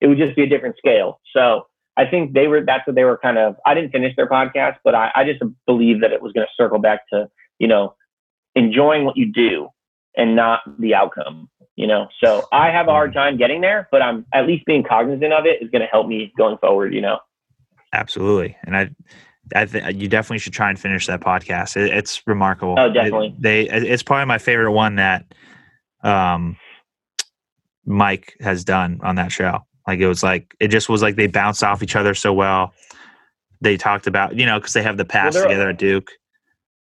it 0.00 0.06
would 0.06 0.18
just 0.18 0.36
be 0.36 0.42
a 0.42 0.48
different 0.48 0.76
scale. 0.76 1.20
So 1.34 1.66
I 1.96 2.06
think 2.06 2.32
they 2.32 2.46
were 2.46 2.64
that's 2.64 2.86
what 2.86 2.96
they 2.96 3.04
were 3.04 3.18
kind 3.18 3.38
of 3.38 3.56
I 3.66 3.74
didn't 3.74 3.92
finish 3.92 4.16
their 4.16 4.28
podcast, 4.28 4.76
but 4.84 4.94
I, 4.94 5.10
I 5.14 5.24
just 5.24 5.42
believe 5.66 6.00
that 6.00 6.12
it 6.12 6.22
was 6.22 6.32
gonna 6.32 6.46
circle 6.56 6.78
back 6.78 7.08
to, 7.12 7.28
you 7.58 7.68
know, 7.68 7.94
enjoying 8.54 9.04
what 9.04 9.16
you 9.16 9.30
do 9.32 9.68
and 10.16 10.34
not 10.34 10.60
the 10.78 10.94
outcome. 10.94 11.48
You 11.76 11.86
know, 11.86 12.08
so 12.22 12.46
I 12.52 12.70
have 12.70 12.88
a 12.88 12.90
hard 12.90 13.14
time 13.14 13.38
getting 13.38 13.62
there, 13.62 13.88
but 13.90 14.02
I'm 14.02 14.26
at 14.34 14.46
least 14.46 14.66
being 14.66 14.84
cognizant 14.84 15.32
of 15.32 15.46
it 15.46 15.62
is 15.62 15.70
going 15.70 15.80
to 15.80 15.88
help 15.88 16.06
me 16.06 16.30
going 16.36 16.58
forward. 16.58 16.92
You 16.92 17.00
know, 17.00 17.18
absolutely, 17.92 18.56
and 18.64 18.76
I 18.76 18.90
I 19.54 19.66
think 19.66 20.00
you 20.00 20.08
definitely 20.08 20.38
should 20.38 20.52
try 20.52 20.68
and 20.68 20.78
finish 20.78 21.06
that 21.06 21.20
podcast. 21.20 21.76
It, 21.76 21.92
it's 21.92 22.22
remarkable. 22.26 22.76
Oh, 22.78 22.92
definitely. 22.92 23.28
It, 23.28 23.42
they 23.42 23.68
it's 23.68 24.02
probably 24.02 24.26
my 24.26 24.38
favorite 24.38 24.72
one 24.72 24.96
that 24.96 25.24
um 26.02 26.56
Mike 27.84 28.34
has 28.40 28.64
done 28.64 29.00
on 29.02 29.16
that 29.16 29.32
show. 29.32 29.64
Like 29.86 30.00
it 30.00 30.06
was 30.06 30.22
like 30.22 30.54
it 30.60 30.68
just 30.68 30.88
was 30.88 31.02
like 31.02 31.16
they 31.16 31.26
bounced 31.26 31.62
off 31.62 31.82
each 31.82 31.96
other 31.96 32.14
so 32.14 32.32
well. 32.32 32.72
They 33.60 33.76
talked 33.76 34.06
about 34.06 34.36
you 34.36 34.46
know 34.46 34.58
because 34.58 34.72
they 34.72 34.82
have 34.82 34.96
the 34.96 35.04
past 35.04 35.34
well, 35.34 35.44
together 35.44 35.70
at 35.70 35.78
Duke. 35.78 36.10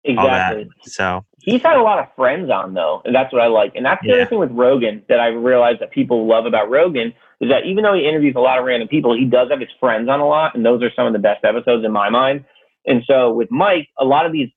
Exactly. 0.05 0.69
So 0.83 1.25
he's 1.39 1.61
had 1.61 1.77
a 1.77 1.81
lot 1.81 1.99
of 1.99 2.07
friends 2.15 2.49
on 2.49 2.73
though, 2.73 3.01
and 3.05 3.15
that's 3.15 3.31
what 3.31 3.41
I 3.41 3.47
like. 3.47 3.73
And 3.75 3.85
that's 3.85 4.01
the 4.01 4.09
yeah. 4.09 4.15
other 4.15 4.25
thing 4.25 4.39
with 4.39 4.51
Rogan 4.51 5.03
that 5.09 5.19
I 5.19 5.27
realized 5.27 5.79
that 5.81 5.91
people 5.91 6.27
love 6.27 6.45
about 6.45 6.69
Rogan 6.69 7.13
is 7.39 7.49
that 7.49 7.65
even 7.65 7.83
though 7.83 7.93
he 7.93 8.07
interviews 8.07 8.35
a 8.35 8.39
lot 8.39 8.59
of 8.59 8.65
random 8.65 8.87
people, 8.87 9.15
he 9.15 9.25
does 9.25 9.49
have 9.49 9.59
his 9.59 9.69
friends 9.79 10.09
on 10.09 10.19
a 10.19 10.27
lot, 10.27 10.55
and 10.55 10.65
those 10.65 10.81
are 10.81 10.91
some 10.95 11.07
of 11.07 11.13
the 11.13 11.19
best 11.19 11.43
episodes 11.43 11.85
in 11.85 11.91
my 11.91 12.09
mind. 12.09 12.45
And 12.85 13.03
so 13.07 13.31
with 13.31 13.49
Mike, 13.51 13.87
a 13.97 14.05
lot 14.05 14.25
of 14.25 14.31
these 14.31 14.49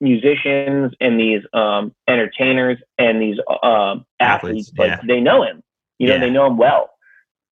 musicians 0.00 0.92
and 1.00 1.18
these 1.18 1.42
um, 1.52 1.94
entertainers 2.08 2.78
and 2.98 3.20
these 3.20 3.38
uh, 3.48 3.96
athletes, 4.20 4.70
athletes 4.70 4.72
like 4.76 4.88
yeah. 4.88 5.00
they 5.06 5.20
know 5.20 5.42
him. 5.42 5.62
You 5.98 6.08
know, 6.08 6.14
yeah. 6.14 6.20
they 6.20 6.30
know 6.30 6.46
him 6.46 6.56
well. 6.56 6.90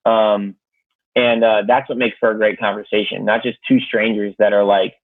Um, 0.05 0.55
and 1.15 1.43
uh, 1.43 1.63
that's 1.67 1.87
what 1.87 1.97
makes 1.97 2.17
for 2.19 2.31
a 2.31 2.35
great 2.35 2.59
conversation, 2.59 3.23
not 3.23 3.43
just 3.43 3.57
two 3.67 3.79
strangers 3.79 4.33
that 4.39 4.51
are 4.51 4.63
like, 4.63 4.95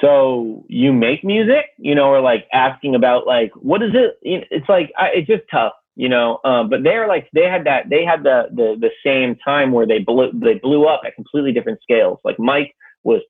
so 0.00 0.64
you 0.68 0.92
make 0.92 1.24
music, 1.24 1.66
you 1.78 1.94
know, 1.94 2.06
or 2.06 2.20
like 2.20 2.46
asking 2.52 2.94
about 2.94 3.26
like, 3.26 3.52
what 3.56 3.82
is 3.82 3.90
it? 3.94 4.18
It's 4.22 4.68
like, 4.68 4.92
I, 4.96 5.08
it's 5.14 5.26
just 5.26 5.42
tough, 5.50 5.72
you 5.96 6.08
know, 6.08 6.38
um, 6.44 6.68
but 6.70 6.82
they're 6.82 7.08
like, 7.08 7.28
they 7.32 7.44
had 7.44 7.64
that, 7.64 7.90
they 7.90 8.04
had 8.04 8.22
the, 8.22 8.48
the, 8.52 8.76
the 8.78 8.90
same 9.04 9.36
time 9.36 9.72
where 9.72 9.86
they 9.86 9.98
blew, 9.98 10.30
they 10.32 10.54
blew 10.54 10.86
up 10.86 11.02
at 11.06 11.14
completely 11.14 11.52
different 11.52 11.80
scales. 11.82 12.18
Like 12.24 12.38
Mike 12.38 12.74
was 13.04 13.20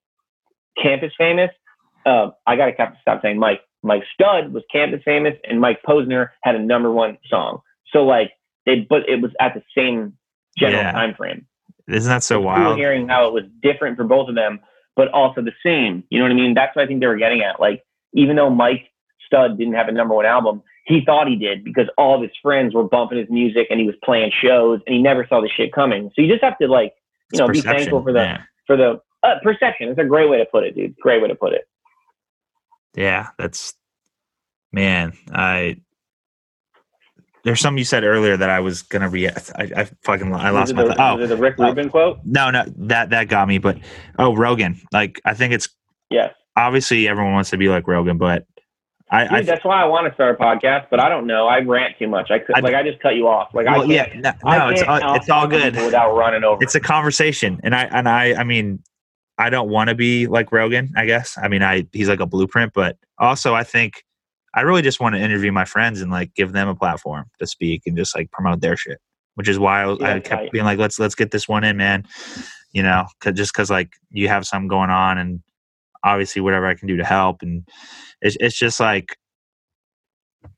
campus 0.80 1.12
famous. 1.16 1.50
Uh, 2.04 2.30
I 2.46 2.56
got 2.56 2.66
to 2.66 2.96
stop 3.00 3.22
saying 3.22 3.38
Mike. 3.38 3.60
Mike 3.82 4.04
Stud 4.14 4.52
was 4.52 4.62
campus 4.70 5.00
famous, 5.04 5.34
and 5.44 5.60
Mike 5.60 5.80
Posner 5.86 6.28
had 6.42 6.54
a 6.54 6.58
number 6.58 6.90
one 6.90 7.18
song. 7.28 7.60
So 7.92 8.04
like 8.04 8.32
they, 8.66 8.86
but 8.88 9.08
it 9.08 9.20
was 9.20 9.32
at 9.40 9.54
the 9.54 9.62
same 9.76 10.16
general 10.56 10.82
yeah. 10.82 10.92
time 10.92 11.14
frame. 11.14 11.46
Isn't 11.88 12.08
that 12.08 12.22
so 12.22 12.40
wild? 12.40 12.66
Cool 12.68 12.76
hearing 12.76 13.08
how 13.08 13.26
it 13.26 13.32
was 13.32 13.44
different 13.60 13.96
for 13.96 14.04
both 14.04 14.28
of 14.28 14.34
them, 14.34 14.60
but 14.94 15.08
also 15.08 15.42
the 15.42 15.52
same. 15.64 16.04
You 16.10 16.18
know 16.18 16.24
what 16.24 16.32
I 16.32 16.34
mean? 16.34 16.54
That's 16.54 16.74
what 16.76 16.84
I 16.84 16.86
think 16.86 17.00
they 17.00 17.06
were 17.06 17.16
getting 17.16 17.42
at. 17.42 17.60
Like, 17.60 17.82
even 18.14 18.36
though 18.36 18.50
Mike 18.50 18.88
Stud 19.26 19.58
didn't 19.58 19.74
have 19.74 19.88
a 19.88 19.92
number 19.92 20.14
one 20.14 20.26
album, 20.26 20.62
he 20.84 21.02
thought 21.04 21.28
he 21.28 21.36
did 21.36 21.64
because 21.64 21.86
all 21.96 22.16
of 22.16 22.22
his 22.22 22.30
friends 22.42 22.74
were 22.74 22.84
bumping 22.84 23.18
his 23.18 23.28
music 23.30 23.66
and 23.70 23.80
he 23.80 23.86
was 23.86 23.94
playing 24.04 24.32
shows 24.42 24.80
and 24.86 24.94
he 24.94 25.02
never 25.02 25.26
saw 25.28 25.40
the 25.40 25.48
shit 25.48 25.72
coming. 25.72 26.10
So 26.14 26.22
you 26.22 26.28
just 26.28 26.42
have 26.42 26.58
to 26.58 26.68
like, 26.68 26.94
you 27.32 27.38
know, 27.38 27.48
be 27.48 27.60
thankful 27.60 28.02
for 28.02 28.12
the 28.12 28.20
yeah. 28.20 28.42
for 28.66 28.76
the 28.76 29.00
uh, 29.22 29.34
perception. 29.42 29.88
It's 29.88 29.98
a 29.98 30.04
great 30.04 30.28
way 30.28 30.38
to 30.38 30.46
put 30.46 30.64
it, 30.64 30.74
dude. 30.74 30.96
Great 30.96 31.22
way 31.22 31.28
to 31.28 31.34
put 31.34 31.52
it. 31.52 31.68
Yeah, 32.94 33.28
that's 33.38 33.74
man. 34.72 35.12
I 35.32 35.78
there's 37.44 37.60
something 37.60 37.78
you 37.78 37.84
said 37.84 38.04
earlier 38.04 38.36
that 38.36 38.50
I 38.50 38.60
was 38.60 38.82
gonna 38.82 39.08
re. 39.08 39.28
I, 39.28 39.32
I 39.56 39.84
fucking 40.04 40.32
I 40.34 40.50
lost 40.50 40.74
my. 40.74 40.84
The, 40.84 41.02
oh, 41.02 41.26
the 41.26 41.36
Rick 41.36 41.58
Rubin 41.58 41.90
quote? 41.90 42.20
No, 42.24 42.50
no, 42.50 42.64
that 42.76 43.10
that 43.10 43.28
got 43.28 43.48
me. 43.48 43.58
But 43.58 43.78
oh, 44.18 44.34
Rogan. 44.36 44.80
Like 44.92 45.20
I 45.24 45.34
think 45.34 45.52
it's 45.52 45.68
yes. 46.10 46.32
Obviously, 46.56 47.08
everyone 47.08 47.32
wants 47.32 47.50
to 47.50 47.56
be 47.56 47.68
like 47.68 47.88
Rogan, 47.88 48.18
but 48.18 48.46
I, 49.10 49.24
Dude, 49.24 49.32
I 49.32 49.42
that's 49.42 49.64
why 49.64 49.82
I 49.82 49.86
want 49.86 50.06
to 50.06 50.14
start 50.14 50.38
a 50.38 50.42
podcast. 50.42 50.86
But 50.90 51.00
I 51.00 51.08
don't 51.08 51.26
know. 51.26 51.46
I 51.46 51.60
rant 51.60 51.98
too 51.98 52.08
much. 52.08 52.30
I 52.30 52.38
could 52.38 52.56
I, 52.56 52.60
like 52.60 52.74
I 52.74 52.82
just 52.82 53.00
cut 53.00 53.16
you 53.16 53.26
off. 53.26 53.52
Like 53.54 53.66
well, 53.66 53.82
I 53.82 53.84
yeah, 53.84 54.12
no, 54.14 54.32
no 54.44 54.68
it's 54.68 54.82
all, 54.82 55.14
it's 55.14 55.30
all 55.30 55.48
good 55.48 55.74
without 55.76 56.14
running 56.14 56.44
over. 56.44 56.62
It's 56.62 56.74
a 56.74 56.80
conversation, 56.80 57.60
and 57.64 57.74
I 57.74 57.84
and 57.84 58.08
I 58.08 58.34
I 58.34 58.44
mean 58.44 58.82
I 59.38 59.50
don't 59.50 59.70
want 59.70 59.88
to 59.88 59.94
be 59.94 60.26
like 60.26 60.52
Rogan. 60.52 60.92
I 60.96 61.06
guess 61.06 61.36
I 61.40 61.48
mean 61.48 61.62
I 61.62 61.86
he's 61.92 62.08
like 62.08 62.20
a 62.20 62.26
blueprint, 62.26 62.72
but 62.74 62.96
also 63.18 63.54
I 63.54 63.64
think 63.64 64.04
I 64.54 64.62
really 64.62 64.82
just 64.82 65.00
want 65.00 65.14
to 65.14 65.20
interview 65.20 65.50
my 65.52 65.64
friends 65.64 66.00
and 66.00 66.10
like 66.10 66.34
give 66.34 66.52
them 66.52 66.68
a 66.68 66.74
platform 66.74 67.30
to 67.38 67.46
speak 67.46 67.82
and 67.86 67.96
just 67.96 68.14
like 68.14 68.30
promote 68.30 68.60
their 68.60 68.76
shit. 68.76 68.98
Which 69.34 69.48
is 69.48 69.58
why 69.58 69.84
I, 69.84 69.96
yeah, 69.98 70.14
I 70.14 70.20
kept 70.20 70.42
right. 70.42 70.52
being 70.52 70.64
like, 70.64 70.78
let's 70.78 70.98
let's 70.98 71.14
get 71.14 71.30
this 71.30 71.48
one 71.48 71.64
in, 71.64 71.78
man. 71.78 72.06
You 72.72 72.82
know, 72.82 73.06
cause, 73.20 73.34
just 73.34 73.52
because 73.52 73.70
like 73.70 73.94
you 74.10 74.28
have 74.28 74.46
something 74.46 74.68
going 74.68 74.90
on, 74.90 75.16
and 75.16 75.40
obviously 76.04 76.42
whatever 76.42 76.66
I 76.66 76.74
can 76.74 76.86
do 76.86 76.98
to 76.98 77.04
help, 77.04 77.40
and 77.40 77.66
it's 78.20 78.36
it's 78.40 78.58
just 78.58 78.78
like 78.78 79.16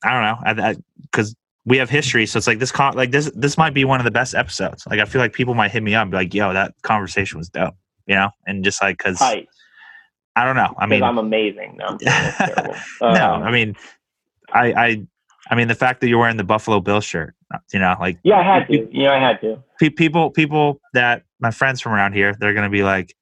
I 0.03 0.43
don't 0.45 0.57
know, 0.65 0.75
because 1.03 1.35
we 1.65 1.77
have 1.77 1.89
history, 1.89 2.25
so 2.25 2.37
it's 2.37 2.47
like 2.47 2.59
this 2.59 2.71
con- 2.71 2.95
like 2.95 3.11
this 3.11 3.31
this 3.33 3.57
might 3.57 3.73
be 3.73 3.85
one 3.85 3.99
of 3.99 4.03
the 4.03 4.11
best 4.11 4.35
episodes. 4.35 4.85
Like 4.87 4.99
I 4.99 5.05
feel 5.05 5.21
like 5.21 5.33
people 5.33 5.53
might 5.53 5.71
hit 5.71 5.83
me 5.83 5.95
up, 5.95 6.09
be 6.09 6.17
like, 6.17 6.33
"Yo, 6.33 6.53
that 6.53 6.73
conversation 6.81 7.37
was 7.37 7.49
dope," 7.49 7.75
you 8.07 8.15
know, 8.15 8.29
and 8.45 8.63
just 8.63 8.81
like 8.81 8.97
because 8.97 9.21
I 9.21 10.43
don't 10.43 10.55
know. 10.55 10.73
I 10.77 10.85
mean, 10.85 11.01
I'm 11.01 11.17
amazing. 11.17 11.77
No, 11.77 11.85
I'm 11.87 11.97
no, 13.13 13.33
um, 13.33 13.43
I 13.43 13.51
mean, 13.51 13.75
I, 14.53 14.73
I, 14.73 15.07
I 15.49 15.55
mean, 15.55 15.67
the 15.67 15.75
fact 15.75 16.01
that 16.01 16.09
you're 16.09 16.19
wearing 16.19 16.37
the 16.37 16.43
Buffalo 16.43 16.81
Bill 16.81 16.99
shirt, 16.99 17.35
you 17.71 17.79
know, 17.79 17.95
like 17.99 18.19
yeah, 18.23 18.39
I 18.39 18.43
had 18.43 18.67
to. 18.67 18.73
You 18.91 19.03
know, 19.03 19.13
I 19.13 19.19
had 19.19 19.39
to. 19.41 19.63
People, 19.93 20.31
people 20.31 20.81
that 20.93 21.23
my 21.39 21.51
friends 21.51 21.79
from 21.79 21.93
around 21.93 22.13
here, 22.13 22.35
they're 22.39 22.53
gonna 22.53 22.69
be 22.69 22.83
like, 22.83 23.15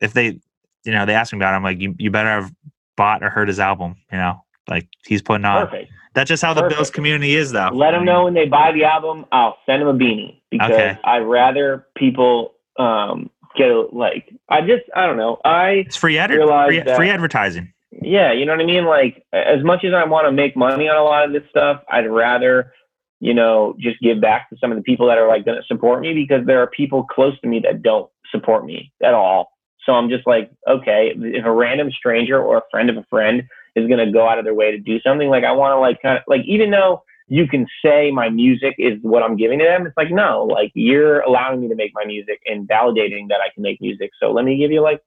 if 0.00 0.14
they, 0.14 0.40
you 0.84 0.92
know, 0.92 1.04
they 1.04 1.14
ask 1.14 1.32
me 1.32 1.38
about, 1.38 1.52
it, 1.52 1.56
I'm 1.56 1.62
like, 1.62 1.80
you, 1.80 1.94
you 1.98 2.10
better 2.10 2.28
have 2.28 2.52
bought 2.96 3.22
or 3.22 3.28
heard 3.28 3.48
his 3.48 3.60
album, 3.60 3.96
you 4.10 4.18
know, 4.18 4.42
like 4.68 4.88
he's 5.06 5.20
putting 5.20 5.44
on. 5.44 5.66
Perfect. 5.66 5.90
That's 6.14 6.28
just 6.28 6.42
how 6.42 6.54
Perfect. 6.54 6.70
the 6.70 6.76
Bills 6.76 6.90
community 6.90 7.34
is, 7.34 7.50
though. 7.52 7.70
Let 7.72 7.90
them 7.90 8.04
know 8.04 8.24
when 8.24 8.34
they 8.34 8.46
buy 8.46 8.72
the 8.72 8.84
album. 8.84 9.26
I'll 9.32 9.58
send 9.66 9.82
them 9.82 9.88
a 9.88 9.94
beanie 9.94 10.40
because 10.50 10.70
okay. 10.70 10.98
I'd 11.02 11.18
rather 11.18 11.86
people 11.96 12.54
um, 12.78 13.30
get 13.56 13.70
a, 13.70 13.86
like 13.92 14.32
I 14.48 14.60
just 14.60 14.84
I 14.94 15.06
don't 15.06 15.16
know. 15.16 15.38
I 15.44 15.84
it's 15.86 15.96
free, 15.96 16.18
ad- 16.18 16.30
free, 16.30 16.80
that, 16.80 16.96
free 16.96 17.10
advertising. 17.10 17.72
Yeah, 17.90 18.32
you 18.32 18.44
know 18.44 18.52
what 18.52 18.60
I 18.60 18.66
mean. 18.66 18.84
Like 18.84 19.24
as 19.32 19.62
much 19.62 19.84
as 19.84 19.92
I 19.94 20.04
want 20.04 20.26
to 20.26 20.32
make 20.32 20.56
money 20.56 20.88
on 20.88 20.96
a 20.96 21.04
lot 21.04 21.24
of 21.24 21.32
this 21.32 21.48
stuff, 21.50 21.82
I'd 21.90 22.10
rather 22.10 22.72
you 23.20 23.34
know 23.34 23.76
just 23.78 24.00
give 24.00 24.20
back 24.20 24.50
to 24.50 24.56
some 24.60 24.72
of 24.72 24.76
the 24.76 24.82
people 24.82 25.06
that 25.08 25.18
are 25.18 25.28
like 25.28 25.44
going 25.44 25.60
to 25.60 25.66
support 25.66 26.00
me 26.00 26.14
because 26.14 26.46
there 26.46 26.60
are 26.60 26.66
people 26.66 27.04
close 27.04 27.38
to 27.40 27.48
me 27.48 27.60
that 27.60 27.82
don't 27.82 28.10
support 28.30 28.64
me 28.64 28.92
at 29.02 29.14
all. 29.14 29.50
So 29.86 29.92
I'm 29.92 30.08
just 30.08 30.26
like, 30.26 30.50
okay, 30.68 31.12
if 31.14 31.44
a 31.44 31.52
random 31.52 31.90
stranger 31.90 32.42
or 32.42 32.58
a 32.58 32.62
friend 32.70 32.88
of 32.88 32.96
a 32.96 33.04
friend 33.10 33.42
is 33.76 33.86
going 33.86 34.04
to 34.04 34.10
go 34.12 34.26
out 34.28 34.38
of 34.38 34.44
their 34.44 34.54
way 34.54 34.70
to 34.70 34.78
do 34.78 34.98
something, 35.00 35.28
like 35.28 35.44
I 35.44 35.52
want 35.52 35.72
to 35.72 35.78
like 35.78 36.00
kind 36.00 36.18
of 36.18 36.24
like 36.26 36.42
even 36.46 36.70
though 36.70 37.02
you 37.28 37.46
can 37.46 37.66
say 37.84 38.10
my 38.10 38.28
music 38.28 38.74
is 38.78 38.98
what 39.02 39.22
I'm 39.22 39.36
giving 39.36 39.58
to 39.60 39.64
them. 39.64 39.86
It's 39.86 39.96
like, 39.96 40.10
no, 40.10 40.44
like 40.44 40.70
you're 40.74 41.20
allowing 41.20 41.60
me 41.60 41.68
to 41.68 41.74
make 41.74 41.92
my 41.94 42.04
music 42.04 42.40
and 42.46 42.68
validating 42.68 43.28
that 43.28 43.40
I 43.40 43.48
can 43.54 43.62
make 43.62 43.80
music. 43.80 44.10
So 44.20 44.30
let 44.32 44.44
me 44.44 44.56
give 44.58 44.70
you 44.70 44.82
like 44.82 45.00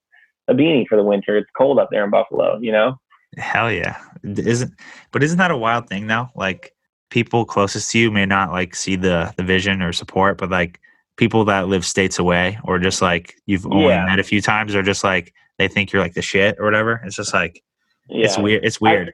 a 0.48 0.54
beanie 0.54 0.88
for 0.88 0.96
the 0.98 1.04
winter. 1.04 1.38
It's 1.38 1.50
cold 1.56 1.78
up 1.80 1.90
there 1.92 2.04
in 2.04 2.10
Buffalo, 2.10 2.58
you 2.60 2.72
know? 2.72 2.96
Hell 3.38 3.72
yeah. 3.72 3.98
Isn't 4.24 4.74
but 5.12 5.22
isn't 5.22 5.38
that 5.38 5.52
a 5.52 5.58
wild 5.58 5.88
thing 5.88 6.08
though? 6.08 6.30
Like 6.36 6.72
people 7.12 7.46
closest 7.46 7.92
to 7.92 8.00
you 8.00 8.10
may 8.12 8.26
not 8.26 8.52
like 8.52 8.76
see 8.76 8.96
the 8.96 9.34
the 9.38 9.44
vision 9.44 9.82
or 9.82 9.94
support, 9.94 10.38
but 10.38 10.50
like 10.50 10.80
people 11.18 11.46
that 11.46 11.68
live 11.68 11.86
states 11.86 12.18
away, 12.20 12.58
or 12.64 12.80
just 12.80 13.02
like 13.02 13.36
you've 13.46 13.66
only 13.68 13.88
Yeah. 13.90 14.06
met 14.06 14.20
a 14.20 14.24
few 14.24 14.42
times, 14.42 14.74
or 14.76 14.82
just 14.82 15.04
like 15.04 15.34
they 15.60 15.68
think 15.68 15.92
you're 15.92 16.02
like 16.02 16.14
the 16.14 16.22
shit 16.22 16.56
or 16.58 16.66
whatever. 16.66 17.02
It's 17.06 17.16
just 17.16 17.34
like 17.34 17.62
Yeah. 18.10 18.26
it's 18.26 18.38
weird. 18.38 18.66
It's 18.66 18.80
weird. 18.82 19.14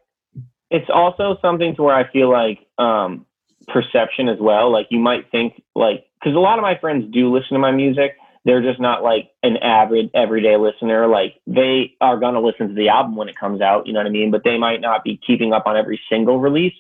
It's 0.74 0.90
also 0.92 1.38
something 1.40 1.76
to 1.76 1.84
where 1.84 1.96
I 1.96 2.12
feel 2.12 2.32
like 2.32 2.66
um, 2.80 3.26
perception 3.68 4.28
as 4.28 4.40
well. 4.40 4.72
Like 4.72 4.88
you 4.90 5.00
might 5.00 5.30
think 5.32 5.62
like 5.76 6.06
because 6.20 6.36
a 6.36 6.40
lot 6.40 6.58
of 6.58 6.64
my 6.64 6.78
friends 6.80 7.06
do 7.14 7.32
listen 7.34 7.54
to 7.54 7.60
my 7.60 7.72
music. 7.72 8.18
They're 8.46 8.62
just 8.62 8.82
not 8.82 9.04
like 9.04 9.30
an 9.44 9.56
average 9.58 10.10
everyday 10.16 10.58
listener. 10.58 11.08
Like 11.08 11.36
they 11.48 11.94
are 12.02 12.20
gonna 12.20 12.42
listen 12.42 12.68
to 12.70 12.74
the 12.74 12.90
album 12.90 13.16
when 13.16 13.30
it 13.30 13.38
comes 13.40 13.62
out. 13.62 13.86
You 13.86 13.94
know 13.94 14.00
what 14.00 14.08
I 14.08 14.10
mean? 14.10 14.32
But 14.32 14.44
they 14.44 14.58
might 14.58 14.82
not 14.82 15.04
be 15.04 15.20
keeping 15.26 15.54
up 15.54 15.68
on 15.68 15.78
every 15.78 16.02
single 16.10 16.40
release. 16.40 16.74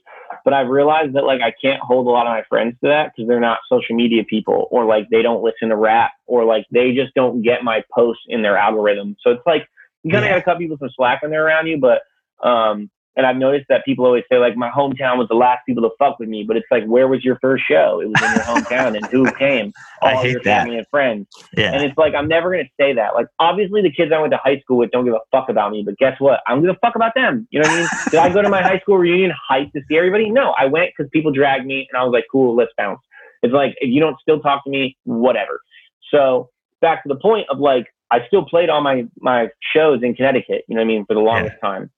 But 0.43 0.55
I've 0.55 0.69
realized 0.69 1.13
that 1.13 1.23
like 1.23 1.41
I 1.41 1.53
can't 1.61 1.79
hold 1.81 2.07
a 2.07 2.09
lot 2.09 2.25
of 2.25 2.31
my 2.31 2.43
friends 2.49 2.75
to 2.81 2.87
that 2.89 3.11
because 3.15 3.27
they're 3.29 3.39
not 3.39 3.59
social 3.69 3.95
media 3.95 4.23
people 4.23 4.67
or 4.71 4.85
like 4.85 5.07
they 5.11 5.21
don't 5.21 5.43
listen 5.43 5.69
to 5.69 5.77
rap 5.77 6.11
or 6.25 6.43
like 6.45 6.65
they 6.71 6.93
just 6.93 7.13
don't 7.13 7.43
get 7.43 7.63
my 7.63 7.83
posts 7.93 8.23
in 8.27 8.41
their 8.41 8.57
algorithm. 8.57 9.15
So 9.21 9.29
it's 9.29 9.45
like 9.45 9.67
you 10.01 10.11
kind 10.11 10.25
of 10.25 10.29
Yeah. 10.29 10.33
got 10.33 10.39
to 10.39 10.45
cut 10.45 10.57
people 10.57 10.77
some 10.79 10.89
slack 10.95 11.21
when 11.21 11.29
they're 11.29 11.45
around 11.45 11.67
you. 11.67 11.77
But 11.79 12.01
um, 12.45 12.89
and 13.16 13.26
I've 13.26 13.36
noticed 13.38 13.66
that 13.70 13.86
people 13.86 14.05
always 14.05 14.24
say 14.32 14.38
like 14.39 14.55
my 14.55 14.70
hometown 14.70 15.18
was 15.18 15.28
the 15.28 15.36
last 15.36 15.66
people 15.66 15.84
to 15.84 15.89
fuck 15.99 16.20
with 16.20 16.30
me, 16.30 16.43
but 16.43 16.57
it's 16.57 16.66
like 16.72 16.86
where 16.86 17.07
was 17.07 17.24
your 17.24 17.38
first 17.41 17.64
show? 17.70 17.99
It 18.01 18.09
was 18.09 18.22
in 18.22 18.32
your 18.36 18.43
hometown, 18.43 18.95
and 18.97 19.05
who 19.07 19.32
came? 19.34 19.72
I 20.01 20.14
All 20.14 20.22
hate 20.22 20.32
your 20.32 20.41
that. 20.43 20.64
family 20.64 20.78
and 20.78 20.88
friends. 20.89 21.28
yeah. 21.55 21.74
And 21.74 21.84
it's 21.84 21.97
like 21.97 22.14
I'm 22.16 22.28
never 22.28 22.51
gonna 22.51 22.64
say 22.80 22.93
that. 22.93 23.14
Like 23.14 23.28
obviously 23.39 23.82
the 23.82 23.91
kids 23.91 24.11
I 24.11 24.20
went 24.20 24.32
to 24.34 24.39
high 24.43 24.59
school 24.59 24.78
with 24.78 24.91
don't 24.91 25.05
give 25.05 25.14
a 25.14 25.20
fuck 25.32 25.49
about 25.49 25.72
me, 25.72 25.84
but 25.86 25.97
guess 25.97 26.20
what? 26.20 26.41
I'm 26.47 26.61
gonna 26.61 26.78
fuck 26.82 26.95
about 26.95 27.14
them. 27.16 27.47
You 27.51 27.61
know 27.61 27.70
what 27.70 27.76
I 27.76 27.80
mean? 27.82 27.89
Did 28.11 28.20
I 28.20 28.34
go 28.34 28.41
to 28.41 28.49
my 28.49 28.61
high 28.61 28.80
school 28.80 28.97
reunion 28.97 29.32
hyped 29.49 29.74
to 29.74 29.82
see 29.88 29.97
everybody? 29.97 30.30
No, 30.30 30.53
I 30.57 30.66
went 30.66 30.91
because 30.97 31.09
people 31.11 31.32
dragged 31.32 31.66
me, 31.66 31.88
and 31.91 31.99
I 31.99 32.03
was 32.03 32.11
like, 32.14 32.26
cool, 32.32 32.55
let's 32.55 32.72
bounce. 32.78 32.99
It's 33.43 33.53
like 33.53 33.76
if 33.80 33.89
you 33.89 33.99
don't 33.99 34.20
still 34.22 34.39
talk 34.39 34.64
to 34.64 34.70
me, 34.70 34.97
whatever. 35.03 35.59
So 36.11 36.49
back 36.82 37.03
to 37.03 37.09
the 37.09 37.16
point 37.20 37.47
of 37.49 37.59
like 37.59 37.88
I 38.11 38.26
still 38.28 38.45
played 38.45 38.70
all 38.70 38.82
my 38.82 39.05
my 39.20 39.49
shows 39.74 40.01
in 40.03 40.16
Connecticut. 40.16 40.64
You 40.68 40.76
know 40.76 40.82
what 40.82 40.86
I 40.86 40.88
mean? 40.88 41.05
For 41.05 41.14
the 41.14 41.20
longest 41.20 41.55
time, 41.61 41.89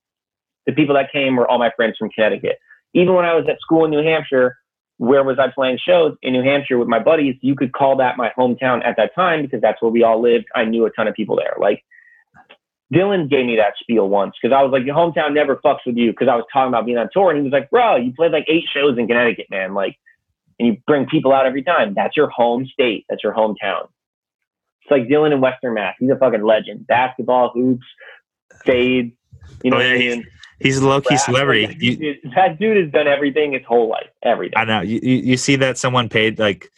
the 0.65 0.73
people 0.73 0.95
that 0.95 1.11
came 1.11 1.35
were 1.35 1.47
all 1.49 1.59
my 1.59 1.71
friends 1.75 1.97
from 1.97 2.09
Connecticut. 2.09 2.57
Even 2.93 3.13
when 3.13 3.25
I 3.25 3.33
was 3.33 3.45
at 3.49 3.59
school 3.59 3.85
in 3.85 3.91
New 3.91 4.03
Hampshire, 4.03 4.57
where 4.97 5.23
was 5.23 5.37
I 5.39 5.49
playing 5.49 5.79
shows 5.85 6.15
in 6.21 6.33
New 6.33 6.43
Hampshire 6.43 6.77
with 6.77 6.87
my 6.87 6.99
buddies? 6.99 7.35
You 7.41 7.55
could 7.55 7.73
call 7.73 7.97
that 7.97 8.17
my 8.17 8.31
hometown 8.37 8.83
at 8.85 8.95
that 8.97 9.13
time 9.13 9.41
because 9.41 9.61
that's 9.61 9.81
where 9.81 9.91
we 9.91 10.03
all 10.03 10.21
lived. 10.21 10.45
I 10.55 10.63
knew 10.65 10.85
a 10.85 10.89
ton 10.91 11.07
of 11.07 11.13
people 11.13 11.35
there. 11.35 11.55
Like 11.59 11.83
Dylan 12.93 13.29
gave 13.29 13.45
me 13.45 13.57
that 13.57 13.73
spiel 13.79 14.07
once 14.07 14.35
because 14.41 14.55
I 14.55 14.61
was 14.61 14.71
like, 14.71 14.85
your 14.85 14.95
hometown 14.95 15.33
never 15.33 15.57
fucks 15.57 15.79
with 15.85 15.97
you 15.97 16.11
because 16.11 16.27
I 16.27 16.35
was 16.35 16.45
talking 16.53 16.69
about 16.69 16.85
being 16.85 16.97
on 16.97 17.09
tour, 17.11 17.29
and 17.31 17.39
he 17.39 17.43
was 17.43 17.51
like, 17.51 17.69
bro, 17.69 17.95
you 17.97 18.13
played 18.13 18.31
like 18.31 18.45
eight 18.47 18.65
shows 18.73 18.97
in 18.97 19.07
Connecticut, 19.07 19.47
man. 19.49 19.73
Like, 19.73 19.97
and 20.59 20.67
you 20.67 20.77
bring 20.87 21.05
people 21.07 21.33
out 21.33 21.45
every 21.45 21.63
time. 21.63 21.93
That's 21.95 22.15
your 22.15 22.29
home 22.29 22.65
state. 22.65 23.05
That's 23.09 23.23
your 23.23 23.33
hometown. 23.33 23.87
It's 24.81 24.91
like 24.91 25.03
Dylan 25.07 25.33
in 25.33 25.41
Western 25.41 25.73
Mass. 25.73 25.95
He's 25.99 26.11
a 26.11 26.15
fucking 26.15 26.43
legend. 26.43 26.85
Basketball, 26.87 27.49
hoops, 27.53 27.85
fade. 28.63 29.17
You 29.63 29.71
know 29.71 29.77
Oh, 29.77 29.79
what 29.79 29.87
yeah, 29.89 29.95
I 29.95 29.97
mean? 29.97 30.27
He's 30.59 30.77
a 30.77 30.87
low 30.87 31.01
key 31.01 31.17
celebrity. 31.17 31.67
like, 31.67 31.81
You, 31.81 32.15
that 32.35 32.59
dude 32.59 32.77
has 32.83 32.91
done 32.91 33.07
everything 33.07 33.53
his 33.53 33.63
whole 33.67 33.89
life. 33.89 34.07
Everything. 34.23 34.57
I 34.57 34.63
know. 34.65 34.81
You, 34.81 34.99
you 35.01 35.37
see 35.37 35.55
that 35.57 35.77
someone 35.77 36.07
paid 36.09 36.39
like 36.39 36.71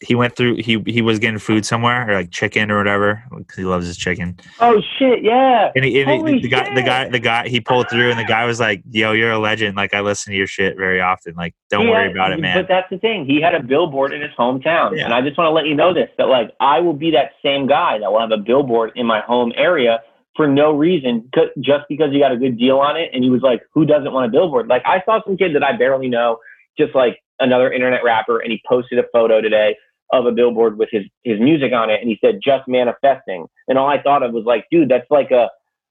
he 0.00 0.14
went 0.14 0.36
through 0.36 0.54
he 0.56 0.80
he 0.86 1.02
was 1.02 1.18
getting 1.18 1.40
food 1.40 1.66
somewhere 1.66 2.08
or 2.08 2.14
like 2.14 2.30
chicken 2.30 2.70
or 2.70 2.78
whatever 2.78 3.24
because 3.36 3.56
he 3.56 3.64
loves 3.64 3.84
his 3.86 3.96
chicken. 3.96 4.38
Oh 4.60 4.80
shit! 4.96 5.24
Yeah. 5.24 5.72
And, 5.74 5.84
he, 5.84 6.00
and 6.02 6.28
he- 6.28 6.40
the 6.40 6.48
guy 6.48 6.72
the 6.72 6.82
guy 6.82 7.08
the 7.08 7.18
guy 7.18 7.48
he 7.48 7.60
pulled 7.60 7.88
through 7.90 8.10
and 8.10 8.18
the 8.18 8.24
guy 8.24 8.44
was 8.44 8.60
like, 8.60 8.82
"Yo, 8.90 9.10
you're 9.12 9.32
a 9.32 9.38
legend. 9.40 9.76
Like 9.76 9.94
I 9.94 10.00
listen 10.00 10.30
to 10.32 10.36
your 10.36 10.46
shit 10.46 10.76
very 10.76 11.00
often. 11.00 11.34
Like 11.34 11.54
don't 11.68 11.86
He 11.86 11.90
worry 11.90 12.04
had- 12.04 12.12
about 12.12 12.32
it, 12.32 12.38
man." 12.40 12.56
But 12.58 12.68
that's 12.68 12.88
the 12.90 12.98
thing. 12.98 13.26
He 13.26 13.40
had 13.40 13.54
a 13.56 13.62
billboard 13.62 14.12
in 14.12 14.20
his 14.22 14.30
hometown. 14.38 14.96
Yeah. 14.96 15.06
And 15.06 15.14
I 15.14 15.20
just 15.20 15.36
want 15.36 15.48
to 15.48 15.52
let 15.52 15.66
you 15.66 15.74
know 15.74 15.92
this 15.92 16.10
that, 16.16 16.28
like, 16.28 16.52
I 16.60 16.78
will 16.80 16.92
be 16.94 17.10
that 17.12 17.32
same 17.42 17.66
guy 17.66 17.98
that 17.98 18.12
will 18.12 18.20
have 18.20 18.30
a 18.30 18.36
billboard 18.38 18.92
in 18.94 19.04
my 19.04 19.20
home 19.20 19.52
area 19.56 20.00
for 20.38 20.46
no 20.46 20.70
reason, 20.72 21.28
just 21.58 21.82
because 21.88 22.12
he 22.12 22.20
got 22.20 22.30
a 22.30 22.36
good 22.36 22.56
deal 22.56 22.78
on 22.78 22.96
it. 22.96 23.10
And 23.12 23.24
he 23.24 23.28
was 23.28 23.42
like, 23.42 23.60
who 23.74 23.84
doesn't 23.84 24.12
want 24.12 24.26
a 24.26 24.30
billboard? 24.30 24.68
Like, 24.68 24.82
I 24.86 25.02
saw 25.04 25.20
some 25.26 25.36
kid 25.36 25.52
that 25.56 25.64
I 25.64 25.76
barely 25.76 26.08
know, 26.08 26.38
just 26.78 26.94
like 26.94 27.18
another 27.40 27.72
internet 27.72 28.04
rapper, 28.04 28.38
and 28.38 28.52
he 28.52 28.62
posted 28.66 29.00
a 29.00 29.04
photo 29.12 29.40
today 29.40 29.76
of 30.12 30.26
a 30.26 30.32
billboard 30.32 30.78
with 30.78 30.90
his, 30.92 31.02
his 31.24 31.40
music 31.40 31.72
on 31.72 31.90
it. 31.90 32.00
And 32.00 32.08
he 32.08 32.18
said, 32.24 32.38
just 32.40 32.68
manifesting. 32.68 33.46
And 33.66 33.76
all 33.76 33.88
I 33.88 34.00
thought 34.00 34.22
of 34.22 34.32
was 34.32 34.44
like, 34.44 34.64
dude, 34.70 34.88
that's 34.88 35.10
like 35.10 35.32
a, 35.32 35.50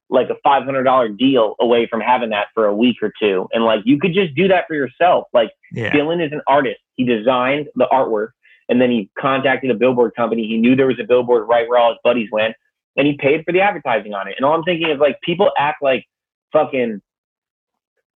like 0.09 0.29
a 0.29 0.47
$500 0.47 1.17
deal 1.17 1.55
away 1.59 1.85
from 1.85 1.99
having 1.99 2.29
that 2.29 2.47
for 2.53 2.67
a 2.67 2.75
week 2.75 2.95
or 3.01 3.11
two. 3.21 3.49
And 3.51 3.65
like, 3.65 3.81
you 3.83 3.99
could 3.99 4.13
just 4.13 4.33
do 4.33 4.47
that 4.47 4.63
for 4.65 4.75
yourself. 4.75 5.25
Like, 5.33 5.51
yeah. 5.73 5.91
Dylan 5.91 6.25
is 6.25 6.31
an 6.31 6.41
artist. 6.47 6.79
He 6.95 7.03
designed 7.03 7.67
the 7.75 7.85
artwork 7.91 8.29
and 8.69 8.81
then 8.81 8.91
he 8.91 9.09
contacted 9.19 9.71
a 9.71 9.75
billboard 9.75 10.15
company. 10.15 10.47
He 10.47 10.57
knew 10.57 10.75
there 10.75 10.87
was 10.87 10.99
a 11.01 11.05
billboard 11.05 11.49
right 11.49 11.67
where 11.67 11.77
all 11.77 11.91
his 11.91 11.99
buddies 12.01 12.29
went 12.31 12.55
and 12.97 13.07
he 13.07 13.13
paid 13.17 13.45
for 13.45 13.51
the 13.53 13.61
advertising 13.61 14.13
on 14.13 14.27
it. 14.27 14.33
And 14.37 14.45
all 14.45 14.53
I'm 14.55 14.63
thinking 14.63 14.89
is 14.89 14.99
like 14.99 15.19
people 15.21 15.51
act 15.57 15.81
like 15.81 16.05
fucking 16.51 17.01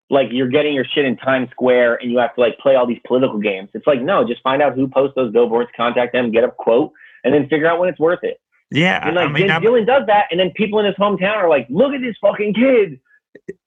like 0.09 0.27
you're 0.31 0.47
getting 0.47 0.73
your 0.73 0.85
shit 0.85 1.05
in 1.05 1.17
Times 1.17 1.49
Square 1.51 1.97
and 2.01 2.11
you 2.11 2.17
have 2.17 2.33
to 2.35 2.41
like 2.41 2.57
play 2.57 2.75
all 2.75 2.87
these 2.87 2.99
political 3.05 3.37
games. 3.37 3.69
It's 3.73 3.85
like, 3.85 4.01
no, 4.01 4.25
just 4.25 4.41
find 4.41 4.61
out 4.61 4.73
who 4.73 4.87
posts 4.87 5.13
those 5.15 5.31
billboards, 5.31 5.69
contact 5.77 6.13
them, 6.13 6.31
get 6.31 6.43
a 6.43 6.49
quote, 6.49 6.91
and 7.23 7.33
then 7.33 7.47
figure 7.47 7.67
out 7.67 7.79
when 7.79 7.89
it's 7.89 7.99
worth 7.99 8.23
it. 8.23 8.39
Yeah. 8.71 9.05
And 9.05 9.15
like 9.15 9.29
I 9.29 9.31
mean, 9.31 9.47
Dylan 9.47 9.85
does 9.85 10.03
that, 10.07 10.25
and 10.31 10.39
then 10.39 10.51
people 10.51 10.79
in 10.79 10.85
his 10.85 10.95
hometown 10.95 11.35
are 11.35 11.49
like, 11.49 11.67
"Look 11.69 11.93
at 11.93 12.01
this 12.01 12.15
fucking 12.21 12.53
kid. 12.53 12.99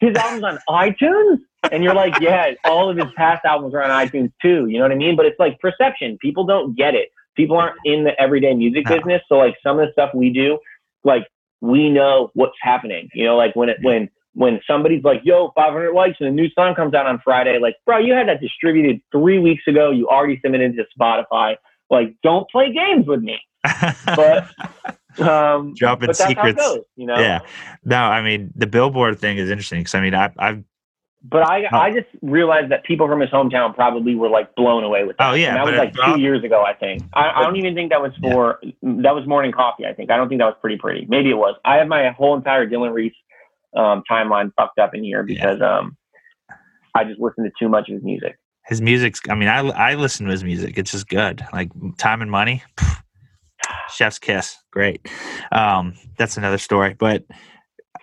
His 0.00 0.16
album's 0.16 0.44
on 0.44 0.58
iTunes." 0.68 1.38
And 1.70 1.82
you're 1.82 1.94
like, 1.94 2.20
"Yeah, 2.20 2.52
all 2.64 2.88
of 2.88 2.96
his 2.96 3.06
past 3.16 3.44
albums 3.44 3.74
are 3.74 3.82
on 3.82 3.90
iTunes 3.90 4.32
too." 4.40 4.66
You 4.68 4.78
know 4.78 4.84
what 4.84 4.92
I 4.92 4.96
mean? 4.96 5.16
But 5.16 5.26
it's 5.26 5.38
like 5.40 5.58
perception. 5.58 6.18
People 6.20 6.44
don't 6.44 6.76
get 6.76 6.94
it. 6.94 7.08
People 7.36 7.56
aren't 7.56 7.76
in 7.84 8.04
the 8.04 8.20
everyday 8.20 8.54
music 8.54 8.88
No. 8.88 8.96
business, 8.96 9.22
so 9.28 9.38
like 9.38 9.56
some 9.62 9.80
of 9.80 9.86
the 9.86 9.92
stuff 9.92 10.10
we 10.14 10.30
do, 10.30 10.58
like 11.04 11.26
we 11.60 11.90
know 11.90 12.30
what's 12.34 12.56
happening. 12.60 13.08
You 13.14 13.24
know, 13.26 13.36
like 13.36 13.54
when 13.56 13.68
it 13.68 13.78
when 13.82 14.08
when 14.34 14.60
somebody's 14.66 15.04
like, 15.04 15.20
"Yo, 15.24 15.52
500 15.54 15.92
likes," 15.92 16.16
and 16.20 16.28
a 16.28 16.32
new 16.32 16.48
song 16.50 16.74
comes 16.74 16.94
out 16.94 17.06
on 17.06 17.20
Friday, 17.22 17.58
like, 17.58 17.76
bro, 17.84 17.98
you 17.98 18.14
had 18.14 18.28
that 18.28 18.40
distributed 18.40 19.00
three 19.12 19.38
weeks 19.38 19.62
ago. 19.66 19.90
You 19.90 20.08
already 20.08 20.40
submitted 20.42 20.74
to 20.76 20.84
Spotify. 20.98 21.56
Like, 21.90 22.14
don't 22.22 22.48
play 22.50 22.72
games 22.72 23.06
with 23.06 23.20
me. 23.22 23.38
but- 24.16 24.48
Um, 25.18 25.74
dropping 25.74 26.14
secrets. 26.14 26.56
goes, 26.58 26.84
you 26.96 27.04
know. 27.04 27.18
Yeah. 27.18 27.40
No, 27.84 27.98
I 27.98 28.22
mean 28.22 28.50
the 28.56 28.66
billboard 28.66 29.18
thing 29.20 29.36
is 29.36 29.50
interesting 29.50 29.80
because 29.80 29.94
I 29.94 30.00
mean 30.00 30.14
I, 30.14 30.32
I've 30.38 30.64
But 31.24 31.42
I, 31.48 31.64
Oh. 31.72 31.76
I 31.78 31.92
just 31.92 32.08
realized 32.20 32.70
that 32.72 32.82
people 32.84 33.06
from 33.06 33.20
his 33.20 33.30
hometown 33.30 33.74
probably 33.74 34.14
were 34.16 34.28
like 34.28 34.54
blown 34.56 34.82
away 34.82 35.04
with 35.04 35.16
that. 35.18 35.30
Oh, 35.30 35.34
yeah, 35.34 35.48
And 35.50 35.56
that 35.58 35.66
was 35.66 35.76
like 35.76 35.94
two 35.94 36.20
years 36.20 36.42
ago, 36.42 36.64
I 36.64 36.74
think. 36.74 37.02
I, 37.14 37.30
I 37.36 37.42
don't 37.42 37.56
even 37.56 37.74
think 37.74 37.90
that 37.90 38.02
was 38.02 38.12
for 38.20 38.58
that 38.82 39.14
was 39.14 39.26
morning 39.26 39.52
coffee. 39.52 39.86
I 39.86 39.92
think 39.94 40.10
I 40.10 40.16
don't 40.16 40.28
think 40.28 40.40
that 40.40 40.46
was 40.46 40.56
pretty 40.60 40.78
pretty. 40.78 41.06
Maybe 41.08 41.30
it 41.30 41.36
was. 41.38 41.54
I 41.64 41.76
have 41.76 41.86
my 41.88 42.10
whole 42.10 42.36
entire 42.36 42.66
Dylan 42.68 42.92
Reese 42.92 43.14
um, 43.76 44.02
timeline 44.10 44.52
fucked 44.56 44.78
up 44.80 44.94
in 44.94 45.04
here 45.04 45.22
because 45.22 45.60
um, 45.62 45.96
I 46.94 47.04
just 47.04 47.20
listened 47.20 47.46
to 47.46 47.52
too 47.64 47.68
much 47.68 47.88
of 47.88 47.94
his 47.94 48.02
music. 48.02 48.36
his 48.66 48.80
music's. 48.82 49.20
I 49.30 49.34
mean 49.36 49.48
I 49.48 49.60
I 49.60 49.94
listen 49.94 50.26
to 50.26 50.32
his 50.32 50.42
music. 50.42 50.76
It's 50.76 50.90
just 50.90 51.08
good. 51.08 51.44
Like 51.52 51.70
time 51.98 52.20
and 52.20 52.30
money. 52.32 52.62
Chef's 53.94 54.18
kiss. 54.18 54.56
Great. 54.72 55.06
Um, 55.52 55.94
that's 56.18 56.36
another 56.36 56.58
story. 56.58 56.94
But 56.98 57.24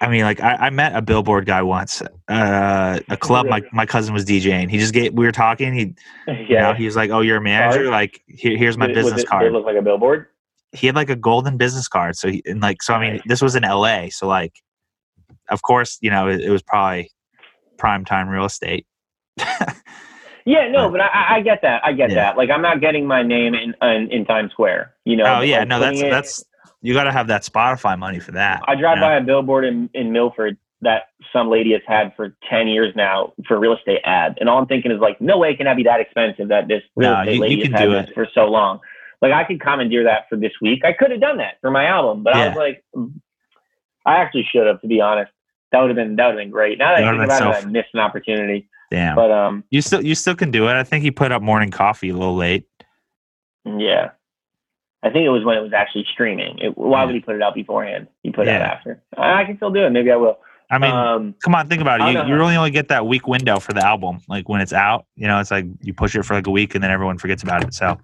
I 0.02 0.08
mean, 0.10 0.24
like 0.24 0.40
I, 0.40 0.56
I 0.56 0.70
met 0.70 0.96
a 0.96 1.02
billboard 1.02 1.46
guy 1.46 1.62
once, 1.62 2.02
uh, 2.30 3.00
a 3.10 3.18
club. 3.18 3.48
My, 3.48 3.62
my 3.74 3.86
cousin 3.86 4.14
was 4.14 4.24
DJing. 4.26 4.70
He 4.70 4.78
just 4.78 4.94
gave. 4.94 5.14
We 5.14 5.26
were 5.26 5.32
talking. 5.32 5.74
He, 5.74 5.94
yeah. 6.28 6.34
you 6.48 6.56
know, 6.58 6.74
he 6.74 6.86
was 6.86 6.96
like, 6.96 7.10
"Oh, 7.10 7.20
you're 7.22 7.38
a 7.38 7.42
manager. 7.42 7.80
Card? 7.80 7.88
Like, 7.92 8.22
here, 8.28 8.58
here's 8.58 8.78
my 8.78 8.88
Did 8.88 8.96
business 8.96 9.24
it- 9.24 9.28
card." 9.28 9.46
It 9.46 9.52
look 9.52 9.66
like 9.66 9.76
a 9.78 9.82
billboard? 9.82 10.28
he 10.72 10.86
had 10.86 10.96
like 10.96 11.10
a 11.10 11.16
golden 11.16 11.58
business 11.58 11.88
card. 11.88 12.16
So 12.16 12.30
he 12.30 12.44
and 12.46 12.62
like 12.62 12.84
so 12.84 12.94
I 12.94 13.00
mean 13.00 13.22
this 13.26 13.42
was 13.42 13.56
in 13.56 13.64
LA. 13.64 14.10
So 14.10 14.28
like 14.28 14.54
of 15.50 15.64
course, 15.64 15.98
you 16.00 16.12
know, 16.12 16.28
it, 16.30 16.42
it 16.42 16.52
was 16.52 16.62
probably 16.62 17.12
prime 17.78 18.06
time 18.06 18.30
real 18.30 18.46
estate. 18.46 18.86
Yeah, 20.46 20.68
no, 20.72 20.92
But- 20.92 21.02
I- 21.02 21.38
I, 21.38 21.42
get 21.42 21.64
that. 21.64 21.82
I 21.84 21.94
get 21.94 22.10
Yeah. 22.10 22.16
that. 22.18 22.38
Like, 22.38 22.50
I'm 22.52 22.62
not 22.62 22.82
getting 22.82 23.08
my 23.08 23.24
name 23.24 23.56
in 23.56 23.74
in, 23.82 24.12
in 24.12 24.26
Times 24.26 24.52
Square. 24.52 24.94
You 25.06 25.16
know. 25.18 25.38
oh 25.38 25.42
yeah, 25.42 25.64
no, 25.64 25.80
that's 25.80 26.02
it- 26.02 26.10
that's 26.12 26.44
you 26.82 26.94
got 26.94 27.04
to 27.06 27.12
have 27.12 27.28
that 27.28 27.44
Spotify 27.44 27.98
money 27.98 28.20
for 28.20 28.32
that. 28.32 28.62
I 28.68 28.76
drive 28.76 28.98
you 28.98 29.02
know? 29.02 29.08
by 29.08 29.16
a 29.16 29.22
billboard 29.22 29.66
in, 29.66 29.90
in 29.94 30.12
Milford 30.12 30.58
that 30.82 31.10
some 31.34 31.50
lady 31.50 31.74
has 31.74 31.82
had 31.86 32.14
for 32.16 32.36
10 32.50 32.68
years 32.70 32.94
now 32.96 33.34
for 33.48 33.60
real 33.60 33.76
estate 33.76 34.00
ad. 34.06 34.38
And 34.40 34.48
all 34.48 34.58
I'm 34.60 34.66
thinking 34.66 34.92
is 34.92 35.00
like, 35.00 35.20
no 35.20 35.38
way 35.38 35.56
can 35.56 35.66
that 35.66 35.76
be 35.76 35.84
that 35.84 36.00
expensive 36.00 36.48
that 36.48 36.68
this 36.70 36.82
real 36.96 37.12
No, 37.12 37.20
estate 37.22 37.36
you- 37.36 37.42
lady 37.42 37.56
you 37.56 37.64
has 37.72 37.80
had 37.82 37.90
this 37.90 38.10
it. 38.12 38.14
for 38.14 38.28
so 38.34 38.46
long. 38.46 38.80
Like 39.22 39.34
I 39.34 39.44
could 39.44 39.60
commandeer 39.60 40.06
that 40.06 40.30
for 40.30 40.38
this 40.38 40.54
week. 40.62 40.86
I 40.86 40.94
could 40.94 41.12
have 41.12 41.20
done 41.20 41.38
that 41.38 41.56
for 41.60 41.70
my 41.70 41.86
album, 41.86 42.24
but 42.24 42.34
I 42.36 42.48
was 42.48 42.56
like, 42.56 42.84
I 44.06 44.16
actually 44.16 44.48
should 44.50 44.66
have, 44.66 44.80
to 44.80 44.88
be 44.88 45.02
honest. 45.02 45.32
That 45.74 45.82
would 45.82 45.90
have 45.90 45.98
been 45.98 46.16
that 46.16 46.26
would 46.28 46.32
have 46.36 46.40
been 46.40 46.50
great. 46.50 46.78
Now 46.80 46.96
that 46.96 47.04
I 47.04 47.12
think 47.12 47.24
about 47.26 47.64
it, 47.64 47.68
I 47.68 47.70
missed 47.70 47.90
an 47.94 48.00
opportunity. 48.00 48.70
Damn. 48.90 49.16
But 49.16 49.30
um, 49.32 49.64
you 49.70 49.82
still 49.82 50.04
you 50.04 50.16
still 50.16 50.36
can 50.36 50.50
do 50.50 50.68
it. 50.70 50.74
I 50.74 50.84
think 50.84 51.04
he 51.04 51.12
put 51.12 51.32
up 51.34 51.42
morning 51.44 51.70
coffee 51.70 52.10
a 52.10 52.14
little 52.14 52.36
late. 52.36 52.66
yeah, 53.66 54.12
I 55.02 55.10
think 55.10 55.26
it 55.26 55.30
was 55.30 55.44
when 55.46 55.58
it 55.58 55.62
was 55.62 55.74
actually 55.74 56.06
streaming. 56.12 56.58
It, 56.60 56.78
why 56.78 57.00
Yeah. 57.02 57.06
would 57.06 57.16
he 57.16 57.22
put 57.22 57.36
it 57.36 57.42
out 57.42 57.56
beforehand? 57.56 58.08
He 58.24 58.32
put 58.32 58.48
it 58.48 58.52
out 58.52 58.62
after. 58.62 59.02
I, 59.18 59.42
I 59.42 59.46
can 59.46 59.56
still 59.58 59.72
do 59.72 59.86
it. 59.86 59.90
Maybe 59.92 60.12
I 60.12 60.16
will. 60.18 60.40
I 60.72 60.78
mean, 60.78 60.92
um, 60.92 61.34
come 61.44 61.56
on, 61.56 61.68
think 61.68 61.82
about 61.82 62.00
it. 62.02 62.14
You, 62.14 62.28
you 62.28 62.36
really 62.40 62.56
only 62.56 62.70
get 62.70 62.90
that 62.90 63.08
week 63.08 63.28
window 63.28 63.60
for 63.60 63.74
the 63.74 63.84
album. 63.84 64.20
Like 64.28 64.48
when 64.50 64.62
it's 64.62 64.74
out, 64.74 65.06
you 65.16 65.26
know, 65.26 65.40
it's 65.40 65.50
like 65.50 65.66
you 65.82 65.94
push 65.96 66.16
it 66.16 66.24
for 66.24 66.36
like 66.36 66.46
a 66.46 66.52
week 66.52 66.76
and 66.76 66.84
then 66.84 66.92
everyone 66.92 67.18
forgets 67.18 67.42
about 67.42 67.64
it. 67.64 67.74
So 67.74 67.98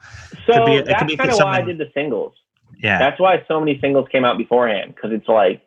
so 0.47 0.65
be- 0.65 0.75
it 0.77 0.85
could 0.85 1.09
that's 1.09 1.15
kind 1.15 1.29
of 1.31 1.37
why 1.37 1.57
I 1.57 1.61
did 1.61 1.77
the 1.77 1.91
singles. 1.93 2.33
yeah, 2.81 2.97
That's 2.97 3.19
why 3.19 3.43
so 3.47 3.59
many 3.59 3.79
singles 3.81 4.07
came 4.11 4.25
out 4.25 4.37
beforehand 4.39 4.95
because 4.95 5.11
it's 5.11 5.27
like, 5.27 5.61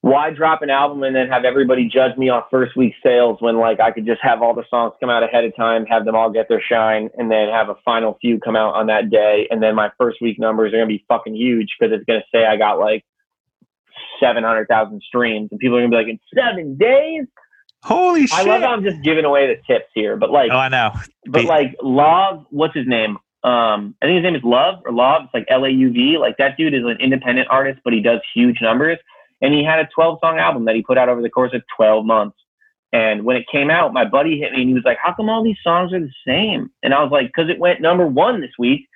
why 0.00 0.30
drop 0.30 0.62
an 0.62 0.70
album 0.70 1.02
and 1.02 1.16
then 1.16 1.28
have 1.28 1.44
everybody 1.44 1.88
judge 1.88 2.16
me 2.16 2.28
on 2.28 2.42
first 2.50 2.76
week 2.76 2.94
sales 3.02 3.38
when 3.40 3.58
like 3.58 3.80
I 3.80 3.90
could 3.90 4.06
just 4.06 4.20
have 4.22 4.40
all 4.40 4.54
the 4.54 4.64
songs 4.70 4.94
come 5.00 5.10
out 5.10 5.22
ahead 5.22 5.44
of 5.44 5.56
time, 5.56 5.84
have 5.86 6.04
them 6.04 6.14
all 6.14 6.30
get 6.30 6.48
their 6.48 6.62
shine, 6.62 7.10
and 7.18 7.30
then 7.30 7.48
have 7.48 7.68
a 7.68 7.74
final 7.84 8.16
few 8.20 8.38
come 8.38 8.54
out 8.54 8.74
on 8.74 8.86
that 8.86 9.10
day, 9.10 9.48
and 9.50 9.62
then 9.62 9.74
my 9.74 9.90
first 9.98 10.18
week 10.20 10.38
numbers 10.38 10.72
are 10.72 10.76
gonna 10.76 10.86
be 10.86 11.04
fucking 11.08 11.34
huge 11.34 11.74
because 11.78 11.92
it's 11.92 12.04
gonna 12.04 12.24
say 12.32 12.46
I 12.46 12.56
got 12.56 12.78
like 12.78 13.04
seven 14.20 14.44
hundred 14.44 14.68
thousand 14.68 15.02
streams, 15.02 15.48
and 15.50 15.58
people 15.58 15.76
are 15.76 15.80
gonna 15.80 15.90
be 15.90 15.96
like, 15.96 16.08
in 16.08 16.20
seven 16.34 16.76
days. 16.76 17.26
holy 17.82 18.26
shit! 18.26 18.38
I 18.38 18.42
love 18.42 18.62
how 18.62 18.68
I'm 18.68 18.84
just 18.84 19.02
giving 19.02 19.24
away 19.24 19.48
the 19.48 19.60
tips 19.66 19.90
here, 19.94 20.16
but 20.16 20.30
like, 20.30 20.50
oh, 20.52 20.56
I 20.56 20.68
know. 20.68 20.92
but 21.26 21.42
Be- 21.42 21.48
like 21.48 21.76
Love, 21.82 22.46
what's 22.50 22.74
his 22.74 22.86
name? 22.86 23.18
Um, 23.42 23.94
I 24.02 24.06
think 24.06 24.16
his 24.16 24.22
name 24.22 24.34
is 24.34 24.42
Love 24.44 24.82
or 24.84 24.92
Love. 24.92 25.22
It's 25.24 25.34
like 25.34 25.46
L 25.48 25.64
A 25.64 25.68
U 25.68 25.90
V. 25.92 26.18
Like 26.18 26.36
that 26.38 26.56
dude 26.56 26.74
is 26.74 26.84
an 26.84 26.98
independent 27.00 27.48
artist, 27.50 27.80
but 27.84 27.92
he 27.92 28.00
does 28.00 28.20
huge 28.34 28.58
numbers. 28.60 28.98
And 29.40 29.52
he 29.52 29.64
had 29.64 29.78
a 29.78 29.88
12 29.94 30.18
song 30.20 30.38
album 30.38 30.64
that 30.64 30.74
he 30.74 30.82
put 30.82 30.98
out 30.98 31.08
over 31.08 31.22
the 31.22 31.30
course 31.30 31.52
of 31.54 31.62
12 31.76 32.04
months. 32.04 32.36
And 32.92 33.24
when 33.24 33.36
it 33.36 33.44
came 33.50 33.70
out, 33.70 33.92
my 33.92 34.04
buddy 34.04 34.38
hit 34.38 34.52
me 34.52 34.60
and 34.60 34.68
he 34.68 34.74
was 34.74 34.84
like, 34.84 34.98
"How 35.02 35.12
come 35.12 35.28
all 35.28 35.42
these 35.42 35.58
songs 35.62 35.92
are 35.92 36.00
the 36.00 36.12
same?" 36.26 36.70
And 36.82 36.94
I 36.94 37.02
was 37.02 37.10
like, 37.10 37.32
"Cause 37.32 37.48
it 37.50 37.58
went 37.58 37.80
number 37.80 38.06
one 38.06 38.40
this 38.40 38.52
week." 38.58 38.88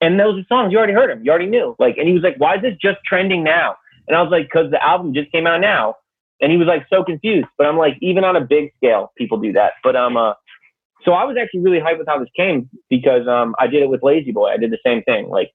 And 0.00 0.20
those 0.20 0.38
are 0.38 0.46
songs 0.48 0.70
you 0.70 0.78
already 0.78 0.92
heard 0.92 1.10
them, 1.10 1.24
you 1.24 1.30
already 1.30 1.46
knew. 1.46 1.74
Like, 1.78 1.96
and 1.96 2.06
he 2.06 2.14
was 2.14 2.22
like, 2.22 2.36
"Why 2.36 2.56
is 2.56 2.62
this 2.62 2.76
just 2.80 2.98
trending 3.04 3.42
now?" 3.42 3.76
And 4.06 4.16
I 4.16 4.22
was 4.22 4.30
like, 4.30 4.48
"Cause 4.50 4.70
the 4.70 4.84
album 4.84 5.14
just 5.14 5.32
came 5.32 5.46
out 5.46 5.60
now." 5.60 5.96
And 6.40 6.52
he 6.52 6.58
was 6.58 6.68
like 6.68 6.86
so 6.88 7.02
confused. 7.02 7.48
But 7.56 7.66
I'm 7.66 7.78
like, 7.78 7.96
even 8.02 8.22
on 8.22 8.36
a 8.36 8.42
big 8.42 8.72
scale, 8.76 9.12
people 9.16 9.38
do 9.38 9.52
that. 9.54 9.72
But 9.82 9.96
um, 9.96 10.16
uh, 10.16 10.34
so 11.04 11.12
I 11.12 11.24
was 11.24 11.36
actually 11.40 11.60
really 11.60 11.80
hyped 11.80 11.98
with 11.98 12.06
how 12.06 12.18
this 12.18 12.28
came 12.36 12.68
because 12.90 13.26
um, 13.26 13.54
I 13.58 13.66
did 13.66 13.82
it 13.82 13.88
with 13.88 14.02
Lazy 14.02 14.32
Boy. 14.32 14.50
I 14.50 14.58
did 14.58 14.70
the 14.70 14.78
same 14.84 15.02
thing. 15.02 15.28
Like 15.28 15.52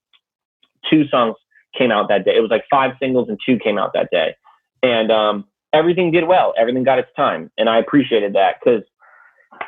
two 0.90 1.08
songs 1.08 1.36
came 1.78 1.92
out 1.92 2.10
that 2.10 2.26
day. 2.26 2.36
It 2.36 2.42
was 2.42 2.52
like 2.52 2.66
five 2.70 2.92
singles 3.00 3.30
and 3.30 3.40
two 3.46 3.58
came 3.58 3.78
out 3.78 3.94
that 3.94 4.10
day, 4.12 4.36
and 4.84 5.12
um, 5.12 5.46
everything 5.74 6.12
did 6.12 6.28
well. 6.28 6.54
Everything 6.58 6.84
got 6.84 7.00
its 7.00 7.10
time, 7.16 7.52
and 7.58 7.70
I 7.70 7.80
appreciated 7.80 8.34
that 8.34 8.56
because 8.64 8.84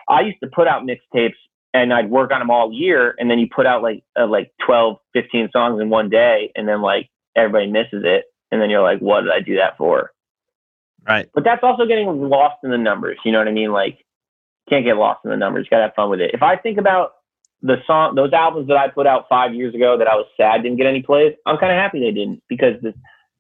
I 0.10 0.22
used 0.22 0.40
to 0.42 0.48
put 0.48 0.68
out 0.68 0.84
mixtapes 0.84 1.36
and 1.74 1.92
I'd 1.92 2.10
work 2.10 2.32
on 2.32 2.40
them 2.40 2.52
all 2.52 2.72
year, 2.72 3.16
and 3.18 3.30
then 3.30 3.40
you 3.40 3.48
put 3.54 3.66
out 3.66 3.82
like 3.82 4.04
uh, 4.20 4.28
like 4.28 4.52
12, 4.66 4.98
15 5.14 5.50
songs 5.52 5.82
in 5.82 5.90
one 5.90 6.10
day, 6.10 6.52
and 6.56 6.68
then 6.68 6.82
like 6.82 7.10
everybody 7.36 7.68
misses 7.68 8.04
it, 8.06 8.26
and 8.52 8.62
then 8.62 8.70
you're 8.70 8.82
like, 8.84 9.00
what 9.00 9.22
did 9.22 9.32
I 9.32 9.40
do 9.40 9.56
that 9.58 9.78
for? 9.78 10.12
right. 11.08 11.30
But 11.34 11.44
that's 11.44 11.64
also 11.64 11.86
getting 11.86 12.30
lost 12.30 12.58
in 12.64 12.70
the 12.70 12.78
numbers. 12.78 13.18
You 13.26 13.32
know 13.32 13.40
what 13.40 13.48
I 13.48 13.52
mean? 13.52 13.72
Like, 13.72 14.06
can't 14.70 14.86
get 14.86 14.98
lost 14.98 15.22
in 15.26 15.32
the 15.32 15.38
numbers. 15.38 15.68
Gotta 15.70 15.84
have 15.84 15.96
fun 15.96 16.10
with 16.10 16.22
it. 16.22 16.32
If 16.34 16.44
I 16.44 16.56
think 16.56 16.78
about 16.78 17.14
the 17.64 17.78
song, 17.88 18.14
those 18.16 18.34
albums 18.34 18.68
that 18.68 18.78
I 18.78 18.90
put 18.90 19.08
out 19.08 19.26
five 19.30 19.54
years 19.56 19.74
ago 19.74 19.98
that 19.98 20.08
I 20.08 20.16
was 20.16 20.26
sad 20.38 20.62
didn't 20.64 20.78
get 20.78 20.86
any 20.86 21.02
plays, 21.02 21.34
I'm 21.46 21.58
kind 21.58 21.72
of 21.72 21.78
happy 21.78 22.00
they 22.02 22.12
didn't 22.12 22.44
because 22.50 22.74
this, 22.84 22.94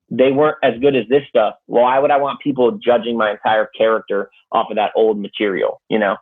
they 0.09 0.31
weren't 0.31 0.57
as 0.63 0.79
good 0.79 0.95
as 0.95 1.05
this 1.09 1.23
stuff. 1.27 1.55
Why 1.65 1.99
would 1.99 2.09
I 2.09 2.17
want 2.17 2.39
people 2.39 2.71
judging 2.71 3.17
my 3.17 3.31
entire 3.31 3.67
character 3.77 4.29
off 4.51 4.67
of 4.69 4.77
that 4.77 4.91
old 4.95 5.19
material? 5.19 5.81
You 5.89 5.99
know, 5.99 6.15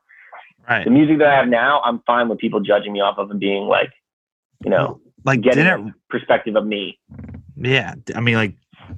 Right. 0.69 0.83
the 0.83 0.91
music 0.91 1.17
that 1.19 1.27
I 1.27 1.35
have 1.35 1.47
now, 1.47 1.81
I'm 1.83 2.01
fine 2.05 2.27
with 2.29 2.37
people 2.39 2.59
judging 2.59 2.93
me 2.93 3.01
off 3.01 3.17
of 3.17 3.29
and 3.31 3.39
being 3.39 3.63
like, 3.63 3.91
you 4.63 4.69
know, 4.69 4.99
Like 5.23 5.41
getting 5.41 5.65
a 5.65 5.93
perspective 6.09 6.55
of 6.55 6.65
me. 6.65 6.99
yeah? 7.55 7.95
I 8.15 8.19
mean, 8.19 8.35
like 8.35 8.55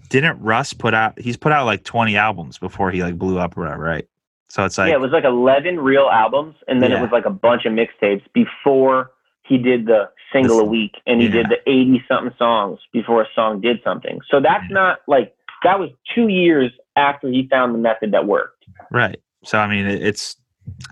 didn't 0.10 0.40
Russ 0.42 0.74
put 0.74 0.94
out? 0.94 1.20
He's 1.20 1.38
put 1.38 1.52
out 1.52 1.66
like 1.66 1.84
twenty 1.84 2.16
albums 2.18 2.58
before 2.58 2.90
he 2.92 3.04
like 3.04 3.18
blew 3.18 3.38
up 3.40 3.58
or 3.58 3.62
whatever, 3.62 3.84
right? 3.84 4.08
So 4.54 4.64
it's 4.66 4.78
like 4.78 4.90
yeah, 4.90 4.94
it 4.94 5.02
was 5.02 5.10
like 5.12 5.24
11 5.24 5.80
real 5.80 6.10
albums, 6.14 6.54
and 6.68 6.80
then 6.80 6.92
Yeah. 6.92 7.00
it 7.00 7.02
was 7.02 7.10
like 7.12 7.26
a 7.26 7.32
bunch 7.32 7.66
of 7.66 7.74
mixtapes 7.74 8.22
before 8.34 9.10
he 9.42 9.58
did 9.58 9.88
the 9.88 10.10
single 10.32 10.58
This- 10.58 10.64
a 10.66 10.70
week, 10.70 10.96
and 11.08 11.20
he 11.20 11.28
did 11.28 11.50
the 11.50 11.58
80 11.68 12.04
something 12.08 12.32
songs 12.38 12.80
before 12.92 13.24
a 13.24 13.28
song 13.34 13.62
did 13.62 13.82
something. 13.84 14.20
So 14.30 14.40
that's 14.40 14.64
Yeah. 14.70 14.76
not 14.76 15.00
like 15.08 15.34
that 15.64 15.80
was 15.80 15.90
two 16.14 16.28
years 16.28 16.72
after 16.96 17.30
he 17.30 17.48
found 17.48 17.74
the 17.74 17.80
method 17.80 18.12
that 18.12 18.28
worked. 18.28 18.66
Right. 18.92 19.20
So 19.44 19.58
I 19.58 19.68
mean, 19.68 19.88
it, 19.88 20.04
it's 20.04 20.38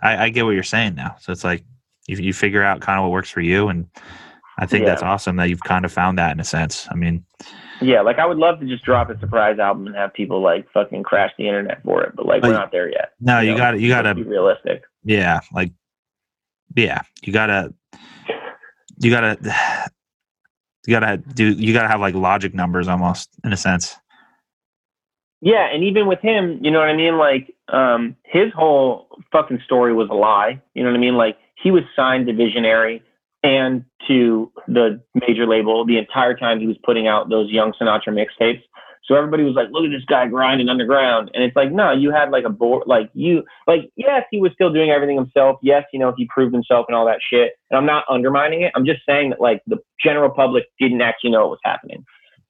I, 0.02 0.24
I 0.26 0.30
get 0.30 0.44
what 0.46 0.52
you're 0.56 0.64
saying 0.64 0.96
now. 0.96 1.18
So 1.20 1.32
it's 1.32 1.44
like 1.44 1.64
you 2.08 2.18
you 2.18 2.34
figure 2.34 2.64
out 2.64 2.82
kind 2.82 2.98
of 2.98 3.04
what 3.04 3.12
works 3.12 3.30
for 3.30 3.42
you, 3.42 3.68
and 3.68 3.86
I 4.58 4.66
think 4.66 4.86
Yeah. 4.86 4.90
that's 4.90 5.04
awesome 5.04 5.36
that 5.36 5.50
you've 5.52 5.64
kind 5.64 5.86
of 5.86 5.92
found 5.94 6.18
that 6.18 6.32
in 6.32 6.40
a 6.40 6.44
sense. 6.44 6.88
I 6.90 6.96
mean, 6.96 7.26
Yeah, 7.82 8.02
like 8.02 8.20
I 8.20 8.26
would 8.26 8.38
love 8.38 8.60
to 8.60 8.68
just 8.68 8.84
drop 8.84 9.10
a 9.10 9.20
surprise 9.20 9.58
album 9.60 9.88
and 9.88 9.96
have 9.96 10.14
people 10.14 10.42
like 10.42 10.72
fucking 10.72 11.04
crash 11.04 11.32
the 11.38 11.48
internet 11.48 11.84
for 11.84 12.04
it, 12.04 12.16
but 12.16 12.26
like 12.26 12.44
we're 12.44 12.54
not 12.54 12.72
there 12.72 12.90
yet. 12.90 13.14
no, 13.20 13.40
you 13.40 13.58
got 13.58 13.72
to 13.72 13.80
you 13.80 13.90
got 13.90 14.06
Let's 14.06 14.18
be 14.18 14.24
realistic. 14.24 14.84
yeah, 15.04 15.40
like 15.52 15.72
yeah, 16.76 17.02
you 17.24 17.34
gotta 17.34 17.74
you 19.00 19.10
gotta 19.10 19.38
you 20.86 20.92
gotta 20.92 21.18
do 21.18 21.50
you 21.50 21.74
gotta 21.74 21.88
have 21.88 22.00
like 22.00 22.16
logic 22.16 22.54
numbers 22.54 22.88
almost 22.88 23.30
in 23.44 23.52
a 23.52 23.58
sense. 23.58 23.96
Yeah, 25.42 25.68
and 25.74 25.84
even 25.84 26.06
with 26.06 26.20
him, 26.20 26.60
you 26.62 26.70
know 26.70 26.78
what 26.80 26.90
I 26.90 26.96
mean? 26.96 27.18
Like, 27.18 27.56
um, 27.68 28.16
his 28.24 28.54
whole 28.54 29.08
fucking 29.32 29.62
story 29.66 29.92
was 29.92 30.08
a 30.12 30.14
lie. 30.14 30.62
You 30.76 30.84
know 30.84 30.92
what 30.92 30.98
I 30.98 31.00
mean? 31.00 31.16
Like, 31.16 31.38
he 31.56 31.72
was 31.72 31.82
signed 31.96 32.28
to 32.28 32.34
Visionary 32.34 33.02
and 33.44 33.86
to 34.08 34.52
the 34.68 35.02
major 35.16 35.48
label 35.48 35.86
the 35.86 35.98
entire 35.98 36.36
time 36.36 36.60
he 36.60 36.68
was 36.68 36.78
putting 36.84 37.08
out 37.08 37.30
those 37.30 37.50
Young 37.50 37.74
Sinatra 37.80 38.10
mixtapes. 38.10 38.62
So 39.06 39.16
everybody 39.16 39.44
was 39.44 39.56
like, 39.56 39.70
"Look 39.72 39.84
at 39.84 39.90
this 39.90 40.06
guy 40.06 40.28
grinding 40.28 40.70
underground," 40.70 41.32
and 41.34 41.44
it's 41.44 41.56
like, 41.56 41.72
no, 41.72 41.92
you 41.92 42.12
had 42.12 42.30
like 42.30 42.46
a 42.46 42.50
board, 42.50 42.84
like 42.86 43.10
you, 43.14 43.44
like 43.68 43.92
yes, 43.96 44.24
he 44.30 44.40
was 44.40 44.52
still 44.54 44.72
doing 44.72 44.92
everything 44.92 45.18
himself. 45.18 45.58
Yes, 45.64 45.86
you 45.92 46.00
know, 46.00 46.14
he 46.16 46.28
proved 46.34 46.54
himself 46.54 46.86
and 46.88 46.96
all 46.96 47.06
that 47.08 47.20
shit. 47.28 47.54
And 47.72 47.78
I'm 47.78 47.86
not 47.86 48.06
undermining 48.10 48.62
it. 48.62 48.72
I'm 48.76 48.86
just 48.86 49.02
saying 49.08 49.32
that 49.32 49.42
like 49.42 49.64
the 49.66 49.78
general 50.04 50.30
public 50.30 50.66
didn't 50.80 51.02
actually 51.02 51.32
know 51.32 51.42
what 51.42 51.50
was 51.50 51.60
happening, 51.64 52.06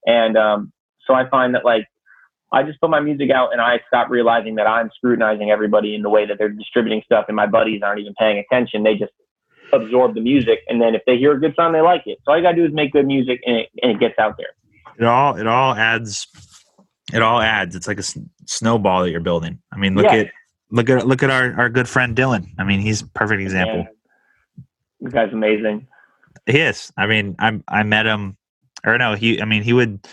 and 0.05 0.37
um, 0.37 0.73
so 1.07 1.13
I 1.13 1.29
find 1.29 1.55
that 1.55 1.63
like 1.63 1.87
I 2.51 2.63
just 2.63 2.81
put 2.81 2.89
my 2.89 2.99
music 2.99 3.31
out 3.31 3.53
and 3.53 3.61
I 3.61 3.79
stop 3.87 4.09
realizing 4.09 4.55
that 4.55 4.67
I'm 4.67 4.91
scrutinizing 4.93 5.51
everybody 5.51 5.95
in 5.95 6.01
the 6.01 6.09
way 6.09 6.25
that 6.25 6.37
they're 6.37 6.49
distributing 6.49 7.01
stuff 7.05 7.25
and 7.29 7.35
my 7.35 7.47
buddies 7.47 7.81
aren't 7.81 8.01
even 8.01 8.13
paying 8.19 8.37
attention. 8.39 8.83
They 8.83 8.95
just 8.95 9.13
absorb 9.73 10.15
the 10.15 10.21
music 10.21 10.59
and 10.67 10.81
then 10.81 10.95
if 10.95 11.01
they 11.05 11.17
hear 11.17 11.33
a 11.33 11.39
good 11.39 11.55
song, 11.55 11.73
they 11.73 11.81
like 11.81 12.03
it. 12.05 12.19
So 12.25 12.31
all 12.31 12.37
you 12.37 12.43
gotta 12.43 12.55
do 12.55 12.65
is 12.65 12.71
make 12.73 12.91
good 12.91 13.05
music 13.07 13.39
and 13.45 13.57
it, 13.57 13.69
and 13.81 13.91
it 13.91 13.99
gets 13.99 14.17
out 14.19 14.35
there. 14.37 14.49
It 14.99 15.05
all 15.05 15.35
it 15.37 15.47
all 15.47 15.73
adds 15.73 16.27
it 17.13 17.21
all 17.21 17.41
adds. 17.41 17.75
It's 17.75 17.87
like 17.87 17.97
a 17.97 17.99
s- 17.99 18.17
snowball 18.45 19.03
that 19.03 19.11
you're 19.11 19.19
building. 19.19 19.59
I 19.71 19.77
mean, 19.77 19.95
look 19.95 20.05
Yeah. 20.05 20.13
at 20.15 20.31
look 20.69 20.89
at 20.89 21.05
look 21.07 21.23
at 21.23 21.29
our 21.29 21.53
our 21.59 21.69
good 21.69 21.87
friend 21.89 22.15
Dylan. 22.15 22.47
I 22.57 22.63
mean, 22.63 22.79
he's 22.79 23.01
a 23.01 23.07
perfect 23.07 23.41
example. 23.41 23.79
And 23.79 23.87
this 25.01 25.13
guy's 25.13 25.33
amazing. 25.33 25.87
He 26.45 26.59
is. 26.59 26.91
I 26.97 27.07
mean, 27.07 27.35
I 27.39 27.59
I 27.67 27.83
met 27.83 28.05
him, 28.05 28.37
or 28.85 28.97
no, 28.97 29.15
he. 29.15 29.41
I 29.41 29.45
mean, 29.45 29.63
he 29.63 29.73
would. 29.73 30.07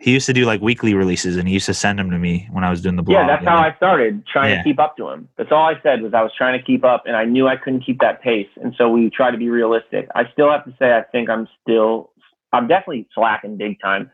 He 0.00 0.12
used 0.12 0.24
to 0.26 0.32
do 0.32 0.46
like 0.46 0.62
weekly 0.62 0.94
releases, 0.94 1.36
and 1.36 1.46
he 1.46 1.52
used 1.54 1.66
to 1.66 1.74
send 1.74 1.98
them 1.98 2.10
to 2.10 2.18
me 2.18 2.48
when 2.52 2.64
I 2.64 2.70
was 2.70 2.80
doing 2.80 2.96
the 2.96 3.02
blog. 3.02 3.14
Yeah, 3.20 3.26
that's 3.26 3.44
how 3.44 3.58
I 3.58 3.74
started 3.76 4.26
trying 4.26 4.50
Yeah. 4.50 4.58
to 4.58 4.64
keep 4.64 4.78
up 4.80 4.96
to 4.96 5.10
him. 5.10 5.28
That's 5.36 5.52
all 5.52 5.64
I 5.64 5.74
said 5.82 6.00
was 6.00 6.14
I 6.14 6.22
was 6.22 6.32
trying 6.36 6.58
to 6.58 6.64
keep 6.64 6.84
up 6.84 7.02
and 7.06 7.14
I 7.14 7.24
knew 7.26 7.46
I 7.46 7.56
couldn't 7.56 7.80
keep 7.84 8.00
that 8.00 8.22
pace. 8.22 8.48
And 8.62 8.74
so 8.78 8.88
we 8.88 9.10
try 9.10 9.30
to 9.30 9.36
be 9.36 9.50
realistic. 9.50 10.08
I 10.14 10.24
still 10.32 10.50
have 10.50 10.64
to 10.64 10.74
say 10.78 10.96
I 10.96 11.02
think 11.02 11.28
I'm 11.28 11.46
still 11.62 12.12
I'm 12.52 12.66
definitely 12.66 13.08
slacking 13.14 13.58
big 13.58 13.78
time. 13.80 14.10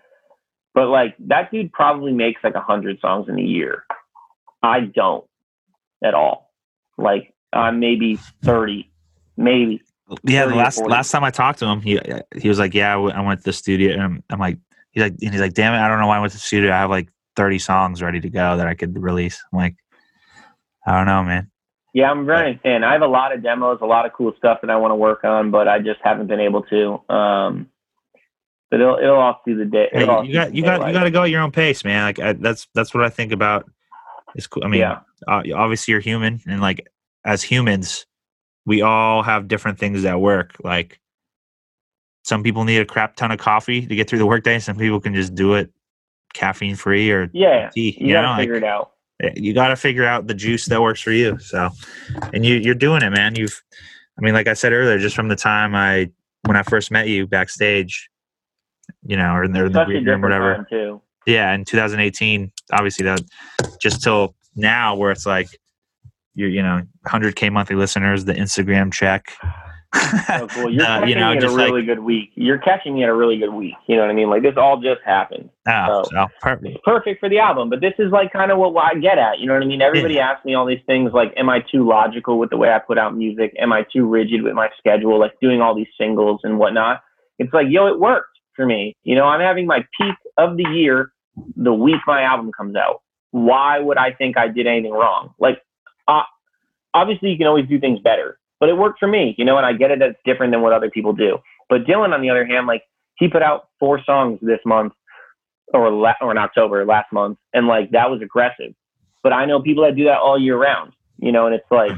But 0.75 0.89
like 0.89 1.15
that 1.29 1.53
dude 1.53 1.73
probably 1.73 2.13
makes 2.13 2.43
like 2.43 2.55
a 2.57 2.61
hundred 2.61 2.99
songs 3.01 3.29
in 3.29 3.39
a 3.39 3.43
year. 3.43 3.85
I 4.63 4.81
don't 4.81 5.25
at 6.03 6.15
all. 6.15 6.53
Like 6.99 7.33
I'm 7.53 7.79
maybe 7.79 8.17
thirty, 8.43 8.91
maybe. 9.37 9.83
Yeah, 10.25 10.47
the 10.47 10.55
last 10.57 10.81
last 10.81 11.11
time 11.13 11.23
I 11.25 11.31
talked 11.31 11.61
to 11.61 11.67
him, 11.67 11.81
he 11.81 12.01
he 12.37 12.49
was 12.49 12.59
like, 12.59 12.75
"Yeah, 12.75 12.95
I 12.97 13.21
went 13.23 13.41
to 13.41 13.45
the 13.45 13.53
studio." 13.53 13.93
And 13.93 14.03
I'm, 14.03 14.23
I'm 14.31 14.39
like, 14.39 14.59
he's 14.97 15.03
like, 15.03 15.15
and 15.21 15.33
he's 15.33 15.41
like, 15.41 15.53
"Damn 15.53 15.75
it, 15.75 15.79
I 15.79 15.89
don't 15.89 16.01
know 16.01 16.07
why 16.07 16.17
I 16.17 16.21
went 16.21 16.33
to 16.33 16.39
the 16.39 16.43
studio. 16.43 16.73
I 16.73 16.79
have 16.79 16.91
like 16.91 17.09
30 17.37 17.59
songs 17.59 18.03
ready 18.03 18.21
to 18.21 18.31
go 18.31 18.57
that 18.57 18.67
I 18.67 18.75
could 18.75 19.01
release." 19.01 19.45
I'm 19.53 19.59
like, 19.59 19.77
I 20.87 20.97
don't 20.97 21.07
know, 21.07 21.23
man. 21.23 21.51
Yeah, 21.93 22.11
I'm 22.11 22.27
very 22.27 22.59
thin. 22.63 22.83
I 22.83 22.93
have 22.93 23.03
a 23.03 23.07
lot 23.07 23.35
of 23.35 23.43
demos, 23.43 23.79
a 23.83 23.87
lot 23.87 24.07
of 24.07 24.13
cool 24.13 24.33
stuff 24.39 24.59
that 24.63 24.71
I 24.71 24.77
want 24.77 24.93
to 24.93 24.97
work 24.97 25.25
on, 25.25 25.51
but 25.51 25.69
I 25.69 25.79
just 25.79 26.01
haven't 26.03 26.27
been 26.27 26.41
able 26.41 26.63
to. 26.65 27.15
Um, 27.15 27.69
but 28.71 28.81
it'll 28.81 28.99
it'll 28.99 29.17
all 29.17 29.41
through 29.45 29.59
the 29.59 29.65
day. 29.65 29.89
Hey, 29.93 30.01
you 30.01 30.07
got 30.07 30.27
you 30.55 30.63
got 30.63 30.87
you 30.87 30.93
got 30.93 31.05
to 31.05 31.11
go 31.11 31.25
at 31.25 31.31
your 31.31 31.43
own 31.43 31.53
pace, 31.53 31.85
man. 31.85 32.05
Like 32.05 32.19
I, 32.19 32.33
that's 32.33 32.67
that's 32.75 32.95
what 32.95 33.05
I 33.05 33.11
think 33.11 33.33
about. 33.33 33.71
It's 34.35 34.47
cool. 34.47 34.65
I 34.65 34.69
mean, 34.69 34.81
yeah. 34.81 35.01
uh, 35.29 35.43
obviously 35.55 35.93
you're 35.93 36.01
human, 36.01 36.41
and 36.47 36.61
like 36.61 36.87
as 37.25 37.43
humans, 37.43 38.07
we 38.65 38.83
all 38.83 39.23
have 39.23 39.49
different 39.49 39.79
things 39.79 40.03
that 40.03 40.21
work. 40.21 40.55
Like 40.63 41.01
some 42.27 42.43
people 42.43 42.65
need 42.65 42.79
a 42.79 42.85
crap 42.85 43.15
ton 43.15 43.31
of 43.31 43.39
coffee 43.39 43.87
to 43.87 43.95
get 43.95 44.11
through 44.11 44.19
the 44.19 44.27
workday. 44.27 44.59
Some 44.59 44.77
people 44.77 45.01
can 45.01 45.15
just 45.15 45.35
do 45.37 45.55
it 45.55 45.71
caffeine 46.35 46.75
free 46.75 47.09
or 47.11 47.31
Yeah. 47.33 47.71
tea. 47.71 47.97
You 48.01 48.09
You, 48.09 48.13
gotta 48.15 48.29
know, 48.29 48.37
figure 48.37 48.55
like, 48.55 48.63
it 48.65 48.67
out. 48.69 48.91
Eh, 49.23 49.31
you 49.37 49.55
got 49.55 49.69
to 49.69 49.77
figure 49.77 50.05
out 50.05 50.27
the 50.27 50.35
juice 50.35 50.67
that 50.67 50.83
works 50.83 51.01
for 51.01 51.13
you. 51.13 51.39
So, 51.39 51.71
and 52.35 52.45
you 52.45 52.57
you're 52.57 52.75
doing 52.75 53.03
it, 53.03 53.11
man. 53.11 53.37
You've, 53.37 53.63
I 54.19 54.23
mean, 54.23 54.35
like 54.35 54.49
I 54.49 54.55
said 54.55 54.73
earlier, 54.73 54.99
just 54.99 55.15
from 55.15 55.29
the 55.29 55.37
time 55.37 55.75
I 55.77 56.11
when 56.47 56.57
I 56.57 56.63
first 56.65 56.91
met 56.91 57.07
you 57.09 57.27
backstage, 57.29 58.11
you 59.07 59.17
know, 59.17 59.33
or 59.33 59.45
in 59.45 59.53
the, 59.53 59.67
in 59.67 59.73
the 59.73 59.85
green 59.85 60.05
room, 60.05 60.25
or 60.25 60.29
whatever. 60.29 61.01
Yeah, 61.27 61.53
in 61.55 61.65
2018, 61.65 62.51
obviously 62.73 63.05
that 63.05 63.21
just 63.81 64.03
till 64.03 64.35
now 64.57 64.97
where 64.97 65.11
it's 65.13 65.27
like 65.27 65.49
you're 66.35 66.49
you 66.51 66.63
know 66.63 66.83
100k 67.07 67.53
monthly 67.53 67.77
listeners, 67.77 68.25
the 68.25 68.35
Instagram 68.35 68.93
check. 68.93 69.33
So 70.39 70.47
cool. 70.51 70.71
You're 70.73 70.83
Uh, 70.83 70.87
catching 70.87 71.09
you 71.09 71.15
know, 71.17 71.31
me 71.31 71.37
at 71.37 71.39
a 71.39 71.41
just 71.41 71.57
like- 71.57 71.67
really 71.71 71.85
good 71.85 71.99
week. 72.01 72.31
You're 72.35 72.59
catching 72.59 72.95
me 72.95 73.03
at 73.05 73.09
a 73.09 73.15
really 73.15 73.37
good 73.39 73.53
week. 73.53 73.75
You 73.87 73.97
know 73.97 74.03
what 74.03 74.11
I 74.11 74.15
mean? 74.15 74.29
Like 74.31 74.43
this 74.43 74.55
all 74.57 74.79
just 74.81 75.01
happened. 75.05 75.51
Oh, 75.69 75.73
Oh. 75.89 76.05
so 76.05 76.27
perfect. 76.41 76.83
Perfect 76.85 77.21
for 77.21 77.29
the 77.29 77.39
album, 77.39 77.71
but 77.71 77.81
this 77.81 77.95
is 77.99 78.11
like 78.13 78.33
kind 78.33 78.51
of 78.51 78.59
what 78.59 78.75
I 78.77 78.99
get 78.99 79.19
at. 79.19 79.39
You 79.39 79.47
know 79.47 79.55
what 79.55 79.63
I 79.63 79.67
mean? 79.67 79.83
Everybody 79.83 80.19
asks 80.19 80.45
me 80.45 80.55
all 80.55 80.67
these 80.67 80.83
things 80.87 81.13
like, 81.13 81.33
am 81.37 81.49
I 81.49 81.61
too 81.61 81.87
logical 81.87 82.39
with 82.39 82.51
the 82.51 82.57
way 82.57 82.71
I 82.73 82.79
put 82.79 82.99
out 82.99 83.17
music? 83.17 83.55
Am 83.59 83.73
I 83.73 83.85
too 83.93 84.07
rigid 84.07 84.43
with 84.43 84.55
my 84.55 84.69
schedule? 84.79 85.19
Like 85.19 85.33
doing 85.41 85.61
all 85.61 85.75
these 85.75 85.89
singles 85.99 86.41
and 86.45 86.59
whatnot. 86.59 87.03
It's 87.39 87.53
like, 87.53 87.67
yo, 87.69 87.87
it 87.89 87.99
worked 88.01 88.39
for 88.55 88.65
me. 88.67 88.95
You 89.05 89.15
know, 89.15 89.25
I'm 89.25 89.41
having 89.41 89.67
my 89.67 89.85
peak 90.01 90.15
of 90.39 90.57
the 90.57 90.65
year 90.71 91.13
the 91.57 91.73
week 91.75 92.01
my 92.07 92.23
album 92.23 92.51
comes 92.53 92.77
out. 92.77 93.03
Why 93.31 93.79
would 93.79 93.99
I 93.99 94.13
think 94.13 94.39
I 94.39 94.49
did 94.49 94.67
anything 94.67 94.93
wrong? 94.93 95.35
Like, 95.39 95.61
uh, 96.09 96.23
obviously, 96.95 97.29
you 97.31 97.37
can 97.37 97.47
always 97.47 97.67
do 97.69 97.79
things 97.79 98.01
better, 98.01 98.39
but 98.61 98.69
it 98.69 98.77
worked 98.77 98.99
for 98.99 99.09
me, 99.09 99.35
you 99.39 99.45
know, 99.45 99.57
and 99.57 99.67
I 99.67 99.73
get 99.73 99.91
it. 99.91 99.99
That's 99.99 100.19
different 100.25 100.53
than 100.53 100.63
what 100.63 100.73
other 100.73 100.91
people 100.91 101.13
do. 101.13 101.39
But 101.69 101.85
Dylan, 101.85 102.15
on 102.15 102.23
the 102.23 102.31
other 102.31 102.47
hand, 102.47 102.67
like, 102.67 102.83
he 103.17 103.29
put 103.29 103.43
out 103.43 103.69
four 103.81 104.03
songs 104.05 104.39
this 104.43 104.61
month 104.65 104.93
or 105.73 105.91
la- 105.91 106.15
or 106.21 106.31
in 106.31 106.39
October 106.39 106.85
last 106.85 107.13
month, 107.13 107.39
and 107.53 107.67
like 107.67 107.91
that 107.91 108.11
was 108.11 108.21
aggressive. 108.23 108.75
But 109.23 109.33
I 109.33 109.45
know 109.47 109.61
people 109.61 109.85
that 109.85 109.97
do 109.97 110.05
that 110.05 110.19
all 110.19 110.39
year 110.39 110.57
round, 110.57 110.93
you 111.19 111.33
know, 111.33 111.47
and 111.47 111.55
it's 111.55 111.71
like 111.71 111.93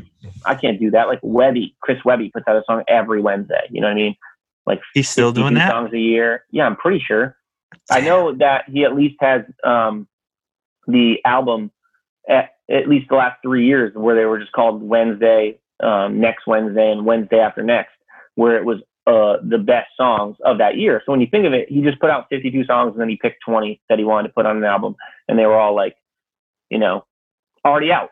I 0.46 0.54
can't 0.54 0.80
do 0.80 0.90
that. 0.92 1.08
Like 1.08 1.18
Webby, 1.22 1.76
Chris 1.82 1.98
Webby 2.04 2.30
puts 2.32 2.46
out 2.48 2.56
a 2.56 2.62
song 2.66 2.84
every 2.88 3.20
Wednesday. 3.20 3.66
You 3.70 3.80
know 3.80 3.88
what 3.88 3.92
I 3.92 3.96
mean? 3.96 4.16
Like 4.66 4.80
He's 4.94 5.08
still 5.08 5.32
doing 5.32 5.54
that. 5.54 5.70
songs 5.70 5.92
a 5.92 5.98
year. 5.98 6.44
Yeah, 6.50 6.66
I'm 6.66 6.76
pretty 6.76 7.02
sure. 7.04 7.36
I 7.90 8.00
know 8.00 8.34
that 8.36 8.64
he 8.68 8.84
at 8.84 8.94
least 8.94 9.16
has 9.20 9.42
um, 9.64 10.06
the 10.86 11.16
album 11.24 11.70
at, 12.28 12.50
at 12.70 12.88
least 12.88 13.08
the 13.08 13.16
last 13.16 13.38
three 13.42 13.66
years 13.66 13.92
where 13.94 14.14
they 14.14 14.24
were 14.24 14.38
just 14.38 14.52
called 14.52 14.82
Wednesday, 14.82 15.58
um, 15.80 16.20
next 16.20 16.46
Wednesday, 16.46 16.90
and 16.90 17.04
Wednesday 17.04 17.38
after 17.38 17.62
next, 17.62 17.92
where 18.34 18.56
it 18.56 18.64
was 18.64 18.78
uh, 19.06 19.38
the 19.42 19.58
best 19.58 19.88
songs 19.96 20.36
of 20.44 20.58
that 20.58 20.76
year. 20.76 21.02
So 21.04 21.12
when 21.12 21.20
you 21.20 21.26
think 21.26 21.46
of 21.46 21.52
it, 21.54 21.68
he 21.70 21.80
just 21.80 21.98
put 21.98 22.10
out 22.10 22.26
52 22.28 22.64
songs 22.64 22.92
and 22.92 23.00
then 23.00 23.08
he 23.08 23.16
picked 23.16 23.42
20 23.46 23.80
that 23.88 23.98
he 23.98 24.04
wanted 24.04 24.28
to 24.28 24.34
put 24.34 24.46
on 24.46 24.58
an 24.58 24.64
album, 24.64 24.96
and 25.28 25.38
they 25.38 25.46
were 25.46 25.58
all 25.58 25.74
like, 25.74 25.96
you 26.70 26.78
know, 26.78 27.04
already 27.64 27.90
out. 27.90 28.10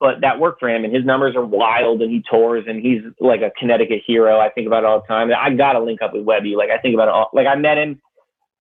But 0.00 0.20
that 0.22 0.40
worked 0.40 0.60
for 0.60 0.68
him, 0.68 0.84
and 0.84 0.94
his 0.94 1.04
numbers 1.04 1.36
are 1.36 1.44
wild, 1.44 2.02
and 2.02 2.10
he 2.10 2.22
tours, 2.28 2.64
and 2.66 2.80
he's 2.80 3.02
like 3.20 3.42
a 3.42 3.52
Connecticut 3.58 4.02
hero. 4.06 4.38
I 4.38 4.50
think 4.50 4.66
about 4.66 4.82
it 4.82 4.86
all 4.86 5.00
the 5.00 5.06
time. 5.06 5.30
I 5.36 5.50
got 5.50 5.74
to 5.74 5.80
link 5.80 6.02
up 6.02 6.12
with 6.12 6.24
Webby. 6.24 6.56
Like 6.56 6.70
I 6.70 6.78
think 6.78 6.94
about 6.94 7.08
it 7.08 7.14
all. 7.14 7.30
Like 7.32 7.46
I 7.46 7.54
met 7.54 7.78
him, 7.78 8.00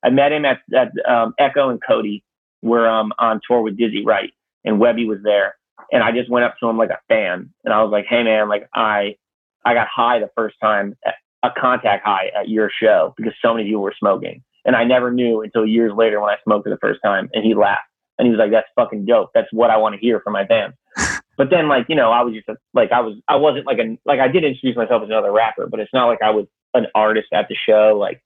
I 0.03 0.09
met 0.09 0.31
him 0.31 0.45
at 0.45 0.59
at 0.75 0.91
um, 1.09 1.33
Echo 1.39 1.69
and 1.69 1.81
Cody 1.85 2.23
were 2.61 2.87
um, 2.87 3.13
on 3.19 3.41
tour 3.47 3.61
with 3.61 3.77
Dizzy 3.77 4.05
Wright, 4.05 4.31
and 4.63 4.79
Webby 4.79 5.05
was 5.05 5.19
there, 5.23 5.55
and 5.91 6.03
I 6.03 6.11
just 6.11 6.29
went 6.29 6.45
up 6.45 6.55
to 6.59 6.67
him 6.67 6.77
like 6.77 6.89
a 6.89 6.99
fan, 7.07 7.49
and 7.63 7.73
I 7.73 7.81
was 7.83 7.91
like, 7.91 8.05
"Hey 8.09 8.23
man, 8.23 8.49
like 8.49 8.67
I 8.73 9.15
I 9.65 9.73
got 9.73 9.87
high 9.87 10.19
the 10.19 10.29
first 10.35 10.55
time, 10.61 10.95
a 11.43 11.49
contact 11.57 12.05
high 12.05 12.31
at 12.39 12.49
your 12.49 12.69
show 12.69 13.13
because 13.17 13.33
so 13.41 13.53
many 13.53 13.67
people 13.67 13.81
were 13.81 13.95
smoking, 13.97 14.43
and 14.65 14.75
I 14.75 14.83
never 14.83 15.11
knew 15.11 15.41
until 15.41 15.65
years 15.65 15.93
later 15.95 16.19
when 16.19 16.29
I 16.29 16.37
smoked 16.43 16.65
for 16.65 16.69
the 16.69 16.77
first 16.77 16.99
time." 17.03 17.29
And 17.33 17.43
he 17.43 17.53
laughed, 17.53 17.87
and 18.17 18.25
he 18.25 18.31
was 18.31 18.39
like, 18.39 18.51
"That's 18.51 18.67
fucking 18.75 19.05
dope. 19.05 19.31
That's 19.33 19.51
what 19.51 19.69
I 19.69 19.77
want 19.77 19.95
to 19.95 20.01
hear 20.01 20.19
from 20.19 20.33
my 20.33 20.45
fans." 20.45 20.73
But 21.35 21.49
then, 21.49 21.67
like 21.67 21.87
you 21.89 21.95
know, 21.95 22.11
I 22.11 22.21
was 22.21 22.35
just 22.35 22.47
a, 22.47 22.57
like 22.73 22.91
I 22.91 23.01
was 23.01 23.15
I 23.27 23.35
wasn't 23.37 23.65
like 23.65 23.79
a 23.79 23.97
like 24.05 24.19
I 24.19 24.27
did 24.27 24.43
introduce 24.43 24.75
myself 24.75 25.01
as 25.03 25.09
another 25.09 25.31
rapper, 25.31 25.67
but 25.67 25.79
it's 25.79 25.93
not 25.93 26.05
like 26.05 26.21
I 26.21 26.29
was 26.29 26.45
an 26.73 26.85
artist 26.93 27.27
at 27.33 27.47
the 27.49 27.55
show. 27.55 27.97
Like, 27.99 28.21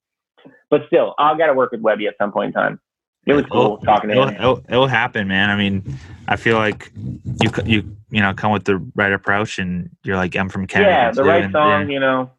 but 0.69 0.81
still, 0.87 1.15
I 1.17 1.37
got 1.37 1.47
to 1.47 1.53
work 1.53 1.71
with 1.71 1.81
Webby 1.81 2.07
at 2.07 2.15
some 2.19 2.33
point 2.33 2.47
in 2.47 2.53
time. 2.53 2.81
It 3.27 3.33
was 3.33 3.45
cool 3.45 3.61
It'll- 3.61 3.77
talking 3.79 4.09
to 4.09 4.15
It'll, 4.15 4.27
him. 4.29 4.35
it'll, 4.35 4.65
it'll 4.69 4.87
happen, 4.87 5.27
man. 5.27 5.49
I 5.49 5.55
mean, 5.57 5.83
I 6.27 6.35
feel 6.37 6.57
like 6.57 6.91
you 6.95 7.49
you 7.65 7.95
you 8.09 8.21
know 8.21 8.33
come 8.33 8.51
with 8.51 8.63
the 8.63 8.77
right 8.95 9.11
approach, 9.11 9.59
and 9.59 9.89
you're 10.03 10.15
like 10.15 10.35
I'm 10.35 10.49
from 10.49 10.65
Canada. 10.65 10.91
Yeah, 10.91 11.11
the 11.11 11.23
right 11.23 11.43
and- 11.43 11.51
song, 11.51 11.81
and 11.81 11.91
you 11.91 11.99
know, 11.99 12.31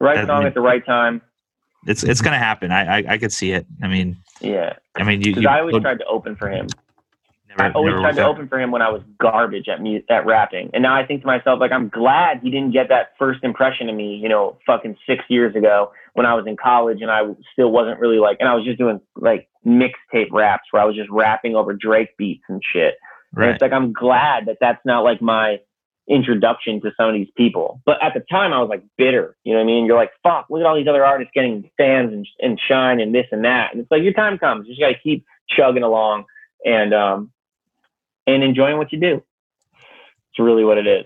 the 0.00 0.04
right 0.06 0.16
That- 0.16 0.26
song 0.26 0.44
at 0.44 0.54
the 0.54 0.60
right 0.60 0.84
time. 0.84 1.22
It's 1.86 2.02
it's 2.02 2.20
gonna 2.20 2.38
happen. 2.38 2.72
I 2.72 2.98
I, 2.98 3.04
I 3.10 3.18
could 3.18 3.32
see 3.32 3.52
it. 3.52 3.66
I 3.82 3.88
mean, 3.88 4.16
Yeah, 4.40 4.74
I 4.96 5.02
mean 5.04 5.20
you. 5.20 5.26
because 5.30 5.42
you 5.44 5.48
I 5.48 5.60
always 5.60 5.72
look- 5.74 5.82
tried 5.82 5.98
to 6.00 6.04
open 6.06 6.36
for 6.36 6.48
him. 6.50 6.66
Never- 7.56 7.62
I 7.70 7.72
always 7.72 7.92
tried 8.02 8.14
to 8.16 8.20
open 8.28 8.48
for 8.48 8.58
him 8.60 8.70
when 8.70 8.82
I 8.82 8.90
was 8.90 9.02
garbage 9.18 9.68
at 9.68 9.82
mu- 9.82 10.00
at 10.08 10.24
rapping, 10.26 10.70
and 10.72 10.82
now 10.82 10.94
I 10.94 11.04
think 11.04 11.20
to 11.22 11.26
myself 11.26 11.60
like 11.60 11.72
I'm 11.72 11.88
glad 11.88 12.40
he 12.42 12.50
didn't 12.50 12.72
get 12.72 12.88
that 12.88 13.12
first 13.18 13.42
impression 13.44 13.88
of 13.88 13.96
me. 13.96 14.14
You 14.16 14.28
know, 14.28 14.58
fucking 14.66 14.96
six 15.06 15.24
years 15.28 15.54
ago 15.56 15.92
when 16.14 16.26
I 16.26 16.34
was 16.34 16.46
in 16.46 16.56
college 16.56 17.02
and 17.02 17.10
I 17.10 17.22
still 17.52 17.70
wasn't 17.70 18.00
really 18.00 18.18
like, 18.18 18.38
and 18.40 18.48
I 18.48 18.54
was 18.54 18.64
just 18.64 18.78
doing 18.78 19.00
like 19.16 19.48
mixtape 19.66 20.30
raps 20.32 20.64
where 20.70 20.82
I 20.82 20.84
was 20.86 20.96
just 20.96 21.10
rapping 21.10 21.54
over 21.56 21.72
Drake 21.74 22.16
beats 22.16 22.44
and 22.48 22.62
shit. 22.64 22.94
And 23.34 23.44
it's 23.54 23.62
like 23.62 23.72
I'm 23.72 23.92
glad 23.92 24.46
that 24.46 24.56
that's 24.60 24.84
not 24.84 25.04
like 25.04 25.20
my 25.22 25.58
introduction 26.08 26.80
to 26.80 26.90
some 26.96 27.08
of 27.08 27.14
these 27.14 27.28
people. 27.36 27.80
But 27.86 28.02
at 28.02 28.14
the 28.14 28.20
time, 28.30 28.52
I 28.52 28.58
was 28.60 28.68
like 28.68 28.82
bitter. 28.98 29.36
You 29.44 29.52
know 29.52 29.60
what 29.60 29.64
I 29.64 29.66
mean? 29.66 29.86
You're 29.86 29.96
like, 29.96 30.10
fuck, 30.22 30.46
look 30.50 30.60
at 30.60 30.66
all 30.66 30.74
these 30.74 30.88
other 30.88 31.04
artists 31.04 31.30
getting 31.34 31.70
fans 31.76 32.12
and, 32.12 32.26
and 32.40 32.60
shine 32.68 33.00
and 33.00 33.14
this 33.14 33.26
and 33.30 33.44
that. 33.44 33.72
And 33.72 33.80
it's 33.80 33.90
like 33.90 34.02
your 34.02 34.12
time 34.12 34.38
comes. 34.38 34.66
You 34.66 34.72
just 34.74 34.80
got 34.80 34.88
to 34.88 34.98
keep 35.00 35.24
chugging 35.48 35.82
along 35.84 36.24
and 36.64 36.92
um 36.94 37.30
and 38.34 38.42
enjoying 38.44 38.78
what 38.78 38.92
you 38.92 39.00
do. 39.00 39.22
It's 40.30 40.38
really 40.38 40.64
what 40.64 40.78
it 40.78 40.86
is. 40.86 41.04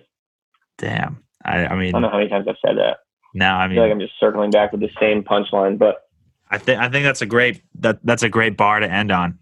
Damn. 0.78 1.22
I 1.44 1.64
I 1.66 1.74
I 1.76 1.90
don't 1.90 2.02
know 2.02 2.08
how 2.10 2.18
many 2.18 2.28
times 2.30 2.46
I've 2.48 2.56
said 2.64 2.76
that. 2.78 2.98
now 3.34 3.58
I 3.58 3.64
I 3.64 3.68
feel 3.68 3.82
like 3.82 3.92
I'm 3.92 4.00
just 4.00 4.14
circling 4.20 4.50
back 4.50 4.72
with 4.72 4.80
the 4.80 4.90
same 5.00 5.22
punchline, 5.22 5.78
but 5.78 6.02
I 6.50 6.58
think 6.58 6.80
I 6.80 6.88
think 6.88 7.04
that's 7.04 7.22
a 7.22 7.26
great 7.26 7.62
that 7.80 7.98
that's 8.04 8.22
a 8.22 8.28
great 8.28 8.56
bar 8.56 8.80
to 8.80 8.90
end 8.90 9.10
on. 9.12 9.38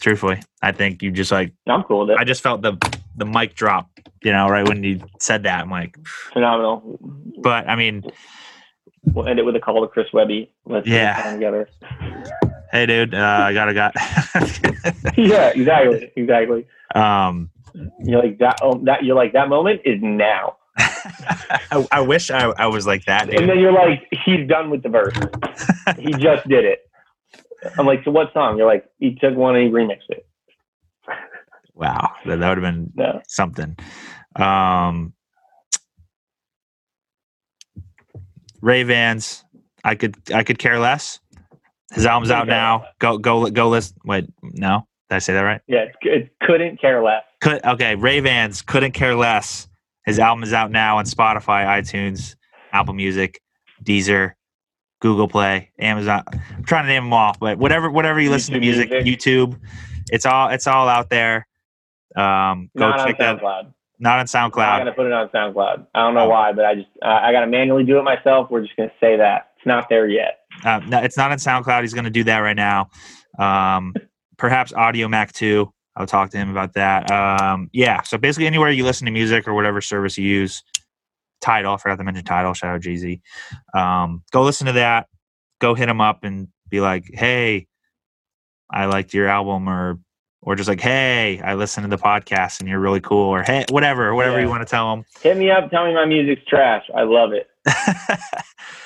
Truthfully, 0.00 0.42
I 0.62 0.72
think 0.72 1.02
you 1.02 1.10
just 1.10 1.30
like 1.32 1.52
I'm 1.66 1.82
cool 1.84 2.00
with 2.00 2.10
it. 2.10 2.16
I 2.18 2.24
just 2.24 2.42
felt 2.42 2.62
the 2.62 2.76
the 3.16 3.24
mic 3.24 3.54
drop. 3.54 3.88
You 4.22 4.32
know, 4.32 4.48
right 4.48 4.66
when 4.66 4.82
you 4.82 5.00
said 5.20 5.42
that, 5.44 5.60
I'm 5.60 5.70
like, 5.70 5.96
Phenomenal. 6.32 6.98
but 7.42 7.68
I 7.68 7.76
mean, 7.76 8.02
We'll 9.12 9.26
end 9.28 9.38
it 9.38 9.44
with 9.44 9.54
a 9.54 9.60
call 9.60 9.82
to 9.82 9.88
Chris 9.88 10.06
Webby. 10.14 10.50
Let's 10.64 10.86
get 10.88 10.94
Yeah. 10.94 11.32
together. 11.34 11.68
hey, 12.74 12.86
dude, 12.86 13.14
uh, 13.14 13.18
I 13.18 13.52
gotta 13.54 13.72
got. 13.72 13.94
yeah, 15.16 15.50
exactly, 15.54 16.10
exactly. 16.16 16.66
um, 16.94 17.50
You're 18.04 18.22
like 18.22 18.38
that. 18.38 18.58
Oh, 18.62 18.80
that 18.84 19.04
you're 19.04 19.16
like 19.16 19.32
that 19.32 19.48
moment 19.48 19.80
is 19.84 20.00
now, 20.02 20.56
I, 20.78 21.86
I 21.92 22.00
wish 22.00 22.30
I, 22.30 22.52
I 22.58 22.66
was 22.66 22.86
like 22.86 23.04
that, 23.06 23.32
and 23.32 23.48
then 23.48 23.58
you're 23.60 23.72
like, 23.72 24.06
he's 24.24 24.46
done 24.48 24.70
with 24.70 24.82
the 24.82 24.88
verse. 24.88 25.16
he 25.98 26.10
just 26.18 26.46
did 26.48 26.64
it. 26.64 26.80
I'm 27.78 27.86
like, 27.86 28.04
so 28.04 28.10
what 28.10 28.32
song? 28.34 28.58
You're 28.58 28.66
like, 28.66 28.84
he 28.98 29.14
took 29.14 29.34
one 29.36 29.56
and 29.56 29.66
he 29.66 29.70
remixed 29.72 30.10
it. 30.10 30.26
wow, 31.74 32.10
that, 32.26 32.40
that 32.40 32.48
would 32.48 32.58
have 32.62 32.74
been 32.74 32.92
No, 32.96 33.22
something. 33.28 33.76
Um, 34.36 35.14
Ray 38.60 38.82
Vans, 38.82 39.44
I 39.84 39.94
could 39.94 40.16
I 40.34 40.42
could 40.42 40.58
care 40.58 40.78
less. 40.78 41.20
His 41.94 42.06
album's 42.06 42.30
out 42.30 42.46
now. 42.46 42.86
Go 42.98 43.18
go 43.18 43.48
go 43.50 43.68
listen. 43.68 43.96
Wait, 44.04 44.26
no, 44.42 44.86
did 45.08 45.16
I 45.16 45.18
say 45.20 45.32
that 45.32 45.42
right? 45.42 45.60
yeah, 45.68 45.86
it, 46.02 46.30
couldn't 46.42 46.80
care 46.80 47.02
less. 47.02 47.22
Could 47.40 47.64
okay. 47.64 47.94
Ray 47.94 48.20
Vans 48.20 48.62
couldn't 48.62 48.92
care 48.92 49.14
less. 49.14 49.68
His 50.04 50.18
album 50.18 50.42
is 50.42 50.52
out 50.52 50.70
now 50.70 50.98
on 50.98 51.04
Spotify, 51.04 51.64
iTunes, 51.66 52.36
Apple 52.72 52.94
Music, 52.94 53.40
Deezer, 53.82 54.32
Google 55.00 55.28
Play, 55.28 55.70
Amazon. 55.78 56.24
I'm 56.56 56.64
trying 56.64 56.84
to 56.84 56.88
name 56.88 57.04
them 57.04 57.12
all, 57.12 57.36
but 57.38 57.58
whatever 57.58 57.90
whatever 57.90 58.20
you 58.20 58.30
listen 58.30 58.54
to 58.54 58.60
music, 58.60 58.90
Music. 58.90 59.20
YouTube, 59.20 59.60
it's 60.10 60.26
all 60.26 60.48
it's 60.48 60.66
all 60.66 60.88
out 60.88 61.10
there. 61.10 61.46
Um, 62.16 62.70
go 62.76 62.88
Not 62.88 63.00
on 63.00 63.06
check 63.06 63.18
that. 63.18 63.40
Not 64.00 64.18
on 64.18 64.26
SoundCloud. 64.26 64.58
I'm 64.58 64.80
gonna 64.80 64.92
put 64.92 65.06
it 65.06 65.12
on 65.12 65.28
SoundCloud. 65.28 65.86
I 65.94 66.00
don't 66.00 66.14
know 66.14 66.28
why, 66.28 66.52
but 66.52 66.64
I 66.64 66.74
just 66.74 66.88
uh, 67.00 67.20
I 67.22 67.30
gotta 67.30 67.46
manually 67.46 67.84
do 67.84 67.98
it 67.98 68.02
myself. 68.02 68.50
We're 68.50 68.62
just 68.62 68.76
gonna 68.76 68.90
say 69.00 69.16
that 69.16 69.53
it's 69.64 69.68
not 69.68 69.88
there 69.88 70.06
yet. 70.06 70.40
Uh, 70.62 70.80
no, 70.86 70.98
it's 70.98 71.16
not 71.16 71.32
on 71.32 71.38
SoundCloud. 71.38 71.80
He's 71.80 71.94
going 71.94 72.04
to 72.04 72.10
do 72.10 72.24
that 72.24 72.40
right 72.40 72.56
now. 72.56 72.90
Um, 73.38 73.94
perhaps 74.36 74.72
Audiomack 74.72 75.32
too. 75.32 75.72
I'll 75.96 76.06
talk 76.06 76.30
to 76.30 76.36
him 76.36 76.50
about 76.50 76.74
that. 76.74 77.10
Um, 77.10 77.70
yeah. 77.72 78.02
So 78.02 78.18
basically, 78.18 78.46
anywhere 78.46 78.68
you 78.70 78.84
listen 78.84 79.06
to 79.06 79.10
music 79.10 79.48
or 79.48 79.54
whatever 79.54 79.80
service 79.80 80.18
you 80.18 80.26
use, 80.26 80.62
Tidal. 81.40 81.74
I 81.74 81.76
forgot 81.78 81.96
to 81.96 82.04
mention 82.04 82.24
Tidal. 82.24 82.52
Shout 82.52 82.74
out 82.74 82.82
Z. 82.82 83.22
Um, 83.74 84.22
go 84.32 84.42
listen 84.42 84.66
to 84.66 84.72
that. 84.72 85.06
Go 85.60 85.74
hit 85.74 85.88
him 85.88 86.00
up 86.00 86.24
and 86.24 86.48
be 86.68 86.80
like, 86.80 87.04
"Hey, 87.12 87.66
I 88.70 88.84
liked 88.86 89.14
your 89.14 89.28
album," 89.28 89.68
or 89.68 89.98
or 90.42 90.56
just 90.56 90.68
like, 90.68 90.80
"Hey, 90.80 91.40
I 91.42 91.54
listened 91.54 91.88
to 91.88 91.96
the 91.96 92.02
podcast 92.02 92.60
and 92.60 92.68
you're 92.68 92.80
really 92.80 93.00
cool," 93.00 93.28
or 93.28 93.42
"Hey, 93.42 93.64
whatever, 93.70 94.14
whatever 94.14 94.40
you 94.40 94.48
want 94.48 94.66
to 94.66 94.70
tell 94.70 94.92
him." 94.92 95.04
Hit 95.22 95.36
me 95.38 95.50
up. 95.50 95.70
Tell 95.70 95.86
me 95.86 95.94
my 95.94 96.06
music's 96.06 96.44
trash. 96.46 96.84
I 96.94 97.04
love 97.04 97.30
it. 97.32 97.46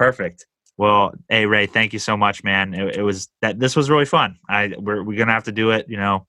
Perfect. 0.00 0.46
Well, 0.78 1.12
hey 1.28 1.44
Ray, 1.44 1.66
thank 1.66 1.92
you 1.92 1.98
so 1.98 2.16
much, 2.16 2.42
man. 2.42 2.72
It, 2.72 2.96
it 2.96 3.02
was 3.02 3.28
that 3.42 3.60
this 3.60 3.76
was 3.76 3.90
really 3.90 4.06
fun. 4.06 4.38
I 4.48 4.72
we're 4.78 5.02
we're 5.02 5.18
gonna 5.18 5.32
have 5.32 5.44
to 5.44 5.52
do 5.52 5.72
it, 5.72 5.84
you 5.90 5.98
know, 5.98 6.26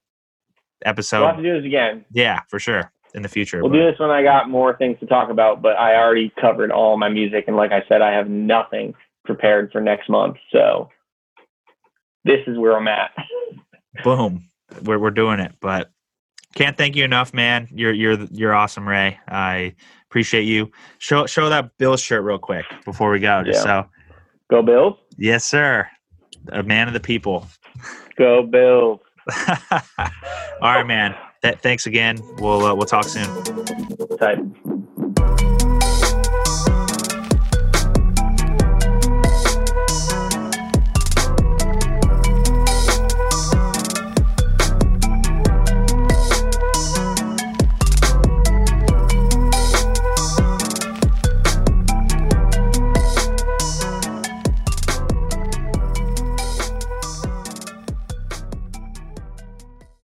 episode. 0.83 1.21
we'll 1.21 1.27
have 1.27 1.37
to 1.37 1.43
do 1.43 1.53
this 1.53 1.65
again. 1.65 2.03
yeah, 2.11 2.41
for 2.49 2.59
sure 2.59 2.91
in 3.13 3.21
the 3.21 3.29
future. 3.29 3.61
We'll 3.61 3.69
but- 3.69 3.77
do 3.77 3.89
this 3.89 3.97
when 3.97 4.09
I 4.09 4.23
got 4.23 4.49
more 4.49 4.75
things 4.75 4.99
to 4.99 5.05
talk 5.05 5.29
about, 5.29 5.61
but 5.61 5.77
I 5.77 5.95
already 5.95 6.33
covered 6.41 6.69
all 6.69 6.97
my 6.97 7.07
music, 7.07 7.45
and 7.47 7.55
like 7.55 7.71
I 7.71 7.81
said, 7.87 8.01
I 8.01 8.11
have 8.11 8.29
nothing 8.29 8.93
prepared 9.23 9.71
for 9.71 9.79
next 9.79 10.09
month. 10.09 10.35
So 10.51 10.89
this 12.25 12.41
is 12.47 12.57
where 12.57 12.75
I'm 12.75 12.89
at. 12.89 13.11
boom, 14.03 14.49
we're 14.83 14.99
we're 14.99 15.11
doing 15.11 15.39
it. 15.39 15.53
But 15.61 15.91
can't 16.55 16.77
thank 16.77 16.97
you 16.97 17.05
enough, 17.05 17.33
man. 17.33 17.69
You're 17.71 17.93
you're 17.93 18.21
you're 18.31 18.53
awesome, 18.53 18.85
Ray. 18.85 19.17
I 19.29 19.75
appreciate 20.11 20.43
you. 20.43 20.69
Show 20.99 21.25
show 21.25 21.47
that 21.47 21.77
Bills 21.77 22.01
shirt 22.01 22.23
real 22.23 22.37
quick 22.37 22.65
before 22.83 23.11
we 23.11 23.19
go. 23.19 23.43
Just 23.45 23.65
Yeah. 23.65 23.83
so 23.83 23.89
Go 24.49 24.61
Bills. 24.61 24.95
yes, 25.17 25.45
sir. 25.45 25.87
A 26.51 26.61
man 26.63 26.87
of 26.89 26.93
the 26.93 26.99
people. 26.99 27.47
Go 28.17 28.43
Bills. 28.43 28.99
All 29.97 30.09
right, 30.61 30.85
man. 30.85 31.15
Th- 31.41 31.55
thanks 31.59 31.87
again. 31.87 32.17
We'll 32.39 32.65
uh, 32.65 32.75
we'll 32.75 32.85
talk 32.85 33.05
soon. 33.05 33.25
Type. 34.17 34.39